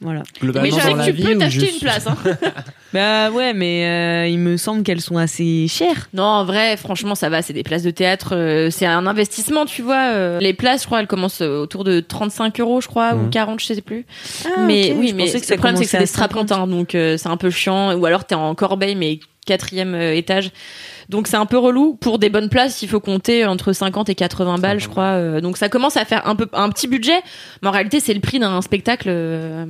Voilà. 0.00 0.22
Mais 0.42 0.70
je 0.70 0.76
sais 0.76 0.92
que 0.92 1.04
tu 1.10 1.22
peux 1.22 1.38
t'acheter 1.38 1.60
juste- 1.60 1.72
une 1.74 1.80
place. 1.80 2.06
Hein. 2.06 2.16
Bah 2.96 3.30
ouais, 3.30 3.52
mais 3.52 3.84
euh, 3.86 4.26
il 4.28 4.38
me 4.38 4.56
semble 4.56 4.82
qu'elles 4.82 5.00
sont 5.02 5.18
assez 5.18 5.66
chères. 5.68 6.08
Non, 6.14 6.22
en 6.24 6.44
vrai, 6.44 6.76
franchement, 6.78 7.14
ça 7.14 7.28
va. 7.28 7.42
C'est 7.42 7.52
des 7.52 7.62
places 7.62 7.82
de 7.82 7.90
théâtre. 7.90 8.34
euh, 8.34 8.70
c'est 8.70 8.86
un 8.86 9.06
investissement, 9.06 9.66
tu 9.66 9.82
vois. 9.82 10.12
euh, 10.14 10.38
les 10.40 10.54
places, 10.54 10.82
je 10.82 10.86
crois, 10.86 11.00
elles 11.00 11.06
commencent 11.06 11.42
euh, 11.42 11.60
autour 11.62 11.84
de 11.84 12.00
35 12.00 12.58
euros, 12.60 12.80
je 12.80 12.88
crois, 12.88 13.14
ou 13.14 13.24
Mhm. 13.24 13.30
40, 13.30 13.60
je 13.60 13.66
sais 13.66 13.80
plus. 13.82 14.06
Ah, 14.46 14.48
mais 14.66 14.94
oui, 14.96 15.08
je 15.08 15.14
mais 15.14 15.24
le 15.26 15.56
problème, 15.56 15.76
c'est 15.76 15.84
que 15.84 15.90
c'est 15.90 15.98
des 15.98 16.04
à 16.04 16.06
50. 16.06 16.08
strapontins, 16.08 16.66
donc 16.66 16.94
euh, 16.94 17.16
c'est 17.18 17.28
un 17.28 17.36
peu 17.36 17.50
chiant. 17.50 17.94
Ou 17.94 18.06
alors, 18.06 18.24
t'es 18.24 18.34
en 18.34 18.54
corbeille, 18.54 18.94
mais 18.94 19.20
quatrième 19.46 19.94
euh, 19.94 20.14
étage. 20.14 20.50
Donc 21.08 21.28
c'est 21.28 21.36
un 21.36 21.46
peu 21.46 21.58
relou. 21.58 21.94
Pour 22.00 22.18
des 22.18 22.30
bonnes 22.30 22.48
places, 22.48 22.82
il 22.82 22.88
faut 22.88 22.98
compter 23.00 23.44
entre 23.44 23.72
50 23.72 24.08
et 24.08 24.14
80 24.14 24.58
balles, 24.58 24.80
je 24.80 24.88
crois. 24.88 25.12
euh, 25.14 25.40
donc 25.40 25.56
ça 25.56 25.68
commence 25.68 25.96
à 25.96 26.04
faire 26.04 26.26
un 26.26 26.34
peu 26.34 26.48
un 26.52 26.68
petit 26.70 26.88
budget, 26.88 27.20
mais 27.62 27.68
en 27.68 27.72
réalité, 27.72 28.00
c'est 28.00 28.14
le 28.14 28.20
prix 28.20 28.38
d'un 28.38 28.60
spectacle. 28.62 29.08
euh, 29.10 29.66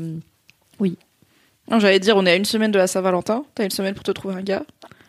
j'allais 1.79 2.01
dire, 2.01 2.17
on 2.17 2.25
est 2.27 2.31
à 2.33 2.37
une 2.37 2.45
semaine 2.45 2.71
de 2.71 2.79
la 2.79 2.87
Saint-Valentin. 2.87 3.45
T'as 3.55 3.65
une 3.65 3.71
semaine 3.71 3.95
pour 3.95 4.05
te 4.05 4.11
trouver 4.13 4.35
un 4.35 4.43
gars. 4.43 4.63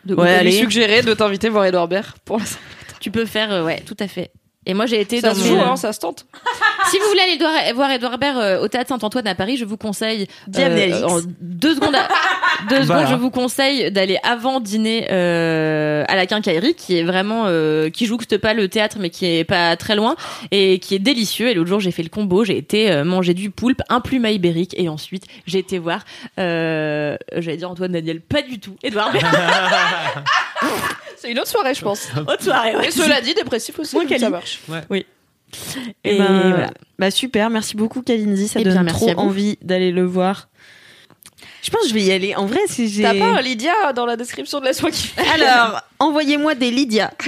de 0.04 0.14
Ouais, 0.14 0.30
allez. 0.34 0.52
suggérer 0.52 1.02
de 1.02 1.12
t'inviter 1.14 1.48
voir 1.48 1.64
Edouard 1.66 1.88
Baird 1.88 2.16
pour 2.24 2.38
la 2.38 2.44
Saint- 2.44 2.58
Tu 3.00 3.10
peux 3.10 3.24
faire, 3.26 3.52
euh, 3.52 3.64
ouais, 3.64 3.80
tout 3.86 3.96
à 4.00 4.08
fait. 4.08 4.30
Et 4.68 4.74
moi, 4.74 4.86
j'ai 4.86 5.00
été 5.00 5.20
Ça 5.20 5.30
dans 5.30 5.34
se 5.34 5.48
joue, 5.48 5.58
hein, 5.58 5.74
ça 5.76 5.92
se 5.92 5.98
tente. 5.98 6.26
Si 6.90 6.98
vous 6.98 7.06
voulez 7.08 7.20
aller 7.20 7.36
voir- 7.38 7.74
voir 7.74 7.90
Edouard 7.90 8.16
Baird 8.18 8.38
euh, 8.38 8.60
au 8.62 8.68
théâtre 8.68 8.88
Saint-Antoine 8.88 9.26
à 9.26 9.34
Paris, 9.34 9.58
je 9.58 9.66
vous 9.66 9.76
conseille 9.76 10.26
Alix. 10.56 11.02
en 11.02 11.18
deux 11.40 11.74
secondes, 11.74 11.94
à- 11.94 12.08
deux 12.70 12.80
Voilà. 12.82 13.02
secondes, 13.02 13.14
je 13.18 13.20
vous 13.20 13.30
conseille 13.30 13.90
d'aller 13.90 14.16
avant 14.22 14.58
dîner 14.60 15.06
euh, 15.10 16.02
à 16.08 16.16
la 16.16 16.26
Quincaillerie, 16.26 16.74
qui 16.74 16.96
est 16.96 17.02
vraiment 17.02 17.42
euh, 17.46 17.90
qui 17.90 18.06
jouxte 18.06 18.38
pas 18.38 18.54
le 18.54 18.68
théâtre, 18.68 18.96
mais 19.00 19.10
qui 19.10 19.26
est 19.26 19.44
pas 19.44 19.76
très 19.76 19.96
loin 19.96 20.16
et 20.50 20.78
qui 20.78 20.94
est 20.94 20.98
délicieux. 20.98 21.48
Et 21.50 21.54
l'autre 21.54 21.68
jour, 21.68 21.80
j'ai 21.80 21.90
fait 21.90 22.02
le 22.04 22.08
combo, 22.08 22.42
j'ai 22.44 22.56
été 22.56 22.90
euh, 22.90 23.04
manger 23.04 23.34
du 23.34 23.50
poulpe, 23.50 23.82
un 23.90 24.00
plume 24.00 24.24
à 24.24 24.30
ibérique, 24.30 24.74
et 24.78 24.88
ensuite 24.88 25.24
j'ai 25.46 25.58
été 25.58 25.78
voir, 25.78 26.04
euh, 26.38 27.18
j'allais 27.36 27.58
dire 27.58 27.70
Antoine 27.70 27.92
Daniel, 27.92 28.20
pas 28.22 28.40
du 28.40 28.60
tout, 28.60 28.76
Edouard 28.82 29.12
Baird. 29.12 29.26
C'est 31.20 31.30
une 31.30 31.38
autre 31.38 31.48
soirée, 31.48 31.74
je 31.74 31.82
pense. 31.82 32.08
Haute 32.28 32.42
soirée. 32.42 32.76
ouais. 32.76 32.88
Et 32.88 32.90
cela 32.90 33.20
dit, 33.20 33.34
dépressif 33.34 33.78
aussi, 33.78 33.94
Moi, 33.96 34.04
donc 34.04 34.10
Cali. 34.10 34.20
ça 34.22 34.30
marche. 34.30 34.60
Et, 34.92 35.06
Et 36.04 36.18
ben, 36.18 36.50
voilà. 36.50 36.70
Bah 36.98 37.10
super, 37.10 37.48
merci 37.48 37.74
beaucoup 37.76 38.02
Kalindi, 38.02 38.48
ça 38.48 38.60
Eh 38.60 38.64
bien, 38.64 38.74
donne 38.74 38.84
merci 38.84 39.06
trop 39.06 39.18
envie 39.20 39.56
d'aller 39.62 39.90
le 39.92 40.04
voir. 40.04 40.48
Je 41.62 41.70
pense 41.70 41.82
que 41.82 41.88
je 41.88 41.94
vais 41.94 42.02
y 42.02 42.12
aller. 42.12 42.34
En 42.34 42.46
vrai, 42.46 42.60
si 42.66 42.88
j'ai. 42.88 43.02
T'as 43.02 43.14
pas 43.14 43.38
un 43.38 43.40
Lydia 43.40 43.92
dans 43.94 44.06
la 44.06 44.16
description 44.16 44.60
de 44.60 44.66
Laisse-moi 44.66 44.90
kiffer 44.90 45.22
Alors, 45.34 45.80
envoyez-moi 45.98 46.54
des 46.54 46.70
Lydia. 46.70 47.12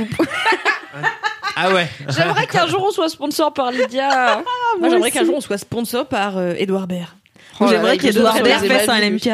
Ah 1.56 1.72
ouais. 1.74 1.88
J'aimerais 2.08 2.46
qu'un 2.46 2.66
jour 2.66 2.84
on 2.88 2.90
soit 2.92 3.08
sponsor 3.08 3.52
par 3.52 3.70
Lydia. 3.70 4.36
Moi, 4.36 4.44
moi 4.78 4.88
j'aimerais 4.88 5.10
qu'un 5.10 5.24
jour 5.24 5.34
on 5.36 5.40
soit 5.40 5.58
sponsor 5.58 6.06
par 6.06 6.38
euh, 6.38 6.54
Edouard 6.56 6.86
Baird. 6.86 7.08
Oh 7.58 7.64
là 7.64 7.70
là, 7.72 7.76
J'aimerais 7.76 7.94
est 7.96 7.98
qu'Edouard 7.98 8.40
Baird 8.40 8.66
fasse 8.66 8.88
un. 8.88 9.00
LMK. 9.00 9.28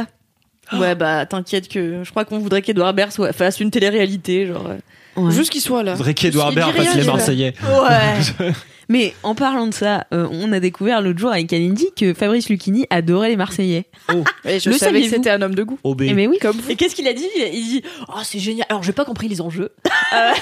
Ouais, 0.72 0.94
bah 0.94 1.26
t'inquiète 1.26 1.68
que 1.68 2.02
je 2.05 2.10
crois 2.10 2.24
qu'on 2.24 2.38
voudrait 2.38 2.62
qu'Edouard 2.62 2.93
Baird 2.94 3.12
soit, 3.12 3.32
fasse 3.32 3.60
une 3.60 3.70
télé-réalité, 3.70 4.47
genre. 4.47 4.66
euh. 4.68 4.76
Ouais. 5.20 5.32
Juste 5.32 5.51
qu'il 5.51 5.60
soit 5.62 5.82
là. 5.82 5.97
Faudrait 5.97 6.14
qu'Edouard 6.14 6.48
Il 6.48 6.55
dit 6.55 6.56
Baird 6.56 6.72
fasse 6.74 6.94
les. 6.97 7.05
Marseillais. 7.05 7.55
Ouais. 7.62 8.52
Mais 8.88 9.14
en 9.24 9.34
parlant 9.34 9.66
de 9.66 9.74
ça, 9.74 10.06
euh, 10.14 10.28
on 10.30 10.52
a 10.52 10.60
découvert 10.60 11.01
l'autre 11.01 11.18
jour 11.18 11.32
avec 11.32 11.48
Kalindi 11.48 11.86
que 11.97 12.14
Fabrice 12.14 12.48
Lucchini 12.48 12.86
adorait 12.90 13.30
les 13.30 13.36
Marseillais. 13.36 13.86
Et 14.44 14.60
je 14.60 14.70
Le 14.70 14.76
savais 14.76 14.78
que 14.78 14.78
saviez-vous 14.78 15.14
c'était 15.14 15.30
un 15.30 15.43
homme 15.43 15.55
de 15.56 15.64
goût. 15.64 15.78
OB. 15.82 16.02
Eh 16.02 16.14
mais 16.14 16.26
oui. 16.28 16.38
Comme 16.40 16.56
vous. 16.56 16.70
Et 16.70 16.76
qu'est-ce 16.76 16.94
qu'il 16.94 17.09
a 17.09 17.12
dit? 17.12 17.26
Il 17.36 17.64
dit 17.68 17.82
Oh, 18.09 18.20
c'est 18.22 18.38
génial. 18.38 18.66
Alors, 18.68 18.82
j'ai 18.84 18.93
pas 18.93 19.05
compris 19.05 19.28
les 19.28 19.40
enjeux. 19.40 19.72
Euh. 20.14 20.32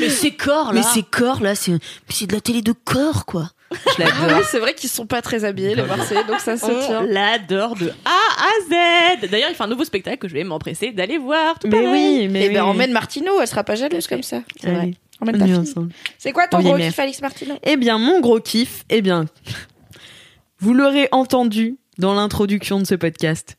Mais 0.00 0.10
ces 0.10 0.30
corps 0.32 0.72
là. 0.74 0.82
corps 1.10 1.42
là, 1.42 1.54
c'est 1.54 1.72
c'est 2.08 2.26
de 2.26 2.34
la 2.34 2.40
télé 2.40 2.60
de 2.60 2.72
corps 2.72 3.24
quoi. 3.24 3.50
Je 3.72 3.78
Ah 4.02 4.04
l'adore. 4.20 4.38
oui, 4.38 4.44
c'est 4.50 4.58
vrai 4.60 4.74
qu'ils 4.74 4.88
sont 4.90 5.06
pas 5.06 5.22
très 5.22 5.44
habillés, 5.44 5.74
les 5.74 5.82
Marseillais, 5.82 6.24
donc 6.24 6.38
ça 6.40 6.56
se 6.56 6.66
On 6.66 6.86
tient. 6.86 7.02
l'adore 7.02 7.74
de 7.76 7.88
A 8.04 8.10
à 8.10 9.20
Z. 9.20 9.28
D'ailleurs, 9.30 9.50
il 9.50 9.54
fait 9.56 9.64
un 9.64 9.68
nouveau 9.68 9.84
spectacle 9.84 10.18
que 10.18 10.28
je 10.28 10.34
vais 10.34 10.44
m'empresser 10.44 10.92
d'aller 10.92 11.18
voir. 11.18 11.58
Tout 11.58 11.66
Mais 11.68 11.82
pareil. 11.82 12.18
oui, 12.20 12.28
mais 12.28 12.44
Et 12.44 12.48
oui. 12.48 12.54
ben 12.54 12.62
emmène 12.64 12.92
Martino, 12.92 13.40
elle 13.40 13.48
sera 13.48 13.64
pas 13.64 13.74
jalouse 13.74 14.06
comme 14.06 14.22
ça. 14.22 14.38
C'est 14.60 14.70
vrai. 14.72 14.92
Emmène 15.20 15.36
on 15.36 15.38
ta 15.38 15.44
fille. 15.46 15.54
ensemble. 15.56 15.92
C'est 16.18 16.32
quoi 16.32 16.46
ton 16.46 16.58
Oui, 16.58 16.64
gros 16.64 16.76
mais- 16.76 16.86
kiff, 16.88 16.98
Alix 17.00 17.20
Martino? 17.22 17.54
Eh 17.64 17.76
bien, 17.76 17.98
mon 17.98 18.20
gros 18.20 18.38
kiff, 18.40 18.84
eh 18.90 19.02
bien, 19.02 19.24
vous 20.60 20.72
l'aurez 20.74 21.08
entendu 21.10 21.76
dans 21.98 22.14
l'introduction 22.14 22.78
de 22.78 22.86
ce 22.86 22.94
podcast. 22.94 23.56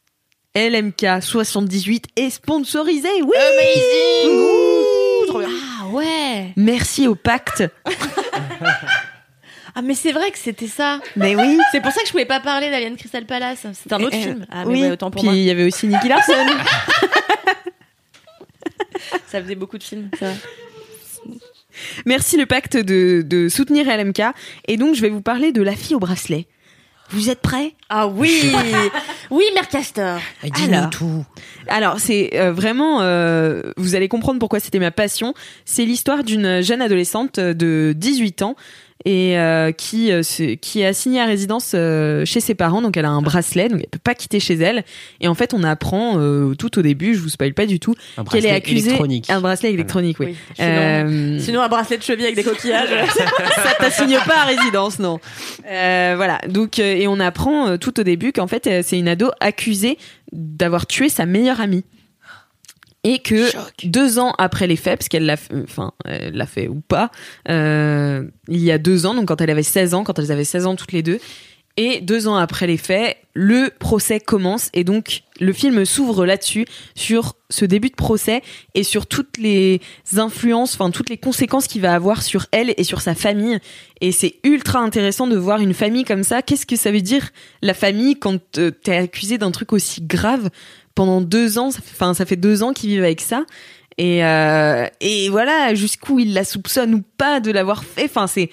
LMK 0.55 1.21
78 1.21 2.05
est 2.15 2.29
sponsorisé, 2.29 3.09
oui 3.23 3.35
Amazing 3.35 4.39
Ouh, 4.39 5.25
Trop 5.27 5.39
bien. 5.39 5.49
Ah 5.81 5.87
ouais. 5.89 6.53
Merci 6.55 7.07
au 7.07 7.15
pacte. 7.15 7.63
Ah 9.79 9.83
mais 9.83 9.93
c'est 9.93 10.11
vrai 10.11 10.31
que 10.31 10.39
c'était 10.39 10.65
ça. 10.65 10.99
Mais 11.15 11.35
oui. 11.35 11.59
C'est 11.71 11.81
pour 11.81 11.91
ça 11.91 12.01
que 12.01 12.07
je 12.07 12.11
pouvais 12.11 12.25
pas 12.25 12.39
parler 12.39 12.71
d'Alien 12.71 12.95
Crystal 12.97 13.23
Palace. 13.27 13.67
C'est 13.73 13.93
un 13.93 14.01
autre 14.01 14.09
Eh, 14.17 14.23
film. 14.23 14.47
Ah 14.49 14.65
mais 14.65 14.71
oui, 14.71 14.81
ouais, 14.81 14.91
autant 14.91 15.11
pour 15.11 15.21
puis 15.21 15.29
il 15.37 15.43
y 15.43 15.51
avait 15.51 15.65
aussi 15.65 15.85
Nicky 15.87 16.07
Larson. 16.07 16.33
Ça 19.27 19.39
faisait 19.39 19.53
beaucoup 19.53 19.77
de 19.77 19.83
films. 19.83 20.09
Ça. 20.19 20.31
Merci 22.07 22.37
le 22.37 22.47
pacte 22.47 22.75
de, 22.75 23.21
de 23.21 23.49
soutenir 23.49 23.85
LMK. 23.85 24.23
Et 24.67 24.77
donc, 24.77 24.95
je 24.95 25.01
vais 25.03 25.09
vous 25.09 25.21
parler 25.21 25.51
de 25.51 25.61
La 25.61 25.75
fille 25.75 25.95
au 25.95 25.99
bracelet. 25.99 26.47
Vous 27.11 27.29
êtes 27.29 27.41
prêts? 27.41 27.73
Ah 27.89 28.07
oui, 28.07 28.51
oui, 29.31 29.43
Mère 29.53 29.69
Castor. 29.69 30.19
Alors, 30.59 30.89
Alors, 31.67 31.99
c'est 31.99 32.31
euh, 32.33 32.51
vraiment, 32.51 33.01
euh, 33.01 33.61
vous 33.77 33.93
allez 33.95 34.09
comprendre 34.09 34.39
pourquoi 34.39 34.59
c'était 34.59 34.79
ma 34.79 34.91
passion. 34.91 35.33
C'est 35.65 35.85
l'histoire 35.85 36.23
d'une 36.23 36.61
jeune 36.61 36.81
adolescente 36.81 37.39
de 37.39 37.93
18 37.95 38.41
ans 38.41 38.55
et 39.05 39.37
euh, 39.37 39.71
qui 39.71 40.11
euh, 40.11 40.23
se- 40.23 40.55
qui 40.55 40.81
est 40.81 40.85
assignée 40.85 41.21
à 41.21 41.25
résidence 41.25 41.71
euh, 41.75 42.25
chez 42.25 42.39
ses 42.39 42.55
parents. 42.55 42.81
Donc, 42.81 42.97
elle 42.97 43.05
a 43.05 43.09
un 43.09 43.21
bracelet, 43.21 43.69
donc 43.69 43.79
elle 43.81 43.89
peut 43.89 43.99
pas 44.03 44.15
quitter 44.15 44.39
chez 44.39 44.55
elle. 44.55 44.83
Et 45.21 45.27
en 45.27 45.35
fait, 45.35 45.53
on 45.53 45.63
apprend 45.63 46.19
euh, 46.19 46.55
tout 46.55 46.77
au 46.79 46.81
début, 46.81 47.13
je 47.15 47.19
vous 47.19 47.29
spoil 47.29 47.53
pas 47.53 47.65
du 47.65 47.79
tout, 47.79 47.93
qu'elle 47.93 48.01
est 48.17 48.23
bracelet 48.23 48.49
accusée. 48.51 48.87
électronique. 48.87 49.29
Un 49.29 49.39
bracelet 49.41 49.71
électronique, 49.73 50.19
oui. 50.19 50.27
Oui, 50.29 50.35
sinon- 50.55 50.67
Euh, 50.69 51.39
Sinon 51.39 51.61
un 51.61 51.67
bracelet 51.69 51.97
de 51.97 52.03
cheville 52.03 52.25
avec 52.25 52.35
des 52.35 52.43
coquillages. 52.43 52.89
ça 53.55 53.73
t'assigne 53.79 54.17
pas 54.27 54.41
à 54.41 54.45
résidence, 54.45 54.99
non. 54.99 55.19
Euh, 55.69 56.13
voilà. 56.17 56.39
Donc, 56.49 56.79
euh, 56.79 56.95
et 56.95 57.07
on 57.07 57.19
apprend 57.19 57.67
euh, 57.69 57.77
tout 57.77 57.99
au 57.99 58.03
début 58.03 58.31
qu'en 58.33 58.47
fait, 58.47 58.67
euh, 58.67 58.81
c'est 58.83 58.97
une 58.99 59.07
ado 59.07 59.29
accusée 59.39 59.97
d'avoir 60.31 60.85
tué 60.87 61.07
sa 61.09 61.25
meilleure 61.25 61.61
amie. 61.61 61.83
Et 63.09 63.19
que 63.19 63.49
deux 63.85 64.19
ans 64.19 64.33
après 64.37 64.67
les 64.67 64.75
faits, 64.75 64.99
parce 64.99 65.07
qu'elle 65.07 65.25
l'a, 65.25 65.37
fait- 65.37 65.53
enfin, 65.63 65.93
elle 66.05 66.35
l'a 66.35 66.45
fait 66.45 66.67
ou 66.67 66.81
pas, 66.81 67.09
euh, 67.49 68.23
il 68.49 68.59
y 68.61 68.71
a 68.71 68.77
deux 68.77 69.05
ans, 69.05 69.13
donc 69.15 69.27
quand 69.27 69.39
elle 69.41 69.49
avait 69.49 69.63
16 69.63 69.93
ans, 69.93 70.03
quand 70.03 70.19
elles 70.19 70.31
avaient 70.31 70.43
16 70.43 70.65
ans 70.65 70.75
toutes 70.75 70.91
les 70.91 71.03
deux, 71.03 71.19
et 71.79 72.01
deux 72.01 72.27
ans 72.27 72.35
après 72.35 72.65
les 72.65 72.75
faits, 72.77 73.17
le 73.35 73.69
procès 73.77 74.19
commence 74.19 74.69
et 74.73 74.83
donc 74.83 75.21
le 75.39 75.53
film 75.53 75.85
s'ouvre 75.85 76.25
là-dessus, 76.25 76.65
sur 76.95 77.35
ce 77.51 77.65
début 77.65 77.89
de 77.89 77.95
procès 77.95 78.41
et 78.73 78.81
sur 78.81 79.05
toutes 79.05 79.37
les 79.37 79.79
influences, 80.15 80.73
enfin 80.73 80.89
toutes 80.89 81.11
les 81.11 81.17
conséquences 81.17 81.67
qu'il 81.67 81.81
va 81.83 81.93
avoir 81.93 82.23
sur 82.23 82.47
elle 82.51 82.73
et 82.77 82.83
sur 82.83 83.01
sa 83.01 83.13
famille. 83.13 83.59
Et 84.01 84.11
c'est 84.11 84.35
ultra 84.43 84.79
intéressant 84.79 85.27
de 85.27 85.37
voir 85.37 85.59
une 85.59 85.75
famille 85.75 86.03
comme 86.03 86.23
ça. 86.23 86.41
Qu'est-ce 86.41 86.65
que 86.65 86.75
ça 86.75 86.91
veut 86.91 87.01
dire 87.01 87.29
la 87.61 87.75
famille 87.75 88.15
quand 88.17 88.57
euh, 88.57 88.71
t'es 88.71 88.97
accusé 88.97 89.37
d'un 89.37 89.51
truc 89.51 89.71
aussi 89.71 90.01
grave 90.01 90.49
pendant 90.97 91.21
deux 91.21 91.59
ans 91.59 91.69
Enfin, 91.69 92.13
ça 92.15 92.25
fait 92.25 92.35
deux 92.35 92.63
ans 92.63 92.73
qu'ils 92.73 92.89
vivent 92.89 93.03
avec 93.03 93.21
ça. 93.21 93.45
Et, 93.99 94.25
euh, 94.25 94.85
et 94.99 95.29
voilà, 95.29 95.75
jusqu'où 95.75 96.19
ils 96.19 96.33
la 96.33 96.43
soupçonnent 96.43 96.95
ou 96.95 97.03
pas 97.17 97.39
de 97.39 97.51
l'avoir 97.51 97.83
fait. 97.83 98.05
Enfin, 98.05 98.27
c'est 98.27 98.49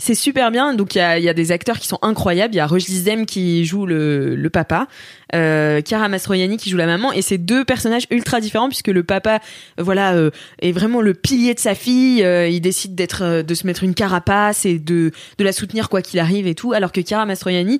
c'est 0.00 0.14
super 0.14 0.50
bien. 0.50 0.74
Donc 0.74 0.94
il 0.94 0.98
y 0.98 1.00
a, 1.02 1.18
y 1.18 1.28
a 1.28 1.34
des 1.34 1.52
acteurs 1.52 1.78
qui 1.78 1.86
sont 1.86 1.98
incroyables. 2.02 2.54
Il 2.54 2.56
y 2.56 2.60
a 2.60 2.66
Roche 2.66 2.84
Dizem 2.84 3.26
qui 3.26 3.64
joue 3.64 3.86
le, 3.86 4.34
le 4.34 4.50
papa, 4.50 4.88
euh, 5.34 5.80
Chiara 5.86 6.08
Mastroianni 6.08 6.56
qui 6.56 6.70
joue 6.70 6.78
la 6.78 6.86
maman, 6.86 7.12
et 7.12 7.22
c'est 7.22 7.38
deux 7.38 7.64
personnages 7.64 8.06
ultra 8.10 8.40
différents 8.40 8.68
puisque 8.68 8.88
le 8.88 9.04
papa, 9.04 9.40
euh, 9.78 9.82
voilà, 9.82 10.14
euh, 10.14 10.30
est 10.60 10.72
vraiment 10.72 11.02
le 11.02 11.14
pilier 11.14 11.54
de 11.54 11.60
sa 11.60 11.74
fille. 11.74 12.20
Il 12.20 12.60
décide 12.60 12.94
d'être, 12.94 13.42
de 13.42 13.54
se 13.54 13.66
mettre 13.66 13.84
une 13.84 13.94
carapace 13.94 14.64
et 14.64 14.78
de 14.78 15.12
de 15.38 15.44
la 15.44 15.52
soutenir 15.52 15.88
quoi 15.88 16.02
qu'il 16.02 16.18
arrive 16.18 16.46
et 16.46 16.54
tout. 16.54 16.72
Alors 16.72 16.92
que 16.92 17.02
Chiara 17.02 17.26
Mastroianni 17.26 17.78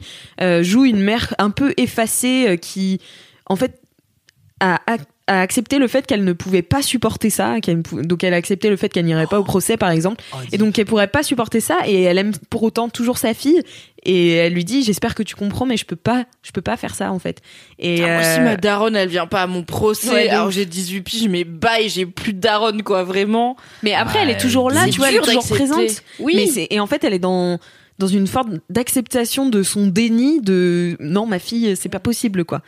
joue 0.61 0.85
une 0.85 1.01
mère 1.01 1.35
un 1.39 1.51
peu 1.51 1.73
effacée 1.79 2.59
qui, 2.61 3.01
en 3.47 3.57
fait, 3.57 3.80
a, 4.61 4.81
a- 4.87 4.97
a 5.27 5.41
accepté 5.43 5.79
le 5.79 5.87
fait 5.87 6.07
qu'elle 6.07 6.25
ne 6.25 6.33
pouvait 6.33 6.63
pas 6.63 6.83
supporter 6.83 7.31
ça, 7.31 7.61
qu'elle 7.61 7.83
donc 7.83 8.25
elle 8.25 8.35
a 8.35 8.37
accepté 8.37 8.69
le 8.69 8.77
fait 8.77 8.89
qu'elle 8.89 9.05
n'irait 9.05 9.27
pas 9.29 9.39
au 9.39 9.45
procès 9.45 9.77
par 9.77 9.91
exemple, 9.91 10.23
et 10.53 10.59
donc 10.59 10.79
elle 10.79 10.87
pourrait 10.87 11.07
pas 11.07 11.23
supporter 11.23 11.61
ça 11.61 11.79
et 11.87 12.03
elle 12.03 12.19
aime 12.19 12.33
pour 12.51 12.63
autant 12.65 12.89
toujours 12.89 13.17
sa 13.17 13.33
fille 13.33 13.63
et 14.03 14.33
elle 14.33 14.55
lui 14.55 14.65
dit 14.65 14.83
j'espère 14.83 15.15
que 15.15 15.23
tu 15.23 15.37
comprends 15.37 15.67
mais 15.67 15.77
je 15.77 15.85
peux 15.85 15.95
pas 15.95 16.25
je 16.43 16.51
peux 16.51 16.63
pas 16.63 16.77
faire 16.77 16.95
ça 16.97 17.13
en 17.13 17.19
fait. 17.21 17.43
Et 17.79 18.03
Ah, 18.03 18.15
moi, 18.15 18.23
si 18.25 18.41
euh, 18.41 18.45
ma 18.45 18.57
daronne, 18.57 18.97
elle 18.97 19.09
vient 19.09 19.29
pas 19.29 19.43
à 19.43 19.47
mon 19.47 19.63
procès, 19.63 20.11
Ouais, 20.11 20.25
de 20.27 20.31
alors 20.33 20.51
j'ai 20.51 20.67
18 20.67 21.01
piges, 21.03 21.29
mais 21.29 21.45
bye, 21.45 21.89
j'ai 21.89 22.07
plus 22.07 22.33
de 22.33 22.41
daronne, 22.41 22.83
quoi, 22.83 23.05
vraiment. 23.05 23.57
Mais 23.85 23.95
après, 23.95 24.19
elle 24.23 24.31
est 24.31 24.41
toujours 24.41 24.71
là, 24.71 24.87
tu 24.91 24.99
vois, 24.99 25.11
elle 25.11 25.17
est 25.17 25.21
toujours 25.21 25.47
présente. 25.47 26.03
Oui. 26.19 26.33
Mais 26.35 26.47
c'est 26.49 26.67
et 26.71 26.81
en 26.81 26.87
fait, 26.89 27.05
elle 27.05 27.15
est 27.15 27.19
dans 27.21 27.59
dans 28.01 28.07
une 28.09 28.27
forme 28.27 28.59
d'acceptation 28.71 29.49
de 29.49 29.63
son 29.63 29.87
déni 29.87 30.41
de 30.41 30.97
non, 31.01 31.27
ma 31.27 31.39
fille, 31.39 31.77
c'est 31.77 31.91
pas 31.91 32.01
possible 32.01 32.45
quoi. 32.45 32.63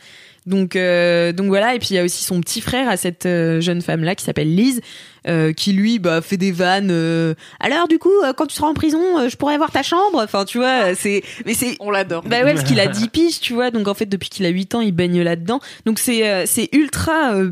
Donc 0.45 0.75
euh, 0.75 1.31
donc 1.31 1.47
voilà 1.47 1.73
et 1.73 1.79
puis 1.79 1.89
il 1.91 1.95
y 1.95 1.99
a 1.99 2.03
aussi 2.03 2.23
son 2.23 2.41
petit 2.41 2.59
frère 2.59 2.89
à 2.89 2.97
cette 2.97 3.25
euh, 3.25 3.61
jeune 3.61 3.81
femme 3.81 4.03
là 4.03 4.13
qui 4.13 4.25
s'appelle 4.25 4.53
Lise 4.53 4.81
euh, 5.25 5.53
qui 5.53 5.71
lui 5.71 5.99
bah 5.99 6.21
fait 6.21 6.35
des 6.35 6.51
vannes 6.51 6.89
euh, 6.91 7.33
alors 7.61 7.87
du 7.87 7.97
coup 7.97 8.11
quand 8.35 8.45
tu 8.47 8.55
seras 8.55 8.67
en 8.67 8.73
prison 8.73 8.99
je 9.29 9.37
pourrais 9.37 9.53
avoir 9.53 9.71
ta 9.71 9.83
chambre 9.83 10.21
enfin 10.21 10.43
tu 10.43 10.57
vois 10.57 10.95
c'est 10.95 11.23
mais 11.45 11.53
c'est 11.53 11.77
On 11.79 11.91
l'adore. 11.91 12.23
bah 12.23 12.43
ouais, 12.43 12.53
parce 12.53 12.65
qu'il 12.65 12.79
a 12.79 12.87
10 12.87 13.07
piges, 13.13 13.39
tu 13.39 13.53
vois. 13.53 13.71
Donc 13.71 13.87
en 13.87 13.93
fait, 13.93 14.05
depuis 14.05 14.29
qu'il 14.29 14.45
a 14.45 14.49
8 14.49 14.75
ans, 14.75 14.81
il 14.81 14.91
baigne 14.91 15.21
là-dedans. 15.21 15.59
Donc 15.85 15.99
c'est 15.99 16.45
c'est 16.45 16.69
ultra 16.73 17.33
euh, 17.35 17.51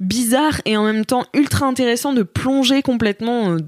bizarre 0.00 0.60
et 0.64 0.76
en 0.76 0.84
même 0.84 1.04
temps 1.04 1.24
ultra 1.34 1.66
intéressant 1.66 2.12
de 2.12 2.22
plonger 2.22 2.82
complètement 2.82 3.52
euh, 3.52 3.58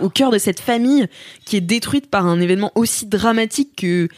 au 0.00 0.08
cœur 0.10 0.30
de 0.30 0.38
cette 0.38 0.60
famille 0.60 1.06
qui 1.44 1.56
est 1.56 1.60
détruite 1.60 2.10
par 2.10 2.26
un 2.26 2.40
événement 2.40 2.72
aussi 2.74 3.06
dramatique 3.06 3.76
que 3.76 4.08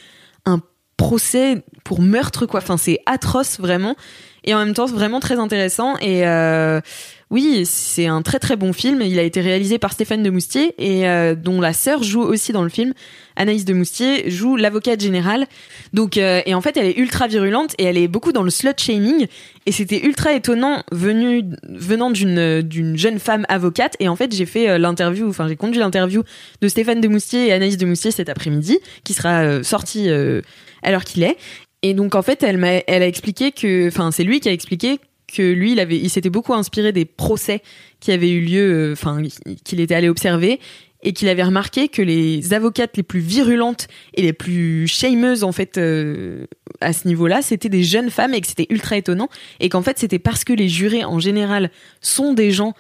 procès 0.99 1.63
pour 1.85 2.03
meurtre, 2.03 2.45
quoi. 2.45 2.61
Enfin, 2.61 2.77
c'est 2.77 3.01
atroce, 3.07 3.59
vraiment. 3.59 3.97
Et 4.45 4.55
en 4.55 4.59
même 4.59 4.75
temps, 4.75 4.85
vraiment 4.87 5.21
très 5.21 5.39
intéressant. 5.39 5.97
Et 5.99 6.27
euh, 6.27 6.83
oui, 7.31 7.67
c'est 7.67 8.07
un 8.07 8.23
très 8.23 8.39
très 8.39 8.57
bon 8.57 8.73
film. 8.73 9.03
Il 9.03 9.19
a 9.19 9.23
été 9.23 9.43
réalisé 9.43 9.79
par 9.79 9.93
Stéphane 9.93 10.23
de 10.23 10.31
Moustier 10.31 10.75
et 10.79 11.07
euh, 11.07 11.35
dont 11.35 11.61
la 11.61 11.75
sœur 11.75 12.03
joue 12.03 12.23
aussi 12.23 12.53
dans 12.53 12.63
le 12.63 12.71
film. 12.71 12.95
Anaïs 13.37 13.67
de 13.67 13.75
Moustier 13.75 14.31
joue 14.31 14.57
l'avocate 14.57 15.01
générale. 15.01 15.47
Donc 15.93 16.17
euh, 16.17 16.41
et 16.47 16.55
en 16.55 16.63
fait, 16.63 16.79
elle 16.79 16.87
est 16.87 16.97
ultra 16.97 17.27
virulente 17.27 17.75
et 17.77 17.85
elle 17.85 17.99
est 17.99 18.09
beaucoup 18.09 18.33
dans 18.33 18.43
le 18.43 18.49
slut 18.49 18.73
shaming. 18.79 19.27
Et 19.67 19.73
c'était 19.73 20.07
ultra 20.07 20.33
étonnant 20.33 20.83
venant 20.91 22.11
d'une 22.11 22.63
d'une 22.63 22.97
jeune 22.97 23.19
femme 23.19 23.45
avocate. 23.51 23.95
Et 24.01 24.09
en 24.09 24.17
fait, 24.17 24.35
j'ai 24.35 24.47
fait 24.47 24.71
euh, 24.71 24.79
l'interview, 24.79 25.29
enfin 25.29 25.49
j'ai 25.49 25.57
conduit 25.57 25.81
l'interview 25.81 26.23
de 26.63 26.69
Stéphane 26.69 27.03
de 27.03 27.09
Moustier 27.09 27.49
et 27.49 27.53
Anaïs 27.53 27.77
de 27.77 27.85
Moustier 27.85 28.11
cet 28.11 28.31
après-midi, 28.31 28.79
qui 29.05 29.13
sera 29.13 29.63
sorti 29.63 30.09
à 30.09 30.91
l'heure 30.91 31.05
qu'il 31.05 31.23
est. 31.23 31.37
Et 31.83 31.93
donc 31.93 32.15
en 32.15 32.23
fait, 32.23 32.43
elle 32.43 32.57
m'a, 32.57 32.79
elle 32.87 33.03
a 33.03 33.07
expliqué 33.07 33.53
que, 33.53 33.87
enfin 33.89 34.11
c'est 34.11 34.25
lui 34.25 34.41
qui 34.41 34.49
a 34.49 34.53
expliqué 34.53 34.99
que 35.33 35.43
lui, 35.43 35.73
il 35.73 35.81
avait, 35.81 35.97
il 35.99 36.09
s'était 36.11 36.31
beaucoup 36.31 36.55
inspiré 36.55 36.93
des 36.93 37.05
procès 37.05 37.63
qui 38.01 38.13
avaient 38.13 38.31
eu 38.31 38.41
lieu, 38.41 38.61
euh, 38.91 38.93
enfin 38.93 39.23
qu'il 39.65 39.81
était 39.81 39.95
allé 39.95 40.09
observer 40.09 40.59
et 41.03 41.13
qu'il 41.13 41.29
avait 41.29 41.45
remarqué 41.45 41.87
que 41.89 42.03
les 42.03 42.55
avocates 42.55 42.97
les 42.97 43.03
plus 43.05 43.21
virulentes 43.21 43.87
et 44.15 44.23
les 44.23 44.33
plus 44.33 44.89
shameuses 44.89 45.45
en 45.45 45.53
fait 45.53 45.79
euh, 45.79 46.47
à 46.81 46.93
ce 46.93 47.07
niveau-là, 47.07 47.41
c'était 47.43 47.69
des 47.69 47.85
jeunes 47.85 48.11
femmes 48.11 48.35
et 48.35 48.41
que 48.41 48.47
c'était 48.49 48.67
ultra 48.71 48.97
étonnant 48.97 49.29
et 49.61 49.69
qu'en 49.69 49.83
fait 49.83 49.99
c'était 49.99 50.19
parce 50.19 50.43
que 50.43 50.53
les 50.53 50.69
jurés 50.69 51.05
en 51.05 51.21
général 51.21 51.71
sont 52.01 52.33
des 52.33 52.51
gens 52.51 52.75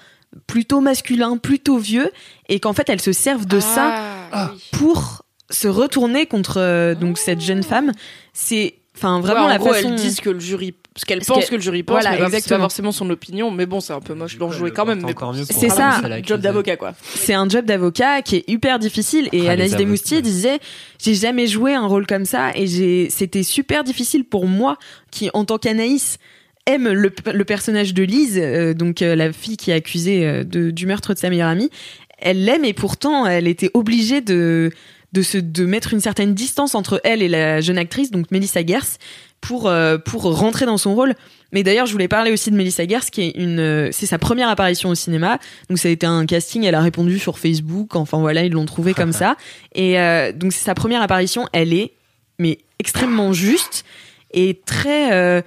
plutôt 0.48 0.80
masculins, 0.80 1.36
plutôt 1.36 1.78
vieux 1.78 2.10
et 2.48 2.58
qu'en 2.60 2.72
fait 2.72 2.88
elles 2.88 3.00
se 3.00 3.12
servent 3.12 3.46
de 3.46 3.60
ça 3.60 4.02
Ah, 4.32 4.52
pour 4.72 5.22
se 5.50 5.68
retourner 5.68 6.26
contre 6.26 6.58
euh, 6.58 6.94
donc 6.94 7.18
cette 7.18 7.40
jeune 7.40 7.62
femme. 7.62 7.92
C'est 8.32 8.74
enfin 8.96 9.20
vraiment 9.20 9.40
Ouais, 9.42 9.46
en 9.46 9.48
la 9.48 9.58
gros, 9.58 9.72
façon. 9.72 9.88
elles 9.90 9.94
disent 9.94 10.20
que 10.20 10.28
le 10.30 10.40
jury, 10.40 10.74
ce 10.98 11.04
qu'elles 11.06 11.22
Ce 11.22 11.28
pensent 11.28 11.38
qu'elle- 11.40 11.48
que 11.50 11.54
le 11.54 11.60
jury 11.62 11.82
pense, 11.82 11.94
Voilà, 11.94 12.10
mais 12.10 12.16
c'est 12.16 12.22
pas 12.22 12.26
exactement. 12.28 12.60
forcément 12.60 12.92
son 12.92 13.08
opinion. 13.08 13.50
Mais 13.50 13.64
bon, 13.66 13.80
c'est 13.80 13.92
un 13.94 14.00
peu 14.00 14.14
moche 14.14 14.36
d'en 14.36 14.50
jouer 14.50 14.70
quand 14.72 14.84
même. 14.84 15.04
C'est 15.50 15.70
ça. 15.70 16.00
job 16.22 16.40
d'avocat, 16.40 16.76
quoi. 16.76 16.94
C'est 17.02 17.34
un 17.34 17.48
job 17.48 17.64
d'avocat 17.64 18.20
qui 18.22 18.36
est 18.36 18.44
hyper 18.48 18.78
difficile 18.78 19.28
et 19.32 19.48
Ah, 19.48 19.52
Anaïs. 19.52 19.74
Desmoustiers 19.76 20.20
disait 20.22 20.58
j'ai 21.02 21.14
jamais 21.14 21.46
joué 21.46 21.74
un 21.74 21.86
rôle 21.86 22.06
comme 22.06 22.24
ça 22.24 22.50
et 22.54 22.66
j'ai 22.66 23.08
c'était 23.10 23.42
super 23.42 23.84
difficile 23.84 24.24
pour 24.24 24.46
moi 24.46 24.76
qui 25.10 25.30
en 25.32 25.44
tant 25.44 25.58
qu'Anaïs 25.58 26.18
aime 26.66 26.88
le, 26.88 27.12
le 27.32 27.44
personnage 27.44 27.94
de 27.94 28.02
Lise 28.02 28.38
euh, 28.42 28.74
donc 28.74 29.00
euh, 29.02 29.14
la 29.14 29.32
fille 29.32 29.56
qui 29.56 29.70
est 29.70 29.74
accusée 29.74 30.26
euh, 30.26 30.44
de, 30.44 30.70
du 30.70 30.86
meurtre 30.86 31.14
de 31.14 31.18
sa 31.18 31.30
meilleure 31.30 31.48
amie 31.48 31.70
elle 32.18 32.44
l'aime 32.44 32.64
et 32.64 32.72
pourtant 32.74 33.24
elle 33.26 33.46
était 33.48 33.70
obligée 33.74 34.20
de 34.20 34.70
de 35.14 35.22
se 35.22 35.38
de 35.38 35.64
mettre 35.64 35.94
une 35.94 36.00
certaine 36.00 36.34
distance 36.34 36.74
entre 36.74 37.00
elle 37.04 37.22
et 37.22 37.28
la 37.28 37.60
jeune 37.62 37.78
actrice 37.78 38.10
donc 38.10 38.30
Melissa 38.30 38.60
Gers 38.66 38.98
pour 39.40 39.68
euh, 39.68 39.98
pour 39.98 40.22
rentrer 40.22 40.66
dans 40.66 40.78
son 40.78 40.94
rôle. 40.94 41.14
Mais 41.52 41.62
d'ailleurs 41.62 41.86
je 41.86 41.92
voulais 41.92 42.08
parler 42.08 42.32
aussi 42.32 42.50
de 42.50 42.56
Melissa 42.56 42.86
Gers 42.86 43.10
qui 43.10 43.22
est 43.22 43.30
une 43.30 43.60
euh, 43.60 43.88
c'est 43.92 44.06
sa 44.06 44.18
première 44.18 44.48
apparition 44.48 44.90
au 44.90 44.94
cinéma. 44.94 45.38
Donc 45.68 45.78
ça 45.78 45.88
a 45.88 45.90
été 45.90 46.06
un 46.06 46.26
casting 46.26 46.64
elle 46.64 46.74
a 46.74 46.80
répondu 46.80 47.18
sur 47.18 47.38
Facebook. 47.38 47.96
Enfin 47.96 48.18
voilà 48.18 48.44
ils 48.44 48.52
l'ont 48.52 48.66
trouvé 48.66 48.94
comme 48.94 49.12
ça. 49.14 49.36
Et 49.74 49.98
euh, 49.98 50.32
donc 50.32 50.52
c'est 50.52 50.64
sa 50.64 50.74
première 50.74 51.02
apparition. 51.02 51.46
Elle 51.52 51.72
est 51.72 51.92
mais 52.38 52.58
extrêmement 52.78 53.32
juste 53.32 53.84
et 54.32 54.60
très 54.66 55.12
euh, 55.12 55.40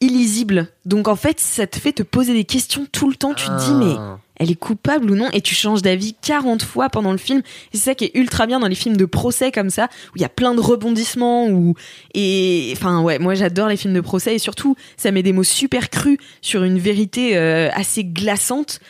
illisible. 0.00 0.68
Donc 0.84 1.08
en 1.08 1.16
fait 1.16 1.40
ça 1.40 1.66
te 1.66 1.78
fait 1.78 1.92
te 1.92 2.02
poser 2.02 2.34
des 2.34 2.44
questions 2.44 2.86
tout 2.90 3.08
le 3.08 3.16
temps. 3.16 3.34
Tu 3.34 3.46
te 3.46 3.64
dis 3.64 3.74
mais 3.74 3.94
Ah. 3.96 4.18
Elle 4.44 4.50
est 4.50 4.54
coupable 4.54 5.10
ou 5.10 5.14
non 5.14 5.28
et 5.32 5.40
tu 5.40 5.54
changes 5.54 5.82
d'avis 5.82 6.14
40 6.22 6.62
fois 6.62 6.88
pendant 6.88 7.12
le 7.12 7.18
film. 7.18 7.42
C'est 7.72 7.80
ça 7.80 7.94
qui 7.94 8.04
est 8.04 8.12
ultra 8.14 8.46
bien 8.46 8.60
dans 8.60 8.68
les 8.68 8.74
films 8.74 8.96
de 8.96 9.04
procès 9.04 9.50
comme 9.50 9.70
ça 9.70 9.88
où 10.12 10.16
il 10.16 10.22
y 10.22 10.24
a 10.24 10.28
plein 10.28 10.54
de 10.54 10.60
rebondissements 10.60 11.48
ou 11.48 11.74
et 12.14 12.72
enfin 12.76 13.02
ouais 13.02 13.18
moi 13.18 13.34
j'adore 13.34 13.68
les 13.68 13.76
films 13.76 13.94
de 13.94 14.00
procès 14.00 14.34
et 14.34 14.38
surtout 14.38 14.76
ça 14.96 15.10
met 15.10 15.22
des 15.22 15.32
mots 15.32 15.42
super 15.42 15.90
crus 15.90 16.18
sur 16.42 16.62
une 16.62 16.78
vérité 16.78 17.36
euh, 17.36 17.70
assez 17.72 18.04
glaçante 18.04 18.80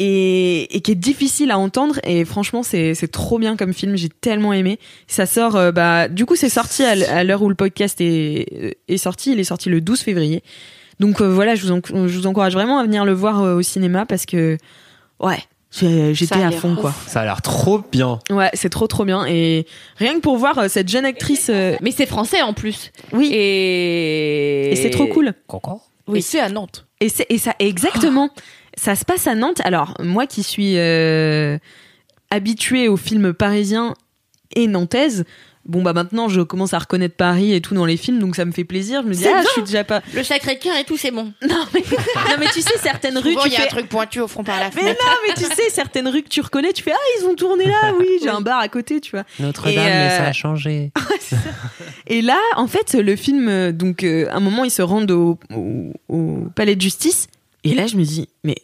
et, 0.00 0.80
qui 0.82 0.90
est 0.90 0.96
difficile 0.96 1.52
à 1.52 1.58
entendre 1.58 2.00
et 2.02 2.24
franchement 2.24 2.62
c'est 2.62 3.10
trop 3.12 3.38
bien 3.38 3.56
comme 3.56 3.72
film 3.72 3.96
j'ai 3.96 4.08
tellement 4.08 4.52
aimé. 4.52 4.78
Ça 5.06 5.26
sort 5.26 5.56
euh, 5.56 5.72
bah 5.72 6.08
du 6.08 6.26
coup 6.26 6.36
c'est 6.36 6.48
sorti 6.48 6.82
à 6.82 7.22
l'heure 7.22 7.42
où 7.42 7.48
le 7.48 7.54
podcast 7.54 8.00
est 8.00 8.78
est 8.88 8.96
sorti 8.96 9.32
il 9.32 9.40
est 9.40 9.44
sorti 9.44 9.68
le 9.68 9.80
12 9.80 10.00
février 10.00 10.42
donc 11.00 11.20
euh, 11.20 11.26
voilà 11.28 11.54
je 11.54 11.66
vous 11.66 11.72
en- 11.72 11.80
je 12.06 12.18
vous 12.18 12.26
encourage 12.26 12.54
vraiment 12.54 12.78
à 12.78 12.84
venir 12.84 13.04
le 13.04 13.12
voir 13.12 13.42
euh, 13.42 13.54
au 13.56 13.62
cinéma 13.62 14.06
parce 14.06 14.26
que 14.26 14.56
ouais 15.20 15.38
j'étais 15.70 16.34
à 16.40 16.52
fond 16.52 16.72
ouf. 16.74 16.80
quoi 16.80 16.94
Ça 17.08 17.22
a 17.22 17.24
l'air 17.24 17.42
trop 17.42 17.80
bien. 17.90 18.20
ouais 18.30 18.50
c'est 18.54 18.68
trop 18.70 18.86
trop 18.86 19.04
bien 19.04 19.26
et 19.26 19.66
rien 19.96 20.14
que 20.14 20.20
pour 20.20 20.36
voir 20.36 20.56
euh, 20.58 20.68
cette 20.68 20.88
jeune 20.88 21.04
actrice 21.04 21.48
euh, 21.52 21.74
Mais 21.82 21.90
c'est 21.90 22.06
français 22.06 22.42
en 22.42 22.52
plus. 22.52 22.92
oui 23.12 23.30
Et, 23.32 24.70
et 24.72 24.76
c'est 24.76 24.90
trop 24.90 25.06
cool 25.08 25.34
Oui, 26.06 26.22
c'est 26.22 26.38
à 26.40 26.48
Nantes. 26.48 26.86
Et, 27.00 27.08
c'est- 27.08 27.26
et 27.30 27.38
ça, 27.38 27.54
exactement. 27.58 28.28
Ça 28.76 28.94
se 28.94 29.04
passe 29.04 29.26
à 29.26 29.34
Nantes. 29.34 29.60
Alors, 29.64 29.94
moi 30.00 30.26
qui 30.26 30.42
suis 30.42 30.76
euh, 30.78 31.58
habituée 32.30 32.88
aux 32.88 32.96
films 32.96 33.32
parisiens 33.32 33.94
et 34.54 34.66
nantaises, 34.66 35.24
bon, 35.66 35.82
bah 35.82 35.92
maintenant, 35.92 36.28
je 36.28 36.40
commence 36.40 36.74
à 36.74 36.78
reconnaître 36.78 37.16
Paris 37.16 37.52
et 37.54 37.60
tout 37.60 37.74
dans 37.74 37.84
les 37.86 37.96
films, 37.96 38.18
donc 38.18 38.36
ça 38.36 38.44
me 38.44 38.52
fait 38.52 38.64
plaisir. 38.64 39.02
Je 39.02 39.08
me 39.08 39.14
dis, 39.14 39.26
ah, 39.26 39.42
je 39.42 39.48
suis 39.50 39.62
déjà 39.62 39.84
pas. 39.84 40.02
Le 40.14 40.22
Sacré-Cœur 40.22 40.76
et 40.76 40.84
tout, 40.84 40.96
c'est 40.96 41.10
bon. 41.10 41.32
Non, 41.42 41.64
mais, 41.74 41.80
non, 41.90 42.36
mais 42.38 42.46
tu 42.52 42.60
sais, 42.62 42.78
certaines 42.82 43.18
rues, 43.18 43.36
tu 43.42 43.50
fais. 43.50 43.66
truc 43.68 43.88
pointu 43.88 44.20
au 44.20 44.28
front 44.28 44.44
par 44.44 44.58
la 44.58 44.70
Mais 44.74 44.82
non, 44.82 44.90
mais 45.26 45.34
tu 45.34 45.44
sais, 45.44 45.70
certaines 45.70 46.08
rues 46.08 46.22
que 46.22 46.28
tu 46.28 46.40
reconnais, 46.40 46.72
tu 46.72 46.82
fais, 46.82 46.92
ah, 46.92 47.20
ils 47.20 47.26
ont 47.26 47.34
tourné 47.34 47.66
là, 47.66 47.92
oui, 47.98 48.06
j'ai 48.22 48.28
un 48.28 48.40
bar 48.40 48.58
à 48.60 48.68
côté, 48.68 49.00
tu 49.00 49.12
vois. 49.12 49.24
Notre-Dame, 49.40 49.74
mais 49.84 50.08
ça 50.10 50.24
euh, 50.24 50.28
a 50.28 50.32
changé. 50.32 50.92
Et 52.06 52.22
là, 52.22 52.38
en 52.56 52.66
fait, 52.66 52.92
le 52.94 53.16
film, 53.16 53.48
euh, 53.48 53.72
donc, 53.72 54.04
euh, 54.04 54.28
à 54.30 54.36
un 54.36 54.40
moment, 54.40 54.64
ils 54.64 54.70
se 54.70 54.82
rendent 54.82 55.10
au, 55.10 55.38
au- 55.54 55.92
au 56.08 56.46
palais 56.54 56.76
de 56.76 56.80
justice 56.82 57.28
Et 57.64 57.74
là, 57.74 57.86
je 57.86 57.96
me 57.96 58.04
dis, 58.04 58.28
mais 58.44 58.56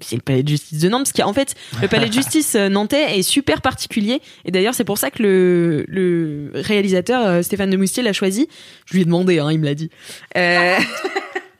c'est 0.00 0.16
le 0.16 0.22
palais 0.22 0.42
de 0.42 0.48
justice 0.48 0.78
de 0.80 0.88
Nantes, 0.88 1.04
parce 1.04 1.12
qu'en 1.12 1.32
fait, 1.32 1.54
le 1.80 1.88
palais 1.88 2.08
de 2.08 2.12
justice 2.12 2.54
euh, 2.54 2.68
nantais 2.68 3.18
est 3.18 3.22
super 3.22 3.60
particulier. 3.62 4.20
Et 4.44 4.50
d'ailleurs, 4.50 4.74
c'est 4.74 4.84
pour 4.84 4.98
ça 4.98 5.10
que 5.10 5.22
le, 5.22 5.84
le 5.88 6.50
réalisateur 6.54 7.26
euh, 7.26 7.42
Stéphane 7.42 7.70
de 7.70 7.76
Moustier 7.76 8.02
l'a 8.02 8.12
choisi. 8.12 8.48
Je 8.86 8.94
lui 8.94 9.02
ai 9.02 9.04
demandé, 9.04 9.38
hein, 9.38 9.50
il 9.50 9.58
me 9.60 9.64
l'a 9.66 9.74
dit. 9.74 9.90
Euh, 10.36 10.76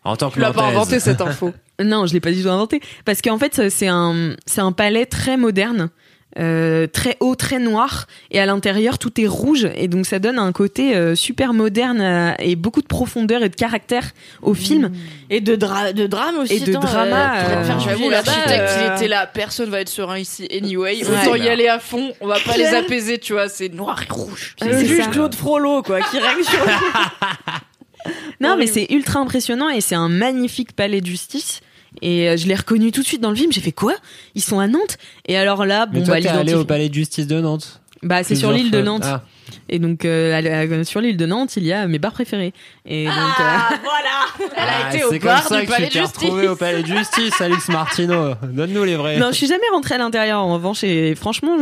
En 0.04 0.16
tant 0.16 0.28
que 0.30 0.34
Tu 0.34 0.40
l'as 0.40 0.52
pas 0.52 0.64
inventé 0.64 0.98
cette 1.00 1.20
info. 1.20 1.52
non, 1.82 2.06
je 2.06 2.12
l'ai 2.14 2.20
pas 2.20 2.32
du 2.32 2.42
tout 2.42 2.48
inventé, 2.48 2.80
parce 3.04 3.20
qu'en 3.22 3.38
fait, 3.38 3.68
c'est 3.68 3.88
un, 3.88 4.34
c'est 4.46 4.60
un 4.62 4.72
palais 4.72 5.06
très 5.06 5.36
moderne. 5.36 5.90
Euh, 6.38 6.86
très 6.86 7.16
haut, 7.20 7.34
très 7.34 7.58
noir, 7.58 8.06
et 8.30 8.38
à 8.40 8.46
l'intérieur 8.46 8.98
tout 8.98 9.20
est 9.20 9.26
rouge, 9.26 9.68
et 9.74 9.88
donc 9.88 10.06
ça 10.06 10.18
donne 10.20 10.38
un 10.38 10.52
côté 10.52 10.94
euh, 10.94 11.14
super 11.16 11.52
moderne 11.52 12.00
euh, 12.00 12.32
et 12.38 12.54
beaucoup 12.56 12.82
de 12.82 12.86
profondeur 12.86 13.42
et 13.42 13.48
de 13.48 13.56
caractère 13.56 14.10
au 14.42 14.54
film. 14.54 14.92
Et 15.28 15.40
de, 15.40 15.56
dra- 15.56 15.92
de 15.92 16.06
drame 16.06 16.38
aussi. 16.38 16.54
Et 16.54 16.60
de 16.60 16.70
attends, 16.76 16.80
drama, 16.80 17.62
J'avoue, 17.84 18.10
l'architecte, 18.10 18.70
il 18.80 18.92
était 18.96 19.08
là. 19.08 19.26
Personne 19.26 19.70
va 19.70 19.80
être 19.80 19.88
serein 19.88 20.18
ici 20.18 20.48
anyway. 20.56 21.04
Ouais. 21.04 21.10
Autant 21.22 21.34
y 21.34 21.48
aller 21.48 21.68
à 21.68 21.78
fond. 21.78 22.12
On 22.20 22.26
va 22.26 22.38
pas 22.44 22.56
les 22.56 22.66
apaiser, 22.66 23.18
tu 23.18 23.32
vois. 23.32 23.48
C'est 23.48 23.68
noir 23.72 24.00
et 24.02 24.12
rouge. 24.12 24.54
Ouais, 24.60 24.68
Le 24.68 24.78
c'est 24.78 24.86
juge 24.86 25.04
ça. 25.04 25.10
Claude 25.10 25.34
Frollo, 25.34 25.82
quoi, 25.82 26.00
qui 26.02 26.18
règne 26.18 26.42
sur 26.42 26.58
Non, 28.40 28.56
mais 28.56 28.66
c'est 28.66 28.86
ultra 28.90 29.20
impressionnant 29.20 29.68
et 29.68 29.80
c'est 29.80 29.94
un 29.94 30.08
magnifique 30.08 30.72
palais 30.74 31.00
de 31.00 31.06
justice. 31.06 31.60
Et 32.02 32.28
euh, 32.28 32.36
je 32.36 32.46
l'ai 32.46 32.54
reconnu 32.54 32.92
tout 32.92 33.02
de 33.02 33.06
suite 33.06 33.20
dans 33.20 33.30
le 33.30 33.36
film. 33.36 33.52
J'ai 33.52 33.60
fait 33.60 33.72
quoi? 33.72 33.94
Ils 34.34 34.42
sont 34.42 34.58
à 34.60 34.66
Nantes? 34.68 34.96
Et 35.26 35.36
alors 35.36 35.66
là, 35.66 35.86
Mais 35.92 36.00
bon 36.00 36.06
toi, 36.06 36.14
bah 36.16 36.20
t'es 36.22 36.28
allé 36.28 36.54
au 36.54 36.64
palais 36.64 36.88
de 36.88 36.94
justice 36.94 37.26
de 37.26 37.40
Nantes. 37.40 37.80
Bah 38.02 38.22
c'est 38.24 38.34
sur 38.36 38.50
l'île 38.52 38.70
de. 38.70 38.80
Nantes. 38.80 39.02
Ah. 39.04 39.22
Et 39.68 39.78
donc 39.78 40.04
euh, 40.06 40.80
à- 40.80 40.84
sur 40.84 41.00
l'île 41.02 41.16
de 41.18 41.26
Nantes, 41.26 41.56
il 41.56 41.64
y 41.64 41.72
a 41.72 41.86
mes 41.86 41.98
bars 41.98 42.12
préférés. 42.12 42.54
Et 42.86 43.04
donc 43.04 43.12
euh, 43.14 43.18
Ah, 43.40 43.68
voilà 43.82 44.48
Elle 44.56 44.62
a 44.62 44.72
Ah, 44.86 44.94
été 44.94 45.04
au 45.04 45.10
c'est 45.10 45.18
bar 45.18 45.42
comme 45.44 45.56
ça 45.56 45.60
du 45.60 45.66
que 45.66 45.72
palais 45.72 45.88
tu 45.88 45.98
de 45.98 45.98
t'es 45.98 46.00
justice. 46.06 46.22
retrouvé 46.22 46.48
au 46.48 46.56
palais 46.56 46.82
de 46.82 46.86
justice, 46.86 47.38
Alix 47.42 47.68
Martino. 47.68 48.34
Donne-nous 48.42 48.84
les 48.84 48.96
vrais. 48.96 49.18
non, 49.18 49.26
je 49.32 49.36
suis 49.36 49.48
jamais 49.48 49.68
rentrée 49.72 49.96
à 49.96 49.98
l'intérieur 49.98 50.40
en 50.40 50.54
revanche. 50.54 50.82
Et 50.82 51.14
franchement, 51.14 51.56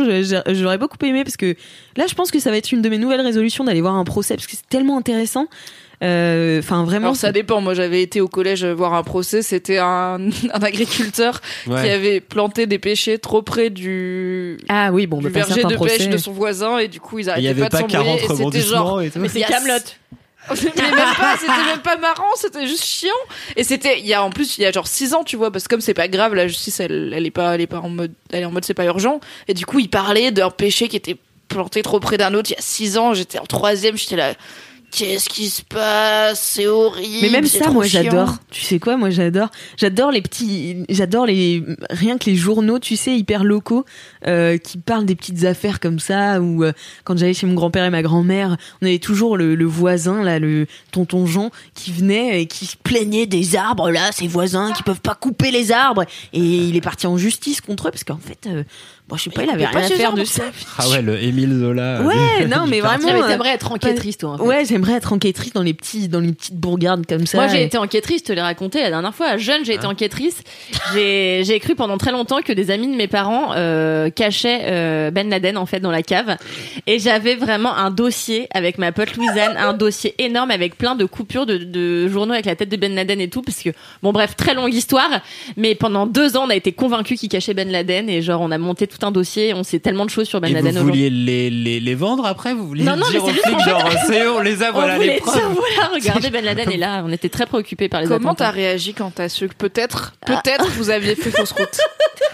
j'aurais 0.53 0.77
beaucoup 0.77 0.97
aimé 1.05 1.23
parce 1.25 1.35
que 1.35 1.55
là, 1.97 2.05
je 2.07 2.13
pense 2.15 2.31
que 2.31 2.39
ça 2.39 2.51
va 2.51 2.57
être 2.57 2.71
une 2.71 2.81
de 2.81 2.87
mes 2.89 2.99
nouvelles 2.99 3.21
résolutions 3.21 3.65
d'aller 3.65 3.81
voir 3.81 3.95
un 3.95 4.05
procès 4.05 4.35
parce 4.35 4.47
que 4.47 4.55
c'est 4.55 4.69
tellement 4.69 4.97
intéressant. 4.97 5.47
Euh, 6.03 6.59
Enfin 6.59 6.83
vraiment. 6.85 7.07
Alors 7.07 7.15
ça 7.15 7.31
dépend. 7.31 7.61
Moi, 7.61 7.73
j'avais 7.73 8.01
été 8.01 8.21
au 8.21 8.27
collège 8.27 8.63
voir 8.65 8.93
un 8.93 9.03
procès. 9.03 9.41
C'était 9.41 9.77
un, 9.79 10.19
un 10.53 10.61
agriculteur 10.63 11.41
Ouais. 11.67 11.81
qui 11.83 11.89
avait 11.89 12.19
planté 12.21 12.67
des 12.67 12.79
pêchers 12.79 13.19
trop 13.19 13.41
près 13.41 13.69
du, 13.69 14.57
Ah 14.69 14.91
oui, 14.93 15.07
bon, 15.07 15.17
du 15.17 15.25
bah, 15.25 15.29
verger 15.45 15.63
de 15.63 15.75
procès. 15.75 15.97
pêche 15.97 16.09
de 16.09 16.17
son 16.17 16.31
voisin 16.31 16.77
et 16.77 16.87
du 16.87 16.99
coup 17.01 17.19
ils 17.19 17.29
arrêtaient 17.29 17.47
avait 17.49 17.61
pas 17.61 17.69
pas 17.69 17.83
de 17.83 17.91
s'embrouiller 17.91 18.21
40 18.27 18.39
et 18.39 18.43
c'était 18.43 18.61
genre 18.67 19.01
et 19.01 19.09
tout. 19.11 19.19
Mais 19.19 19.27
c'est. 19.29 19.41
Camelot. 19.41 19.73
mais 20.49 20.55
même 20.81 21.15
pas 21.19 21.35
c'était 21.37 21.63
même 21.65 21.81
pas 21.83 21.97
marrant 21.97 22.23
c'était 22.35 22.65
juste 22.65 22.83
chiant 22.83 23.11
et 23.55 23.63
c'était 23.63 23.99
il 23.99 24.07
y 24.07 24.13
a 24.15 24.23
en 24.23 24.31
plus 24.31 24.57
il 24.57 24.61
y 24.61 24.65
a 24.65 24.71
genre 24.71 24.87
6 24.87 25.13
ans 25.13 25.23
tu 25.23 25.35
vois 25.35 25.51
parce 25.51 25.65
que 25.65 25.75
comme 25.75 25.81
c'est 25.81 25.93
pas 25.93 26.07
grave 26.07 26.33
la 26.33 26.47
justice 26.47 26.79
elle, 26.79 27.11
elle 27.15 27.25
est 27.25 27.29
pas 27.31 27.53
elle 27.53 27.61
est 27.61 27.67
pas 27.67 27.79
en 27.81 27.89
mode 27.89 28.13
elle 28.31 28.41
est 28.43 28.45
en 28.45 28.51
mode 28.51 28.65
c'est 28.65 28.73
pas 28.73 28.85
urgent 28.85 29.19
et 29.47 29.53
du 29.53 29.65
coup 29.67 29.77
il 29.79 29.89
parlait 29.89 30.31
d'un 30.31 30.49
péché 30.49 30.87
qui 30.87 30.95
était 30.95 31.17
planté 31.49 31.83
trop 31.83 31.99
près 31.99 32.17
d'un 32.17 32.33
autre 32.33 32.49
il 32.49 32.53
y 32.53 32.57
a 32.57 32.61
6 32.61 32.97
ans 32.97 33.13
j'étais 33.13 33.37
en 33.37 33.45
troisième 33.45 33.95
j'étais 33.97 34.15
là 34.15 34.33
qu'est-ce 34.91 35.29
qui 35.29 35.49
se 35.49 35.61
passe? 35.61 36.41
C'est 36.41 36.67
horrible 36.67 37.19
Mais 37.21 37.29
même 37.29 37.45
ça, 37.45 37.69
moi 37.69 37.85
j'adore. 37.85 38.35
Tu 38.49 38.61
sais 38.61 38.79
quoi, 38.79 38.97
moi 38.97 39.09
j'adore. 39.09 39.49
J'adore 39.77 40.11
les 40.11 40.21
petits, 40.21 40.85
j'adore 40.89 41.25
les 41.25 41.63
rien 41.89 42.17
que 42.17 42.29
les 42.29 42.35
journaux, 42.35 42.79
tu 42.79 42.95
sais, 42.95 43.15
hyper 43.17 43.43
locaux 43.43 43.85
euh, 44.27 44.57
qui 44.57 44.77
parlent 44.77 45.05
des 45.05 45.15
petites 45.15 45.45
affaires 45.45 45.79
comme 45.79 45.99
ça. 45.99 46.41
Ou 46.41 46.63
euh, 46.63 46.73
quand 47.03 47.17
j'allais 47.17 47.33
chez 47.33 47.47
mon 47.47 47.53
grand-père 47.53 47.85
et 47.85 47.89
ma 47.89 48.01
grand-mère, 48.01 48.57
on 48.81 48.85
avait 48.85 48.99
toujours 48.99 49.37
le, 49.37 49.55
le 49.55 49.65
voisin 49.65 50.23
là, 50.23 50.39
le 50.39 50.67
tonton 50.91 51.25
Jean, 51.25 51.51
qui 51.73 51.91
venait 51.91 52.41
et 52.41 52.45
qui 52.45 52.65
se 52.65 52.77
plaignait 52.77 53.25
des 53.25 53.55
arbres 53.55 53.91
là, 53.91 54.11
ses 54.11 54.27
voisins 54.27 54.71
qui 54.73 54.83
peuvent 54.83 55.01
pas 55.01 55.15
couper 55.15 55.51
les 55.51 55.71
arbres. 55.71 56.05
Et 56.33 56.39
il 56.39 56.75
est 56.75 56.81
parti 56.81 57.07
en 57.07 57.17
justice 57.17 57.61
contre 57.61 57.87
eux 57.87 57.91
parce 57.91 58.03
qu'en 58.03 58.17
fait, 58.17 58.47
euh, 58.47 58.63
bon, 59.09 59.17
je 59.17 59.23
sais 59.23 59.29
pas, 59.31 59.43
il 59.43 59.49
avait 59.49 59.65
rien 59.65 59.79
à 59.79 59.89
faire 59.89 60.13
de 60.13 60.23
ça. 60.23 60.43
Ah 60.77 60.87
ouais, 60.89 61.01
le 61.01 61.21
Émile 61.21 61.59
Zola. 61.59 62.01
Ouais, 62.03 62.43
du- 62.43 62.47
non, 62.49 62.63
du 62.65 62.69
mais 62.69 62.79
vraiment, 62.79 63.07
mais 63.11 63.21
euh, 63.23 63.27
t'aimerais 63.27 63.49
être 63.49 63.71
enquêtrice, 63.71 64.17
toi. 64.17 64.31
en 64.31 64.37
fait. 64.37 64.43
Ouais, 64.43 64.65
j'aimerais 64.65 64.93
être 64.93 65.11
enquêtrice 65.13 65.51
dans 65.53 65.63
les 65.63 65.73
petits, 65.73 66.07
dans 66.07 66.19
les 66.19 66.31
petites 66.31 66.55
bourgades 66.55 67.05
comme 67.07 67.25
ça. 67.25 67.37
Moi, 67.39 67.47
j'ai 67.47 67.61
et- 67.61 67.65
été 67.65 67.77
enquêtrice, 67.77 68.19
je 68.21 68.25
te 68.25 68.33
l'ai 68.33 68.41
raconté 68.41 68.81
la 68.81 68.89
dernière 68.89 69.13
fois. 69.15 69.37
Jeune, 69.37 69.65
j'ai 69.65 69.73
été 69.73 69.85
Hein 69.85 69.89
enquêtrice. 69.89 70.41
J'ai 70.93 71.41
j'ai 71.43 71.59
cru 71.59 71.75
pendant 71.75 71.97
très 71.97 72.11
longtemps 72.11 72.41
que 72.41 72.53
des 72.53 72.71
amis 72.71 72.87
de 72.87 72.95
mes 72.95 73.07
parents 73.07 73.53
euh, 73.55 74.09
cachaient 74.09 74.61
euh, 74.63 75.11
Ben 75.11 75.29
Laden 75.29 75.57
en 75.57 75.65
fait 75.65 75.79
dans 75.79 75.91
la 75.91 76.03
cave. 76.03 76.37
Et 76.87 76.99
j'avais 76.99 77.35
vraiment 77.35 77.75
un 77.75 77.91
dossier 77.91 78.47
avec 78.51 78.77
ma 78.77 78.91
pote 78.91 79.15
Louisanne, 79.15 79.55
un 79.57 79.73
dossier 79.73 80.15
énorme 80.19 80.51
avec 80.51 80.77
plein 80.77 80.95
de 80.95 81.05
coupures 81.05 81.45
de, 81.45 81.57
de 81.57 82.07
journaux 82.07 82.33
avec 82.33 82.45
la 82.45 82.55
tête 82.55 82.69
de 82.69 82.77
Ben 82.77 82.93
Laden 82.95 83.19
et 83.21 83.29
tout. 83.29 83.41
Parce 83.41 83.59
que 83.61 83.69
bon, 84.03 84.11
bref, 84.11 84.35
très 84.35 84.53
longue 84.53 84.73
histoire. 84.73 85.09
Mais 85.57 85.75
pendant 85.75 86.05
deux 86.05 86.37
ans, 86.37 86.43
on 86.45 86.49
a 86.49 86.55
été 86.55 86.71
convaincus 86.71 87.19
qu'il 87.19 87.29
cachait 87.29 87.53
Ben 87.53 87.69
Laden 87.71 88.09
et 88.09 88.21
genre 88.21 88.41
on 88.41 88.51
a 88.51 88.57
monté 88.57 88.87
tout 88.87 88.98
un 89.03 89.11
dossier. 89.11 89.53
On 89.53 89.63
sait 89.63 89.79
tellement 89.79 90.05
de 90.05 90.09
choses 90.09 90.27
sur 90.27 90.39
Ben 90.41 90.49
Et 90.51 90.53
Laden 90.53 90.77
vous 90.77 90.83
vouliez 90.85 91.09
les, 91.09 91.49
les, 91.49 91.79
les 91.79 91.95
vendre 91.95 92.25
après 92.25 92.53
Vous 92.53 92.67
vouliez 92.67 92.83
Non, 92.83 92.95
non, 92.95 93.07
dire 93.09 93.13
mais 93.13 93.19
aux 93.19 93.27
c'est 93.27 93.33
juste 93.33 93.45
flics, 93.47 93.59
genre, 93.69 93.89
c'est 94.07 94.27
on 94.27 94.39
les 94.41 94.63
a, 94.63 94.71
voilà 94.73 94.97
les 94.97 95.17
preuves. 95.17 95.35
dire, 95.35 95.49
voilà, 95.49 95.93
regardez 95.93 96.29
Ben 96.29 96.43
Laden 96.43 96.71
est 96.71 96.77
là. 96.77 97.03
On 97.05 97.11
était 97.11 97.29
très 97.29 97.45
préoccupés 97.45 97.89
par 97.89 98.01
les 98.01 98.07
comment 98.07 98.29
attentats. 98.31 98.45
t'as 98.45 98.51
réagi 98.51 98.93
quand 98.93 99.11
t'as 99.15 99.29
su 99.29 99.47
que 99.47 99.53
peut-être 99.55 100.13
peut-être 100.25 100.67
vous 100.71 100.89
aviez 100.89 101.15
fait 101.15 101.31
fausse 101.31 101.51
route 101.51 101.77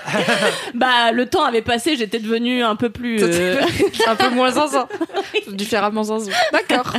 Bah, 0.74 1.12
le 1.12 1.26
temps 1.26 1.44
avait 1.44 1.62
passé, 1.62 1.96
j'étais 1.98 2.20
devenue 2.20 2.64
un 2.64 2.76
peu 2.76 2.90
plus. 2.90 3.20
euh, 3.22 3.62
un 4.08 4.16
peu 4.16 4.30
moins 4.30 4.52
zinzin 4.52 4.88
différemment 5.54 6.04
zinzin 6.04 6.32
d'accord 6.52 6.94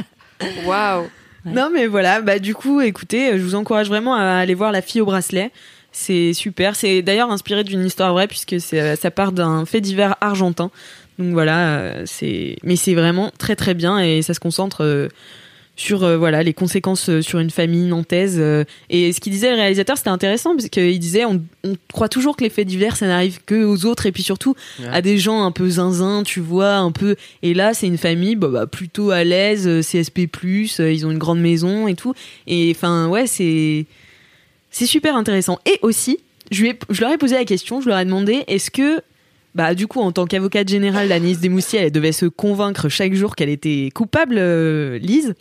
waouh 0.65 1.09
Non, 1.45 1.71
mais 1.73 1.87
voilà, 1.87 2.21
bah 2.21 2.39
du 2.39 2.55
coup, 2.55 2.81
écoutez, 2.81 3.33
je 3.39 3.43
vous 3.43 3.55
encourage 3.55 3.89
vraiment 3.89 4.15
à 4.15 4.23
aller 4.39 4.55
voir 4.55 4.73
La 4.73 4.83
fille 4.83 5.01
au 5.01 5.07
bracelet. 5.07 5.51
C'est 5.99 6.35
super. 6.35 6.77
C'est 6.77 7.01
d'ailleurs 7.01 7.31
inspiré 7.31 7.65
d'une 7.65 7.85
histoire 7.87 8.13
vraie 8.13 8.27
puisque 8.29 8.61
c'est, 8.61 8.81
euh, 8.83 8.97
ça 8.97 9.11
part 9.11 9.33
d'un 9.33 9.65
fait 9.65 9.81
divers 9.81 10.15
argentin. 10.21 10.71
Donc 11.19 11.33
voilà, 11.33 11.79
euh, 11.79 12.03
c'est 12.05 12.57
mais 12.63 12.77
c'est 12.77 12.93
vraiment 12.95 13.33
très 13.39 13.57
très 13.57 13.73
bien 13.73 13.99
et 13.99 14.21
ça 14.21 14.35
se 14.35 14.41
concentre 14.41 14.85
euh, 14.85 15.09
sur 15.75 16.05
euh, 16.05 16.19
voilà 16.19 16.43
les 16.43 16.53
conséquences 16.53 17.09
euh, 17.09 17.23
sur 17.23 17.39
une 17.39 17.49
famille 17.49 17.87
nantaise. 17.87 18.37
euh, 18.39 18.65
et 18.91 19.11
ce 19.15 19.21
qu'il 19.21 19.33
disait 19.33 19.49
le 19.51 19.57
réalisateur, 19.57 19.97
c'était 19.97 20.11
intéressant 20.11 20.55
parce 20.55 20.69
qu'il 20.69 20.99
disait 20.99 21.25
on, 21.25 21.43
on 21.65 21.75
croit 21.91 22.11
toujours 22.11 22.37
que 22.37 22.45
les 22.45 22.51
faits 22.51 22.67
divers 22.67 22.97
ça 22.97 23.07
n'arrive 23.07 23.39
que 23.47 23.65
aux 23.65 23.87
autres 23.87 24.05
et 24.05 24.13
puis 24.13 24.23
surtout 24.23 24.55
Ouais. 24.79 24.89
à 24.93 25.01
des 25.01 25.17
gens 25.17 25.45
un 25.45 25.51
peu 25.51 25.67
zinzin, 25.71 26.23
tu 26.25 26.41
vois, 26.41 26.75
un 26.75 26.93
peu. 26.93 27.17
Et 27.43 27.55
là, 27.55 27.73
c'est 27.73 27.87
une 27.87 27.97
famille 27.97 28.37
bah, 28.37 28.49
bah, 28.49 28.67
plutôt 28.67 29.11
à 29.13 29.25
l'aise, 29.25 29.67
CSP+, 29.81 30.29
ils 30.79 31.07
ont 31.07 31.11
une 31.11 31.17
grande 31.19 31.41
maison 31.41 31.89
et 31.89 31.95
tout. 31.95 32.13
Et 32.47 32.71
enfin, 32.77 33.09
ouais, 33.09 33.27
c'est 33.27 33.87
c'est 34.77 34.87
super 34.87 35.17
intéressant. 35.17 35.59
Et 35.67 35.79
aussi, 35.83 36.19
je, 36.51 36.63
lui 36.63 36.71
ai- 36.71 36.79
je 36.91 37.01
leur 37.01 37.11
ai 37.13 37.19
posé 37.19 37.35
la 37.35 37.45
question, 37.45 37.81
je 37.81 37.89
leur 37.89 37.99
ai 37.99 38.05
demandé, 38.05 38.45
est-ce 38.47 38.71
que, 38.71 39.01
bah, 39.55 39.75
du 39.75 39.87
coup, 39.87 40.01
en 40.01 40.13
tant 40.13 40.27
qu'avocate 40.27 40.69
générale, 40.69 41.11
Agnès 41.13 41.39
Desmoustiers, 41.41 41.81
elle 41.81 41.93
devait 41.93 42.13
se 42.13 42.27
convaincre 42.27 42.89
chaque 42.89 43.15
jour 43.15 43.35
qu'elle 43.37 43.49
était 43.51 43.91
coupable, 43.95 44.37
euh, 44.39 44.99
Lise? 44.99 45.35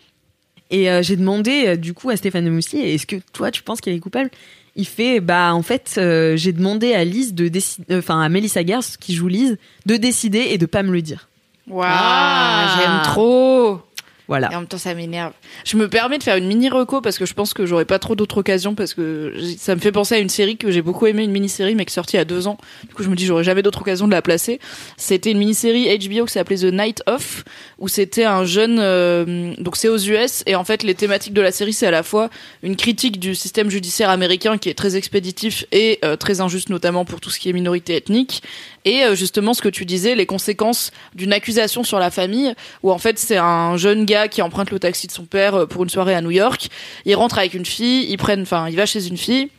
Et 0.72 0.90
euh, 0.90 1.02
j'ai 1.04 1.16
demandé, 1.16 1.66
euh, 1.68 1.76
du 1.76 1.94
coup, 1.94 2.10
à 2.10 2.16
Stéphane 2.18 2.44
Desmoustiers, 2.46 2.94
est-ce 2.94 3.06
que 3.06 3.18
toi, 3.34 3.52
tu 3.52 3.62
penses 3.62 3.82
qu'elle 3.82 3.94
est 3.96 4.00
coupable? 4.00 4.30
Il 4.78 4.86
fait 4.88 5.22
bah 5.22 5.54
en 5.54 5.62
fait 5.62 5.94
j'ai 6.36 6.52
demandé 6.52 6.94
à 6.94 7.06
Lise 7.06 7.34
de 7.34 7.48
décider 7.48 7.96
enfin 7.96 8.20
à 8.20 8.28
Melissa 8.28 8.62
Gers 8.66 8.98
qui 9.00 9.16
joue 9.16 9.30
Lise 9.30 9.58
de 9.86 9.96
décider 9.96 10.48
et 10.50 10.58
de 10.58 10.66
pas 10.66 10.84
me 10.84 10.92
le 10.92 11.02
dire. 11.02 11.30
waouh 11.70 11.88
Ah. 11.90 12.76
j'aime 12.78 13.14
trop 13.14 13.80
Voilà. 14.28 14.52
Et 14.52 14.56
en 14.56 14.60
même 14.60 14.68
temps, 14.68 14.78
ça 14.78 14.94
m'énerve. 14.94 15.34
Je 15.66 15.78
me 15.78 15.88
permets 15.88 16.18
de 16.18 16.24
faire 16.24 16.36
une 16.36 16.48
mini 16.48 16.70
reco 16.70 17.02
parce 17.02 17.18
que 17.18 17.26
je 17.26 17.34
pense 17.34 17.54
que 17.54 17.66
j'aurai 17.66 17.86
pas 17.86 18.00
trop 18.00 18.16
d'autres 18.16 18.40
occasions 18.40 18.76
parce 18.76 18.94
que 18.94 19.34
ça 19.58 19.76
me 19.76 19.80
fait 19.80 19.92
penser 19.92 20.16
à 20.16 20.20
une 20.20 20.30
série 20.30 20.58
que 20.58 20.72
j'ai 20.72 20.82
beaucoup 20.82 21.06
aimé, 21.06 21.24
une 21.24 21.32
mini-série 21.32 21.76
mais 21.76 21.86
qui 21.86 21.92
est 21.92 21.94
sortie 21.94 22.18
a 22.18 22.26
deux 22.26 22.48
ans. 22.48 22.58
Du 22.88 22.94
coup, 22.94 23.04
je 23.04 23.10
me 23.10 23.16
dis 23.16 23.26
j'aurai 23.26 23.44
jamais 23.44 23.62
d'autre 23.62 23.82
occasion 23.82 24.08
de 24.08 24.12
la 24.12 24.22
placer. 24.22 24.60
C'était 24.98 25.32
une 25.32 25.38
mini-série 25.38 25.86
HBO 25.98 26.26
qui 26.26 26.34
s'appelait 26.34 26.58
The 26.58 26.74
Night 26.74 27.04
Of 27.08 27.44
où 27.78 27.88
c'était 27.88 28.26
un 28.26 28.46
jeune, 28.46 28.80
euh, 28.80 29.54
donc 29.58 29.76
c'est 29.76 29.90
aux 29.90 29.98
US 29.98 30.44
et 30.46 30.56
en 30.56 30.64
fait 30.64 30.84
les 30.84 30.96
thématiques 30.96 31.34
de 31.34 31.42
la 31.42 31.52
série 31.52 31.74
c'est 31.74 31.88
à 31.88 31.92
la 31.92 32.04
fois 32.04 32.30
une 32.64 32.76
critique 32.76 33.20
du 33.20 33.36
système 33.36 33.70
judiciaire 33.70 34.10
américain 34.10 34.58
qui 34.58 34.70
est 34.70 34.74
très 34.74 34.96
expéditif 34.96 35.66
et 35.72 36.00
euh, 36.04 36.16
très 36.16 36.42
injuste 36.42 36.70
notamment 36.70 37.06
pour 37.06 37.20
tout 37.20 37.30
ce 37.30 37.40
qui 37.40 37.50
est 37.50 37.54
minorité 37.54 37.96
ethnique 37.96 38.42
et 38.86 39.04
euh, 39.04 39.16
justement 39.16 39.54
ce 39.54 39.62
que 39.62 39.70
tu 39.70 39.86
disais 39.86 40.16
les 40.16 40.26
conséquences 40.26 40.92
d'une 41.14 41.34
accusation 41.34 41.84
sur 41.84 42.00
la 42.00 42.12
famille 42.12 42.54
où 42.84 42.92
en 42.92 42.98
fait 42.98 43.20
c'est 43.20 43.38
un 43.38 43.76
jeune 43.78 44.06
gars 44.06 44.28
qui 44.28 44.42
emprunte 44.42 44.72
le 44.72 44.80
taxi 44.80 45.08
de 45.08 45.12
son 45.12 45.26
père 45.26 45.56
euh, 45.56 45.66
pour 45.66 45.84
une 45.84 45.90
soirée 45.90 46.16
à 46.16 46.22
New 46.22 46.32
York. 46.32 46.70
Il 47.06 47.16
rentre 47.16 47.38
avec 47.40 47.54
une 47.54 47.66
fille, 47.66 48.06
ils 48.10 48.18
prennent, 48.18 48.44
enfin, 48.44 48.70
il 48.70 48.76
va 48.76 48.86
chez 48.86 49.08
une 49.08 49.18
fille. 49.18 49.50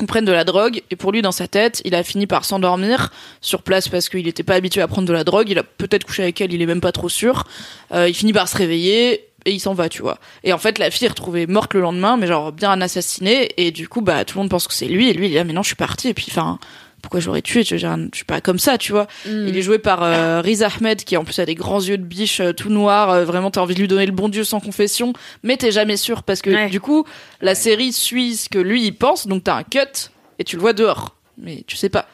Ils 0.00 0.06
prennent 0.06 0.24
de 0.24 0.32
la 0.32 0.44
drogue 0.44 0.82
et 0.90 0.96
pour 0.96 1.12
lui 1.12 1.20
dans 1.20 1.32
sa 1.32 1.46
tête, 1.46 1.82
il 1.84 1.94
a 1.94 2.02
fini 2.02 2.26
par 2.26 2.44
s'endormir 2.44 3.10
sur 3.42 3.62
place 3.62 3.88
parce 3.88 4.08
qu'il 4.08 4.24
n'était 4.24 4.42
pas 4.42 4.54
habitué 4.54 4.80
à 4.80 4.88
prendre 4.88 5.06
de 5.06 5.12
la 5.12 5.24
drogue. 5.24 5.50
Il 5.50 5.58
a 5.58 5.62
peut-être 5.62 6.04
couché 6.04 6.22
avec 6.22 6.40
elle, 6.40 6.52
il 6.52 6.62
est 6.62 6.66
même 6.66 6.80
pas 6.80 6.92
trop 6.92 7.10
sûr. 7.10 7.44
Euh, 7.92 8.08
il 8.08 8.14
finit 8.14 8.32
par 8.32 8.48
se 8.48 8.56
réveiller 8.56 9.26
et 9.44 9.52
il 9.52 9.60
s'en 9.60 9.74
va, 9.74 9.88
tu 9.88 10.00
vois. 10.02 10.18
Et 10.44 10.52
en 10.52 10.58
fait, 10.58 10.78
la 10.78 10.90
fille 10.90 11.06
est 11.06 11.10
retrouvée 11.10 11.46
morte 11.46 11.74
le 11.74 11.80
lendemain, 11.80 12.16
mais 12.16 12.26
genre 12.26 12.52
bien 12.52 12.80
assassinée. 12.80 13.50
Et 13.56 13.70
du 13.70 13.88
coup, 13.88 14.00
bah 14.00 14.24
tout 14.24 14.38
le 14.38 14.42
monde 14.42 14.50
pense 14.50 14.68
que 14.68 14.74
c'est 14.74 14.86
lui. 14.86 15.10
Et 15.10 15.12
lui, 15.12 15.26
il 15.26 15.32
est 15.32 15.36
là, 15.36 15.44
mais 15.44 15.52
non, 15.52 15.62
je 15.62 15.68
suis 15.68 15.76
parti. 15.76 16.08
Et 16.08 16.14
puis, 16.14 16.26
enfin, 16.30 16.58
pourquoi 17.02 17.20
j'aurais 17.20 17.42
tué 17.42 17.62
je, 17.62 17.76
je, 17.76 18.08
suis 18.14 18.24
pas 18.24 18.40
comme 18.40 18.58
ça, 18.58 18.78
tu 18.78 18.92
vois. 18.92 19.06
Il 19.26 19.56
est 19.56 19.62
joué 19.62 19.78
par 19.78 20.02
euh, 20.02 20.40
Riz 20.40 20.62
Ahmed, 20.62 21.04
qui 21.04 21.16
en 21.16 21.24
plus 21.24 21.38
a 21.38 21.46
des 21.46 21.54
grands 21.54 21.80
yeux 21.80 21.98
de 21.98 22.02
biche 22.04 22.40
euh, 22.40 22.52
tout 22.52 22.70
noirs. 22.70 23.10
Euh, 23.10 23.24
vraiment, 23.24 23.50
t'as 23.50 23.60
envie 23.60 23.74
de 23.74 23.80
lui 23.80 23.88
donner 23.88 24.06
le 24.06 24.12
bon 24.12 24.28
Dieu 24.28 24.44
sans 24.44 24.60
confession, 24.60 25.12
mais 25.42 25.56
t'es 25.56 25.70
jamais 25.70 25.96
sûr 25.96 26.22
parce 26.22 26.42
que 26.42 26.50
Ouais. 26.50 26.68
du 26.68 26.80
coup, 26.80 27.04
la 27.40 27.54
série 27.54 27.92
suit 27.92 28.36
ce 28.36 28.48
que 28.48 28.58
lui 28.58 28.84
il 28.84 28.92
pense. 28.92 29.26
Donc 29.26 29.44
t'as 29.44 29.56
un 29.56 29.62
cut 29.62 30.10
et 30.38 30.44
tu 30.44 30.56
le 30.56 30.60
vois 30.60 30.72
dehors. 30.72 31.16
Mais 31.42 31.64
tu 31.66 31.76
sais 31.76 31.88
pas. 31.88 32.06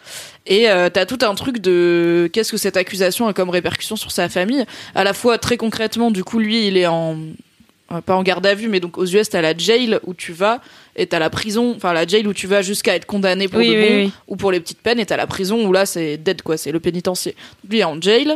Et 0.47 0.71
euh, 0.71 0.89
t'as 0.89 1.05
tout 1.05 1.19
un 1.23 1.35
truc 1.35 1.59
de 1.59 2.31
qu'est-ce 2.33 2.53
que 2.53 2.59
cette 2.59 2.77
accusation 2.77 3.27
a 3.27 3.33
comme 3.33 3.51
répercussion 3.51 3.97
sur 3.97 4.13
sa 4.13 4.29
famille? 4.29 4.65
À 4.95 5.03
la 5.03 5.13
fois 5.15 5.39
très 5.39 5.57
concrètement, 5.57 6.13
du 6.13 6.23
coup, 6.23 6.39
lui, 6.39 6.69
il 6.69 6.77
est 6.77 6.87
en 6.87 7.17
pas 8.05 8.15
en 8.17 8.23
garde 8.23 8.45
à 8.47 8.55
vue, 8.55 8.69
mais 8.69 8.81
donc 8.81 8.99
aux 8.99 9.07
US, 9.07 9.29
t'as 9.29 9.41
la 9.41 9.57
jail 9.57 9.99
où 10.05 10.13
tu 10.15 10.33
vas, 10.33 10.61
et 10.97 11.07
t'as 11.07 11.19
la 11.19 11.31
prison, 11.31 11.75
enfin 11.77 11.93
la 11.93 12.07
jail 12.07 12.27
où 12.27 12.33
tu 12.35 12.47
vas 12.47 12.63
jusqu'à 12.63 12.97
être 12.97 13.07
condamné 13.07 13.49
pour 13.49 13.59
Oui, 13.61 13.69
de 13.69 13.75
oui, 13.75 13.89
bon 13.89 13.95
oui. 14.07 14.13
ou 14.29 14.37
pour 14.37 14.51
les 14.53 14.61
petites 14.61 14.81
peines, 14.81 14.99
et 14.99 15.07
t'as 15.07 15.17
la 15.17 15.27
prison 15.27 15.65
où 15.67 15.73
là 15.73 15.87
c'est 15.87 16.17
dead 16.17 16.43
quoi, 16.43 16.57
c'est 16.57 16.73
le 16.73 16.81
pénitencier. 16.81 17.35
Lui 17.69 17.79
est 17.81 17.85
en 17.85 18.01
jail. 18.01 18.35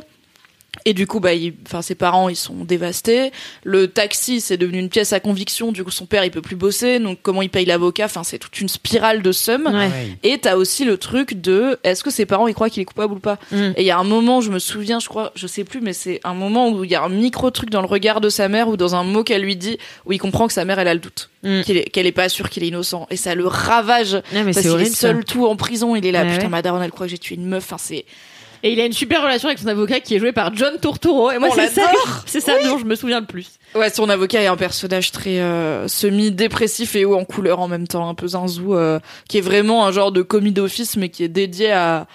Et 0.86 0.94
du 0.94 1.06
coup, 1.06 1.18
bah, 1.20 1.34
il- 1.34 1.54
enfin, 1.66 1.82
ses 1.82 1.94
parents, 1.96 2.28
ils 2.28 2.36
sont 2.36 2.64
dévastés. 2.64 3.32
Le 3.64 3.88
taxi, 3.88 4.40
c'est 4.40 4.56
devenu 4.56 4.78
une 4.78 4.88
pièce 4.88 5.12
à 5.12 5.18
conviction. 5.20 5.72
Du 5.72 5.82
coup, 5.84 5.90
son 5.90 6.06
père, 6.06 6.24
il 6.24 6.30
peut 6.30 6.40
plus 6.42 6.56
bosser. 6.56 6.98
Donc, 7.00 7.18
comment 7.22 7.42
il 7.42 7.50
paye 7.50 7.64
l'avocat? 7.66 8.04
Enfin, 8.06 8.22
c'est 8.24 8.38
toute 8.38 8.60
une 8.60 8.68
spirale 8.68 9.20
de 9.20 9.32
somme. 9.32 9.66
Ouais. 9.66 9.90
Et 10.22 10.38
t'as 10.38 10.54
aussi 10.56 10.84
le 10.84 10.96
truc 10.96 11.40
de 11.40 11.78
est-ce 11.84 12.04
que 12.04 12.10
ses 12.10 12.24
parents 12.24 12.46
ils 12.46 12.54
croient 12.54 12.70
qu'il 12.70 12.80
est 12.82 12.86
coupable 12.86 13.14
ou 13.14 13.18
pas? 13.18 13.38
Mm. 13.50 13.56
Et 13.76 13.80
il 13.82 13.84
y 13.86 13.90
a 13.90 13.98
un 13.98 14.04
moment, 14.04 14.40
je 14.40 14.50
me 14.50 14.58
souviens, 14.60 15.00
je 15.00 15.08
crois, 15.08 15.32
je 15.34 15.46
sais 15.46 15.64
plus, 15.64 15.80
mais 15.80 15.92
c'est 15.92 16.20
un 16.24 16.34
moment 16.34 16.70
où 16.70 16.84
il 16.84 16.90
y 16.90 16.94
a 16.94 17.02
un 17.02 17.08
micro 17.08 17.50
truc 17.50 17.70
dans 17.70 17.80
le 17.82 17.88
regard 17.88 18.20
de 18.20 18.28
sa 18.28 18.48
mère 18.48 18.68
ou 18.68 18.76
dans 18.76 18.94
un 18.94 19.02
mot 19.04 19.24
qu'elle 19.24 19.42
lui 19.42 19.56
dit 19.56 19.76
où 20.06 20.12
il 20.12 20.18
comprend 20.18 20.46
que 20.46 20.52
sa 20.52 20.64
mère 20.64 20.78
elle 20.78 20.88
a 20.88 20.94
le 20.94 21.00
doute, 21.00 21.30
Mm. 21.42 21.62
est, 21.68 21.90
qu'elle 21.90 22.06
est 22.06 22.12
pas 22.12 22.28
sûre 22.28 22.48
qu'il 22.48 22.62
est 22.62 22.68
innocent 22.68 23.06
et 23.10 23.16
ça 23.16 23.34
le 23.34 23.46
ravage 23.46 24.14
Non, 24.14 24.44
mais 24.44 24.52
parce 24.52 24.58
c'est 24.64 24.68
qu'il 24.70 24.80
est 24.82 24.84
ça. 24.86 25.08
seul 25.08 25.24
tout 25.24 25.46
en 25.46 25.56
prison. 25.56 25.96
Il 25.96 26.06
est 26.06 26.12
là, 26.12 26.22
Ouais, 26.22 26.30
putain, 26.32 26.44
ouais. 26.44 26.48
ma 26.48 26.62
daronne 26.62 26.82
elle 26.82 26.90
croit 26.90 27.06
que 27.06 27.10
j'ai 27.10 27.18
tué 27.18 27.34
une 27.34 27.46
meuf. 27.46 27.64
Enfin 27.64 27.76
c'est 27.78 28.04
Et 28.62 28.72
il 28.72 28.80
a 28.80 28.84
une 28.84 28.92
super 28.92 29.22
relation 29.22 29.48
avec 29.48 29.58
son 29.58 29.68
avocat 29.68 30.00
qui 30.00 30.14
est 30.14 30.18
joué 30.18 30.32
par 30.32 30.54
John 30.54 30.74
Turturro. 30.80 31.30
Et 31.30 31.38
moi, 31.38 31.48
c'est 31.54 31.68
ça, 31.68 31.90
c'est 32.26 32.40
ça 32.40 32.62
dont 32.62 32.78
je 32.78 32.84
me 32.84 32.94
souviens 32.94 33.20
le 33.20 33.26
plus. 33.26 33.52
Ouais, 33.74 33.88
son 33.88 34.08
avocat 34.10 34.42
est 34.42 34.46
un 34.48 34.56
personnage 34.56 35.12
très 35.12 35.38
euh, 35.40 35.88
semi-dépressif 35.88 36.94
et 36.96 37.04
haut 37.04 37.14
en 37.16 37.24
couleur 37.24 37.60
en 37.60 37.68
même 37.68 37.86
temps, 37.88 38.08
un 38.08 38.14
peu 38.14 38.28
zinzou, 38.28 38.74
euh, 38.74 39.00
qui 39.28 39.38
est 39.38 39.42
vraiment 39.42 39.86
un 39.86 39.92
genre 39.92 40.12
de 40.12 40.22
commis 40.22 40.52
d'office, 40.52 40.96
mais 40.96 41.08
qui 41.08 41.24
est 41.24 41.28
dédié 41.28 41.72
à 41.72 42.06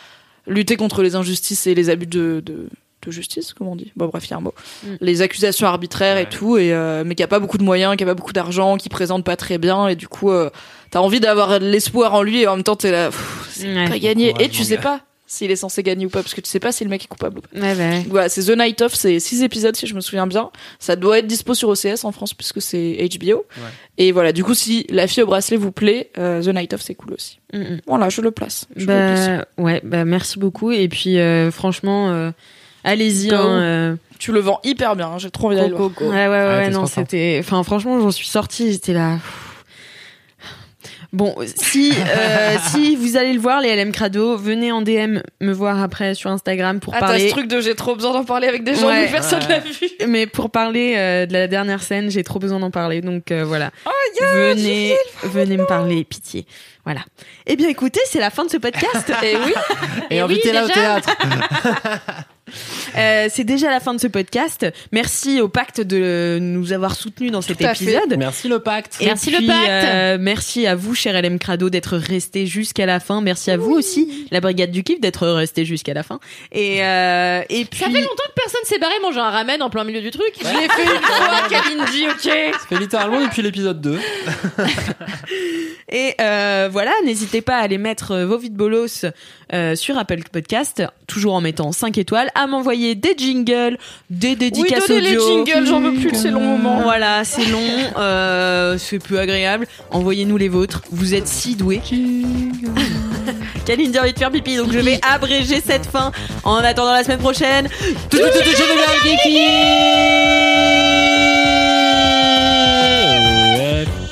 lutter 0.47 0.75
contre 0.77 1.01
les 1.01 1.15
injustices 1.15 1.65
et 1.65 1.73
les 1.73 1.89
abus 1.89 2.05
de, 2.05 2.43
de, 2.45 2.67
de 3.05 3.11
justice, 3.11 3.53
comme 3.53 3.67
on 3.67 3.75
dit. 3.75 3.91
Bon, 3.95 4.05
bref, 4.07 4.27
il 4.27 4.31
y 4.31 4.33
a 4.33 4.37
un 4.37 4.41
mot. 4.41 4.53
Mm. 4.83 4.87
Les 5.01 5.21
accusations 5.23 5.65
arbitraires 5.67 6.17
et 6.17 6.29
tout, 6.29 6.57
et, 6.57 6.71
euh, 6.73 7.03
mais 7.05 7.15
qui 7.15 7.23
a 7.23 7.27
pas 7.27 7.39
beaucoup 7.39 7.57
de 7.57 7.63
moyens, 7.63 7.95
qui 7.97 8.03
a 8.03 8.07
pas 8.07 8.13
beaucoup 8.13 8.33
d'argent, 8.33 8.77
qui 8.77 8.89
présente 8.89 9.23
pas 9.23 9.35
très 9.35 9.57
bien, 9.57 9.87
et 9.87 9.95
du 9.95 10.07
coup, 10.07 10.29
euh, 10.29 10.51
t'as 10.91 10.99
envie 10.99 11.19
d'avoir 11.19 11.59
de 11.59 11.65
l'espoir 11.65 12.13
en 12.13 12.21
lui, 12.21 12.41
et 12.41 12.47
en 12.47 12.55
même 12.57 12.63
temps, 12.63 12.75
t'es 12.75 12.91
là, 12.91 13.07
pff, 13.09 13.47
c'est 13.51 13.73
Ouais. 13.73 13.89
pas 13.89 13.97
gagné. 13.97 14.35
Et 14.39 14.49
tu 14.49 14.63
sais 14.63 14.75
gars. 14.75 14.81
pas 14.81 15.01
s'il 15.27 15.49
est 15.49 15.55
censé 15.55 15.81
gagner 15.81 16.05
ou 16.05 16.09
pas, 16.09 16.21
parce 16.21 16.33
que 16.35 16.41
tu 16.41 16.49
sais 16.49 16.59
pas 16.59 16.71
si 16.71 16.83
le 16.83 16.89
mec 16.89 17.03
est 17.03 17.07
coupable 17.07 17.39
ou 17.39 17.41
pas. 17.41 17.59
Ouais, 17.59 17.73
bah, 17.75 18.03
Voilà, 18.09 18.29
c'est 18.29 18.43
The 18.43 18.57
Night 18.57 18.81
Of, 18.81 18.93
c'est 18.93 19.19
six 19.19 19.41
épisodes 19.43 19.75
si 19.75 19.87
je 19.87 19.95
me 19.95 19.99
souviens 20.01 20.27
bien. 20.27 20.51
Ça 20.79 20.95
doit 20.95 21.17
être 21.19 21.27
dispo 21.27 21.53
sur 21.55 21.69
OCS 21.69 22.03
en 22.03 22.11
France 22.11 22.33
puisque 22.35 22.61
c'est 22.61 23.07
HBO. 23.19 23.45
Et 23.97 24.11
voilà, 24.11 24.31
du 24.31 24.43
coup, 24.43 24.53
si 24.53 24.85
La 24.89 25.07
fille 25.07 25.23
au 25.23 25.25
bracelet 25.25 25.57
vous 25.57 25.71
plaît, 25.71 26.11
euh, 26.17 26.43
The 26.43 26.49
Night 26.49 26.73
Of 26.73 26.81
c'est 26.81 26.95
cool 26.95 27.13
aussi. 27.13 27.39
mm, 27.53 27.59
mm. 27.59 27.79
Voilà, 27.87 28.09
je 28.09 28.21
le 28.21 28.31
place. 28.31 28.67
Je 28.75 28.81
le 28.81 28.85
place. 28.85 29.27
Bah, 29.27 29.63
ouais, 29.63 29.81
bah, 29.83 30.05
merci 30.05 30.37
beaucoup. 30.37 30.71
Et 30.71 30.87
puis, 30.87 31.17
euh, 31.19 31.49
franchement, 31.49 32.11
euh, 32.11 32.31
allez-y. 32.83 33.29
Go. 33.29 33.35
hein, 33.35 33.61
euh, 33.61 33.95
Tu 34.19 34.31
le 34.31 34.39
vends 34.41 34.59
hyper 34.63 34.95
bien, 34.95 35.07
hein, 35.07 35.17
j'ai 35.17 35.31
trop 35.31 35.47
envie 35.47 35.55
d'aller 35.55 35.69
le 35.69 35.75
voir. 35.75 35.89
Ouais, 36.01 36.07
ouais, 36.07 36.27
ouais, 36.27 36.35
Ah, 36.37 36.57
ouais, 36.59 36.69
non, 36.69 36.85
c'était. 36.85 37.37
Enfin, 37.39 37.63
franchement, 37.63 37.99
j'en 37.99 38.11
suis 38.11 38.27
sortie, 38.27 38.71
j'étais 38.71 38.93
là. 38.93 39.17
Bon, 41.15 41.33
si, 41.55 41.91
euh, 41.93 42.55
si 42.71 42.95
vous 42.97 43.15
allez 43.15 43.31
le 43.33 43.39
voir, 43.39 43.61
les 43.61 43.73
LM 43.75 43.91
Crado, 43.91 44.35
venez 44.37 44.71
en 44.71 44.81
DM 44.81 45.19
me 45.41 45.51
voir 45.53 45.81
après 45.81 46.13
sur 46.13 46.29
Instagram 46.29 46.79
pour 46.81 46.93
Ah, 46.93 46.99
t'as 46.99 47.05
parler. 47.07 47.27
ce 47.27 47.31
truc 47.31 47.47
de 47.47 47.61
j'ai 47.61 47.73
trop 47.73 47.95
besoin 47.95 48.11
d'en 48.13 48.25
parler 48.25 48.47
avec 48.47 48.63
des 48.65 48.75
gens 48.75 48.87
Ouais. 48.87 49.07
personne 49.09 49.39
Ouais. 49.43 49.47
l'a 49.49 49.59
vu. 49.59 49.73
Mais 50.07 50.27
pour 50.27 50.49
parler 50.51 50.95
euh, 50.97 51.25
de 51.25 51.33
la 51.33 51.47
dernière 51.47 51.81
scène, 51.81 52.09
j'ai 52.11 52.23
trop 52.23 52.39
besoin 52.39 52.59
d'en 52.59 52.71
parler. 52.71 52.99
Donc 53.01 53.31
euh, 53.31 53.45
voilà. 53.45 53.71
Oh, 53.85 53.89
venez, 54.33 54.95
venez 55.23 55.57
me 55.57 55.65
parler, 55.65 56.03
pitié. 56.03 56.45
Voilà. 56.85 57.01
Eh 57.47 57.55
bien, 57.55 57.67
écoutez, 57.67 57.99
c'est 58.05 58.19
la 58.19 58.29
fin 58.29 58.45
de 58.45 58.49
ce 58.51 58.57
podcast. 58.57 59.11
Et 59.23 59.35
oui, 59.35 59.53
Et, 60.09 60.15
Et 60.17 60.19
invitez-la 60.19 60.65
oui, 60.65 60.65
au 60.65 60.67
déjà. 60.67 60.79
théâtre. 61.01 61.17
Euh, 62.95 63.27
c'est 63.29 63.43
déjà 63.43 63.71
la 63.71 63.79
fin 63.79 63.93
de 63.95 63.99
ce 63.99 64.05
podcast. 64.05 64.67
Merci 64.91 65.41
au 65.41 65.49
pacte 65.49 65.81
de 65.81 66.37
nous 66.39 66.71
avoir 66.73 66.95
soutenus 66.95 67.31
dans 67.31 67.41
cet 67.41 67.59
à 67.65 67.73
fait. 67.73 67.83
épisode. 67.85 68.15
Merci 68.19 68.47
le 68.47 68.59
pacte. 68.59 68.97
Et 69.01 69.05
Merci 69.07 69.31
le 69.31 69.45
pacte. 69.47 69.67
euh, 69.67 70.17
merci 70.19 70.67
à 70.67 70.75
vous, 70.75 70.93
cher 70.93 71.19
LM 71.19 71.39
Crado, 71.39 71.71
d'être 71.71 71.97
resté 71.97 72.45
jusqu'à 72.45 72.85
la 72.85 72.99
fin. 72.99 73.19
Merci 73.19 73.49
à 73.49 73.57
vous 73.57 73.71
aussi, 73.71 74.27
la 74.31 74.39
brigade 74.41 74.69
du 74.71 74.83
kiff, 74.83 75.01
d'être 75.01 75.27
resté 75.27 75.65
jusqu'à 75.65 75.95
la 75.95 76.03
fin. 76.03 76.19
Et, 76.51 76.83
euh, 76.85 77.41
et 77.49 77.65
puis. 77.65 77.79
Ça 77.79 77.87
fait 77.87 77.99
longtemps 78.01 78.13
que 78.27 78.33
personne 78.41 78.61
s'est 78.65 78.79
barré 78.79 78.93
manger 79.01 79.19
un 79.19 79.31
ramen 79.31 79.61
en 79.63 79.71
plein 79.71 79.83
milieu 79.83 80.01
du 80.01 80.11
truc. 80.11 80.31
je 80.39 80.45
l'ai 80.45 80.69
fait 80.69 80.83
une 80.83 81.01
fois, 81.01 81.41
Kalindi, 81.49 82.07
ok. 82.09 82.53
Ça 82.53 82.67
fait 82.69 82.79
littéralement 82.79 83.21
depuis 83.25 83.41
l'épisode 83.41 83.81
2. 83.81 83.99
Et 85.89 86.13
euh, 86.21 86.69
voilà, 86.75 86.91
n'hésitez 87.05 87.39
pas 87.39 87.55
à 87.55 87.61
aller 87.61 87.77
mettre 87.77 88.11
euh, 88.11 88.25
vos 88.25 88.37
vides 88.37 88.53
bolos 88.57 89.05
euh, 89.53 89.75
sur 89.77 89.97
Apple 89.97 90.19
Podcast, 90.29 90.83
toujours 91.07 91.33
en 91.35 91.39
mettant 91.39 91.71
5 91.71 91.97
étoiles, 91.97 92.29
à 92.35 92.47
m'envoyer 92.47 92.95
des 92.95 93.15
jingles, 93.17 93.77
des 94.09 94.31
Oui, 94.31 94.35
dédicaces 94.35 94.89
les 94.89 95.15
audio. 95.15 95.45
jingles, 95.45 95.65
j'en 95.67 95.79
veux 95.79 95.93
plus 95.93 96.11
de 96.11 96.17
ces 96.17 96.31
longs 96.31 96.41
moments. 96.41 96.81
Voilà, 96.81 97.23
c'est 97.23 97.45
long, 97.45 97.61
euh, 97.97 98.77
c'est 98.77 98.99
peu 98.99 99.17
agréable. 99.19 99.67
Envoyez-nous 99.91 100.35
les 100.35 100.49
vôtres. 100.49 100.81
Vous 100.91 101.13
êtes 101.13 101.29
si 101.29 101.55
doués. 101.55 101.79
Kalindi 103.65 103.97
a 103.97 104.01
envie 104.01 104.11
de 104.11 104.19
faire 104.19 104.29
pipi, 104.31 104.57
donc 104.57 104.73
je 104.73 104.79
vais 104.79 104.99
abréger 105.01 105.61
cette 105.65 105.85
fin. 105.85 106.11
En 106.43 106.57
attendant 106.57 106.91
la 106.91 107.05
semaine 107.05 107.19
prochaine. 107.19 107.69
Tout, 108.09 108.17
tout, 108.17 108.23
tout, 108.23 108.39
tout, 108.43 108.51
je 108.51 108.63
vais 108.63 108.77
faire 108.83 109.01
pipi. 109.01 109.39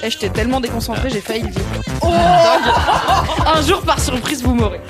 Eh, 0.06 0.10
j'étais 0.10 0.30
tellement 0.30 0.60
déconcentrée, 0.60 1.10
j'ai 1.10 1.22
failli 1.22 1.44
le 1.44 1.50
dire. 1.50 1.64
Oh 2.02 2.08
Un 3.46 3.62
jour, 3.62 3.82
par 3.84 3.98
surprise, 4.02 4.44
vous 4.44 4.54
m'aurez. 4.54 4.82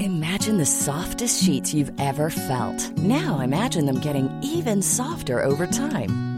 Imagine 0.00 0.56
the 0.56 0.64
softest 0.64 1.42
sheets 1.42 1.74
you've 1.74 1.92
ever 2.00 2.30
felt. 2.30 2.96
Now 2.96 3.40
imagine 3.40 3.84
them 3.84 4.00
getting 4.00 4.30
even 4.42 4.80
softer 4.80 5.42
over 5.42 5.66
time. 5.66 6.37